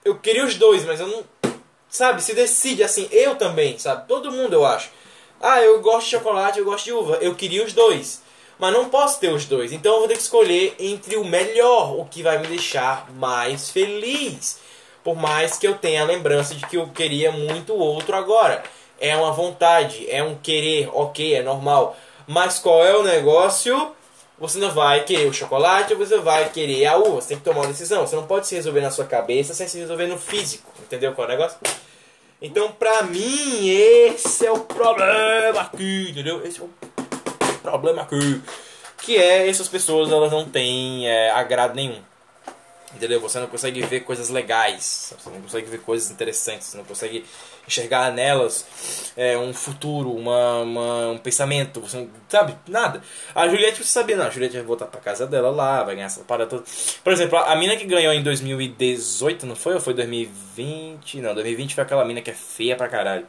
Eu 0.05 0.19
queria 0.19 0.45
os 0.45 0.57
dois, 0.57 0.85
mas 0.85 0.99
eu 0.99 1.07
não. 1.07 1.25
Sabe, 1.89 2.23
se 2.25 2.35
decide 2.35 2.83
assim. 2.83 3.07
Eu 3.13 3.37
também, 3.37 3.79
sabe? 3.79 4.09
Todo 4.09 4.33
mundo 4.33 4.55
eu 4.55 4.67
acho. 4.67 4.91
Ah, 5.47 5.61
eu 5.61 5.79
gosto 5.83 6.07
de 6.07 6.13
chocolate, 6.13 6.59
eu 6.59 6.65
gosto 6.65 6.87
de 6.87 6.93
uva. 6.93 7.19
Eu 7.21 7.35
queria 7.35 7.63
os 7.63 7.75
dois. 7.75 8.23
Mas 8.59 8.73
não 8.73 8.89
posso 8.89 9.21
ter 9.21 9.29
os 9.29 9.45
dois. 9.45 9.75
Então 9.75 9.93
eu 9.93 9.99
vou 9.99 10.09
ter 10.09 10.15
que 10.15 10.23
escolher 10.23 10.75
entre 10.79 11.17
o 11.17 11.25
melhor, 11.25 12.01
o 12.01 12.07
que 12.07 12.23
vai 12.23 12.39
me 12.39 12.47
deixar 12.47 13.13
mais 13.13 13.69
feliz. 13.69 14.59
Por 15.03 15.15
mais 15.15 15.59
que 15.59 15.69
eu 15.69 15.75
tenha 15.77 16.01
a 16.01 16.07
lembrança 16.07 16.55
de 16.55 16.65
que 16.67 16.79
eu 16.79 16.89
queria 16.89 17.31
muito 17.31 17.75
outro 17.75 18.17
agora. 18.17 18.65
É 18.99 19.15
uma 19.15 19.33
vontade, 19.33 20.09
é 20.09 20.23
um 20.23 20.35
querer, 20.35 20.89
ok, 20.95 21.35
é 21.35 21.43
normal. 21.43 21.95
Mas 22.27 22.59
qual 22.59 22.83
é 22.83 22.97
o 22.97 23.03
negócio? 23.03 23.95
Você 24.39 24.57
não 24.59 24.71
vai 24.71 25.05
querer 25.05 25.29
o 25.29 25.33
chocolate 25.33 25.95
você 25.95 26.17
vai 26.21 26.49
querer 26.49 26.87
a 26.87 26.97
uva. 26.97 27.21
Você 27.21 27.29
tem 27.29 27.37
que 27.37 27.45
tomar 27.45 27.61
uma 27.61 27.69
decisão. 27.69 28.07
Você 28.07 28.17
não 28.17 28.27
pode 28.27 28.47
se 28.47 28.55
resolver 28.55 28.81
na 28.81 28.91
sua 28.91 29.05
cabeça 29.05 29.53
sem 29.53 29.69
se 29.69 29.79
resolver 29.79 30.07
no 30.07 30.17
físico. 30.17 30.73
Entendeu 30.81 31.13
qual 31.13 31.29
é 31.29 31.35
o 31.35 31.37
negócio? 31.37 31.59
Então, 32.45 32.71
pra 32.73 33.05
mim, 33.05 33.71
esse 33.71 34.45
é 34.45 34.53
o 34.53 34.61
problema 34.61 35.63
aqui, 35.63 36.11
entendeu? 36.11 36.45
Esse 36.47 36.61
é 36.61 36.63
o 36.63 36.69
problema 37.63 38.03
aqui. 38.03 38.43
Que 38.99 39.17
é, 39.17 39.49
essas 39.49 39.67
pessoas, 39.67 40.13
elas 40.13 40.31
não 40.31 40.45
têm 40.45 41.09
é, 41.09 41.31
agrado 41.31 41.75
nenhum. 41.75 42.03
Entendeu? 42.95 43.19
Você 43.23 43.41
não 43.41 43.47
consegue 43.47 43.81
ver 43.81 44.01
coisas 44.01 44.29
legais, 44.29 45.15
você 45.19 45.31
não 45.31 45.41
consegue 45.41 45.71
ver 45.71 45.81
coisas 45.81 46.11
interessantes, 46.11 46.67
você 46.67 46.77
não 46.77 46.85
consegue 46.85 47.25
enxergar 47.67 48.13
nelas 48.13 49.13
é, 49.17 49.37
um 49.39 49.53
futuro, 49.53 50.11
uma, 50.11 50.61
uma, 50.61 51.09
um 51.11 51.19
pensamento, 51.19 51.81
você 51.81 51.99
não 51.99 52.09
sabe 52.29 52.57
nada. 52.69 53.03
A 53.35 53.49
Juliette 53.49 53.83
você 53.83 53.91
sabia, 53.91 54.17
não, 54.17 54.27
a 54.27 54.31
Juliette 54.31 54.57
vai 54.57 54.65
voltar 54.65 54.87
pra 54.87 55.01
casa 55.01 55.27
dela 55.27 55.51
lá, 55.51 55.83
vai 55.83 55.95
ganhar 55.95 56.07
essa 56.07 56.21
parada 56.25 56.51
toda. 56.51 56.65
Por 57.03 57.13
exemplo, 57.13 57.39
a 57.39 57.55
mina 57.57 57.77
que 57.77 57.85
ganhou 57.85 58.13
em 58.13 58.23
2018, 58.23 59.47
não 59.47 59.57
foi? 59.57 59.75
Ou 59.75 59.81
foi 59.81 59.95
2020? 59.95 61.21
Não, 61.21 61.35
2020 61.35 61.75
foi 61.75 61.85
aquela 61.85 62.05
mina 62.05 62.21
que 62.21 62.31
é 62.31 62.35
feia 62.35 62.77
pra 62.77 62.89
caralho. 62.89 63.27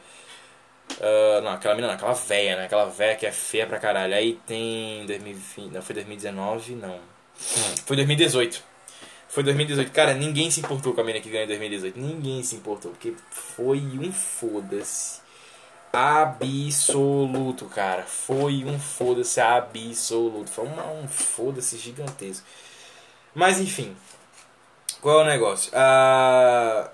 Uh, 0.98 1.40
não, 1.42 1.52
aquela 1.52 1.74
mina 1.74 1.88
não, 1.88 1.94
aquela 1.94 2.12
velha, 2.12 2.56
né? 2.56 2.64
Aquela 2.66 2.86
velha 2.86 3.16
que 3.16 3.26
é 3.26 3.32
feia 3.32 3.66
pra 3.66 3.78
caralho. 3.78 4.14
Aí 4.14 4.38
tem 4.46 5.04
2020, 5.06 5.72
não, 5.72 5.82
foi 5.82 5.94
2019, 5.94 6.74
não. 6.74 6.98
Foi 7.84 7.96
2018. 7.96 8.75
Foi 9.36 9.42
2018. 9.44 9.92
Cara, 9.92 10.14
ninguém 10.14 10.50
se 10.50 10.60
importou 10.60 10.94
com 10.94 11.00
a 11.02 11.04
mina 11.04 11.20
que 11.20 11.28
ganhou 11.28 11.44
em 11.44 11.48
2018. 11.48 12.00
Ninguém 12.00 12.42
se 12.42 12.56
importou. 12.56 12.92
Porque 12.92 13.12
foi 13.28 13.80
um 13.80 14.10
foda-se. 14.10 15.20
Absoluto, 15.92 17.66
cara. 17.66 18.04
Foi 18.04 18.64
um 18.64 18.78
foda-se 18.78 19.38
absoluto. 19.38 20.48
Foi 20.48 20.64
uma, 20.64 20.90
um 20.90 21.06
foda-se 21.06 21.76
gigantesco. 21.76 22.46
Mas 23.34 23.60
enfim. 23.60 23.94
Qual 25.02 25.20
é 25.20 25.24
o 25.24 25.26
negócio? 25.26 25.70
Uh, 25.70 26.88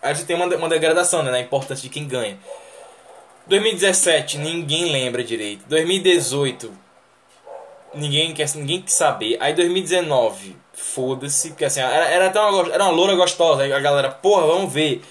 a 0.00 0.12
gente 0.12 0.24
tem 0.24 0.36
uma, 0.36 0.46
uma 0.54 0.68
degradação 0.68 1.24
né, 1.24 1.32
na 1.32 1.40
importância 1.40 1.82
de 1.82 1.88
quem 1.88 2.06
ganha. 2.06 2.38
2017, 3.48 4.38
ninguém 4.38 4.92
lembra 4.92 5.24
direito. 5.24 5.64
2018, 5.66 6.72
ninguém 7.94 8.32
quer, 8.34 8.48
ninguém 8.54 8.82
quer 8.82 8.90
saber. 8.90 9.36
Aí 9.40 9.54
2019, 9.54 10.56
foda-se, 10.72 11.50
porque 11.50 11.64
assim, 11.64 11.80
era, 11.80 12.06
era 12.08 12.26
até 12.26 12.40
uma, 12.40 12.72
era 12.72 12.84
uma 12.84 12.92
loura 12.92 13.14
gostosa, 13.14 13.64
a 13.64 13.80
galera, 13.80 14.10
porra, 14.10 14.46
vamos 14.46 14.72
ver. 14.72 15.02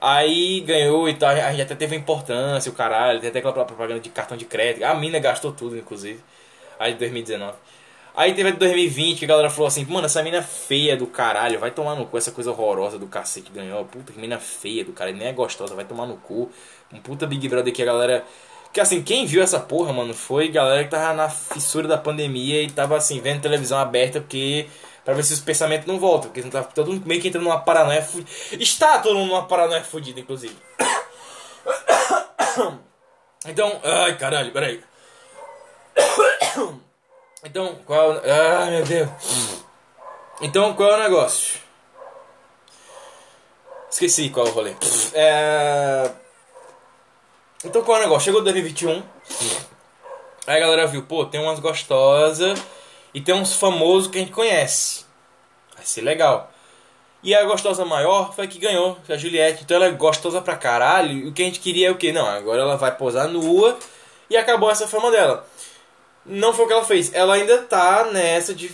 Aí 0.00 0.60
ganhou 0.60 1.08
e 1.08 1.14
tal, 1.14 1.30
a 1.30 1.50
gente 1.50 1.62
até 1.62 1.74
teve 1.74 1.96
importância, 1.96 2.70
o 2.70 2.74
caralho, 2.74 3.20
tem 3.20 3.30
até 3.30 3.40
aquela 3.40 3.64
propaganda 3.64 4.00
de 4.00 4.08
cartão 4.10 4.36
de 4.36 4.44
crédito. 4.44 4.84
A 4.84 4.94
mina 4.94 5.18
gastou 5.18 5.52
tudo, 5.52 5.76
inclusive. 5.76 6.20
Aí 6.78 6.94
2019. 6.94 7.56
Aí 8.18 8.34
teve 8.34 8.48
a 8.48 8.52
de 8.52 8.58
2020 8.58 9.20
que 9.20 9.24
a 9.24 9.28
galera 9.28 9.48
falou 9.48 9.68
assim, 9.68 9.84
mano, 9.84 10.06
essa 10.06 10.20
mina 10.24 10.42
feia 10.42 10.96
do 10.96 11.06
caralho, 11.06 11.56
vai 11.60 11.70
tomar 11.70 11.94
no 11.94 12.04
cu 12.04 12.18
essa 12.18 12.32
coisa 12.32 12.50
horrorosa 12.50 12.98
do 12.98 13.06
cacete 13.06 13.48
ganhou. 13.52 13.84
Puta 13.84 14.12
que 14.12 14.18
mina 14.18 14.40
feia 14.40 14.84
do 14.84 14.92
cara, 14.92 15.12
nem 15.12 15.28
é 15.28 15.32
gostosa, 15.32 15.74
vai 15.76 15.84
tomar 15.84 16.04
no 16.04 16.16
cu. 16.16 16.50
Um 16.92 16.98
puta 17.00 17.28
Big 17.28 17.48
Brother 17.48 17.72
que 17.72 17.80
a 17.80 17.86
galera. 17.86 18.24
Que 18.78 18.82
assim, 18.82 19.02
quem 19.02 19.26
viu 19.26 19.42
essa 19.42 19.58
porra, 19.58 19.92
mano, 19.92 20.14
foi 20.14 20.46
galera 20.46 20.84
que 20.84 20.90
tava 20.90 21.12
na 21.12 21.28
fissura 21.28 21.88
da 21.88 21.98
pandemia 21.98 22.62
e 22.62 22.70
tava 22.70 22.96
assim, 22.96 23.20
vendo 23.20 23.42
televisão 23.42 23.76
aberta 23.76 24.20
porque. 24.20 24.68
Pra 25.04 25.14
ver 25.14 25.24
se 25.24 25.32
os 25.32 25.40
pensamentos 25.40 25.84
não 25.84 25.98
voltam, 25.98 26.30
porque 26.30 26.48
tá 26.48 26.62
todo 26.62 26.92
mundo 26.92 27.04
meio 27.04 27.20
que 27.20 27.26
entrando 27.26 27.42
numa 27.42 27.58
paranoia 27.58 28.00
fudida. 28.00 28.30
Está 28.52 29.00
todo 29.00 29.16
mundo 29.16 29.30
numa 29.30 29.48
paranoia 29.48 29.82
fudida, 29.82 30.20
inclusive. 30.20 30.56
Então, 33.46 33.80
ai 33.82 34.16
caralho, 34.16 34.52
peraí. 34.52 34.80
Então, 37.44 37.80
qual. 37.84 38.12
Ai 38.12 38.70
meu 38.70 38.84
Deus. 38.84 39.08
Então, 40.40 40.72
qual 40.74 40.92
é 40.92 40.94
o 40.94 41.02
negócio? 41.02 41.58
Esqueci 43.90 44.30
qual 44.30 44.46
é 44.46 44.50
o 44.50 44.52
rolê. 44.52 44.76
É... 45.14 46.27
Então, 47.64 47.82
qual 47.82 47.96
é 47.96 48.00
o 48.00 48.02
negócio? 48.04 48.26
Chegou 48.26 48.40
2021. 48.42 49.02
Aí 50.46 50.56
a 50.56 50.60
galera 50.60 50.86
viu, 50.86 51.02
pô, 51.02 51.26
tem 51.26 51.40
umas 51.40 51.58
gostosas 51.58 52.62
e 53.12 53.20
tem 53.20 53.34
uns 53.34 53.54
famosos 53.54 54.08
que 54.08 54.16
a 54.16 54.20
gente 54.20 54.32
conhece. 54.32 55.04
Vai 55.74 55.84
ser 55.84 56.02
legal. 56.02 56.52
E 57.22 57.34
a 57.34 57.44
gostosa 57.44 57.84
maior 57.84 58.32
foi 58.32 58.44
a 58.44 58.48
que 58.48 58.60
ganhou, 58.60 58.96
a 59.08 59.16
Juliette. 59.16 59.64
Então 59.64 59.76
ela 59.76 59.86
é 59.86 59.90
gostosa 59.90 60.40
pra 60.40 60.56
caralho. 60.56 61.12
E 61.18 61.28
o 61.28 61.32
que 61.32 61.42
a 61.42 61.44
gente 61.44 61.58
queria 61.58 61.88
é 61.88 61.90
o 61.90 61.96
que? 61.96 62.12
Não, 62.12 62.26
agora 62.26 62.62
ela 62.62 62.76
vai 62.76 62.96
posar 62.96 63.28
nua 63.28 63.76
e 64.30 64.36
acabou 64.36 64.70
essa 64.70 64.86
fama 64.86 65.10
dela. 65.10 65.44
Não 66.24 66.54
foi 66.54 66.64
o 66.64 66.68
que 66.68 66.74
ela 66.74 66.84
fez. 66.84 67.12
Ela 67.12 67.34
ainda 67.34 67.58
tá 67.58 68.04
nessa 68.04 68.54
de 68.54 68.68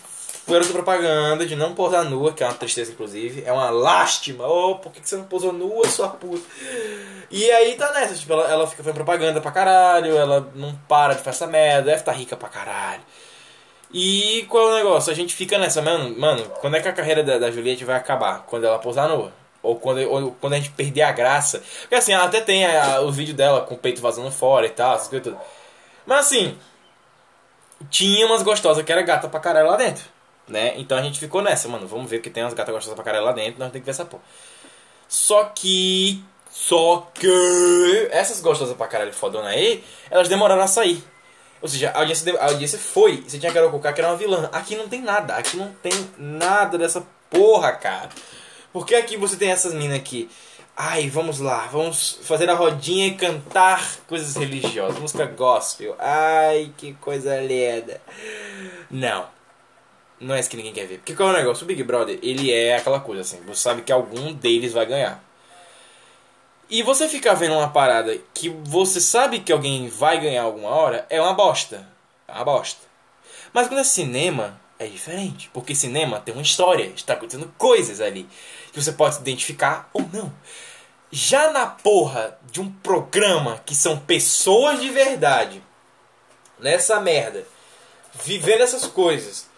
garota 0.47 0.72
propaganda, 0.72 1.47
de 1.47 1.57
não 1.57 1.74
posar 1.74 2.05
nua, 2.05 2.32
que 2.32 2.42
é 2.42 2.47
uma 2.47 2.55
tristeza, 2.55 2.92
inclusive. 2.92 3.42
É 3.45 3.53
uma 3.53 3.70
lástima. 3.70 4.47
Oh, 4.47 4.76
por 4.76 4.92
que 4.92 5.01
você 5.03 5.16
não 5.16 5.24
posou 5.24 5.53
nua, 5.53 5.88
sua 5.88 6.09
puta? 6.09 6.45
E 7.30 7.51
aí 7.51 7.74
tá 7.76 7.92
nessa, 7.92 8.14
tipo, 8.14 8.32
ela, 8.32 8.51
ela 8.51 8.66
fica 8.66 8.82
fazendo 8.82 8.97
propaganda 8.97 9.40
pra 9.40 9.51
caralho, 9.51 10.16
ela 10.16 10.51
não 10.55 10.74
para 10.88 11.14
de 11.14 11.22
fazer 11.22 11.30
essa 11.30 11.47
merda, 11.47 11.90
deve 11.90 12.03
tá 12.03 12.12
rica 12.12 12.36
pra 12.36 12.49
caralho. 12.49 13.03
E 13.92 14.45
qual 14.49 14.70
é 14.70 14.72
o 14.72 14.76
negócio? 14.76 15.12
A 15.12 15.14
gente 15.14 15.34
fica 15.34 15.57
nessa, 15.57 15.80
mano, 15.80 16.18
mano, 16.18 16.45
quando 16.61 16.76
é 16.76 16.80
que 16.80 16.88
a 16.88 16.92
carreira 16.92 17.22
da, 17.22 17.38
da 17.38 17.51
Juliette 17.51 17.84
vai 17.84 17.97
acabar? 17.97 18.45
Quando 18.47 18.66
ela 18.66 18.78
posar 18.78 19.09
nua. 19.09 19.32
Ou 19.62 19.76
quando, 19.76 20.01
ou 20.11 20.32
quando 20.40 20.53
a 20.55 20.57
gente 20.57 20.70
perder 20.70 21.03
a 21.03 21.12
graça. 21.12 21.62
Porque 21.80 21.95
assim, 21.95 22.12
ela 22.12 22.24
até 22.24 22.40
tem 22.40 22.66
a, 22.66 23.01
o 23.01 23.11
vídeo 23.11 23.34
dela 23.34 23.62
com 23.62 23.74
o 23.74 23.78
peito 23.78 24.03
vazando 24.03 24.30
fora 24.30 24.66
e 24.66 24.70
tal, 24.70 24.97
essas 24.97 25.09
coisas 25.09 25.32
tudo. 25.32 25.40
Mas 26.05 26.26
assim, 26.26 26.59
tinha 27.88 28.26
umas 28.26 28.42
gostosas 28.42 28.84
que 28.84 28.92
era 28.92 29.03
gata 29.03 29.28
pra 29.28 29.40
caralho 29.40 29.68
lá 29.68 29.76
dentro. 29.76 30.05
Né? 30.47 30.74
Então 30.76 30.99
a 30.99 31.03
gente 31.03 31.18
ficou 31.18 31.40
nessa, 31.42 31.68
mano. 31.68 31.86
Vamos 31.86 32.11
ver 32.11 32.20
que 32.20 32.30
tem 32.30 32.42
umas 32.42 32.55
gatas 32.55 32.74
gostosas 32.74 32.95
pra 32.95 33.05
caralho 33.05 33.24
lá 33.24 33.32
dentro, 33.32 33.59
nós 33.59 33.72
temos 33.72 33.82
que 33.82 33.86
ver 33.86 33.90
essa 33.90 34.05
porra. 34.05 34.22
Só 35.09 35.45
que. 35.45 36.22
Só 36.51 37.11
que. 37.14 38.09
Essas 38.11 38.40
gostosas 38.40 38.76
pra 38.76 38.86
caralho 38.86 39.12
fodona 39.12 39.49
aí, 39.49 39.82
elas 40.11 40.28
demoraram 40.28 40.62
a 40.62 40.66
sair. 40.66 41.03
Ou 41.62 41.68
seja, 41.68 41.90
a 41.90 42.01
audiência, 42.01 42.38
a 42.38 42.47
audiência 42.47 42.78
foi. 42.78 43.22
Você 43.22 43.38
tinha 43.38 43.51
que 43.51 43.59
colocar 43.59 43.92
que 43.92 44.01
era 44.01 44.11
uma 44.11 44.16
vilã. 44.16 44.51
Aqui 44.53 44.76
não 44.76 44.86
tem 44.86 45.01
nada. 45.01 45.34
Aqui 45.36 45.57
não 45.57 45.72
tem 45.82 45.92
nada 46.18 46.76
dessa 46.76 47.07
porra, 47.30 47.72
cara. 47.72 48.11
Porque 48.72 48.95
aqui 48.95 49.16
você 49.16 49.36
tem 49.36 49.51
essas 49.51 49.72
minas 49.72 49.97
aqui. 49.97 50.28
Ai, 50.76 51.09
vamos 51.09 51.38
lá, 51.38 51.68
vamos 51.70 52.18
fazer 52.22 52.51
a 52.51 52.55
rodinha 52.55 53.07
e 53.07 53.14
cantar 53.14 53.97
coisas 54.09 54.34
religiosas, 54.34 54.99
música 54.99 55.24
gospel. 55.24 55.95
Ai, 56.01 56.72
que 56.76 56.95
coisa 56.95 57.40
linda. 57.40 58.01
Não. 58.90 59.26
Não 60.20 60.34
é 60.34 60.40
isso 60.40 60.48
que 60.48 60.56
ninguém 60.56 60.72
quer 60.72 60.86
ver. 60.86 60.98
Porque 60.98 61.14
qual 61.14 61.30
é 61.30 61.32
o 61.32 61.36
negócio? 61.36 61.64
O 61.64 61.66
Big 61.66 61.82
Brother, 61.82 62.18
ele 62.22 62.52
é 62.52 62.76
aquela 62.76 63.00
coisa 63.00 63.22
assim, 63.22 63.40
você 63.46 63.60
sabe 63.60 63.82
que 63.82 63.92
algum 63.92 64.32
deles 64.32 64.72
vai 64.72 64.86
ganhar. 64.86 65.22
E 66.70 66.82
você 66.82 67.08
ficar 67.08 67.34
vendo 67.34 67.54
uma 67.54 67.68
parada 67.68 68.18
que 68.32 68.48
você 68.48 69.00
sabe 69.00 69.40
que 69.40 69.52
alguém 69.52 69.88
vai 69.88 70.20
ganhar 70.20 70.42
alguma 70.42 70.70
hora, 70.70 71.06
é 71.10 71.20
uma 71.20 71.34
bosta. 71.34 71.86
É 72.26 72.32
uma 72.32 72.44
bosta. 72.44 72.80
Mas 73.52 73.68
quando 73.68 73.80
é 73.80 73.84
cinema, 73.84 74.58
é 74.78 74.86
diferente. 74.86 75.50
Porque 75.52 75.74
cinema 75.74 76.20
tem 76.20 76.34
uma 76.34 76.42
história, 76.42 76.92
está 76.96 77.14
acontecendo 77.14 77.52
coisas 77.58 78.00
ali 78.00 78.28
que 78.72 78.82
você 78.82 78.92
pode 78.92 79.16
se 79.16 79.20
identificar 79.20 79.88
ou 79.92 80.08
não. 80.12 80.32
Já 81.10 81.52
na 81.52 81.66
porra 81.66 82.36
de 82.50 82.60
um 82.60 82.70
programa 82.70 83.60
que 83.64 83.74
são 83.74 83.98
pessoas 83.98 84.80
de 84.80 84.90
verdade, 84.90 85.62
nessa 86.58 87.00
merda, 87.00 87.46
vivendo 88.24 88.62
essas 88.62 88.86
coisas 88.86 89.48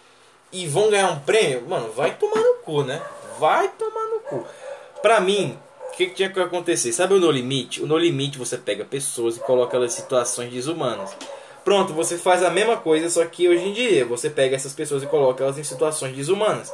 e 0.51 0.67
vão 0.67 0.89
ganhar 0.89 1.11
um 1.11 1.19
prêmio, 1.19 1.67
mano, 1.67 1.91
vai 1.91 2.15
tomar 2.15 2.41
no 2.41 2.55
cu, 2.63 2.83
né? 2.83 3.01
Vai 3.39 3.67
tomar 3.69 4.05
no 4.07 4.19
cu. 4.21 4.45
Pra 5.01 5.19
mim, 5.19 5.57
o 5.89 5.91
que, 5.91 6.07
que 6.07 6.15
tinha 6.15 6.29
que 6.29 6.39
acontecer? 6.39 6.91
Sabe 6.93 7.13
o 7.13 7.19
No 7.19 7.31
Limite? 7.31 7.81
O 7.81 7.87
No 7.87 7.97
Limite 7.97 8.37
você 8.37 8.57
pega 8.57 8.85
pessoas 8.85 9.37
e 9.37 9.39
coloca 9.39 9.75
elas 9.75 9.93
em 9.93 10.01
situações 10.01 10.51
desumanas. 10.51 11.15
Pronto, 11.63 11.93
você 11.93 12.17
faz 12.17 12.43
a 12.43 12.49
mesma 12.49 12.77
coisa, 12.77 13.09
só 13.09 13.25
que 13.25 13.47
hoje 13.47 13.65
em 13.67 13.73
dia 13.73 14.05
você 14.05 14.29
pega 14.29 14.55
essas 14.55 14.73
pessoas 14.73 15.03
e 15.03 15.07
coloca 15.07 15.43
elas 15.43 15.57
em 15.57 15.63
situações 15.63 16.15
desumanas. 16.15 16.73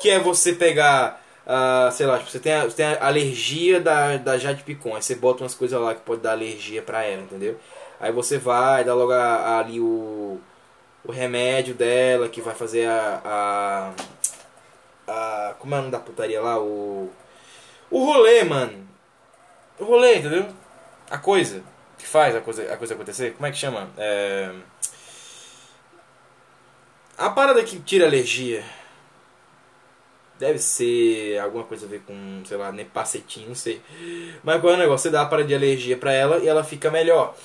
Que 0.00 0.10
é 0.10 0.18
você 0.18 0.52
pegar 0.52 1.22
Uh, 1.44 1.90
sei 1.90 2.06
lá, 2.06 2.18
tipo, 2.18 2.30
você 2.30 2.38
tem, 2.38 2.52
a, 2.52 2.64
você 2.64 2.76
tem 2.76 2.86
a 2.86 3.04
alergia 3.04 3.80
da, 3.80 4.16
da 4.16 4.38
Jade 4.38 4.62
Picon, 4.62 4.94
aí 4.94 5.02
você 5.02 5.16
bota 5.16 5.42
umas 5.42 5.54
coisas 5.56 5.80
lá 5.80 5.92
que 5.92 6.00
pode 6.02 6.22
dar 6.22 6.32
alergia 6.32 6.80
pra 6.82 7.02
ela, 7.02 7.22
entendeu? 7.22 7.56
Aí 7.98 8.12
você 8.12 8.38
vai, 8.38 8.84
dá 8.84 8.94
logo 8.94 9.12
a, 9.12 9.16
a, 9.18 9.58
ali 9.58 9.80
o, 9.80 10.40
o 11.04 11.12
remédio 11.12 11.74
dela, 11.74 12.28
que 12.28 12.40
vai 12.40 12.54
fazer 12.54 12.86
a, 12.88 13.20
a, 13.24 13.92
a. 15.08 15.54
Como 15.58 15.74
é 15.74 15.78
o 15.78 15.80
nome 15.80 15.92
da 15.92 15.98
putaria 15.98 16.40
lá? 16.40 16.58
O. 16.60 17.10
O 17.90 18.04
rolê, 18.04 18.44
mano. 18.44 18.88
O 19.78 19.84
rolê, 19.84 20.16
entendeu? 20.16 20.48
A 21.10 21.18
coisa 21.18 21.62
que 22.02 22.08
faz 22.08 22.34
a 22.34 22.40
coisa, 22.40 22.72
a 22.72 22.76
coisa 22.76 22.94
acontecer. 22.94 23.34
Como 23.34 23.46
é 23.46 23.50
que 23.52 23.56
chama? 23.56 23.88
É... 23.96 24.52
A 27.16 27.30
parada 27.30 27.62
que 27.62 27.78
tira 27.78 28.06
alergia. 28.06 28.64
Deve 30.38 30.58
ser 30.58 31.38
alguma 31.38 31.62
coisa 31.62 31.86
a 31.86 31.88
ver 31.88 32.00
com, 32.00 32.42
sei 32.44 32.56
lá, 32.56 32.72
nepacetinho, 32.72 33.48
não 33.48 33.54
sei. 33.54 33.80
Mas 34.42 34.60
qual 34.60 34.72
é 34.72 34.76
o 34.76 34.78
negócio? 34.78 35.04
Você 35.04 35.10
dá 35.10 35.22
a 35.22 35.26
parada 35.26 35.46
de 35.46 35.54
alergia 35.54 35.96
pra 35.96 36.12
ela 36.12 36.38
e 36.38 36.48
ela 36.48 36.64
fica 36.64 36.90
melhor. 36.90 37.36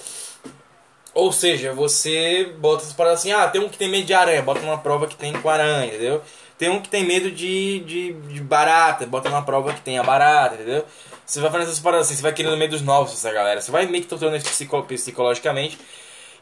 Ou 1.18 1.32
seja, 1.32 1.74
você 1.74 2.54
bota 2.60 2.84
essas 2.84 2.94
paradas 2.94 3.22
assim, 3.22 3.32
ah, 3.32 3.48
tem 3.48 3.60
um 3.60 3.68
que 3.68 3.78
tem 3.78 3.90
medo 3.90 4.06
de 4.06 4.14
aranha, 4.14 4.40
bota 4.44 4.62
uma 4.62 4.78
prova 4.78 5.08
que 5.08 5.16
tem 5.16 5.34
com 5.34 5.50
aranha, 5.50 5.88
entendeu? 5.88 6.22
Tem 6.60 6.70
um 6.70 6.80
que 6.80 6.90
tem 6.90 7.04
medo 7.04 7.32
de, 7.32 7.80
de, 7.80 8.14
de 8.14 8.40
barata, 8.40 9.04
bota 9.08 9.28
uma 9.28 9.42
prova 9.42 9.74
que 9.74 9.82
tem 9.82 9.98
a 9.98 10.04
barata, 10.04 10.54
entendeu? 10.54 10.86
Você 11.26 11.42
vai 11.42 11.50
fazendo 11.50 11.70
essas 11.70 11.80
paradas 11.80 12.06
assim, 12.06 12.16
você 12.16 12.22
vai 12.22 12.34
querendo 12.34 12.56
medo 12.56 12.70
dos 12.70 12.84
novos 12.84 13.14
essa 13.14 13.32
galera. 13.32 13.60
Você 13.60 13.72
vai 13.72 13.88
meio 13.88 14.04
que 14.04 14.08
torturando 14.08 14.38
eles 14.38 14.48
psicologicamente 14.48 15.80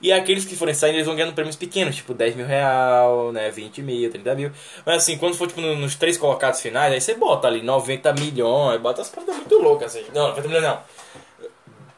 e 0.02 0.12
aqueles 0.12 0.44
que 0.44 0.58
forem 0.58 0.74
saindo, 0.74 0.96
eles 0.96 1.08
vão 1.08 1.16
ganhando 1.16 1.34
prêmios 1.34 1.56
pequenos, 1.56 1.96
tipo 1.96 2.14
10 2.14 2.36
mil 2.36 2.46
real, 2.46 3.32
né, 3.32 3.50
20 3.50 3.82
mil, 3.82 4.12
30 4.12 4.36
mil. 4.36 4.52
Mas 4.86 4.98
assim, 4.98 5.18
quando 5.18 5.36
for 5.36 5.48
tipo 5.48 5.62
nos 5.62 5.96
três 5.96 6.18
colocados 6.18 6.60
finais, 6.60 6.92
aí 6.92 7.00
você 7.00 7.14
bota 7.14 7.48
ali 7.48 7.62
90 7.62 8.12
milhões, 8.12 8.82
bota 8.82 9.02
as 9.02 9.10
paradas 9.10 9.38
muito 9.38 9.58
loucas. 9.58 9.96
Assim. 9.96 10.06
Não, 10.14 10.28
90 10.28 10.48
milhões 10.50 10.64
não. 10.66 10.80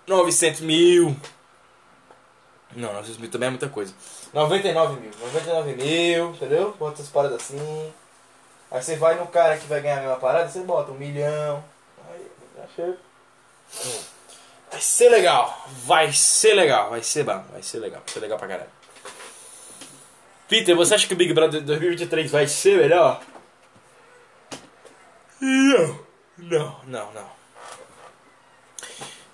900 0.07 0.61
mil. 0.61 1.17
Não, 2.77 2.93
900 2.93 3.17
mil 3.17 3.31
também 3.31 3.47
é 3.47 3.49
muita 3.49 3.67
coisa. 3.69 3.91
99 4.31 5.01
mil, 5.01 5.09
99 5.19 5.73
mil, 5.73 6.29
entendeu? 6.29 6.75
Bota 6.77 7.01
as 7.01 7.09
paradas 7.09 7.41
assim. 7.41 7.91
Aí 8.69 8.83
você 8.83 8.95
vai 8.95 9.15
no 9.15 9.25
cara 9.25 9.57
que 9.57 9.65
vai 9.65 9.81
ganhar 9.81 9.97
a 9.97 10.01
mesma 10.01 10.17
parada, 10.17 10.47
você 10.47 10.59
bota 10.59 10.91
um 10.91 10.95
milhão. 10.95 11.63
Aí, 12.07 12.27
chega. 12.75 12.97
Vai 14.71 14.79
ser 14.79 15.09
legal, 15.09 15.65
vai 15.85 16.13
ser 16.13 16.53
legal, 16.53 16.91
vai 16.91 17.01
ser 17.01 17.23
bom, 17.23 17.43
vai 17.51 17.63
ser 17.63 17.79
legal, 17.79 17.99
vai 18.05 18.13
ser 18.13 18.19
legal 18.19 18.37
pra 18.37 18.47
caralho. 18.47 18.69
Peter, 20.47 20.75
você 20.75 20.93
acha 20.93 21.07
que 21.07 21.15
o 21.15 21.17
Big 21.17 21.33
Brother 21.33 21.63
2023 21.63 22.29
vai 22.29 22.45
ser 22.45 22.77
melhor? 22.77 23.19
Não, 25.41 25.99
não, 26.37 26.79
não, 26.85 27.11
não. 27.11 27.36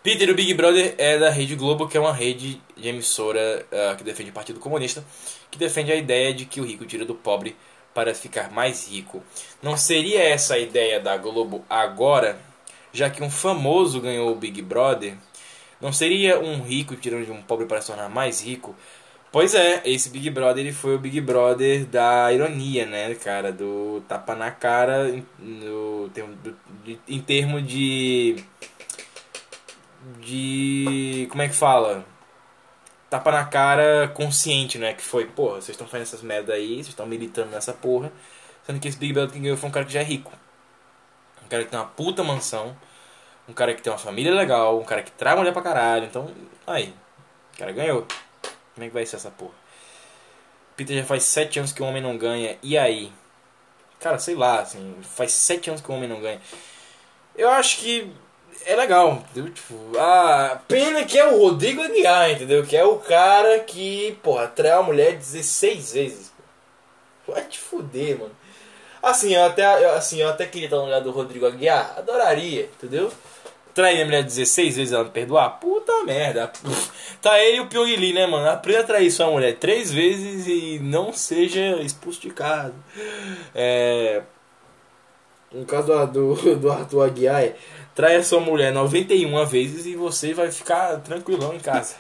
Peter, 0.04 0.30
o 0.30 0.36
Big 0.36 0.54
Brother 0.54 0.96
é 0.98 1.18
da 1.18 1.30
Rede 1.30 1.56
Globo, 1.56 1.88
que 1.88 1.98
é 1.98 2.00
uma 2.00 2.14
rede 2.14 2.62
de 2.76 2.90
emissora 2.90 3.66
uh, 3.72 3.96
que 3.96 4.04
defende 4.04 4.30
o 4.30 4.34
Partido 4.34 4.60
Comunista, 4.60 5.04
que 5.50 5.58
defende 5.58 5.92
a 5.92 5.96
ideia 5.96 6.34
de 6.34 6.46
que 6.46 6.60
o 6.60 6.66
rico 6.66 6.86
tira 6.86 7.06
do 7.06 7.16
pobre 7.16 7.56
para 7.94 8.14
ficar 8.14 8.52
mais 8.52 8.88
rico. 8.88 9.24
Não 9.62 9.78
seria 9.78 10.22
essa 10.22 10.56
a 10.56 10.60
ideia 10.60 11.00
da 11.00 11.16
Globo 11.16 11.64
agora? 11.70 12.38
já 12.94 13.10
que 13.10 13.24
um 13.24 13.30
famoso 13.30 14.00
ganhou 14.00 14.32
o 14.32 14.36
Big 14.36 14.62
Brother, 14.62 15.16
não 15.82 15.92
seria 15.92 16.40
um 16.40 16.62
rico 16.62 16.96
tirando 16.96 17.26
de 17.26 17.32
um 17.32 17.42
pobre 17.42 17.66
para 17.66 17.82
se 17.82 17.88
tornar 17.88 18.08
mais 18.08 18.42
rico? 18.42 18.76
Pois 19.32 19.56
é, 19.56 19.82
esse 19.84 20.10
Big 20.10 20.30
Brother 20.30 20.64
ele 20.64 20.72
foi 20.72 20.96
o 20.96 21.00
Big 21.00 21.20
Brother 21.20 21.86
da 21.86 22.32
ironia, 22.32 22.86
né, 22.86 23.16
cara? 23.16 23.52
Do 23.52 24.04
tapa 24.08 24.36
na 24.36 24.52
cara 24.52 25.12
no, 25.40 26.10
em 27.08 27.20
termos 27.20 27.68
de. 27.68 28.36
De. 30.20 31.28
como 31.32 31.42
é 31.42 31.50
que 31.50 31.56
fala? 31.56 32.06
tapa 33.14 33.32
na 33.32 33.46
cara 33.46 34.08
consciente, 34.08 34.80
né? 34.80 34.94
Que 34.94 35.04
foi, 35.04 35.28
porra, 35.28 35.56
vocês 35.56 35.70
estão 35.70 35.86
fazendo 35.86 36.08
essas 36.08 36.24
merda 36.24 36.54
aí, 36.54 36.76
vocês 36.76 36.88
estão 36.90 37.06
militando 37.06 37.52
nessa 37.52 37.72
porra. 37.72 38.12
Sendo 38.66 38.80
que 38.80 38.88
esse 38.88 38.98
Big 38.98 39.14
Brother 39.14 39.32
que 39.32 39.40
ganhou 39.40 39.56
foi 39.56 39.70
um 39.70 39.72
cara 39.72 39.86
que 39.86 39.94
já 39.94 40.00
é 40.00 40.04
rico. 40.04 40.32
Um 41.46 41.48
cara 41.48 41.64
que 41.64 41.70
tem 41.70 41.80
uma 41.80 41.86
puta 41.86 42.24
mansão. 42.24 42.76
Um 43.48 43.54
cara 43.54 43.76
que 43.76 43.84
tem 43.84 43.94
uma 43.94 44.00
família 44.00 44.34
legal. 44.34 44.80
Um 44.80 44.84
cara 44.84 45.04
que 45.04 45.12
traz 45.12 45.38
mulher 45.38 45.54
pra 45.54 45.62
caralho. 45.62 46.06
Então, 46.06 46.32
aí. 46.66 46.92
O 47.54 47.58
cara 47.60 47.72
ganhou. 47.72 48.08
Como 48.74 48.84
é 48.84 48.88
que 48.88 48.94
vai 48.94 49.06
ser 49.06 49.18
essa 49.18 49.30
porra? 49.30 49.54
Peter 50.76 50.98
já 50.98 51.04
faz 51.06 51.24
sete 51.24 51.60
anos 51.60 51.72
que 51.72 51.84
o 51.84 51.86
homem 51.86 52.02
não 52.02 52.18
ganha. 52.18 52.58
E 52.64 52.76
aí? 52.78 53.12
Cara, 54.00 54.18
sei 54.18 54.34
lá, 54.34 54.62
assim. 54.62 54.98
Faz 55.04 55.34
sete 55.34 55.70
anos 55.70 55.84
que 55.84 55.92
o 55.92 55.94
homem 55.94 56.10
não 56.10 56.20
ganha. 56.20 56.42
Eu 57.36 57.50
acho 57.52 57.78
que 57.78 58.12
é 58.66 58.76
legal, 58.76 59.24
entendeu? 59.32 59.54
Tipo, 59.54 59.98
a 59.98 60.62
pena 60.68 61.04
que 61.04 61.18
é 61.18 61.28
o 61.28 61.40
Rodrigo 61.40 61.82
Aguiar, 61.82 62.32
entendeu? 62.32 62.66
Que 62.66 62.78
é 62.78 62.84
o 62.84 62.98
cara 62.98 63.60
que, 63.60 64.18
porra, 64.24 64.48
trai 64.48 64.72
a 64.72 64.84
mulher 64.84 65.16
16 65.16 65.94
vezes. 65.94 66.34
Vai 67.28 67.44
te 67.44 67.60
fuder, 67.60 68.20
mano. 68.20 68.36
Assim, 69.02 69.34
eu 69.34 69.44
até, 69.44 69.66
assim, 69.96 70.22
eu 70.22 70.30
até 70.30 70.46
queria 70.46 70.68
estar 70.68 70.78
no 70.78 70.86
lugar 70.86 71.02
do 71.02 71.12
Rodrigo 71.12 71.46
Aguiar. 71.46 71.96
Adoraria, 71.98 72.70
entendeu? 72.78 73.12
Trair 73.74 74.02
a 74.02 74.06
mulher 74.06 74.24
16 74.24 74.78
vezes 74.78 74.94
ela 74.94 75.04
me 75.04 75.10
perdoar? 75.10 75.60
Puta 75.60 76.04
merda. 76.04 76.52
Tá 77.22 77.40
ele 77.40 77.58
e 77.58 77.60
o 77.62 77.68
Pyong 77.68 77.96
Lee, 77.96 78.12
né, 78.12 78.28
mano? 78.28 78.50
Aprenda 78.50 78.82
a 78.82 78.84
trair 78.84 79.10
sua 79.10 79.28
mulher 79.28 79.56
três 79.58 79.90
vezes 79.90 80.46
e 80.46 80.78
não 80.80 81.14
seja 81.14 81.78
expulso 81.82 82.20
de 82.20 82.32
casa. 82.32 82.74
É. 83.56 84.22
No 85.50 85.66
caso 85.66 85.88
do, 86.08 86.36
do, 86.36 86.56
do 86.58 86.72
Arthur 86.72 87.04
Aguiar, 87.04 87.44
é, 87.44 87.56
traia 87.96 88.24
sua 88.24 88.40
mulher 88.40 88.74
91 88.74 89.46
vezes 89.46 89.86
e 89.86 89.96
você 89.96 90.34
vai 90.34 90.52
ficar 90.52 91.00
tranquilão 91.02 91.54
em 91.54 91.60
casa. 91.60 91.96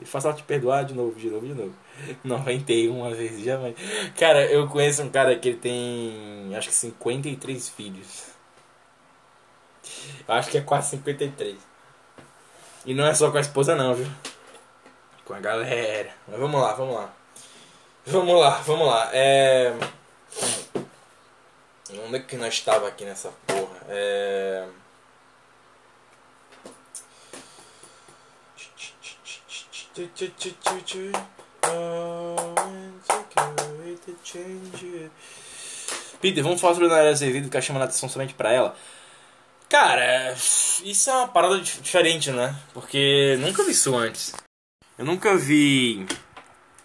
E 0.00 0.04
faça 0.04 0.28
ela 0.28 0.36
te 0.36 0.42
perdoar 0.42 0.84
de 0.84 0.94
novo, 0.94 1.18
de 1.18 1.28
novo, 1.28 1.46
de 1.46 1.54
novo. 1.54 1.74
91 2.24 3.10
vezes 3.14 3.44
já 3.44 3.56
vai. 3.56 3.74
Cara, 4.18 4.46
eu 4.46 4.66
conheço 4.68 5.02
um 5.02 5.10
cara 5.10 5.36
que 5.36 5.50
ele 5.50 5.58
tem 5.58 6.54
acho 6.56 6.68
que 6.68 6.74
53 6.74 7.68
filhos. 7.68 8.30
Eu 10.26 10.34
acho 10.34 10.50
que 10.50 10.58
é 10.58 10.62
quase 10.62 10.90
53. 10.90 11.56
E 12.86 12.94
não 12.94 13.06
é 13.06 13.14
só 13.14 13.30
com 13.30 13.36
a 13.36 13.40
esposa 13.40 13.74
não, 13.74 13.94
viu? 13.94 14.06
Com 15.24 15.34
a 15.34 15.40
galera. 15.40 16.10
Mas 16.26 16.38
vamos 16.38 16.60
lá, 16.60 16.72
vamos 16.72 16.94
lá. 16.94 17.12
Vamos 18.06 18.40
lá, 18.40 18.50
vamos 18.62 18.86
lá. 18.86 19.10
É. 19.12 19.74
Onde 22.06 22.16
é 22.16 22.20
que 22.20 22.36
nós 22.36 22.54
estava 22.54 22.88
aqui 22.88 23.04
nessa? 23.04 23.30
É. 23.88 24.66
Peter, 36.20 36.42
vamos 36.42 36.60
falar 36.60 36.74
sobre 36.74 36.86
a 36.86 36.90
Nayara 36.90 37.10
Azevedo 37.10 37.48
tá 37.48 37.60
chamando 37.60 37.82
a 37.82 37.84
atenção 37.86 38.08
somente 38.08 38.34
pra 38.34 38.52
ela. 38.52 38.76
Cara, 39.68 40.34
isso 40.84 41.10
é 41.10 41.12
uma 41.12 41.28
parada 41.28 41.60
diferente, 41.60 42.30
né? 42.30 42.54
Porque 42.74 43.36
nunca 43.40 43.64
vi 43.64 43.70
isso 43.70 43.96
antes. 43.96 44.34
Eu 44.98 45.04
nunca 45.04 45.36
vi 45.36 46.06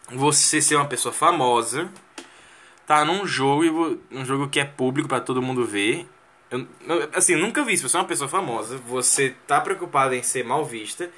você 0.09 0.61
ser 0.61 0.75
uma 0.75 0.87
pessoa 0.87 1.13
famosa, 1.13 1.89
tá 2.85 3.03
num 3.03 3.25
jogo, 3.25 3.99
um 4.11 4.23
jogo 4.23 4.47
que 4.47 4.59
é 4.59 4.65
público 4.65 5.09
para 5.09 5.19
todo 5.19 5.41
mundo 5.41 5.65
ver. 5.65 6.07
Eu, 6.55 7.09
assim, 7.13 7.35
nunca 7.35 7.63
vi 7.63 7.73
isso. 7.73 7.87
Você 7.87 7.97
é 7.97 7.99
uma 7.99 8.07
pessoa 8.07 8.29
famosa, 8.29 8.77
você 8.77 9.35
tá 9.47 9.59
preocupado 9.61 10.13
em 10.13 10.23
ser 10.23 10.43
mal 10.43 10.63
vista 10.65 11.09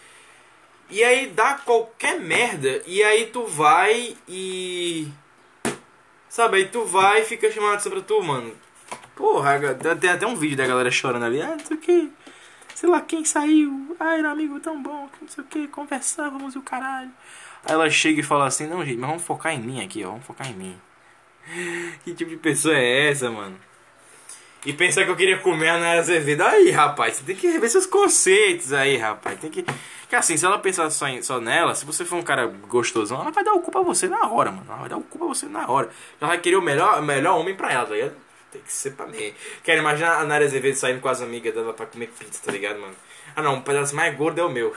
e 0.90 1.04
aí 1.04 1.28
dá 1.28 1.56
qualquer 1.56 2.20
merda. 2.20 2.82
E 2.86 3.04
aí 3.04 3.28
tu 3.28 3.46
vai 3.46 4.16
e. 4.28 5.08
Sabe, 6.30 6.58
aí 6.58 6.66
tu 6.68 6.86
vai 6.86 7.22
e 7.22 7.26
fica 7.26 7.52
chamando 7.52 7.80
sobre 7.80 8.02
tu, 8.02 8.22
mano. 8.24 8.54
Porra, 9.16 9.60
tem 10.00 10.10
até 10.10 10.26
um 10.26 10.36
vídeo 10.36 10.58
da 10.58 10.68
galera 10.68 10.92
chorando 10.92 11.26
ali. 11.26 11.42
Ah, 11.42 11.56
não 11.58 11.66
sei 11.66 11.78
o 11.78 11.80
que. 11.80 12.12
Sei 12.74 12.88
lá 12.88 13.02
quem 13.02 13.26
saiu. 13.26 13.96
Ah, 14.00 14.18
era 14.18 14.30
um 14.30 14.32
amigo 14.32 14.60
tão 14.60 14.82
bom. 14.82 15.10
Não 15.22 15.28
sei 15.28 15.44
o 15.44 15.48
que. 15.48 15.68
Conversávamos 15.68 16.56
e 16.56 16.58
o 16.58 16.62
caralho. 16.62 17.12
Aí 17.66 17.74
ela 17.74 17.90
chega 17.90 18.22
e 18.22 18.24
fala 18.24 18.46
assim: 18.48 18.68
Não, 18.68 18.86
gente, 18.86 18.98
mas 18.98 19.10
vamos 19.10 19.24
focar 19.24 19.54
em 19.54 19.60
mim 19.60 19.84
aqui, 19.84 20.04
ó. 20.06 20.12
Vamos 20.12 20.26
focar 20.26 20.50
em 20.50 20.54
mim. 20.54 20.82
Que 22.04 22.14
tipo 22.14 22.30
de 22.30 22.38
pessoa 22.38 22.76
é 22.76 23.10
essa, 23.10 23.32
mano? 23.32 23.58
E 24.68 24.74
pensar 24.74 25.06
que 25.06 25.10
eu 25.10 25.16
queria 25.16 25.38
comer 25.38 25.70
a 25.70 25.78
Nayara 25.78 26.02
Azevedo. 26.02 26.42
Aí, 26.42 26.72
rapaz, 26.72 27.16
você 27.16 27.24
tem 27.24 27.38
que 27.38 27.48
rever 27.48 27.70
seus 27.70 27.86
conceitos 27.86 28.74
aí, 28.74 28.98
rapaz. 28.98 29.40
Tem 29.40 29.50
que. 29.50 29.64
Que 30.10 30.16
assim, 30.16 30.36
se 30.36 30.46
ela 30.46 30.60
pensar 30.60 30.90
só, 30.90 31.08
em, 31.08 31.22
só 31.22 31.40
nela, 31.40 31.74
se 31.74 31.86
você 31.86 32.04
for 32.04 32.18
um 32.18 32.22
cara 32.22 32.48
gostosão, 32.48 33.22
ela 33.22 33.32
vai 33.32 33.46
dar 33.46 33.54
o 33.54 33.62
cu 33.62 33.72
pra 33.72 33.80
você 33.80 34.10
na 34.10 34.30
hora, 34.30 34.52
mano. 34.52 34.66
Ela 34.68 34.80
vai 34.80 34.90
dar 34.90 34.98
o 34.98 35.04
cu 35.04 35.18
pra 35.18 35.28
você 35.28 35.46
na 35.46 35.70
hora. 35.70 35.90
Ela 36.20 36.32
vai 36.32 36.38
querer 36.40 36.58
o 36.58 36.62
melhor, 36.62 37.02
melhor 37.02 37.40
homem 37.40 37.56
pra 37.56 37.72
ela, 37.72 37.86
tá 37.86 37.94
ligado? 37.94 38.18
Tem 38.52 38.62
que 38.62 38.74
ser 38.74 38.92
pra 38.92 39.08
mim. 39.08 39.34
Quero 39.64 39.80
imaginar 39.80 40.20
a 40.20 40.26
Nayara 40.26 40.44
Azevedo 40.44 40.76
saindo 40.76 41.00
com 41.00 41.08
as 41.08 41.22
amigas 41.22 41.54
dela 41.54 41.72
pra 41.72 41.86
comer 41.86 42.08
pizza, 42.08 42.42
tá 42.44 42.52
ligado, 42.52 42.78
mano? 42.78 42.96
Ah 43.38 43.42
não, 43.42 43.60
o 43.60 43.62
pedaço 43.62 43.96
mais 43.96 44.18
gordo 44.18 44.42
é 44.42 44.44
o 44.44 44.50
meu. 44.50 44.76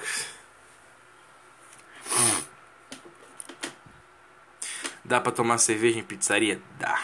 Dá 5.04 5.20
pra 5.20 5.32
tomar 5.32 5.58
cerveja 5.58 5.98
em 5.98 6.04
pizzaria? 6.04 6.62
Dá. 6.78 6.96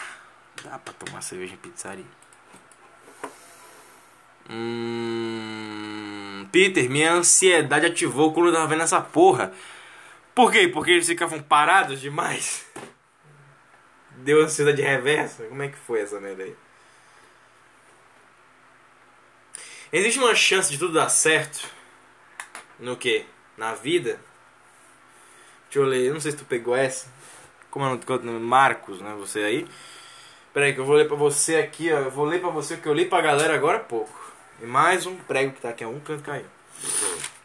Dá 0.63 0.79
pra 0.79 0.93
tomar 0.93 1.21
cerveja 1.21 1.53
em 1.53 1.57
pizzaria. 1.57 2.05
Hum, 4.49 6.47
Peter, 6.51 6.89
minha 6.89 7.13
ansiedade 7.13 7.85
ativou 7.85 8.33
quando 8.33 8.47
eu 8.47 8.53
tava 8.53 8.67
vendo 8.67 8.83
essa 8.83 9.01
porra. 9.01 9.51
Por 10.33 10.51
quê? 10.51 10.67
Porque 10.67 10.91
eles 10.91 11.07
ficavam 11.07 11.41
parados 11.41 11.99
demais? 11.99 12.65
Deu 14.17 14.41
ansiedade 14.41 14.81
reversa? 14.81 15.43
Como 15.45 15.63
é 15.63 15.67
que 15.67 15.77
foi 15.77 16.01
essa 16.01 16.19
merda 16.19 16.43
aí? 16.43 16.55
Existe 19.91 20.19
uma 20.19 20.35
chance 20.35 20.71
de 20.71 20.77
tudo 20.77 20.93
dar 20.93 21.09
certo? 21.09 21.67
No 22.79 22.95
que? 22.97 23.25
Na 23.57 23.73
vida? 23.73 24.19
Deixa 25.65 25.79
eu 25.79 25.85
ler, 25.85 26.05
eu 26.07 26.13
não 26.13 26.19
sei 26.19 26.31
se 26.31 26.37
tu 26.37 26.45
pegou 26.45 26.75
essa. 26.75 27.07
Como 27.69 27.85
é 27.85 27.89
o 27.89 28.19
nome? 28.23 28.39
Marcos, 28.39 29.01
né? 29.01 29.15
Você 29.19 29.39
aí. 29.39 29.67
Pera 30.53 30.65
aí 30.65 30.73
que 30.73 30.79
eu 30.79 30.85
vou 30.85 30.95
ler 30.95 31.07
pra 31.07 31.15
você 31.15 31.57
aqui, 31.57 31.91
ó. 31.91 31.99
Eu 31.99 32.11
vou 32.11 32.25
ler 32.25 32.39
pra 32.39 32.49
você 32.49 32.75
o 32.75 32.81
que 32.81 32.87
eu 32.87 32.93
li 32.93 33.05
pra 33.05 33.21
galera 33.21 33.53
agora 33.53 33.77
há 33.77 33.81
pouco. 33.81 34.26
E 34.59 34.65
mais 34.65 35.05
um 35.05 35.15
prego 35.15 35.53
que 35.53 35.61
tá 35.61 35.69
aqui 35.69 35.83
a 35.83 35.87
um 35.87 35.99
canto 35.99 36.23
caiu. 36.23 36.45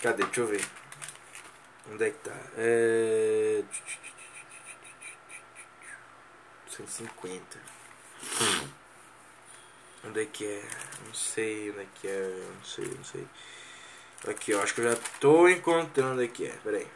Cadê? 0.01 0.25
Deixa 0.25 0.41
eu 0.41 0.47
ver. 0.47 0.65
Onde 1.91 2.05
é 2.05 2.11
que 2.11 2.19
tá? 2.19 2.37
É... 2.57 3.63
150. 6.71 7.59
Onde 10.05 10.23
é 10.23 10.27
que 10.27 10.47
é? 10.47 10.65
Não 11.07 11.15
sei 11.15 11.71
onde 11.71 11.81
é 11.81 11.87
que 11.95 12.09
é. 12.09 12.49
Não 12.57 12.65
sei, 12.65 12.87
não 12.87 13.05
sei. 13.05 13.27
Aqui, 14.27 14.55
ó. 14.55 14.63
Acho 14.63 14.75
que 14.75 14.81
eu 14.81 14.91
já 14.91 14.97
tô 15.21 15.49
encontrando 15.49 16.15
onde 16.15 16.25
é 16.25 16.29
que 16.29 16.47
é. 16.47 16.53
Pera 16.65 16.79
aí. 16.79 16.89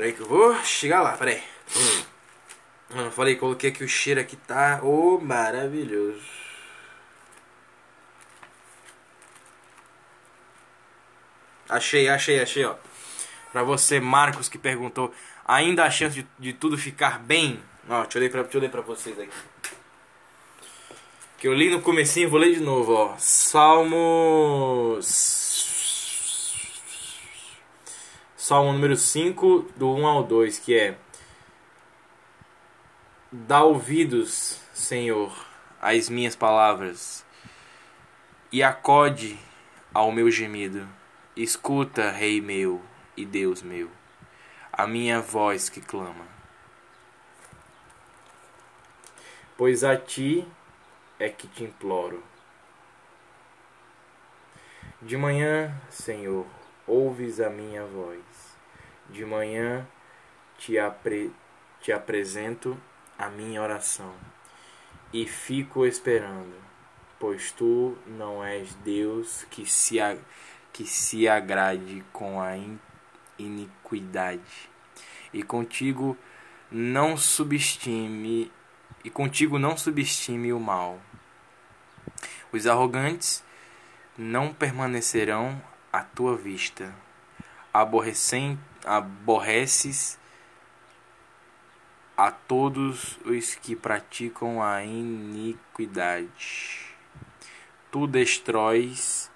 Peraí 0.00 0.14
que 0.14 0.20
eu 0.20 0.26
vou 0.26 0.54
chegar 0.64 1.02
lá, 1.02 1.14
peraí. 1.14 1.42
Hum. 1.76 2.02
Eu 3.04 3.10
falei, 3.10 3.36
coloquei 3.36 3.68
aqui 3.68 3.84
o 3.84 3.88
cheiro 3.88 4.18
aqui, 4.18 4.34
tá? 4.34 4.80
Oh, 4.82 5.18
maravilhoso. 5.18 6.22
Achei, 11.68 12.08
achei, 12.08 12.40
achei, 12.40 12.64
ó. 12.64 12.76
Pra 13.52 13.62
você, 13.62 14.00
Marcos, 14.00 14.48
que 14.48 14.56
perguntou, 14.56 15.12
ainda 15.44 15.84
há 15.84 15.90
chance 15.90 16.14
de, 16.14 16.26
de 16.38 16.54
tudo 16.54 16.78
ficar 16.78 17.18
bem? 17.18 17.62
Ó, 17.86 18.00
deixa 18.00 18.16
eu, 18.16 18.22
ler 18.22 18.30
pra, 18.30 18.42
deixa 18.42 18.56
eu 18.56 18.62
ler 18.62 18.70
pra 18.70 18.80
vocês 18.80 19.20
aqui. 19.20 19.30
Que 21.36 21.46
eu 21.46 21.52
li 21.52 21.68
no 21.68 21.82
comecinho, 21.82 22.30
vou 22.30 22.40
ler 22.40 22.54
de 22.54 22.60
novo, 22.60 22.94
ó. 22.94 23.16
Salmos 23.18 24.60
Salmo 28.50 28.72
número 28.72 28.96
5, 28.96 29.70
do 29.76 29.94
1 29.94 30.06
ao 30.08 30.24
2, 30.24 30.58
que 30.58 30.76
é: 30.76 30.98
Dá 33.30 33.62
ouvidos, 33.62 34.60
Senhor, 34.74 35.46
às 35.80 36.08
minhas 36.08 36.34
palavras, 36.34 37.24
e 38.50 38.60
acode 38.60 39.38
ao 39.94 40.10
meu 40.10 40.28
gemido. 40.32 40.84
Escuta, 41.36 42.10
Rei 42.10 42.40
meu 42.40 42.82
e 43.16 43.24
Deus 43.24 43.62
meu, 43.62 43.88
a 44.72 44.84
minha 44.84 45.20
voz 45.20 45.68
que 45.68 45.80
clama. 45.80 46.26
Pois 49.56 49.84
a 49.84 49.96
ti 49.96 50.44
é 51.20 51.28
que 51.28 51.46
te 51.46 51.62
imploro. 51.62 52.20
De 55.00 55.16
manhã, 55.16 55.72
Senhor, 55.88 56.44
ouves 56.84 57.40
a 57.40 57.48
minha 57.48 57.86
voz. 57.86 58.29
De 59.12 59.24
manhã 59.24 59.86
te, 60.58 60.78
apre, 60.78 61.32
te 61.80 61.92
apresento 61.92 62.80
a 63.18 63.28
minha 63.28 63.60
oração 63.60 64.14
e 65.12 65.26
fico 65.26 65.84
esperando. 65.84 66.54
pois 67.18 67.52
tu 67.52 67.98
não 68.06 68.42
és 68.42 68.74
Deus 68.76 69.44
que 69.50 69.66
se, 69.66 69.98
que 70.72 70.86
se 70.86 71.28
agrade 71.28 72.02
com 72.12 72.40
a 72.40 72.52
iniquidade. 73.38 74.70
E 75.32 75.42
contigo 75.42 76.16
não 76.70 77.16
subestime 77.18 78.50
e 79.04 79.10
contigo 79.10 79.58
não 79.58 79.76
subestime 79.76 80.52
o 80.52 80.58
mal. 80.58 80.98
Os 82.52 82.66
arrogantes 82.66 83.44
não 84.16 84.52
permanecerão 84.52 85.62
à 85.92 86.02
tua 86.02 86.36
vista. 86.36 86.94
Aborrecem, 87.72 88.58
aborreces 88.84 90.18
a 92.16 92.30
todos 92.30 93.18
os 93.24 93.54
que 93.54 93.74
praticam 93.74 94.62
a 94.62 94.84
iniquidade. 94.84 96.28
Tu 97.90 98.06
destróis 98.06 99.30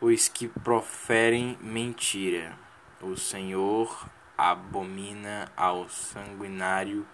os 0.00 0.28
que 0.28 0.48
proferem 0.48 1.58
mentira. 1.60 2.58
O 3.00 3.16
Senhor 3.16 4.08
abomina 4.36 5.52
ao 5.56 5.88
sanguinário 5.88 7.06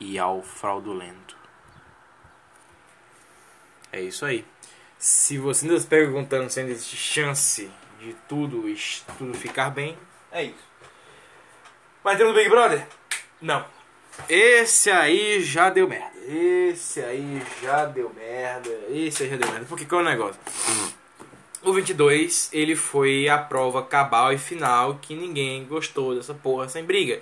e 0.00 0.18
ao 0.18 0.42
fraudulento. 0.42 1.36
É 3.92 4.00
isso 4.00 4.24
aí. 4.24 4.44
Se 4.98 5.38
você 5.38 5.66
ainda 5.66 5.76
está 5.76 5.90
perguntando 5.90 6.48
se 6.50 6.60
ainda 6.60 6.72
existe 6.72 6.96
chance 6.96 7.70
de 8.00 8.14
tudo, 8.28 8.64
tudo 9.18 9.34
ficar 9.34 9.70
bem, 9.70 9.96
é 10.32 10.44
isso. 10.44 10.73
Mas 12.04 12.18
temos 12.18 12.34
Big 12.34 12.50
Brother? 12.50 12.86
Não. 13.40 13.64
Esse 14.28 14.90
aí 14.90 15.42
já 15.42 15.70
deu 15.70 15.88
merda. 15.88 16.12
Esse 16.28 17.00
aí 17.00 17.42
já 17.62 17.86
deu 17.86 18.12
merda. 18.14 18.68
Esse 18.90 19.22
aí 19.22 19.30
já 19.30 19.36
deu 19.36 19.50
merda. 19.50 19.64
Porque 19.66 19.86
qual 19.86 20.02
é 20.02 20.04
o 20.04 20.06
negócio? 20.06 20.38
O 21.62 21.72
22, 21.72 22.50
ele 22.52 22.76
foi 22.76 23.26
a 23.26 23.38
prova 23.38 23.82
cabal 23.82 24.34
e 24.34 24.38
final 24.38 24.98
que 25.00 25.14
ninguém 25.14 25.64
gostou 25.64 26.14
dessa 26.14 26.34
porra 26.34 26.68
sem 26.68 26.84
briga. 26.84 27.18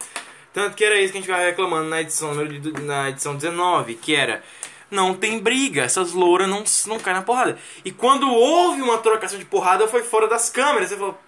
Tanto 0.53 0.75
que 0.75 0.85
era 0.85 1.01
isso 1.01 1.13
que 1.13 1.19
a 1.19 1.21
gente 1.21 1.31
ficava 1.31 1.47
reclamando 1.47 1.89
na 1.89 2.01
edição, 2.01 2.35
na 2.83 3.09
edição 3.09 3.37
19, 3.37 3.95
que 3.95 4.17
era 4.17 4.43
não 4.91 5.15
tem 5.15 5.39
briga, 5.39 5.83
essas 5.83 6.13
louras 6.13 6.49
não, 6.49 6.65
não 6.87 6.99
caem 6.99 7.17
na 7.17 7.23
porrada. 7.23 7.57
E 7.85 7.93
quando 7.93 8.29
houve 8.29 8.83
uma 8.83 8.99
trocação 8.99 9.39
de 9.39 9.45
porrada, 9.45 9.87
foi 9.87 10.03
fora 10.03 10.27
das 10.27 10.51
câmeras. 10.51 10.89
Você 10.89 10.97
falou, 10.97 11.19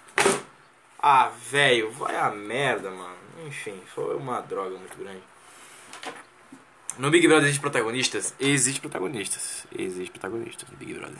ah, 1.00 1.30
velho, 1.50 1.90
vai 1.92 2.16
a 2.16 2.30
merda, 2.30 2.90
mano. 2.90 3.23
Enfim, 3.46 3.80
foi 3.94 4.16
uma 4.16 4.40
droga 4.40 4.76
muito 4.76 4.96
grande. 4.96 5.22
No 6.98 7.10
Big 7.10 7.26
Brother 7.26 7.44
existe 7.44 7.60
protagonistas? 7.60 8.34
Existe 8.38 8.80
protagonistas. 8.80 9.66
Existe 9.76 10.10
protagonistas 10.10 10.70
no 10.70 10.76
Big 10.76 10.94
Brother. 10.94 11.18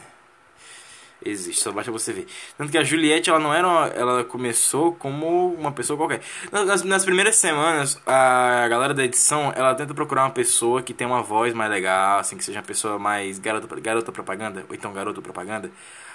Existe, 1.25 1.63
só 1.63 1.73
basta 1.73 1.91
você 1.91 2.13
ver. 2.13 2.27
Tanto 2.57 2.71
que 2.71 2.79
a 2.79 2.85
Juliette, 2.85 3.31
ela 3.31 3.39
não 3.39 3.53
era. 3.53 3.67
Uma, 3.67 3.87
ela 3.89 4.25
começou 4.25 4.95
como 4.95 5.55
uma 5.55 5.73
pessoa 5.73 5.97
qualquer. 5.97 6.21
Nas, 6.53 6.83
nas, 6.83 7.05
primeiras 7.05 7.37
semanas, 7.37 8.01
a 8.07 8.69
galera 8.69 8.93
da 8.93 9.05
edição, 9.05 9.53
ela 9.57 9.75
tenta 9.75 9.95
procurar 9.95 10.25
uma 10.25 10.31
pessoa 10.31 10.83
que 10.83 10.93
tem 10.93 11.07
uma 11.07 11.23
voz 11.23 11.55
mais 11.55 11.71
legal, 11.71 12.19
assim, 12.19 12.37
que 12.37 12.45
seja 12.45 12.59
uma 12.59 12.67
pessoa 12.67 12.99
mais 12.99 13.39
garota, 13.39 13.81
garota 13.81 14.13
propaganda, 14.13 14.65
ou 14.69 14.75
então 14.75 14.93
garoto 14.93 15.23
propaganda, 15.23 15.71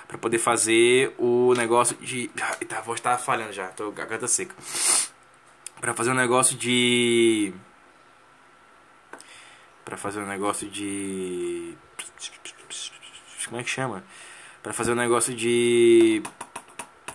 para 0.08 0.18
poder 0.18 0.38
fazer 0.38 1.14
o 1.18 1.54
negócio 1.58 1.98
de. 1.98 2.30
Eita, 2.62 2.78
a 2.78 2.82
voz 2.82 3.02
tá 3.02 3.18
falhando 3.18 3.52
já, 3.52 3.68
tô 3.70 3.92
garganta 3.92 4.28
seca. 4.28 4.54
Pra 5.80 5.94
fazer 5.94 6.12
um 6.12 6.16
negócio 6.16 6.58
de. 6.58 7.54
Pra 9.86 9.98
fazer 9.98 10.20
um 10.20 10.28
negócio 10.28 10.68
de. 10.70 11.76
Como 13.46 13.60
é 13.60 13.64
que 13.64 13.70
chama? 13.70 14.04
para 14.62 14.74
fazer 14.74 14.92
um 14.92 14.96
negócio 14.96 15.34
de. 15.34 16.22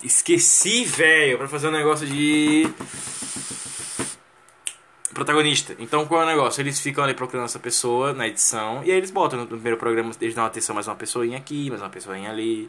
Esqueci, 0.02 0.84
velho! 0.84 1.38
Pra 1.38 1.48
fazer 1.48 1.68
um 1.68 1.72
negócio 1.72 2.06
de. 2.06 2.68
Protagonista. 5.12 5.76
Então 5.78 6.06
qual 6.06 6.22
é 6.22 6.24
o 6.24 6.26
negócio? 6.26 6.60
Eles 6.60 6.80
ficam 6.80 7.04
ali 7.04 7.14
procurando 7.14 7.44
essa 7.44 7.58
pessoa 7.58 8.12
na 8.12 8.26
edição. 8.26 8.82
E 8.84 8.90
aí 8.90 8.96
eles 8.96 9.12
botam 9.12 9.38
no 9.38 9.46
primeiro 9.46 9.76
programa, 9.76 10.10
eles 10.20 10.34
dão 10.34 10.44
atenção 10.44 10.74
mais 10.74 10.88
uma 10.88 10.96
pessoinha 10.96 11.38
aqui, 11.38 11.70
mais 11.70 11.80
uma 11.80 11.90
pessoinha 11.90 12.30
ali. 12.30 12.68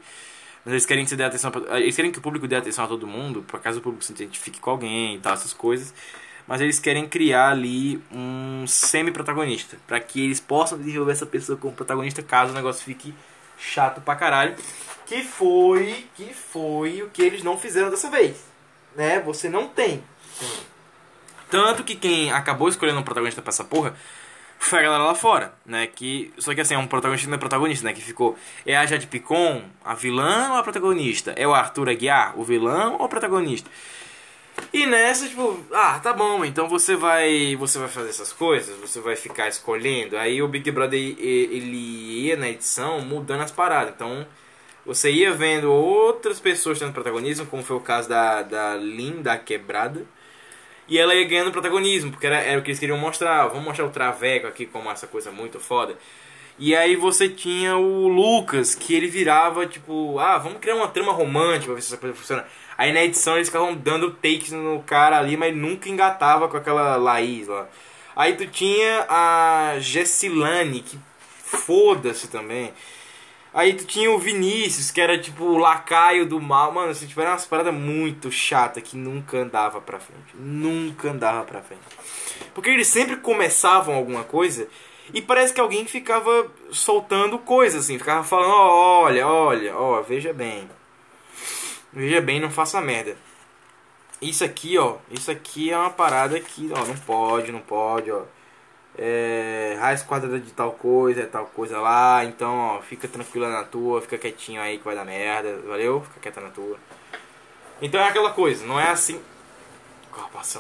Mas 0.66 0.74
eles 0.74 0.86
querem 0.86 1.04
que 1.04 1.12
você 1.12 1.16
dê 1.16 1.24
atenção. 1.24 1.52
Pra, 1.52 1.80
eles 1.80 1.96
querem 1.96 2.12
que 2.12 2.18
o 2.18 2.22
público 2.22 2.48
dê 2.48 2.56
atenção 2.56 2.86
a 2.86 2.88
todo 2.88 3.06
mundo, 3.06 3.44
por 3.48 3.60
caso 3.60 3.80
o 3.80 3.82
público 3.82 4.04
se 4.04 4.12
identifique 4.12 4.60
com 4.60 4.72
alguém 4.72 5.16
e 5.16 5.20
tal, 5.20 5.34
essas 5.34 5.54
coisas. 5.54 5.94
Mas 6.48 6.60
eles 6.62 6.80
querem 6.80 7.08
criar 7.08 7.50
ali 7.50 8.02
um 8.12 8.66
semi-protagonista. 8.68 9.78
para 9.88 10.00
que 10.00 10.24
eles 10.24 10.40
possam 10.40 10.78
desenvolver 10.78 11.12
essa 11.12 11.26
pessoa 11.26 11.58
como 11.58 11.74
protagonista 11.74 12.22
caso 12.24 12.52
o 12.52 12.56
negócio 12.56 12.84
fique 12.84 13.14
chato 13.58 14.02
pra 14.02 14.16
caralho, 14.16 14.56
que 15.06 15.24
foi 15.24 16.08
que 16.16 16.34
foi 16.34 17.02
o 17.04 17.10
que 17.10 17.22
eles 17.22 17.44
não 17.44 17.58
fizeram 17.58 17.90
dessa 17.90 18.10
vez, 18.10 18.38
né? 18.96 19.20
Você 19.22 19.48
não 19.50 19.68
tem. 19.68 20.04
Tanto 21.50 21.84
que 21.84 21.96
quem 21.96 22.32
acabou 22.32 22.68
escolhendo 22.68 23.00
um 23.00 23.04
protagonista 23.04 23.42
pra 23.42 23.50
essa 23.50 23.64
porra 23.64 23.96
foi 24.60 24.80
a 24.80 24.82
galera 24.84 25.04
lá 25.04 25.16
fora, 25.16 25.54
né? 25.66 25.88
Que, 25.88 26.34
só 26.38 26.54
que 26.54 26.62
assim, 26.62 26.74
é 26.74 26.78
um 26.78 26.88
protagonista 26.88 27.30
não 27.30 27.36
é 27.36 27.40
protagonista, 27.40 27.86
né? 27.86 27.94
Que 27.94 28.02
ficou. 28.02 28.38
É 28.66 28.76
a 28.76 28.86
Jade 28.86 29.08
Picon, 29.08 29.64
a 29.84 29.94
vilã 29.94 30.52
ou 30.52 30.58
a 30.58 30.64
protagonista? 30.64 31.34
É 31.36 31.48
o 31.48 31.54
Arthur 31.54 31.90
Aguiar, 31.90 32.40
o 32.40 32.44
vilão 32.44 32.96
ou 32.98 33.06
o 33.06 33.10
protagonista? 33.10 33.70
E 34.74 34.86
nessa, 34.86 35.28
tipo, 35.28 35.64
ah, 35.72 36.00
tá 36.00 36.14
bom, 36.14 36.44
então 36.46 36.68
você 36.68 36.96
vai, 36.96 37.56
você 37.58 37.78
vai 37.78 37.88
fazer 37.88 38.10
essas 38.10 38.32
coisas, 38.32 38.78
você 38.78 39.00
vai 39.00 39.16
ficar 39.16 39.48
escolhendo. 39.48 40.18
Aí 40.18 40.42
o 40.42 40.48
Big 40.48 40.70
Brother 40.72 41.00
ele 41.00 42.26
ia 42.26 42.38
na 42.38 42.50
edição 42.50 43.02
mudando 43.02 43.42
as 43.42 43.52
paradas. 43.52 43.94
Então, 43.94 44.26
você 44.86 45.12
ia 45.12 45.34
vendo 45.34 45.72
outras 45.72 46.40
pessoas 46.40 46.80
tendo 46.80 46.94
protagonismo, 46.94 47.46
como 47.46 47.64
foi 47.64 47.76
o 47.76 47.82
caso 47.82 48.10
da, 48.10 48.42
da 48.44 48.76
Linda 48.76 49.38
Quebrada. 49.38 50.06
E 50.88 50.98
ela 51.00 51.16
ia 51.16 51.28
ganhando 51.28 51.52
protagonismo, 51.52 52.12
porque 52.12 52.28
era, 52.28 52.38
era 52.38 52.60
o 52.60 52.64
que 52.64 52.70
eles 52.70 52.80
queriam 52.80 52.98
mostrar. 52.98 53.48
Vamos 53.48 53.64
mostrar 53.64 53.86
o 53.86 53.90
Traveco 53.90 54.48
aqui 54.48 54.66
como 54.66 54.90
essa 54.90 55.08
coisa 55.08 55.32
muito 55.32 55.60
foda. 55.60 55.98
E 56.58 56.76
aí 56.76 56.96
você 56.96 57.28
tinha 57.28 57.76
o 57.76 58.08
Lucas, 58.08 58.76
que 58.76 58.94
ele 58.94 59.08
virava 59.08 59.66
tipo, 59.66 60.18
ah, 60.20 60.38
vamos 60.38 60.60
criar 60.60 60.76
uma 60.76 60.88
trama 60.88 61.12
romântica 61.12 61.66
pra 61.66 61.76
ver 61.76 61.82
se 61.82 61.88
essa 61.88 61.98
coisa 61.98 62.16
funciona. 62.16 62.46
Aí 62.78 62.94
na 62.94 63.04
edição 63.04 63.36
eles 63.36 63.50
ficavam 63.50 63.76
dando 63.76 64.12
takes 64.12 64.52
no 64.52 64.82
cara 64.84 65.18
ali, 65.18 65.36
mas 65.36 65.56
nunca 65.56 65.90
engatava 65.90 66.48
com 66.48 66.56
aquela 66.56 66.96
Laís 66.96 67.48
lá. 67.48 67.68
Aí 68.16 68.34
tu 68.36 68.48
tinha 68.48 69.06
a 69.10 69.76
Gessilane, 69.80 70.82
que 70.82 70.98
foda-se 71.44 72.30
também. 72.30 72.74
Aí 73.56 73.74
tu 73.74 73.86
tinha 73.86 74.12
o 74.12 74.20
Vinícius, 74.20 74.92
que 74.92 75.00
era 75.00 75.18
tipo 75.18 75.46
o 75.46 75.58
lacaio 75.58 76.26
do 76.26 76.42
mal. 76.42 76.74
Mano, 76.74 76.92
assim, 76.92 77.08
tipo, 77.08 77.22
era 77.22 77.30
umas 77.30 77.46
paradas 77.46 77.74
muito 77.74 78.30
chata 78.30 78.82
que 78.82 78.98
nunca 78.98 79.38
andava 79.38 79.80
pra 79.80 79.98
frente. 79.98 80.36
Nunca 80.36 81.10
andava 81.10 81.46
pra 81.46 81.62
frente. 81.62 81.82
Porque 82.54 82.70
eles 82.70 82.88
sempre 82.88 83.16
começavam 83.16 83.96
alguma 83.96 84.26
coisa 84.26 84.68
e 85.14 85.22
parece 85.22 85.54
que 85.54 85.62
alguém 85.62 85.86
ficava 85.86 86.52
soltando 86.70 87.40
coisas 87.40 87.86
assim, 87.86 87.98
ficava 87.98 88.26
falando, 88.26 88.52
oh, 88.52 89.04
olha, 89.04 89.26
olha, 89.26 89.78
ó, 89.78 90.00
oh, 90.00 90.04
veja 90.04 90.34
bem. 90.34 90.70
Veja 91.94 92.20
bem, 92.20 92.42
não 92.42 92.52
faça 92.52 92.82
merda. 92.82 93.16
Isso 94.22 94.44
aqui, 94.44 94.78
ó. 94.78 94.98
Isso 95.10 95.32
aqui 95.32 95.72
é 95.72 95.78
uma 95.78 95.92
parada 95.92 96.38
que, 96.42 96.70
ó, 96.74 96.86
não 96.86 96.98
pode, 96.98 97.54
não 97.54 97.62
pode, 97.62 98.12
ó. 98.12 98.24
É, 98.98 99.78
raiz 99.80 100.04
quadrada 100.04 100.40
de 100.40 100.52
tal 100.52 100.72
coisa, 100.72 101.22
é 101.22 101.26
tal 101.26 101.46
coisa 101.48 101.80
lá. 101.80 102.24
Então, 102.24 102.58
ó, 102.58 102.82
fica 102.82 103.08
tranquila 103.08 103.50
na 103.50 103.64
tua, 103.64 104.02
fica 104.02 104.18
quietinho 104.18 104.62
aí 104.62 104.78
que 104.78 104.86
vai 104.86 104.96
dar 104.96 105.06
merda, 105.06 105.58
valeu? 105.68 106.02
Fica 106.02 106.20
quieta 106.22 106.42
na 106.42 106.50
tua. 106.50 106.78
Então 107.82 108.00
é 108.00 108.08
aquela 108.08 108.32
coisa, 108.32 108.66
não 108.66 108.80
é 108.80 108.90
assim. 108.90 109.20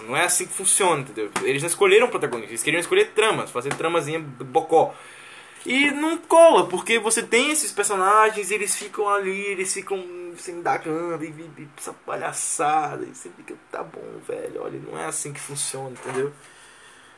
Não 0.05 0.17
é 0.17 0.25
assim 0.25 0.45
que 0.45 0.53
funciona, 0.53 1.01
entendeu? 1.01 1.31
Eles 1.43 1.61
não 1.61 1.69
escolheram 1.69 2.09
protagonistas, 2.09 2.51
eles 2.51 2.63
queriam 2.63 2.81
escolher 2.81 3.11
tramas, 3.11 3.51
fazer 3.51 3.73
tramazinha 3.73 4.19
bocó. 4.19 4.93
E 5.65 5.89
não 5.91 6.17
cola, 6.17 6.67
porque 6.67 6.99
você 6.99 7.23
tem 7.23 7.51
esses 7.51 7.71
personagens, 7.71 8.51
eles 8.51 8.75
ficam 8.75 9.09
ali, 9.09 9.45
eles 9.45 9.73
ficam 9.73 10.03
se 10.37 10.51
indagando 10.51 11.23
e, 11.23 11.29
e, 11.29 11.61
e 11.61 11.67
essa 11.77 11.93
palhaçada. 12.05 13.03
E 13.03 13.15
você 13.15 13.29
fica, 13.29 13.55
tá 13.71 13.81
bom, 13.81 14.19
velho, 14.27 14.61
olha, 14.61 14.79
não 14.79 14.99
é 14.99 15.05
assim 15.05 15.33
que 15.33 15.39
funciona, 15.39 15.91
entendeu? 15.91 16.31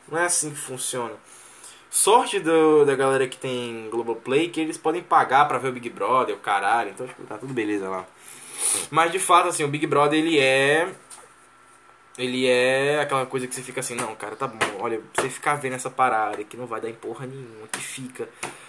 Não 0.10 0.18
é 0.18 0.26
assim 0.26 0.52
que 0.52 0.58
funciona. 0.58 1.14
Sorte 1.90 2.40
do, 2.40 2.86
da 2.86 2.96
galera 2.96 3.28
que 3.28 3.38
tem 3.38 3.90
Globoplay 3.90 4.50
que 4.50 4.60
eles 4.60 4.78
podem 4.78 5.02
pagar 5.02 5.48
pra 5.48 5.58
ver 5.58 5.70
o 5.70 5.74
Big 5.74 5.90
Brother, 5.90 6.36
o 6.36 6.40
caralho, 6.40 6.92
então 6.92 7.08
tipo, 7.08 7.24
tá 7.24 7.38
tudo 7.38 7.54
beleza 7.54 7.90
lá. 7.90 8.06
Mas 8.92 9.12
de 9.12 9.20
fato, 9.20 9.48
assim, 9.50 9.64
o 9.64 9.68
Big 9.68 9.88
Brother 9.88 10.20
ele 10.20 10.40
é 10.40 10.90
ele 12.18 12.48
é 12.48 13.00
aquela 13.00 13.26
coisa 13.26 13.46
que 13.48 13.54
você 13.54 13.62
fica 13.62 13.80
assim, 13.80 13.96
não, 13.96 14.16
cara, 14.16 14.36
tá 14.36 14.48
bom, 14.48 14.66
olha, 14.80 15.00
você 15.14 15.30
ficar 15.30 15.56
vendo 15.56 15.74
essa 15.74 15.90
parada 15.90 16.44
que 16.44 16.58
não 16.58 16.66
vai 16.66 16.82
dar 16.82 16.90
em 16.90 16.96
porra 16.96 17.28
nenhuma, 17.28 17.68
que 17.72 17.80
fica 17.80 18.28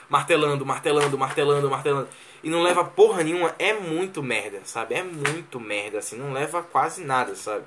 martelando, 0.09 0.66
martelando, 0.66 1.16
martelando, 1.16 1.70
martelando, 1.70 2.09
e 2.43 2.51
não 2.51 2.62
leva 2.62 2.85
porra 2.85 3.24
nenhuma, 3.24 3.55
é 3.59 3.73
muito 3.73 4.23
merda, 4.23 4.60
sabe? 4.65 4.94
É 4.94 5.02
muito 5.02 5.59
merda, 5.59 5.98
assim, 5.98 6.16
não 6.16 6.32
leva 6.32 6.62
quase 6.62 7.02
nada, 7.02 7.35
sabe? 7.35 7.65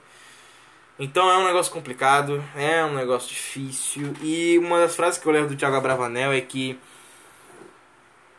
Então 1.03 1.27
é 1.31 1.35
um 1.35 1.45
negócio 1.45 1.73
complicado, 1.73 2.43
é 2.55 2.85
um 2.85 2.93
negócio 2.93 3.27
difícil, 3.27 4.13
e 4.21 4.59
uma 4.59 4.81
das 4.81 4.95
frases 4.95 5.19
que 5.19 5.25
eu 5.27 5.31
levo 5.31 5.47
do 5.47 5.55
Thiago 5.55 5.75
Abravanel 5.75 6.31
é 6.31 6.39
que 6.41 6.79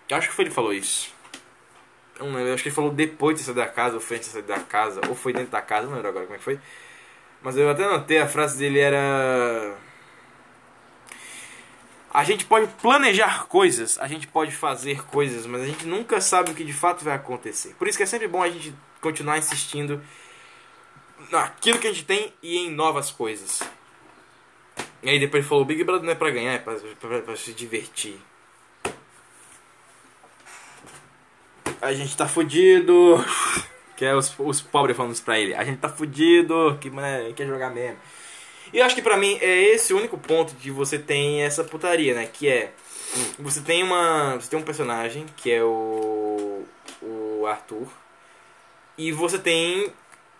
Eu 0.08 0.16
acho 0.16 0.28
que 0.28 0.34
foi 0.34 0.44
ele 0.44 0.50
que 0.50 0.54
falou 0.54 0.72
isso. 0.72 1.12
Eu 2.20 2.26
não 2.26 2.34
lembro, 2.34 2.50
eu 2.50 2.54
acho 2.54 2.62
que 2.62 2.68
ele 2.68 2.76
falou 2.76 2.92
depois 2.92 3.36
de 3.36 3.42
sair 3.42 3.54
da 3.56 3.66
casa, 3.66 3.96
ou 3.96 4.00
foi 4.00 4.16
antes 4.16 4.28
de 4.28 4.34
sair 4.34 4.42
da 4.44 4.60
casa, 4.60 5.00
ou 5.08 5.16
foi 5.16 5.32
dentro 5.32 5.50
da 5.50 5.60
casa, 5.60 5.88
não 5.88 5.94
lembro 5.94 6.10
agora 6.10 6.24
como 6.24 6.36
é 6.36 6.38
que 6.38 6.44
foi. 6.44 6.60
Mas 7.42 7.56
eu 7.56 7.68
até 7.68 7.84
notei, 7.84 8.18
a 8.18 8.28
frase 8.28 8.56
dele 8.56 8.78
era. 8.78 9.76
A 12.14 12.22
gente 12.22 12.44
pode 12.44 12.68
planejar 12.80 13.46
coisas, 13.46 13.98
a 13.98 14.06
gente 14.06 14.28
pode 14.28 14.52
fazer 14.52 15.02
coisas, 15.06 15.46
mas 15.46 15.62
a 15.62 15.66
gente 15.66 15.84
nunca 15.84 16.20
sabe 16.20 16.52
o 16.52 16.54
que 16.54 16.62
de 16.62 16.72
fato 16.72 17.04
vai 17.04 17.14
acontecer. 17.14 17.74
Por 17.76 17.88
isso 17.88 17.96
que 17.96 18.04
é 18.04 18.06
sempre 18.06 18.28
bom 18.28 18.40
a 18.40 18.48
gente 18.48 18.72
continuar 19.00 19.38
insistindo 19.38 20.00
naquilo 21.30 21.78
que 21.78 21.86
a 21.86 21.92
gente 21.92 22.04
tem 22.04 22.32
e 22.42 22.58
em 22.58 22.70
novas 22.70 23.10
coisas. 23.10 23.62
E 25.02 25.10
aí 25.10 25.18
depois 25.18 25.42
ele 25.42 25.48
falou, 25.48 25.64
Big 25.64 25.82
Brother 25.82 26.04
não 26.04 26.12
é 26.12 26.14
pra 26.14 26.30
ganhar, 26.30 26.52
é 26.52 26.58
pra, 26.58 26.74
pra, 27.00 27.20
pra 27.22 27.36
se 27.36 27.52
divertir. 27.52 28.16
A 31.80 31.92
gente 31.92 32.16
tá 32.16 32.28
fudido. 32.28 33.16
Que 33.94 34.06
é 34.06 34.16
os, 34.16 34.34
os 34.38 34.60
pobres 34.60 34.96
falando 34.96 35.12
isso 35.12 35.22
pra 35.22 35.38
ele. 35.38 35.54
A 35.54 35.62
gente 35.62 35.78
tá 35.78 35.88
fudido, 35.88 36.76
que 36.80 36.90
né, 36.90 37.32
quer 37.36 37.46
jogar 37.46 37.70
mesmo. 37.70 37.98
E 38.72 38.78
eu 38.78 38.84
acho 38.84 38.96
que 38.96 39.02
pra 39.02 39.16
mim 39.16 39.38
é 39.40 39.74
esse 39.74 39.92
o 39.92 39.98
único 39.98 40.18
ponto 40.18 40.56
que 40.56 40.72
você 40.72 40.98
tem 40.98 41.42
essa 41.42 41.62
putaria, 41.62 42.12
né? 42.12 42.26
Que 42.26 42.48
é. 42.48 42.72
Você 43.38 43.60
tem 43.60 43.82
uma. 43.82 44.40
Você 44.40 44.50
tem 44.50 44.58
um 44.58 44.62
personagem 44.64 45.26
que 45.36 45.52
é 45.52 45.62
o. 45.62 46.64
O 47.00 47.46
Arthur. 47.46 47.86
E 48.96 49.12
você 49.12 49.38
tem 49.38 49.92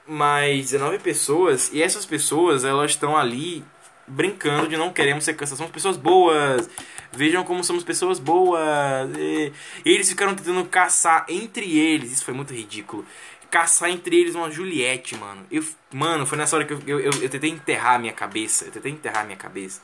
mais 0.07 0.71
19 0.71 0.99
pessoas. 0.99 1.71
E 1.73 1.83
essas 1.83 2.05
pessoas, 2.05 2.65
elas 2.65 2.93
estão 2.93 3.17
ali 3.17 3.65
brincando 4.07 4.69
de 4.69 4.77
não 4.77 4.93
queremos 4.93 5.25
ser 5.25 5.35
cansados. 5.35 5.59
Somos 5.59 5.73
pessoas 5.73 5.97
boas. 5.97 6.69
Vejam 7.13 7.45
como 7.45 7.63
somos 7.63 7.85
pessoas 7.85 8.19
boas. 8.19 9.11
E, 9.19 9.53
eles 9.85 10.09
ficaram 10.09 10.35
tentando 10.35 10.65
caçar 10.67 11.27
entre 11.29 11.79
eles. 11.79 12.13
Isso 12.13 12.25
foi 12.25 12.35
muito 12.35 12.53
ridículo 12.53 13.05
caçar 13.51 13.91
entre 13.91 14.19
eles 14.19 14.35
uma 14.35 14.51
Juliette, 14.51 15.15
mano. 15.15 15.45
Eu, 15.51 15.63
mano, 15.93 16.25
foi 16.25 16.39
nessa 16.39 16.57
hora 16.57 16.65
que 16.65 16.73
eu, 16.73 16.81
eu, 16.87 17.01
eu, 17.01 17.13
eu 17.21 17.29
tentei 17.29 17.51
enterrar 17.51 18.01
minha 18.01 18.13
cabeça. 18.15 18.65
Eu 18.65 18.73
tentei 18.73 18.91
enterrar 18.91 19.27
minha 19.27 19.37
cabeça. 19.37 19.83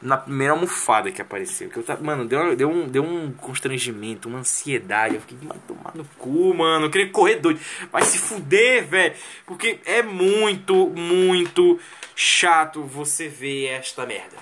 Na 0.00 0.16
primeira 0.16 0.52
almofada 0.52 1.10
que 1.10 1.22
apareceu. 1.22 1.70
Que 1.70 1.78
eu 1.78 1.82
tava, 1.82 2.02
mano, 2.02 2.26
deu, 2.26 2.54
deu, 2.54 2.70
um, 2.70 2.86
deu 2.86 3.02
um 3.02 3.32
constrangimento, 3.32 4.28
uma 4.28 4.40
ansiedade. 4.40 5.14
Eu 5.14 5.20
fiquei, 5.20 5.38
mano, 5.42 5.60
tomar 5.66 5.94
no 5.94 6.04
cu, 6.18 6.54
mano. 6.54 6.86
Eu 6.86 6.90
queria 6.90 7.10
correr 7.10 7.36
doido. 7.36 7.58
Vai 7.90 8.02
se 8.02 8.18
fuder, 8.18 8.86
velho. 8.86 9.14
Porque 9.46 9.80
é 9.84 10.02
muito, 10.02 10.90
muito 10.90 11.80
chato 12.14 12.82
você 12.82 13.28
ver 13.28 13.66
esta 13.68 14.04
merda. 14.06 14.36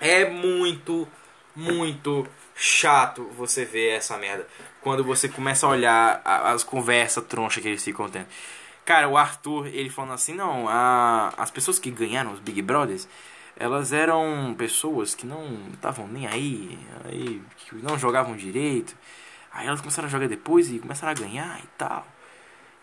É 0.00 0.28
muito, 0.28 1.08
muito 1.54 2.26
chato 2.54 3.24
você 3.36 3.64
ver 3.64 3.90
essa 3.90 4.16
merda 4.16 4.46
quando 4.80 5.02
você 5.02 5.28
começa 5.28 5.66
a 5.66 5.70
olhar 5.70 6.22
as 6.24 6.62
conversas 6.62 7.24
tronchas 7.24 7.62
que 7.62 7.68
eles 7.68 7.82
ficam 7.82 8.08
tendo. 8.08 8.26
Cara, 8.84 9.08
o 9.08 9.16
Arthur, 9.16 9.66
ele 9.66 9.90
falando 9.90 10.12
assim, 10.12 10.32
não, 10.32 10.68
a, 10.68 11.34
as 11.36 11.50
pessoas 11.50 11.76
que 11.76 11.90
ganharam 11.90 12.32
os 12.32 12.38
Big 12.38 12.62
Brothers, 12.62 13.08
elas 13.56 13.92
eram 13.92 14.54
pessoas 14.56 15.14
que 15.14 15.26
não 15.26 15.68
estavam 15.72 16.06
nem 16.06 16.26
aí, 16.26 16.78
aí, 17.04 17.42
que 17.56 17.74
não 17.76 17.98
jogavam 17.98 18.36
direito. 18.36 18.96
Aí 19.52 19.66
elas 19.66 19.80
começaram 19.80 20.06
a 20.06 20.10
jogar 20.10 20.28
depois 20.28 20.70
e 20.70 20.78
começaram 20.78 21.12
a 21.12 21.14
ganhar 21.14 21.58
e 21.60 21.66
tal. 21.78 22.06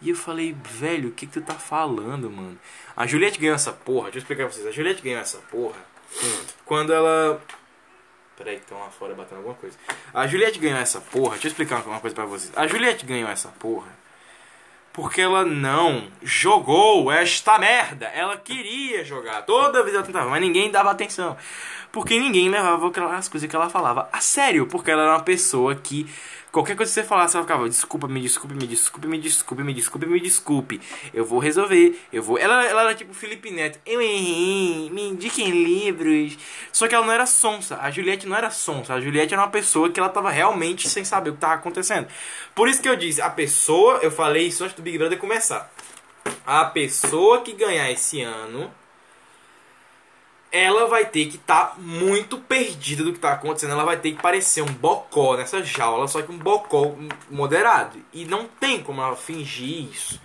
E 0.01 0.09
eu 0.09 0.15
falei, 0.15 0.55
velho, 0.63 1.09
o 1.09 1.11
que, 1.11 1.27
que 1.27 1.33
tu 1.33 1.41
tá 1.41 1.53
falando, 1.53 2.29
mano? 2.29 2.59
A 2.95 3.05
Juliette 3.05 3.39
ganhou 3.39 3.55
essa 3.55 3.71
porra, 3.71 4.05
deixa 4.05 4.17
eu 4.17 4.21
explicar 4.21 4.45
pra 4.45 4.53
vocês. 4.53 4.67
A 4.67 4.71
Juliette 4.71 5.01
ganhou 5.01 5.21
essa 5.21 5.37
porra 5.37 5.77
quando 6.65 6.91
ela 6.91 7.41
Peraí 8.35 8.55
que 8.55 8.63
estão 8.63 8.79
lá 8.79 8.89
fora 8.89 9.13
batendo 9.13 9.37
alguma 9.37 9.55
coisa. 9.55 9.77
A 10.13 10.25
Juliette 10.25 10.59
ganhou 10.59 10.79
essa 10.79 10.99
porra. 10.99 11.33
Deixa 11.33 11.47
eu 11.47 11.51
explicar 11.51 11.85
uma 11.85 11.99
coisa 11.99 12.15
pra 12.15 12.25
vocês. 12.25 12.51
A 12.55 12.65
Juliette 12.67 13.05
ganhou 13.05 13.29
essa 13.29 13.49
porra 13.49 13.87
porque 14.93 15.19
ela 15.21 15.43
não 15.43 16.03
jogou 16.21 17.11
esta 17.11 17.57
merda. 17.57 18.05
Ela 18.05 18.37
queria 18.37 19.03
jogar. 19.03 19.41
Toda 19.41 19.81
vez 19.81 19.95
ela 19.95 20.05
tentava, 20.05 20.29
mas 20.29 20.39
ninguém 20.39 20.69
dava 20.69 20.91
atenção. 20.91 21.35
Porque 21.91 22.19
ninguém 22.19 22.47
levava 22.49 22.91
as 23.15 23.27
coisas 23.27 23.49
que 23.49 23.55
ela 23.55 23.69
falava 23.69 24.07
a 24.11 24.21
sério. 24.21 24.67
Porque 24.67 24.91
ela 24.91 25.01
era 25.01 25.11
uma 25.13 25.23
pessoa 25.23 25.75
que 25.75 26.07
Qualquer 26.53 26.75
coisa 26.75 26.91
que 26.91 26.93
você 26.93 27.03
falasse, 27.03 27.35
ela 27.35 27.43
ficava, 27.43 27.67
desculpa, 27.67 28.07
me 28.07 28.21
desculpe, 28.21 28.53
me 28.53 28.67
desculpe, 28.67 29.07
me 29.07 29.17
desculpe, 29.17 29.63
me 29.63 29.73
desculpe, 29.73 30.05
me 30.05 30.19
desculpe. 30.19 30.81
Eu 31.11 31.25
vou 31.25 31.39
resolver, 31.39 31.99
eu 32.13 32.21
vou. 32.21 32.37
Ela, 32.37 32.63
ela 32.65 32.83
era 32.83 32.93
tipo 32.93 33.11
Felipe 33.11 33.49
Neto. 33.49 33.79
Eu 33.83 33.99
errei, 33.99 34.87
me 34.91 35.09
indiquem 35.09 35.49
livros. 35.49 36.37
Só 36.71 36.87
que 36.87 36.93
ela 36.93 37.07
não 37.07 37.11
era 37.11 37.25
sonsa. 37.25 37.79
A 37.81 37.89
Juliette 37.89 38.27
não 38.27 38.37
era 38.37 38.51
sonsa. 38.51 38.93
A 38.93 39.01
Juliette 39.01 39.33
era 39.33 39.41
uma 39.41 39.49
pessoa 39.49 39.89
que 39.89 39.99
ela 39.99 40.09
tava 40.09 40.29
realmente 40.29 40.87
sem 40.87 41.03
saber 41.03 41.31
o 41.31 41.33
que 41.33 41.39
tava 41.39 41.55
acontecendo. 41.55 42.07
Por 42.53 42.69
isso 42.69 42.83
que 42.83 42.87
eu 42.87 42.95
disse, 42.95 43.19
a 43.19 43.31
pessoa, 43.31 43.95
eu 44.03 44.11
falei 44.11 44.45
isso 44.45 44.63
antes 44.63 44.75
do 44.75 44.83
Big 44.83 44.99
Brother 44.99 45.17
começar. 45.17 45.73
A 46.45 46.65
pessoa 46.65 47.41
que 47.41 47.53
ganhar 47.53 47.89
esse 47.89 48.21
ano 48.21 48.71
ela 50.53 50.85
vai 50.85 51.03
ter 51.03 51.25
que 51.25 51.37
estar 51.37 51.65
tá 51.65 51.75
muito 51.79 52.37
perdida 52.37 53.03
do 53.03 53.11
que 53.11 53.17
está 53.17 53.33
acontecendo. 53.33 53.71
Ela 53.71 53.83
vai 53.83 53.97
ter 53.97 54.11
que 54.11 54.21
parecer 54.21 54.61
um 54.61 54.71
bocó 54.71 55.35
nessa 55.35 55.63
jaula, 55.63 56.07
só 56.07 56.21
que 56.21 56.31
um 56.31 56.37
bocó 56.37 56.95
moderado. 57.27 57.99
E 58.13 58.23
não 58.23 58.45
tem 58.47 58.83
como 58.83 59.01
ela 59.01 59.15
fingir 59.15 59.89
isso. 59.91 60.21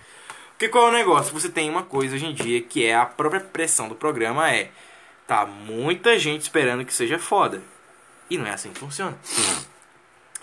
Porque 0.51 0.69
qual 0.69 0.85
é 0.85 0.89
o 0.89 0.93
negócio? 0.93 1.33
Você 1.33 1.49
tem 1.49 1.67
uma 1.67 1.81
coisa 1.81 2.15
hoje 2.15 2.27
em 2.27 2.33
dia 2.33 2.61
que 2.61 2.85
é 2.85 2.95
a 2.95 3.07
própria 3.07 3.41
pressão 3.41 3.89
do 3.89 3.95
programa 3.95 4.51
é 4.51 4.69
tá 5.25 5.47
muita 5.47 6.17
gente 6.19 6.43
esperando 6.43 6.85
que 6.85 6.93
seja 6.93 7.17
foda. 7.17 7.63
E 8.29 8.37
não 8.37 8.45
é 8.45 8.51
assim 8.51 8.71
que 8.71 8.79
funciona. 8.79 9.17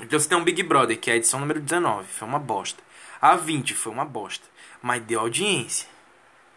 Então 0.00 0.18
você 0.18 0.28
tem 0.28 0.36
um 0.36 0.42
Big 0.42 0.64
Brother, 0.64 0.98
que 0.98 1.10
é 1.10 1.14
a 1.14 1.16
edição 1.16 1.38
número 1.38 1.60
19, 1.60 2.08
foi 2.08 2.26
uma 2.26 2.40
bosta. 2.40 2.82
A 3.22 3.36
20 3.36 3.72
foi 3.74 3.92
uma 3.92 4.04
bosta, 4.04 4.44
mas 4.82 5.00
deu 5.02 5.20
audiência 5.20 5.95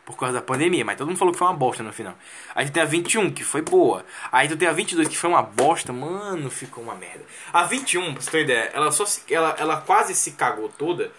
por 0.10 0.18
causa 0.18 0.34
da 0.34 0.42
pandemia, 0.42 0.84
mas 0.84 0.98
todo 0.98 1.08
mundo 1.08 1.18
falou 1.18 1.32
que 1.32 1.38
foi 1.38 1.48
uma 1.48 1.54
bosta 1.54 1.84
no 1.84 1.94
final. 1.94 2.16
Aí 2.56 2.66
tu 2.66 2.72
tem 2.72 2.82
a 2.82 2.86
21, 2.86 3.32
que 3.32 3.44
foi 3.44 3.62
boa. 3.62 4.04
Aí 4.32 4.48
tu 4.48 4.58
tem 4.58 4.68
a 4.68 4.72
22, 4.72 5.08
que 5.08 5.16
foi 5.16 5.30
uma 5.30 5.44
bosta, 5.44 5.94
mano, 5.94 6.50
ficou 6.50 6.84
uma 6.84 6.96
merda. 6.96 7.24
A 7.54 7.64
21, 7.64 8.14
pra 8.14 8.22
você 8.22 8.32
ter 8.32 8.42
ideia, 8.42 8.72
ela, 8.74 8.92
só 8.92 9.06
se, 9.06 9.22
ela, 9.32 9.56
ela 9.60 9.78
quase 9.78 10.16
se 10.16 10.32
cagou 10.32 10.68
toda 10.70 11.12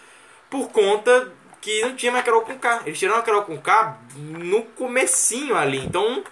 por 0.49 0.69
conta 0.71 1.31
que 1.61 1.81
não 1.83 1.95
tinha 1.95 2.11
mais 2.11 2.25
Carol 2.25 2.41
com 2.41 2.57
K. 2.57 2.81
Eles 2.85 2.99
tiraram 2.99 3.21
a 3.21 3.23
Carol 3.23 3.43
com 3.43 3.57
K 3.57 3.97
no 4.17 4.63
comecinho 4.63 5.55
ali, 5.55 5.77
então... 5.77 6.23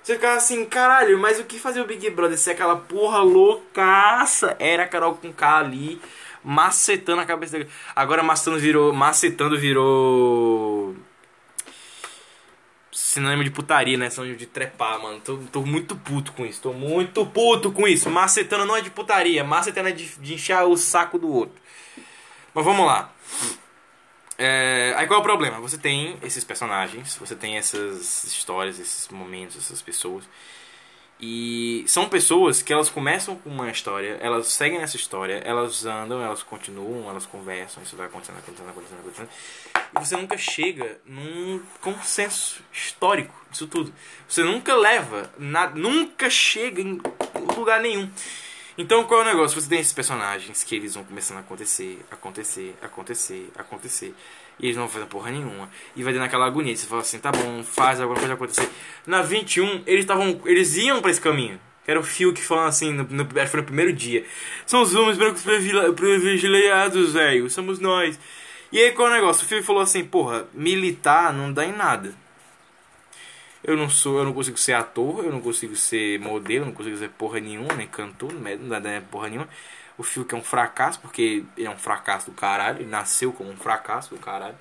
Você 0.00 0.14
ficava 0.14 0.36
assim, 0.36 0.64
caralho, 0.64 1.18
mas 1.18 1.40
o 1.40 1.44
que 1.44 1.58
fazia 1.58 1.82
o 1.82 1.86
Big 1.86 2.08
Brother 2.10 2.38
ser 2.38 2.52
aquela 2.52 2.76
porra 2.76 3.18
loucaça? 3.18 4.54
Era 4.60 4.84
a 4.84 4.86
Carol 4.86 5.16
com 5.16 5.32
K 5.32 5.58
ali, 5.58 6.00
macetando 6.44 7.20
a 7.20 7.26
cabeça 7.26 7.58
dele. 7.58 7.68
Agora 7.96 8.22
macetando 8.22 8.60
virou. 8.60 8.92
Macetando 8.92 9.58
virou 9.58 10.94
sinônimo 12.96 13.44
de 13.44 13.50
putaria, 13.50 13.98
né? 13.98 14.08
Sinônimo 14.08 14.38
de 14.38 14.46
trepar, 14.46 15.00
mano. 15.00 15.20
Tô, 15.20 15.36
tô 15.52 15.62
muito 15.62 15.94
puto 15.94 16.32
com 16.32 16.46
isso. 16.46 16.62
Tô 16.62 16.72
muito 16.72 17.26
puto 17.26 17.70
com 17.70 17.86
isso. 17.86 18.08
Macetando 18.08 18.64
não 18.64 18.74
é 18.74 18.80
de 18.80 18.90
putaria. 18.90 19.44
Macetando 19.44 19.90
é 19.90 19.92
de, 19.92 20.06
de 20.18 20.34
inchar 20.34 20.64
o 20.64 20.76
saco 20.76 21.18
do 21.18 21.30
outro. 21.30 21.60
Mas 22.54 22.64
vamos 22.64 22.86
lá. 22.86 23.12
É, 24.38 24.94
aí 24.96 25.06
qual 25.06 25.18
é 25.18 25.20
o 25.20 25.24
problema? 25.24 25.60
Você 25.60 25.76
tem 25.76 26.16
esses 26.22 26.42
personagens, 26.42 27.16
você 27.16 27.34
tem 27.34 27.58
essas 27.58 28.24
histórias, 28.24 28.78
esses 28.78 29.08
momentos, 29.08 29.56
essas 29.56 29.82
pessoas. 29.82 30.24
E 31.20 31.84
são 31.86 32.08
pessoas 32.08 32.62
que 32.62 32.72
elas 32.72 32.90
começam 32.90 33.36
com 33.36 33.48
uma 33.48 33.70
história, 33.70 34.18
elas 34.20 34.48
seguem 34.48 34.80
essa 34.80 34.96
história, 34.96 35.40
elas 35.44 35.86
andam, 35.86 36.22
elas 36.22 36.42
continuam, 36.42 37.08
elas 37.08 37.24
conversam, 37.24 37.82
isso 37.82 37.96
vai 37.96 38.06
acontecendo, 38.06 38.38
acontecendo, 38.38 38.68
acontecendo, 38.68 39.00
acontecendo. 39.00 39.28
E 39.94 40.04
você 40.04 40.16
nunca 40.16 40.36
chega 40.36 40.98
num 41.04 41.60
consenso 41.80 42.62
histórico 42.72 43.34
disso 43.50 43.66
tudo. 43.66 43.92
Você 44.28 44.42
nunca 44.42 44.74
leva, 44.74 45.30
nada, 45.38 45.74
nunca 45.78 46.28
chega 46.30 46.80
em 46.80 47.00
lugar 47.56 47.80
nenhum. 47.80 48.10
Então 48.78 49.04
qual 49.04 49.20
é 49.20 49.22
o 49.22 49.26
negócio? 49.26 49.60
Você 49.60 49.68
tem 49.68 49.80
esses 49.80 49.92
personagens 49.92 50.62
que 50.62 50.76
eles 50.76 50.94
vão 50.94 51.04
começando 51.04 51.38
a 51.38 51.40
acontecer, 51.40 51.98
acontecer, 52.10 52.74
acontecer, 52.82 53.50
acontecer. 53.56 54.14
E 54.58 54.66
eles 54.66 54.76
não 54.76 54.84
vão 54.84 54.92
fazer 54.92 55.06
porra 55.06 55.30
nenhuma. 55.30 55.70
E 55.94 56.02
vai 56.02 56.12
dando 56.12 56.24
aquela 56.24 56.46
agonia. 56.46 56.76
Você 56.76 56.86
fala 56.86 57.02
assim, 57.02 57.18
tá 57.18 57.30
bom, 57.30 57.62
faz 57.62 58.00
alguma 58.00 58.18
coisa 58.18 58.34
acontecer. 58.34 58.68
Na 59.06 59.22
21, 59.22 59.82
eles 59.86 60.00
estavam. 60.00 60.40
Eles 60.44 60.76
iam 60.76 61.00
para 61.00 61.10
esse 61.10 61.20
caminho. 61.20 61.60
Era 61.86 62.00
o 62.00 62.02
Phil 62.02 62.32
que 62.32 62.42
falou 62.42 62.64
assim, 62.64 62.92
no, 62.92 63.04
no, 63.04 63.24
foi 63.46 63.60
no 63.60 63.66
primeiro 63.66 63.92
dia. 63.92 64.24
São 64.66 64.82
os 64.82 64.94
homens 64.94 65.16
brancos 65.16 65.42
privilegiados, 65.42 67.12
velho. 67.12 67.48
Somos 67.48 67.78
nós. 67.78 68.18
E 68.72 68.80
aí 68.80 68.92
qual 68.92 69.08
é 69.08 69.10
o 69.12 69.14
negócio? 69.14 69.44
O 69.44 69.48
Phil 69.48 69.62
falou 69.62 69.82
assim, 69.82 70.04
porra, 70.04 70.46
militar 70.52 71.32
não 71.32 71.52
dá 71.52 71.64
em 71.64 71.72
nada. 71.72 72.14
Eu 73.62 73.76
não 73.76 73.88
sou, 73.88 74.18
eu 74.18 74.24
não 74.24 74.32
consigo 74.32 74.56
ser 74.58 74.74
ator, 74.74 75.24
eu 75.24 75.32
não 75.32 75.40
consigo 75.40 75.74
ser 75.74 76.20
modelo, 76.20 76.66
não 76.66 76.72
consigo 76.72 76.96
ser 76.96 77.10
porra 77.10 77.40
nenhuma, 77.40 77.74
nem 77.74 77.86
cantor, 77.86 78.32
não 78.32 78.68
dá, 78.68 78.80
porra 79.10 79.28
nenhuma. 79.28 79.48
O 79.98 80.02
Phil 80.02 80.24
que 80.24 80.34
é 80.34 80.38
um 80.38 80.44
fracasso, 80.44 81.00
porque 81.00 81.44
ele 81.56 81.66
é 81.66 81.70
um 81.70 81.78
fracasso 81.78 82.30
do 82.30 82.36
caralho, 82.36 82.78
ele 82.80 82.90
nasceu 82.90 83.32
como 83.32 83.50
um 83.50 83.56
fracasso 83.56 84.14
do 84.14 84.20
caralho. 84.20 84.56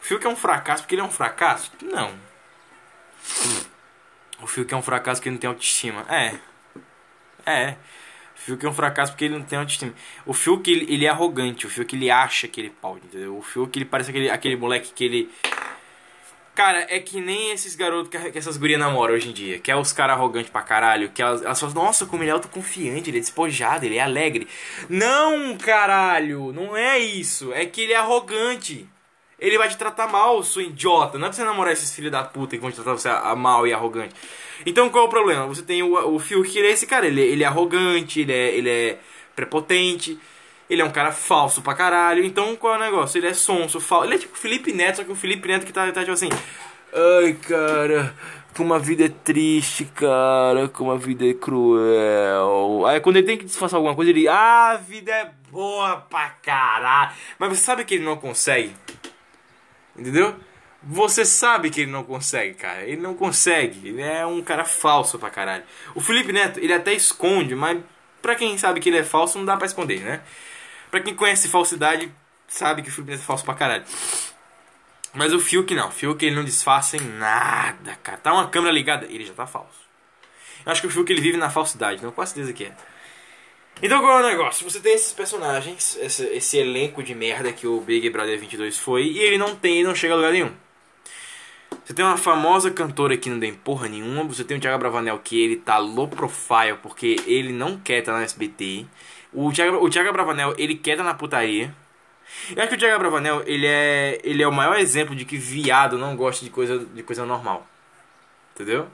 O 0.00 0.18
que 0.18 0.26
é 0.26 0.30
um 0.30 0.36
fracasso 0.36 0.82
porque 0.82 0.94
ele 0.94 1.02
é 1.02 1.04
um 1.04 1.10
fracasso? 1.10 1.70
Não. 1.80 2.12
O 4.42 4.46
que 4.46 4.74
é 4.74 4.76
um 4.76 4.82
fracasso 4.82 5.22
ele 5.22 5.30
não 5.30 5.38
tem 5.38 5.48
autoestima. 5.48 6.04
É. 6.08 6.38
É. 7.46 7.76
Fiuk 8.44 8.66
é 8.66 8.68
um 8.68 8.74
fracasso 8.74 9.12
porque 9.12 9.24
ele 9.26 9.38
não 9.38 9.44
tem 9.44 9.56
autoestima. 9.58 9.94
O 10.26 10.32
Fiuk, 10.32 10.68
ele, 10.68 10.92
ele 10.92 11.06
é 11.06 11.08
arrogante. 11.08 11.64
O 11.64 11.70
Fiuk, 11.70 11.94
ele 11.94 12.10
acha 12.10 12.48
que 12.48 12.60
ele 12.60 12.70
pode, 12.70 13.06
entendeu? 13.06 13.36
O 13.36 13.42
Fiuk, 13.42 13.78
ele 13.78 13.84
parece 13.84 14.10
aquele, 14.10 14.28
aquele 14.28 14.56
moleque 14.56 14.92
que 14.92 15.04
ele... 15.04 15.30
Cara, 16.54 16.86
é 16.90 16.98
que 16.98 17.20
nem 17.20 17.52
esses 17.52 17.74
garotos 17.76 18.10
que, 18.10 18.30
que 18.30 18.36
essas 18.36 18.56
gurias 18.56 18.78
namoram 18.78 19.14
hoje 19.14 19.30
em 19.30 19.32
dia. 19.32 19.58
Que 19.58 19.70
é 19.70 19.76
os 19.76 19.92
caras 19.92 20.16
arrogantes 20.16 20.50
pra 20.50 20.60
caralho. 20.60 21.08
Que 21.08 21.22
elas, 21.22 21.40
elas 21.42 21.58
falam, 21.58 21.74
nossa, 21.76 22.04
como 22.04 22.22
ele 22.22 22.30
é 22.30 22.32
autoconfiante, 22.32 23.08
ele 23.08 23.18
é 23.18 23.20
despojado, 23.20 23.86
ele 23.86 23.96
é 23.96 24.02
alegre. 24.02 24.48
Não, 24.88 25.56
caralho, 25.56 26.52
não 26.52 26.76
é 26.76 26.98
isso. 26.98 27.52
É 27.52 27.64
que 27.64 27.82
ele 27.82 27.92
é 27.92 27.96
arrogante. 27.96 28.86
Ele 29.42 29.58
vai 29.58 29.68
te 29.68 29.76
tratar 29.76 30.06
mal, 30.06 30.40
sua 30.44 30.62
idiota. 30.62 31.18
Não 31.18 31.26
é 31.26 31.28
pra 31.28 31.36
você 31.36 31.42
namorar 31.42 31.72
esses 31.72 31.92
filhos 31.92 32.12
da 32.12 32.22
puta 32.22 32.54
que 32.54 32.62
vão 32.62 32.70
te 32.70 32.76
tratar 32.76 32.92
você 32.92 33.08
mal 33.36 33.66
e 33.66 33.72
arrogante. 33.72 34.14
Então 34.64 34.88
qual 34.88 35.04
é 35.04 35.06
o 35.08 35.10
problema? 35.10 35.46
Você 35.48 35.62
tem 35.62 35.82
o, 35.82 36.14
o 36.14 36.18
Fiuk, 36.20 36.56
ele 36.56 36.68
é 36.68 36.70
esse 36.70 36.86
cara. 36.86 37.08
Ele, 37.08 37.20
ele 37.20 37.42
é 37.42 37.46
arrogante, 37.46 38.20
ele 38.20 38.32
é, 38.32 38.54
ele 38.54 38.70
é 38.70 38.98
prepotente. 39.34 40.16
Ele 40.70 40.80
é 40.80 40.84
um 40.84 40.92
cara 40.92 41.10
falso 41.10 41.60
pra 41.60 41.74
caralho. 41.74 42.24
Então 42.24 42.54
qual 42.54 42.74
é 42.74 42.76
o 42.76 42.80
negócio? 42.80 43.18
Ele 43.18 43.26
é 43.26 43.34
sonso, 43.34 43.80
falso. 43.80 44.06
Ele 44.06 44.14
é 44.14 44.18
tipo 44.18 44.32
o 44.32 44.38
Felipe 44.38 44.72
Neto, 44.72 44.98
só 44.98 45.04
que 45.04 45.10
o 45.10 45.16
Felipe 45.16 45.48
Neto 45.48 45.66
que 45.66 45.72
tá, 45.72 45.90
tá 45.90 46.00
tipo 46.02 46.12
assim. 46.12 46.28
Ai, 46.94 47.32
cara, 47.32 48.14
como 48.56 48.72
a 48.72 48.78
vida 48.78 49.06
é 49.06 49.08
triste, 49.08 49.86
cara, 49.86 50.68
como 50.68 50.92
a 50.92 50.96
vida 50.96 51.26
é 51.26 51.34
cruel. 51.34 52.86
Aí 52.86 53.00
quando 53.00 53.16
ele 53.16 53.26
tem 53.26 53.36
que 53.36 53.44
disfarçar 53.44 53.78
alguma 53.78 53.96
coisa, 53.96 54.12
ele. 54.12 54.28
Ah, 54.28 54.70
a 54.70 54.76
vida 54.76 55.10
é 55.10 55.32
boa 55.50 55.96
pra 55.96 56.30
caralho. 56.30 57.10
Mas 57.40 57.48
você 57.48 57.64
sabe 57.64 57.84
que 57.84 57.94
ele 57.94 58.04
não 58.04 58.16
consegue? 58.16 58.72
Entendeu? 59.96 60.36
Você 60.82 61.24
sabe 61.24 61.70
que 61.70 61.82
ele 61.82 61.90
não 61.90 62.02
consegue, 62.02 62.54
cara. 62.54 62.82
Ele 62.82 63.00
não 63.00 63.14
consegue. 63.14 63.88
Ele 63.88 64.02
é 64.02 64.26
um 64.26 64.42
cara 64.42 64.64
falso 64.64 65.18
pra 65.18 65.30
caralho. 65.30 65.62
O 65.94 66.00
Felipe 66.00 66.32
Neto, 66.32 66.58
ele 66.58 66.72
até 66.72 66.92
esconde, 66.92 67.54
mas 67.54 67.80
pra 68.20 68.34
quem 68.34 68.58
sabe 68.58 68.80
que 68.80 68.88
ele 68.88 68.98
é 68.98 69.04
falso, 69.04 69.38
não 69.38 69.44
dá 69.44 69.56
pra 69.56 69.66
esconder, 69.66 70.00
né? 70.00 70.22
Pra 70.90 71.00
quem 71.00 71.14
conhece 71.14 71.48
falsidade, 71.48 72.12
sabe 72.48 72.82
que 72.82 72.88
o 72.88 72.92
Felipe 72.92 73.12
Neto 73.12 73.22
é 73.22 73.26
falso 73.26 73.44
pra 73.44 73.54
caralho. 73.54 73.84
Mas 75.14 75.32
o 75.32 75.38
Fiuk 75.38 75.74
não. 75.74 75.88
O 75.88 75.92
Fiuk 75.92 76.24
ele 76.24 76.34
não 76.34 76.44
disfarça 76.44 76.96
em 76.96 77.00
nada, 77.00 77.96
cara. 78.02 78.18
Tá 78.18 78.32
uma 78.32 78.48
câmera 78.48 78.72
ligada, 78.72 79.06
ele 79.06 79.24
já 79.24 79.34
tá 79.34 79.46
falso. 79.46 79.82
Eu 80.64 80.72
acho 80.72 80.80
que 80.80 80.86
o 80.86 80.90
Fiuk 80.90 81.12
ele 81.12 81.20
vive 81.20 81.36
na 81.36 81.50
falsidade, 81.50 82.02
não 82.02 82.10
com 82.10 82.24
certeza 82.24 82.52
que 82.52 82.64
é. 82.64 82.76
Então 83.80 84.00
qual 84.00 84.18
é 84.18 84.22
o 84.22 84.28
negócio? 84.28 84.68
Você 84.68 84.80
tem 84.80 84.94
esses 84.94 85.12
personagens, 85.12 85.98
esse, 86.00 86.24
esse, 86.26 86.58
elenco 86.58 87.02
de 87.02 87.14
merda 87.14 87.52
que 87.52 87.66
o 87.66 87.80
Big 87.80 88.08
Brother 88.10 88.38
22 88.38 88.78
foi, 88.78 89.04
e 89.04 89.18
ele 89.18 89.38
não 89.38 89.56
tem, 89.56 89.82
não 89.82 89.94
chega 89.94 90.14
a 90.14 90.16
lugar 90.16 90.32
nenhum. 90.32 90.52
Você 91.84 91.92
tem 91.94 92.04
uma 92.04 92.16
famosa 92.16 92.70
cantora 92.70 93.16
que 93.16 93.28
não 93.28 93.40
tem 93.40 93.52
porra 93.52 93.88
nenhuma, 93.88 94.22
você 94.24 94.44
tem 94.44 94.56
o 94.56 94.60
Thiago 94.60 94.78
Bravanel 94.78 95.18
que 95.18 95.40
ele 95.42 95.56
tá 95.56 95.78
low 95.78 96.06
profile 96.06 96.78
porque 96.80 97.16
ele 97.26 97.52
não 97.52 97.78
quer 97.78 97.98
estar 97.98 98.12
tá 98.12 98.18
na 98.18 98.24
SBT. 98.24 98.86
O 99.32 99.50
Thiago, 99.50 99.84
o 99.84 99.90
Thiago 99.90 100.12
Bravanel, 100.12 100.54
ele 100.58 100.76
quer 100.76 100.92
estar 100.92 101.04
tá 101.04 101.10
na 101.10 101.16
putaria. 101.16 101.74
Eu 102.54 102.62
acho 102.62 102.68
que 102.68 102.76
o 102.76 102.78
Thiago 102.78 102.98
Bravanel, 102.98 103.42
ele 103.46 103.66
é, 103.66 104.20
ele 104.22 104.42
é 104.42 104.48
o 104.48 104.52
maior 104.52 104.78
exemplo 104.78 105.14
de 105.16 105.24
que 105.24 105.36
viado 105.36 105.98
não 105.98 106.14
gosta 106.14 106.44
de 106.44 106.50
coisa, 106.50 106.78
de 106.78 107.02
coisa 107.02 107.26
normal. 107.26 107.66
Entendeu? 108.54 108.88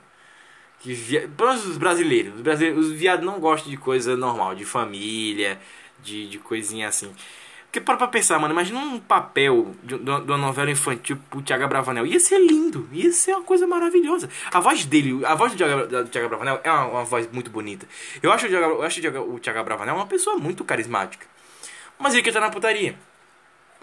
Que 0.79 0.93
via... 0.93 1.29
os 1.67 1.77
brasileiros, 1.77 2.35
os 2.35 2.41
brasileiros, 2.41 2.87
os 2.87 2.91
viados 2.93 3.25
não 3.25 3.39
gostam 3.39 3.69
de 3.69 3.77
coisa 3.77 4.15
normal, 4.15 4.55
de 4.55 4.65
família, 4.65 5.59
de, 6.01 6.27
de 6.29 6.37
coisinha 6.39 6.87
assim. 6.87 7.13
Porque 7.69 7.79
para 7.79 7.97
pra 7.97 8.07
pensar, 8.07 8.39
mano, 8.39 8.51
imagina 8.51 8.79
um 8.79 8.99
papel 8.99 9.75
de, 9.83 9.95
de, 9.95 10.09
uma 10.09 10.37
novela 10.37 10.71
infantil 10.71 11.19
pro 11.29 11.39
Thiago 11.39 11.67
Bravanel. 11.67 12.03
Ia 12.03 12.19
ser 12.19 12.39
lindo, 12.39 12.89
ia 12.91 13.11
ser 13.11 13.33
uma 13.33 13.43
coisa 13.43 13.67
maravilhosa. 13.67 14.27
A 14.51 14.59
voz 14.59 14.85
dele, 14.85 15.23
a 15.23 15.35
voz 15.35 15.53
do 15.53 15.57
Thiago, 15.57 15.85
do 15.85 16.29
Bravanel 16.29 16.59
é 16.63 16.71
uma, 16.71 16.85
uma, 16.85 17.03
voz 17.03 17.29
muito 17.31 17.51
bonita. 17.51 17.87
Eu 18.23 18.31
acho, 18.31 18.47
o 18.47 18.49
Thiago, 18.49 18.65
eu 18.65 18.81
acho 18.81 18.97
o 18.97 19.01
Thiago, 19.01 19.19
o 19.35 19.39
Thiago 19.39 19.63
Bravanel 19.63 19.95
uma 19.95 20.07
pessoa 20.07 20.35
muito 20.35 20.65
carismática. 20.65 21.27
Mas 21.99 22.13
ele 22.13 22.23
quer 22.23 22.29
estar 22.29 22.39
na 22.39 22.49
putaria. 22.49 22.97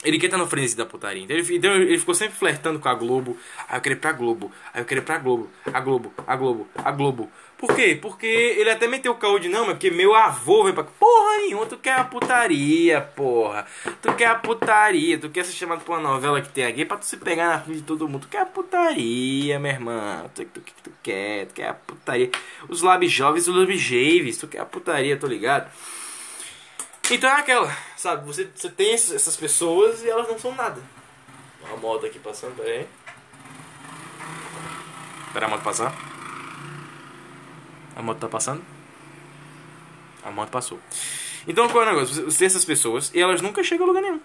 Ele 0.05 0.19
quer 0.19 0.27
estar 0.27 0.39
no 0.39 0.47
frenesi 0.47 0.77
da 0.77 0.85
putaria. 0.85 1.23
Então 1.23 1.37
ele, 1.37 1.57
então 1.57 1.75
ele 1.75 1.99
ficou 1.99 2.15
sempre 2.15 2.37
flertando 2.37 2.79
com 2.79 2.89
a 2.89 2.95
Globo. 2.95 3.37
Aí 3.69 3.79
eu 3.79 3.81
quero 3.81 3.95
ir 3.95 3.99
pra 3.99 4.13
Globo. 4.13 4.53
Aí 4.73 4.83
eu 4.83 4.85
quero 4.85 5.01
ir 5.01 5.05
pra 5.05 5.19
Globo. 5.19 5.49
A 5.73 5.81
Globo, 5.81 6.13
a 6.27 6.37
Globo, 6.37 6.69
a 6.77 6.91
Globo. 6.91 7.31
Por 7.59 7.75
quê? 7.75 7.99
Porque 8.01 8.27
ele 8.27 8.69
até 8.69 8.87
meteu 8.87 9.13
o 9.13 9.15
caô 9.15 9.39
de 9.39 9.49
não, 9.49 9.65
mas 9.65 9.75
porque 9.75 9.91
meu 9.91 10.15
avô 10.15 10.65
veio 10.65 10.75
pra. 10.75 10.85
Porra 10.85 11.39
nenhuma, 11.39 11.65
tu 11.65 11.79
quer 11.79 11.95
a 11.99 12.05
putaria, 12.05 13.01
porra. 13.01 13.67
Tu 14.03 14.13
quer 14.13 14.27
a 14.27 14.35
putaria, 14.35 15.19
tu 15.19 15.31
quer 15.31 15.45
ser 15.45 15.53
chamado 15.53 15.83
pra 15.83 15.95
uma 15.95 16.03
novela 16.03 16.43
que 16.43 16.51
tem 16.51 16.67
aqui 16.67 16.85
pra 16.85 16.99
tu 16.99 17.07
se 17.07 17.17
pegar 17.17 17.49
na 17.49 17.61
frente 17.61 17.79
de 17.79 17.85
todo 17.85 18.07
mundo. 18.07 18.23
Tu 18.23 18.29
quer 18.29 18.43
a 18.43 18.47
putaria, 18.47 19.59
meu 19.59 19.73
irmão. 19.73 20.31
Tu, 20.35 20.45
tu, 20.45 20.61
tu, 20.61 20.73
tu 20.85 20.93
quer, 21.03 21.47
tu 21.47 21.55
quer 21.55 21.69
a 21.69 21.75
putaria. 21.75 22.31
Os 22.69 22.83
lab 22.83 23.09
jovens, 23.09 23.49
os 23.49 23.57
lab 23.57 23.75
javes, 23.79 24.37
tu 24.37 24.47
quer 24.47 24.61
a 24.61 24.67
putaria, 24.67 25.17
tô 25.17 25.27
ligado? 25.27 25.71
Então 27.11 27.31
é 27.31 27.41
aquela, 27.41 27.77
sabe? 27.97 28.27
Você, 28.27 28.49
você 28.53 28.69
tem 28.69 28.93
essas 28.93 29.37
pessoas 29.37 30.03
e 30.03 30.11
elas 30.11 30.27
não 30.29 30.39
são 30.39 30.55
nada. 30.55 30.81
Uma 31.63 31.77
moto 31.77 32.07
aqui 32.07 32.19
passando, 32.19 32.57
pera 32.57 32.71
aí. 32.71 32.87
Espera 35.29 35.47
a 35.47 35.49
moto 35.49 35.63
passar. 35.63 35.95
A 37.95 38.03
moto 38.03 38.19
tá 38.19 38.29
passando? 38.29 38.63
A 40.25 40.31
moto 40.31 40.51
passou. 40.51 40.81
Então 41.47 41.69
qual 41.69 41.85
é 41.85 41.87
o 41.87 41.91
negócio? 41.93 42.25
Você 42.25 42.39
tem 42.39 42.47
essas 42.47 42.65
pessoas 42.65 43.13
e 43.15 43.21
elas 43.21 43.41
nunca 43.41 43.63
chegam 43.63 43.85
a 43.85 43.89
lugar 43.89 44.03
nenhum. 44.03 44.21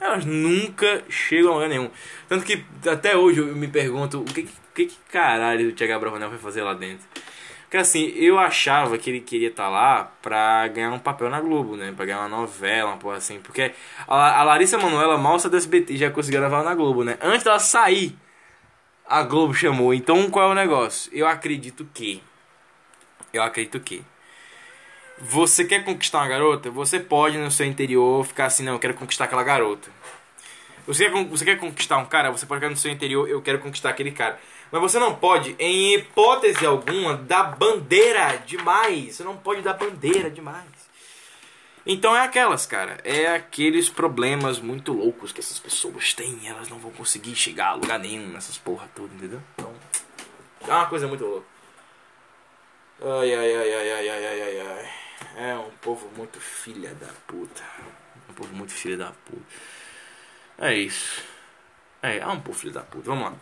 Elas 0.00 0.24
nunca 0.24 1.04
chegam 1.10 1.50
a 1.50 1.54
lugar 1.56 1.68
nenhum. 1.68 1.90
Tanto 2.28 2.46
que 2.46 2.64
até 2.88 3.14
hoje 3.14 3.40
eu 3.40 3.54
me 3.54 3.68
pergunto 3.68 4.20
o 4.20 4.24
que, 4.24 4.48
que, 4.74 4.86
que 4.86 4.96
caralho 5.12 5.68
o 5.68 5.72
Thiago 5.72 6.00
Bravanel 6.00 6.30
vai 6.30 6.38
fazer 6.38 6.62
lá 6.62 6.72
dentro. 6.72 7.06
Porque 7.70 7.76
assim, 7.76 8.12
eu 8.16 8.36
achava 8.36 8.98
que 8.98 9.08
ele 9.08 9.20
queria 9.20 9.46
estar 9.46 9.66
tá 9.66 9.68
lá 9.68 10.12
pra 10.20 10.66
ganhar 10.66 10.90
um 10.90 10.98
papel 10.98 11.30
na 11.30 11.40
Globo, 11.40 11.76
né? 11.76 11.92
Pra 11.96 12.04
ganhar 12.04 12.18
uma 12.18 12.28
novela, 12.28 12.90
uma 12.90 12.96
porra 12.96 13.18
assim. 13.18 13.38
Porque 13.38 13.72
a, 14.08 14.42
Larissa 14.42 14.76
Manoela 14.76 15.16
mal 15.16 15.38
saiu 15.38 15.52
do 15.52 15.56
SBT 15.56 15.96
já 15.96 16.10
conseguiu 16.10 16.40
gravar 16.40 16.64
na 16.64 16.74
Globo, 16.74 17.04
né? 17.04 17.16
Antes 17.22 17.44
dela 17.44 17.60
sair, 17.60 18.18
a 19.06 19.22
Globo 19.22 19.54
chamou. 19.54 19.94
Então 19.94 20.28
qual 20.32 20.48
é 20.48 20.50
o 20.50 20.54
negócio? 20.54 21.12
Eu 21.14 21.28
acredito 21.28 21.88
que. 21.94 22.20
Eu 23.32 23.40
acredito 23.40 23.78
que. 23.78 24.02
Você 25.20 25.64
quer 25.64 25.84
conquistar 25.84 26.18
uma 26.18 26.28
garota? 26.28 26.72
Você 26.72 26.98
pode 26.98 27.38
no 27.38 27.52
seu 27.52 27.66
interior 27.66 28.26
ficar 28.26 28.46
assim, 28.46 28.64
não, 28.64 28.72
eu 28.72 28.78
quero 28.80 28.94
conquistar 28.94 29.26
aquela 29.26 29.44
garota. 29.44 29.88
Você 30.88 31.08
quer, 31.08 31.24
você 31.24 31.44
quer 31.44 31.56
conquistar 31.56 31.98
um 31.98 32.06
cara? 32.06 32.32
Você 32.32 32.46
pode 32.46 32.58
ficar 32.58 32.70
no 32.70 32.76
seu 32.76 32.90
interior, 32.90 33.28
eu 33.28 33.40
quero 33.40 33.60
conquistar 33.60 33.90
aquele 33.90 34.10
cara. 34.10 34.40
Mas 34.70 34.80
você 34.80 34.98
não 34.98 35.16
pode, 35.16 35.56
em 35.58 35.94
hipótese 35.94 36.64
alguma, 36.64 37.16
dar 37.16 37.56
bandeira 37.56 38.36
demais. 38.46 39.16
Você 39.16 39.24
não 39.24 39.36
pode 39.36 39.62
dar 39.62 39.74
bandeira 39.74 40.30
demais. 40.30 40.68
Então 41.84 42.14
é 42.14 42.20
aquelas, 42.20 42.66
cara. 42.66 42.98
É 43.02 43.34
aqueles 43.34 43.88
problemas 43.88 44.60
muito 44.60 44.92
loucos 44.92 45.32
que 45.32 45.40
essas 45.40 45.58
pessoas 45.58 46.14
têm. 46.14 46.46
Elas 46.46 46.68
não 46.68 46.78
vão 46.78 46.92
conseguir 46.92 47.34
chegar 47.34 47.68
a 47.68 47.74
lugar 47.74 47.98
nenhum 47.98 48.28
nessas 48.28 48.58
porra 48.58 48.88
tudo, 48.94 49.12
entendeu? 49.14 49.42
Então, 49.54 49.74
é 50.68 50.72
uma 50.72 50.86
coisa 50.86 51.08
muito 51.08 51.24
louca. 51.24 51.46
Ai, 53.02 53.34
ai, 53.34 53.56
ai, 53.56 53.74
ai, 53.74 53.92
ai, 53.92 54.08
ai, 54.08 54.42
ai, 54.42 54.60
ai. 54.60 54.90
É 55.36 55.56
um 55.56 55.70
povo 55.80 56.08
muito 56.16 56.38
filha 56.38 56.94
da 56.94 57.08
puta. 57.26 57.62
Um 58.28 58.34
povo 58.34 58.54
muito 58.54 58.72
filha 58.72 58.96
da 58.96 59.10
puta. 59.10 59.42
É 60.58 60.74
isso. 60.74 61.22
É, 62.02 62.18
é 62.18 62.26
um 62.26 62.40
povo 62.40 62.58
filha 62.58 62.74
da 62.74 62.82
puta. 62.82 63.04
Vamos 63.06 63.24
lá. 63.24 63.34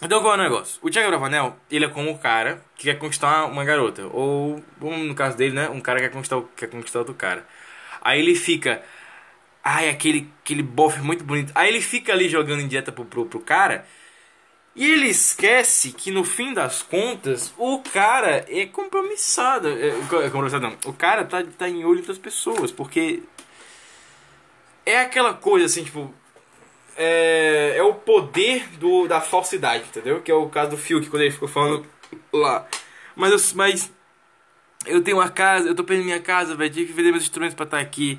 Então 0.00 0.20
qual 0.20 0.34
é 0.34 0.38
o 0.38 0.42
negócio? 0.42 0.78
O 0.80 0.88
Thiago 0.88 1.08
Bravanel, 1.08 1.56
ele 1.70 1.84
é 1.84 1.88
como 1.88 2.10
o 2.12 2.18
cara 2.18 2.62
que 2.76 2.84
quer 2.84 2.98
conquistar 2.98 3.46
uma 3.46 3.64
garota. 3.64 4.06
Ou, 4.12 4.62
no 4.80 5.14
caso 5.14 5.36
dele, 5.36 5.54
né? 5.54 5.68
Um 5.68 5.80
cara 5.80 5.98
que 5.98 6.06
quer 6.06 6.12
conquistar, 6.12 6.40
quer 6.56 6.68
conquistar 6.68 7.00
outro 7.00 7.14
cara. 7.14 7.44
Aí 8.00 8.20
ele 8.20 8.34
fica. 8.36 8.82
Ai, 9.62 9.88
aquele, 9.88 10.32
aquele 10.42 10.62
bofe 10.62 11.00
muito 11.00 11.24
bonito. 11.24 11.52
Aí 11.54 11.68
ele 11.68 11.80
fica 11.80 12.12
ali 12.12 12.28
jogando 12.28 12.60
em 12.60 12.68
dieta 12.68 12.92
pro, 12.92 13.04
pro, 13.04 13.26
pro 13.26 13.40
cara. 13.40 13.86
E 14.74 14.88
ele 14.92 15.08
esquece 15.08 15.92
que 15.92 16.12
no 16.12 16.22
fim 16.24 16.54
das 16.54 16.82
contas, 16.82 17.52
o 17.58 17.80
cara 17.80 18.44
é 18.48 18.66
compromissado. 18.66 19.68
É, 19.68 19.88
é 19.88 20.30
compromissado 20.30 20.60
não. 20.60 20.76
O 20.86 20.92
cara 20.92 21.24
tá, 21.24 21.42
tá 21.58 21.68
em 21.68 21.84
olho 21.84 22.02
das 22.02 22.18
pessoas. 22.18 22.70
Porque. 22.70 23.22
É 24.86 25.00
aquela 25.00 25.34
coisa 25.34 25.66
assim, 25.66 25.84
tipo 25.84 26.14
é, 26.98 27.74
é 27.76 27.82
o 27.82 27.94
poder 27.94 28.68
do, 28.76 29.06
da 29.06 29.20
falsidade, 29.20 29.84
entendeu? 29.84 30.20
Que 30.20 30.30
é 30.30 30.34
o 30.34 30.48
caso 30.48 30.72
do 30.72 30.76
Fiuk, 30.76 31.08
quando 31.08 31.22
ele 31.22 31.30
ficou 31.30 31.48
falando 31.48 31.86
lá. 32.32 32.66
Mas 33.14 33.52
mas 33.52 33.92
eu 34.84 35.02
tenho 35.02 35.18
uma 35.18 35.30
casa, 35.30 35.68
eu 35.68 35.74
tô 35.74 35.84
perdendo 35.84 36.06
minha 36.06 36.20
casa, 36.20 36.56
velho, 36.56 36.72
tive 36.72 36.86
que 36.86 36.92
vender 36.92 37.12
meus 37.12 37.22
instrumentos 37.22 37.54
pra 37.54 37.64
estar 37.64 37.76
tá 37.78 37.82
aqui. 37.82 38.18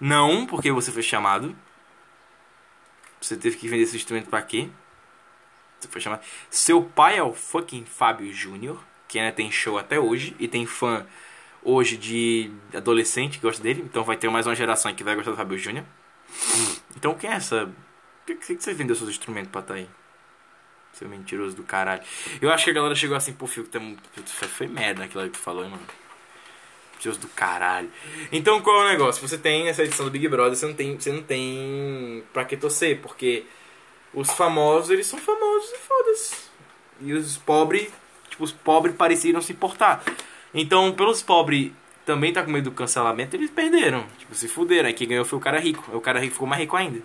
Não, 0.00 0.44
porque 0.46 0.72
você 0.72 0.90
foi 0.90 1.02
chamado. 1.02 1.56
Você 3.20 3.36
teve 3.36 3.56
que 3.56 3.68
vender 3.68 3.84
esse 3.84 3.96
instrumento 3.96 4.28
pra 4.28 4.42
quê? 4.42 4.68
Você 5.80 5.88
foi 5.88 6.00
chamado. 6.00 6.22
Seu 6.50 6.82
pai 6.82 7.16
é 7.18 7.22
o 7.22 7.32
fucking 7.32 7.84
Fábio 7.84 8.32
Júnior, 8.32 8.82
que 9.08 9.18
ainda 9.18 9.32
tem 9.32 9.50
show 9.50 9.78
até 9.78 10.00
hoje, 10.00 10.34
e 10.38 10.48
tem 10.48 10.66
fã 10.66 11.06
hoje 11.62 11.96
de 11.96 12.50
adolescente 12.74 13.38
que 13.38 13.42
gosta 13.46 13.62
dele, 13.62 13.82
então 13.82 14.04
vai 14.04 14.16
ter 14.16 14.28
mais 14.28 14.46
uma 14.46 14.54
geração 14.54 14.94
que 14.94 15.04
vai 15.04 15.14
gostar 15.14 15.30
do 15.30 15.36
Fábio 15.36 15.56
Júnior. 15.56 15.84
Então 16.96 17.14
quem 17.14 17.30
é 17.30 17.34
essa 17.34 17.72
por 18.26 18.36
que, 18.36 18.54
você 18.54 18.72
vendeu 18.72 18.96
seus 18.96 19.10
instrumentos 19.10 19.50
pra 19.50 19.60
tá 19.60 19.74
aí? 19.74 19.86
Seu 20.94 21.08
mentiroso 21.08 21.54
do 21.54 21.62
caralho. 21.62 22.02
Eu 22.40 22.50
acho 22.50 22.64
que 22.64 22.70
a 22.70 22.74
galera 22.74 22.94
chegou 22.94 23.16
assim, 23.16 23.32
pô, 23.32 23.46
que 23.46 23.62
tá 23.62 23.80
foi, 24.48 24.66
merda 24.66 25.04
aquilo 25.04 25.24
que 25.24 25.30
tu 25.30 25.38
falou, 25.38 25.64
hein, 25.64 25.70
mano. 25.70 25.82
Deus 27.02 27.18
do 27.18 27.28
caralho. 27.28 27.90
Então 28.32 28.62
qual 28.62 28.82
é 28.82 28.86
o 28.86 28.88
negócio? 28.88 29.26
Você 29.26 29.36
tem 29.36 29.68
essa 29.68 29.82
edição 29.82 30.06
do 30.06 30.10
Big 30.10 30.26
Brother, 30.26 30.56
você 30.56 30.66
não 30.66 30.74
tem, 30.74 30.98
você 30.98 31.12
não 31.12 31.22
tem 31.22 32.24
pra 32.32 32.46
que 32.46 32.56
torcer, 32.56 33.00
porque 33.02 33.44
os 34.14 34.30
famosos, 34.30 34.88
eles 34.90 35.06
são 35.06 35.18
famosos 35.18 35.70
e 35.70 35.78
foda-se. 35.78 36.36
E 37.00 37.12
os 37.12 37.36
pobres, 37.36 37.92
tipo, 38.30 38.44
os 38.44 38.52
pobres 38.52 38.96
pareciam 38.96 39.42
se 39.42 39.52
importar. 39.52 40.02
Então, 40.54 40.92
pelos 40.92 41.20
pobres 41.20 41.72
também 42.04 42.32
tá 42.32 42.42
com 42.42 42.50
medo 42.50 42.70
do 42.70 42.76
cancelamento, 42.76 43.36
eles 43.36 43.50
perderam. 43.50 44.06
Tipo, 44.18 44.34
se 44.34 44.48
fuderam. 44.48 44.88
Aí 44.88 44.94
quem 44.94 45.08
ganhou 45.08 45.24
foi 45.24 45.38
o 45.38 45.42
cara 45.42 45.58
rico. 45.58 45.96
O 45.96 46.00
cara 46.00 46.20
rico 46.20 46.34
ficou 46.34 46.48
mais 46.48 46.60
rico 46.60 46.76
ainda. 46.76 47.00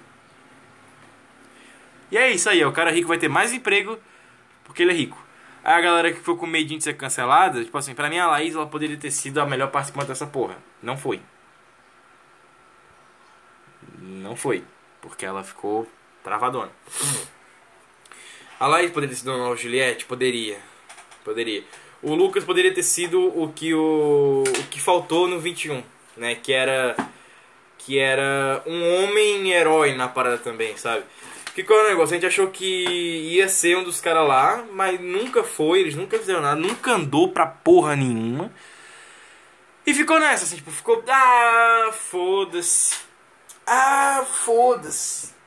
E 2.11 2.17
é 2.17 2.31
isso 2.31 2.49
aí, 2.49 2.63
ó. 2.63 2.69
o 2.69 2.73
cara 2.73 2.91
rico 2.91 3.07
vai 3.07 3.17
ter 3.17 3.29
mais 3.29 3.53
emprego 3.53 3.97
porque 4.63 4.83
ele 4.83 4.91
é 4.91 4.95
rico. 4.95 5.17
Aí 5.63 5.73
a 5.73 5.81
galera 5.81 6.11
que 6.11 6.19
ficou 6.19 6.37
com 6.37 6.47
medinho 6.47 6.77
de 6.77 6.83
ser 6.83 6.93
cancelada, 6.93 7.63
tipo 7.63 7.77
assim, 7.77 7.93
pra 7.93 8.09
mim 8.09 8.17
a 8.17 8.27
Laís 8.27 8.55
ela 8.55 8.65
poderia 8.65 8.97
ter 8.97 9.11
sido 9.11 9.39
a 9.39 9.45
melhor 9.45 9.69
participante 9.69 10.07
dessa 10.07 10.25
porra. 10.25 10.57
Não 10.81 10.97
foi. 10.97 11.21
Não 13.99 14.35
foi. 14.35 14.63
Porque 15.01 15.25
ela 15.25 15.43
ficou 15.43 15.87
travadona. 16.23 16.71
A 18.59 18.67
Laís 18.67 18.91
poderia 18.91 19.15
ter 19.15 19.19
sido 19.19 19.31
a 19.31 19.37
nova 19.37 19.55
Juliette? 19.55 20.05
Poderia. 20.05 20.59
Poderia. 21.23 21.63
O 22.01 22.15
Lucas 22.15 22.43
poderia 22.43 22.73
ter 22.73 22.83
sido 22.83 23.21
o 23.21 23.51
que 23.51 23.73
o, 23.73 24.43
o 24.47 24.63
que 24.69 24.79
faltou 24.79 25.27
no 25.27 25.39
21, 25.39 25.83
né? 26.15 26.35
Que 26.35 26.53
era 26.53 26.95
que 27.77 27.97
era 27.97 28.61
um 28.65 29.03
homem 29.03 29.51
herói 29.51 29.95
na 29.95 30.07
parada 30.07 30.37
também, 30.37 30.77
sabe? 30.77 31.03
Que 31.55 31.63
qual 31.63 31.79
é 31.79 31.85
o 31.85 31.89
negócio? 31.89 32.15
A 32.15 32.17
gente 32.17 32.27
achou 32.27 32.47
que 32.47 32.65
ia 32.65 33.49
ser 33.49 33.77
um 33.77 33.83
dos 33.83 33.99
caras 33.99 34.27
lá, 34.27 34.63
mas 34.71 34.99
nunca 34.99 35.43
foi, 35.43 35.79
eles 35.79 35.95
nunca 35.95 36.17
fizeram 36.17 36.41
nada, 36.41 36.55
nunca 36.55 36.91
andou 36.91 37.31
pra 37.31 37.45
porra 37.45 37.95
nenhuma. 37.95 38.51
E 39.85 39.93
ficou 39.93 40.19
nessa, 40.19 40.43
assim, 40.43 40.57
tipo, 40.57 40.71
ficou. 40.71 41.03
Ah, 41.07 41.89
foda-se. 41.91 42.95
Ah, 43.65 44.23
foda-se. 44.25 45.38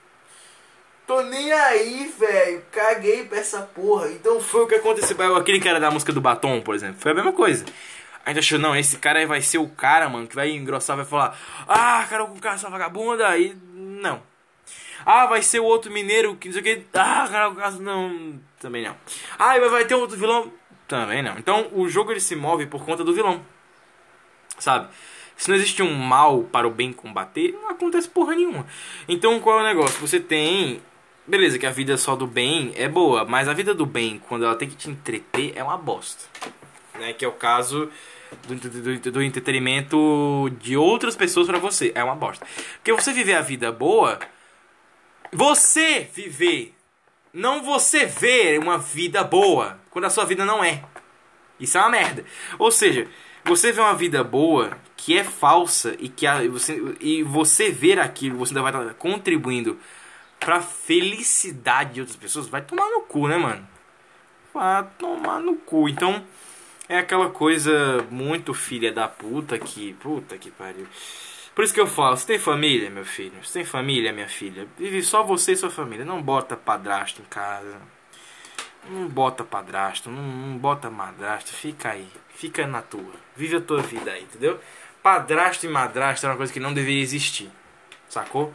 Tô 1.06 1.20
nem 1.22 1.52
aí, 1.52 2.12
velho. 2.18 2.62
Caguei 2.70 3.24
pra 3.24 3.38
essa 3.38 3.62
porra. 3.62 4.08
Então 4.08 4.40
foi 4.40 4.62
o 4.62 4.66
que 4.66 4.76
aconteceu. 4.76 5.36
Aquele 5.36 5.60
cara 5.60 5.80
da 5.80 5.90
música 5.90 6.12
do 6.12 6.20
batom, 6.20 6.60
por 6.60 6.74
exemplo. 6.74 6.96
Foi 7.00 7.12
a 7.12 7.14
mesma 7.14 7.32
coisa. 7.32 7.64
A 8.24 8.30
gente 8.30 8.38
achou, 8.38 8.58
não, 8.58 8.76
esse 8.76 8.98
cara 8.98 9.18
aí 9.18 9.26
vai 9.26 9.42
ser 9.42 9.58
o 9.58 9.68
cara, 9.68 10.08
mano, 10.08 10.28
que 10.28 10.34
vai 10.34 10.50
engrossar, 10.50 10.96
vai 10.96 11.04
falar, 11.04 11.36
ah, 11.66 12.06
cara 12.08 12.24
com 12.24 12.38
cara 12.38 12.54
essa 12.54 12.70
vagabunda. 12.70 13.36
E 13.36 13.56
não. 13.74 14.22
Ah, 15.04 15.26
vai 15.26 15.42
ser 15.42 15.58
o 15.58 15.64
outro 15.64 15.90
mineiro 15.90 16.36
que 16.36 16.48
não 16.48 16.52
sei 16.52 16.60
o 16.60 16.64
que. 16.64 16.86
Ah, 16.94 17.28
cara, 17.30 17.70
não. 17.72 18.40
Também 18.60 18.84
não. 18.84 18.96
Ah, 19.38 19.58
vai 19.58 19.84
ter 19.84 19.94
outro 19.94 20.16
vilão. 20.16 20.52
Também 20.86 21.22
não. 21.22 21.36
Então 21.38 21.68
o 21.72 21.88
jogo 21.88 22.12
ele 22.12 22.20
se 22.20 22.36
move 22.36 22.66
por 22.66 22.84
conta 22.84 23.02
do 23.02 23.12
vilão. 23.12 23.42
Sabe? 24.58 24.88
Se 25.36 25.48
não 25.48 25.56
existe 25.56 25.82
um 25.82 25.92
mal 25.92 26.44
para 26.44 26.68
o 26.68 26.70
bem 26.70 26.92
combater, 26.92 27.52
não 27.60 27.70
acontece 27.70 28.08
porra 28.08 28.34
nenhuma. 28.34 28.64
Então 29.08 29.40
qual 29.40 29.58
é 29.58 29.62
o 29.62 29.64
negócio? 29.64 29.98
Você 30.00 30.20
tem. 30.20 30.80
Beleza, 31.32 31.58
que 31.58 31.64
a 31.64 31.70
vida 31.70 31.96
só 31.96 32.14
do 32.14 32.26
bem 32.26 32.74
é 32.76 32.86
boa, 32.86 33.24
mas 33.24 33.48
a 33.48 33.54
vida 33.54 33.72
do 33.72 33.86
bem, 33.86 34.20
quando 34.28 34.44
ela 34.44 34.54
tem 34.54 34.68
que 34.68 34.76
te 34.76 34.90
entreter, 34.90 35.54
é 35.56 35.64
uma 35.64 35.78
bosta. 35.78 36.24
Né? 37.00 37.14
Que 37.14 37.24
é 37.24 37.28
o 37.28 37.32
caso 37.32 37.90
do, 38.46 38.54
do, 38.54 39.10
do 39.12 39.22
entretenimento 39.22 40.50
de 40.60 40.76
outras 40.76 41.16
pessoas 41.16 41.46
para 41.46 41.58
você. 41.58 41.90
É 41.94 42.04
uma 42.04 42.14
bosta. 42.14 42.46
Porque 42.74 42.92
você 42.92 43.14
viver 43.14 43.32
a 43.32 43.40
vida 43.40 43.72
boa 43.72 44.18
você 45.32 46.06
viver, 46.14 46.74
não 47.32 47.62
você 47.62 48.04
ver 48.04 48.58
uma 48.58 48.76
vida 48.76 49.24
boa, 49.24 49.80
quando 49.88 50.04
a 50.04 50.10
sua 50.10 50.26
vida 50.26 50.44
não 50.44 50.62
é. 50.62 50.84
Isso 51.58 51.78
é 51.78 51.80
uma 51.80 51.88
merda. 51.88 52.26
Ou 52.58 52.70
seja, 52.70 53.08
você 53.42 53.72
vê 53.72 53.80
uma 53.80 53.94
vida 53.94 54.22
boa 54.22 54.76
que 54.94 55.16
é 55.16 55.24
falsa 55.24 55.96
e 55.98 56.10
que 56.10 56.26
a, 56.26 56.46
você, 56.46 56.78
e 57.00 57.22
você 57.22 57.70
ver 57.70 57.98
aquilo, 57.98 58.36
você 58.36 58.50
ainda 58.52 58.70
vai 58.70 58.82
estar 58.82 58.94
contribuindo 58.96 59.80
pra 60.44 60.60
felicidade 60.60 61.94
de 61.94 62.00
outras 62.00 62.16
pessoas, 62.16 62.48
vai 62.48 62.62
tomar 62.62 62.88
no 62.90 63.02
cu, 63.02 63.28
né, 63.28 63.36
mano? 63.36 63.66
Vai 64.52 64.86
tomar 64.98 65.40
no 65.40 65.56
cu. 65.56 65.88
Então, 65.88 66.24
é 66.88 66.98
aquela 66.98 67.30
coisa 67.30 68.06
muito 68.10 68.52
filha 68.52 68.92
da 68.92 69.08
puta 69.08 69.58
que. 69.58 69.94
Puta 69.94 70.36
que 70.36 70.50
pariu. 70.50 70.86
Por 71.54 71.64
isso 71.64 71.74
que 71.74 71.80
eu 71.80 71.86
falo, 71.86 72.16
você 72.16 72.26
tem 72.26 72.38
família, 72.38 72.88
meu 72.90 73.04
filho? 73.04 73.32
Você 73.42 73.52
tem 73.54 73.64
família, 73.64 74.12
minha 74.12 74.28
filha? 74.28 74.66
Vive 74.78 75.02
só 75.02 75.22
você 75.22 75.52
e 75.52 75.56
sua 75.56 75.70
família. 75.70 76.04
Não 76.04 76.22
bota 76.22 76.56
padrasto 76.56 77.20
em 77.20 77.24
casa. 77.26 77.76
Não 78.88 79.06
bota 79.06 79.44
padrasto, 79.44 80.10
não, 80.10 80.22
não 80.22 80.58
bota 80.58 80.90
madrasto. 80.90 81.52
Fica 81.52 81.90
aí. 81.90 82.08
Fica 82.34 82.66
na 82.66 82.82
tua. 82.82 83.14
Vive 83.36 83.56
a 83.56 83.60
tua 83.60 83.82
vida 83.82 84.10
aí, 84.10 84.22
entendeu? 84.22 84.58
Padrasto 85.02 85.66
e 85.66 85.68
madrasto 85.68 86.26
é 86.26 86.30
uma 86.30 86.36
coisa 86.36 86.52
que 86.52 86.60
não 86.60 86.72
deveria 86.72 87.02
existir. 87.02 87.50
Sacou? 88.08 88.52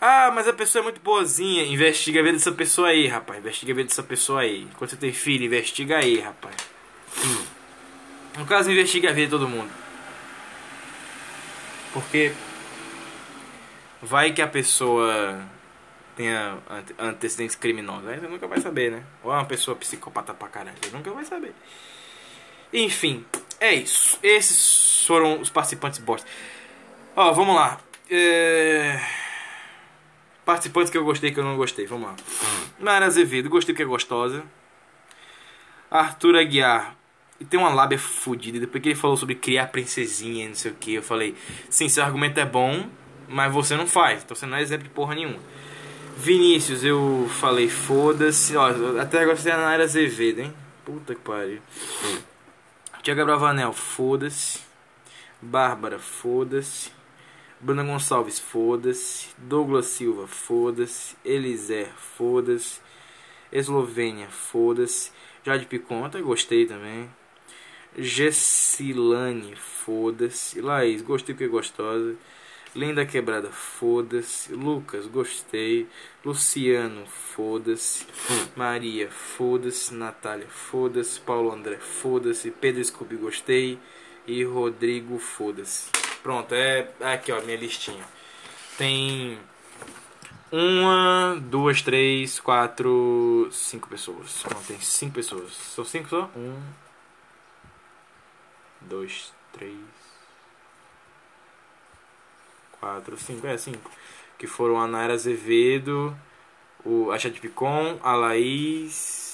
Ah, 0.00 0.30
mas 0.34 0.46
a 0.46 0.52
pessoa 0.52 0.82
é 0.82 0.84
muito 0.84 1.00
boazinha. 1.00 1.64
Investiga 1.64 2.20
a 2.20 2.22
vida 2.22 2.36
dessa 2.36 2.52
pessoa 2.52 2.88
aí, 2.88 3.06
rapaz. 3.06 3.38
Investiga 3.38 3.72
a 3.72 3.76
vida 3.76 3.88
dessa 3.88 4.02
pessoa 4.02 4.42
aí. 4.42 4.68
Quando 4.76 4.90
você 4.90 4.96
tem 4.96 5.12
filho, 5.12 5.46
investiga 5.46 5.98
aí, 5.98 6.20
rapaz. 6.20 6.54
Hum. 7.24 7.44
No 8.38 8.46
caso, 8.46 8.70
investiga 8.70 9.10
a 9.10 9.12
vida 9.12 9.26
de 9.26 9.30
todo 9.30 9.48
mundo. 9.48 9.70
Porque 11.92 12.32
vai 14.02 14.32
que 14.32 14.42
a 14.42 14.46
pessoa 14.46 15.40
tenha 16.14 16.58
antecedentes 16.98 17.56
criminosos. 17.56 18.06
Aí 18.08 18.20
você 18.20 18.28
nunca 18.28 18.46
vai 18.46 18.60
saber, 18.60 18.90
né? 18.90 19.02
Ou 19.22 19.32
é 19.32 19.36
uma 19.36 19.46
pessoa 19.46 19.74
psicopata 19.76 20.34
pra 20.34 20.48
caralho. 20.48 20.76
Você 20.82 20.90
nunca 20.90 21.10
vai 21.10 21.24
saber. 21.24 21.54
Enfim, 22.72 23.24
é 23.58 23.74
isso. 23.74 24.18
Esses 24.22 25.06
foram 25.06 25.40
os 25.40 25.48
participantes 25.48 25.98
bosta. 25.98 26.28
Ó, 27.14 27.32
vamos 27.32 27.54
lá. 27.54 27.80
É... 28.10 29.00
Participantes 30.46 30.90
que 30.90 30.96
eu 30.96 31.04
gostei 31.04 31.32
que 31.32 31.40
eu 31.40 31.44
não 31.44 31.56
gostei. 31.56 31.86
Vamos 31.86 32.08
lá. 32.08 32.16
Nara 32.78 33.06
Azevedo, 33.06 33.50
gostei 33.50 33.74
porque 33.74 33.82
é 33.82 33.86
gostosa. 33.86 34.44
Arthur 35.90 36.36
Aguiar, 36.36 36.96
e 37.40 37.44
tem 37.44 37.58
uma 37.58 37.68
lábia 37.68 37.98
fodida. 37.98 38.58
Depois 38.58 38.82
que 38.82 38.90
ele 38.90 38.96
falou 38.96 39.16
sobre 39.16 39.34
criar 39.34 39.66
princesinha 39.66 40.44
e 40.44 40.48
não 40.48 40.54
sei 40.54 40.70
o 40.70 40.74
que, 40.74 40.94
eu 40.94 41.02
falei: 41.02 41.34
sim, 41.68 41.88
seu 41.88 42.04
argumento 42.04 42.38
é 42.38 42.46
bom, 42.46 42.88
mas 43.28 43.52
você 43.52 43.76
não 43.76 43.86
faz. 43.86 44.22
Então 44.22 44.36
você 44.36 44.46
não 44.46 44.56
é 44.56 44.62
exemplo 44.62 44.84
de 44.84 44.90
porra 44.90 45.14
nenhuma. 45.14 45.40
Vinícius, 46.16 46.84
eu 46.84 47.28
falei: 47.40 47.68
foda-se. 47.68 48.54
Até 49.00 49.20
agora 49.20 49.36
você 49.36 49.50
é 49.50 49.56
na 49.56 49.66
área 49.66 49.84
Azevedo, 49.84 50.40
hein? 50.40 50.54
Puta 50.84 51.14
que 51.14 51.20
pariu. 51.20 51.60
Tiago 53.02 53.24
Bravanel, 53.24 53.72
foda-se. 53.72 54.60
Bárbara, 55.42 55.98
foda-se. 55.98 56.95
Bruna 57.58 57.82
Gonçalves, 57.82 58.38
foda-se. 58.38 59.28
Douglas 59.38 59.86
Silva, 59.86 60.26
foda-se. 60.26 61.16
Elisé, 61.24 61.88
foda-se. 62.16 62.80
Eslovênia, 63.50 64.28
foda-se. 64.28 65.10
Jade 65.42 65.64
Piconta, 65.64 66.20
gostei 66.20 66.66
também. 66.66 67.08
Gessilane, 67.96 69.56
foda-se. 69.56 70.60
Laís, 70.60 71.00
gostei 71.00 71.34
porque 71.34 71.44
é 71.44 71.48
gostosa. 71.48 72.14
Linda 72.74 73.06
Quebrada, 73.06 73.50
foda-se. 73.50 74.52
Lucas, 74.52 75.06
gostei. 75.06 75.88
Luciano, 76.22 77.06
foda-se. 77.06 78.06
Maria, 78.54 79.10
foda-se. 79.10 79.94
Natália, 79.94 80.46
foda-se. 80.46 81.18
Paulo 81.20 81.50
André, 81.50 81.78
foda-se. 81.78 82.50
Pedro 82.50 82.84
Scooby, 82.84 83.16
gostei. 83.16 83.78
E 84.26 84.44
Rodrigo, 84.44 85.18
foda-se. 85.18 86.05
Pronto, 86.26 86.52
é 86.56 86.88
aqui 87.02 87.30
ó, 87.30 87.40
minha 87.40 87.56
listinha. 87.56 88.04
Tem 88.76 89.38
uma, 90.50 91.40
duas, 91.40 91.82
três, 91.82 92.40
quatro, 92.40 93.48
cinco 93.52 93.88
pessoas. 93.88 94.42
Não, 94.52 94.60
tem 94.64 94.80
cinco 94.80 95.14
pessoas. 95.14 95.52
São 95.52 95.84
cinco 95.84 96.08
só? 96.08 96.28
Um, 96.34 96.60
dois, 98.80 99.32
três, 99.52 99.78
quatro, 102.80 103.16
cinco. 103.16 103.46
É, 103.46 103.56
cinco. 103.56 103.88
Que 104.36 104.48
foram 104.48 104.80
a 104.80 104.88
Naira 104.88 105.14
Azevedo, 105.14 106.12
o, 106.84 107.12
a 107.12 107.18
Chad 107.20 107.38
Picon, 107.38 108.00
a 108.02 108.16
Laís, 108.16 109.25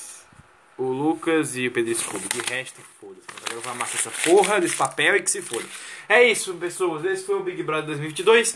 o 0.79 0.85
Lucas 0.85 1.57
e 1.57 1.69
o 1.69 1.71
Pedro 1.71 1.93
Escudo. 1.93 2.29
De 2.29 2.41
resto, 2.53 2.81
foda-se. 3.01 3.27
Agora 3.37 3.55
eu 3.55 3.61
vou 3.61 3.73
amassar 3.73 4.01
essa 4.01 4.11
porra 4.11 4.61
desse 4.61 4.77
papel 4.77 5.17
e 5.17 5.23
que 5.23 5.31
se 5.31 5.43
foda. 5.43 5.65
É 6.09 6.23
isso, 6.23 6.55
pessoas. 6.55 7.05
Esse 7.05 7.25
foi 7.25 7.37
o 7.37 7.43
Big 7.43 7.63
Brother 7.63 7.87
2022. 7.87 8.55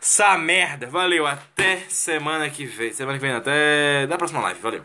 Essa 0.00 0.36
merda. 0.38 0.86
Valeu. 0.86 1.26
Até 1.26 1.78
semana 1.88 2.48
que 2.50 2.64
vem. 2.64 2.92
Semana 2.92 3.18
que 3.18 3.22
vem, 3.22 3.32
até 3.32 4.06
da 4.06 4.16
próxima 4.16 4.40
live. 4.40 4.60
Valeu. 4.60 4.82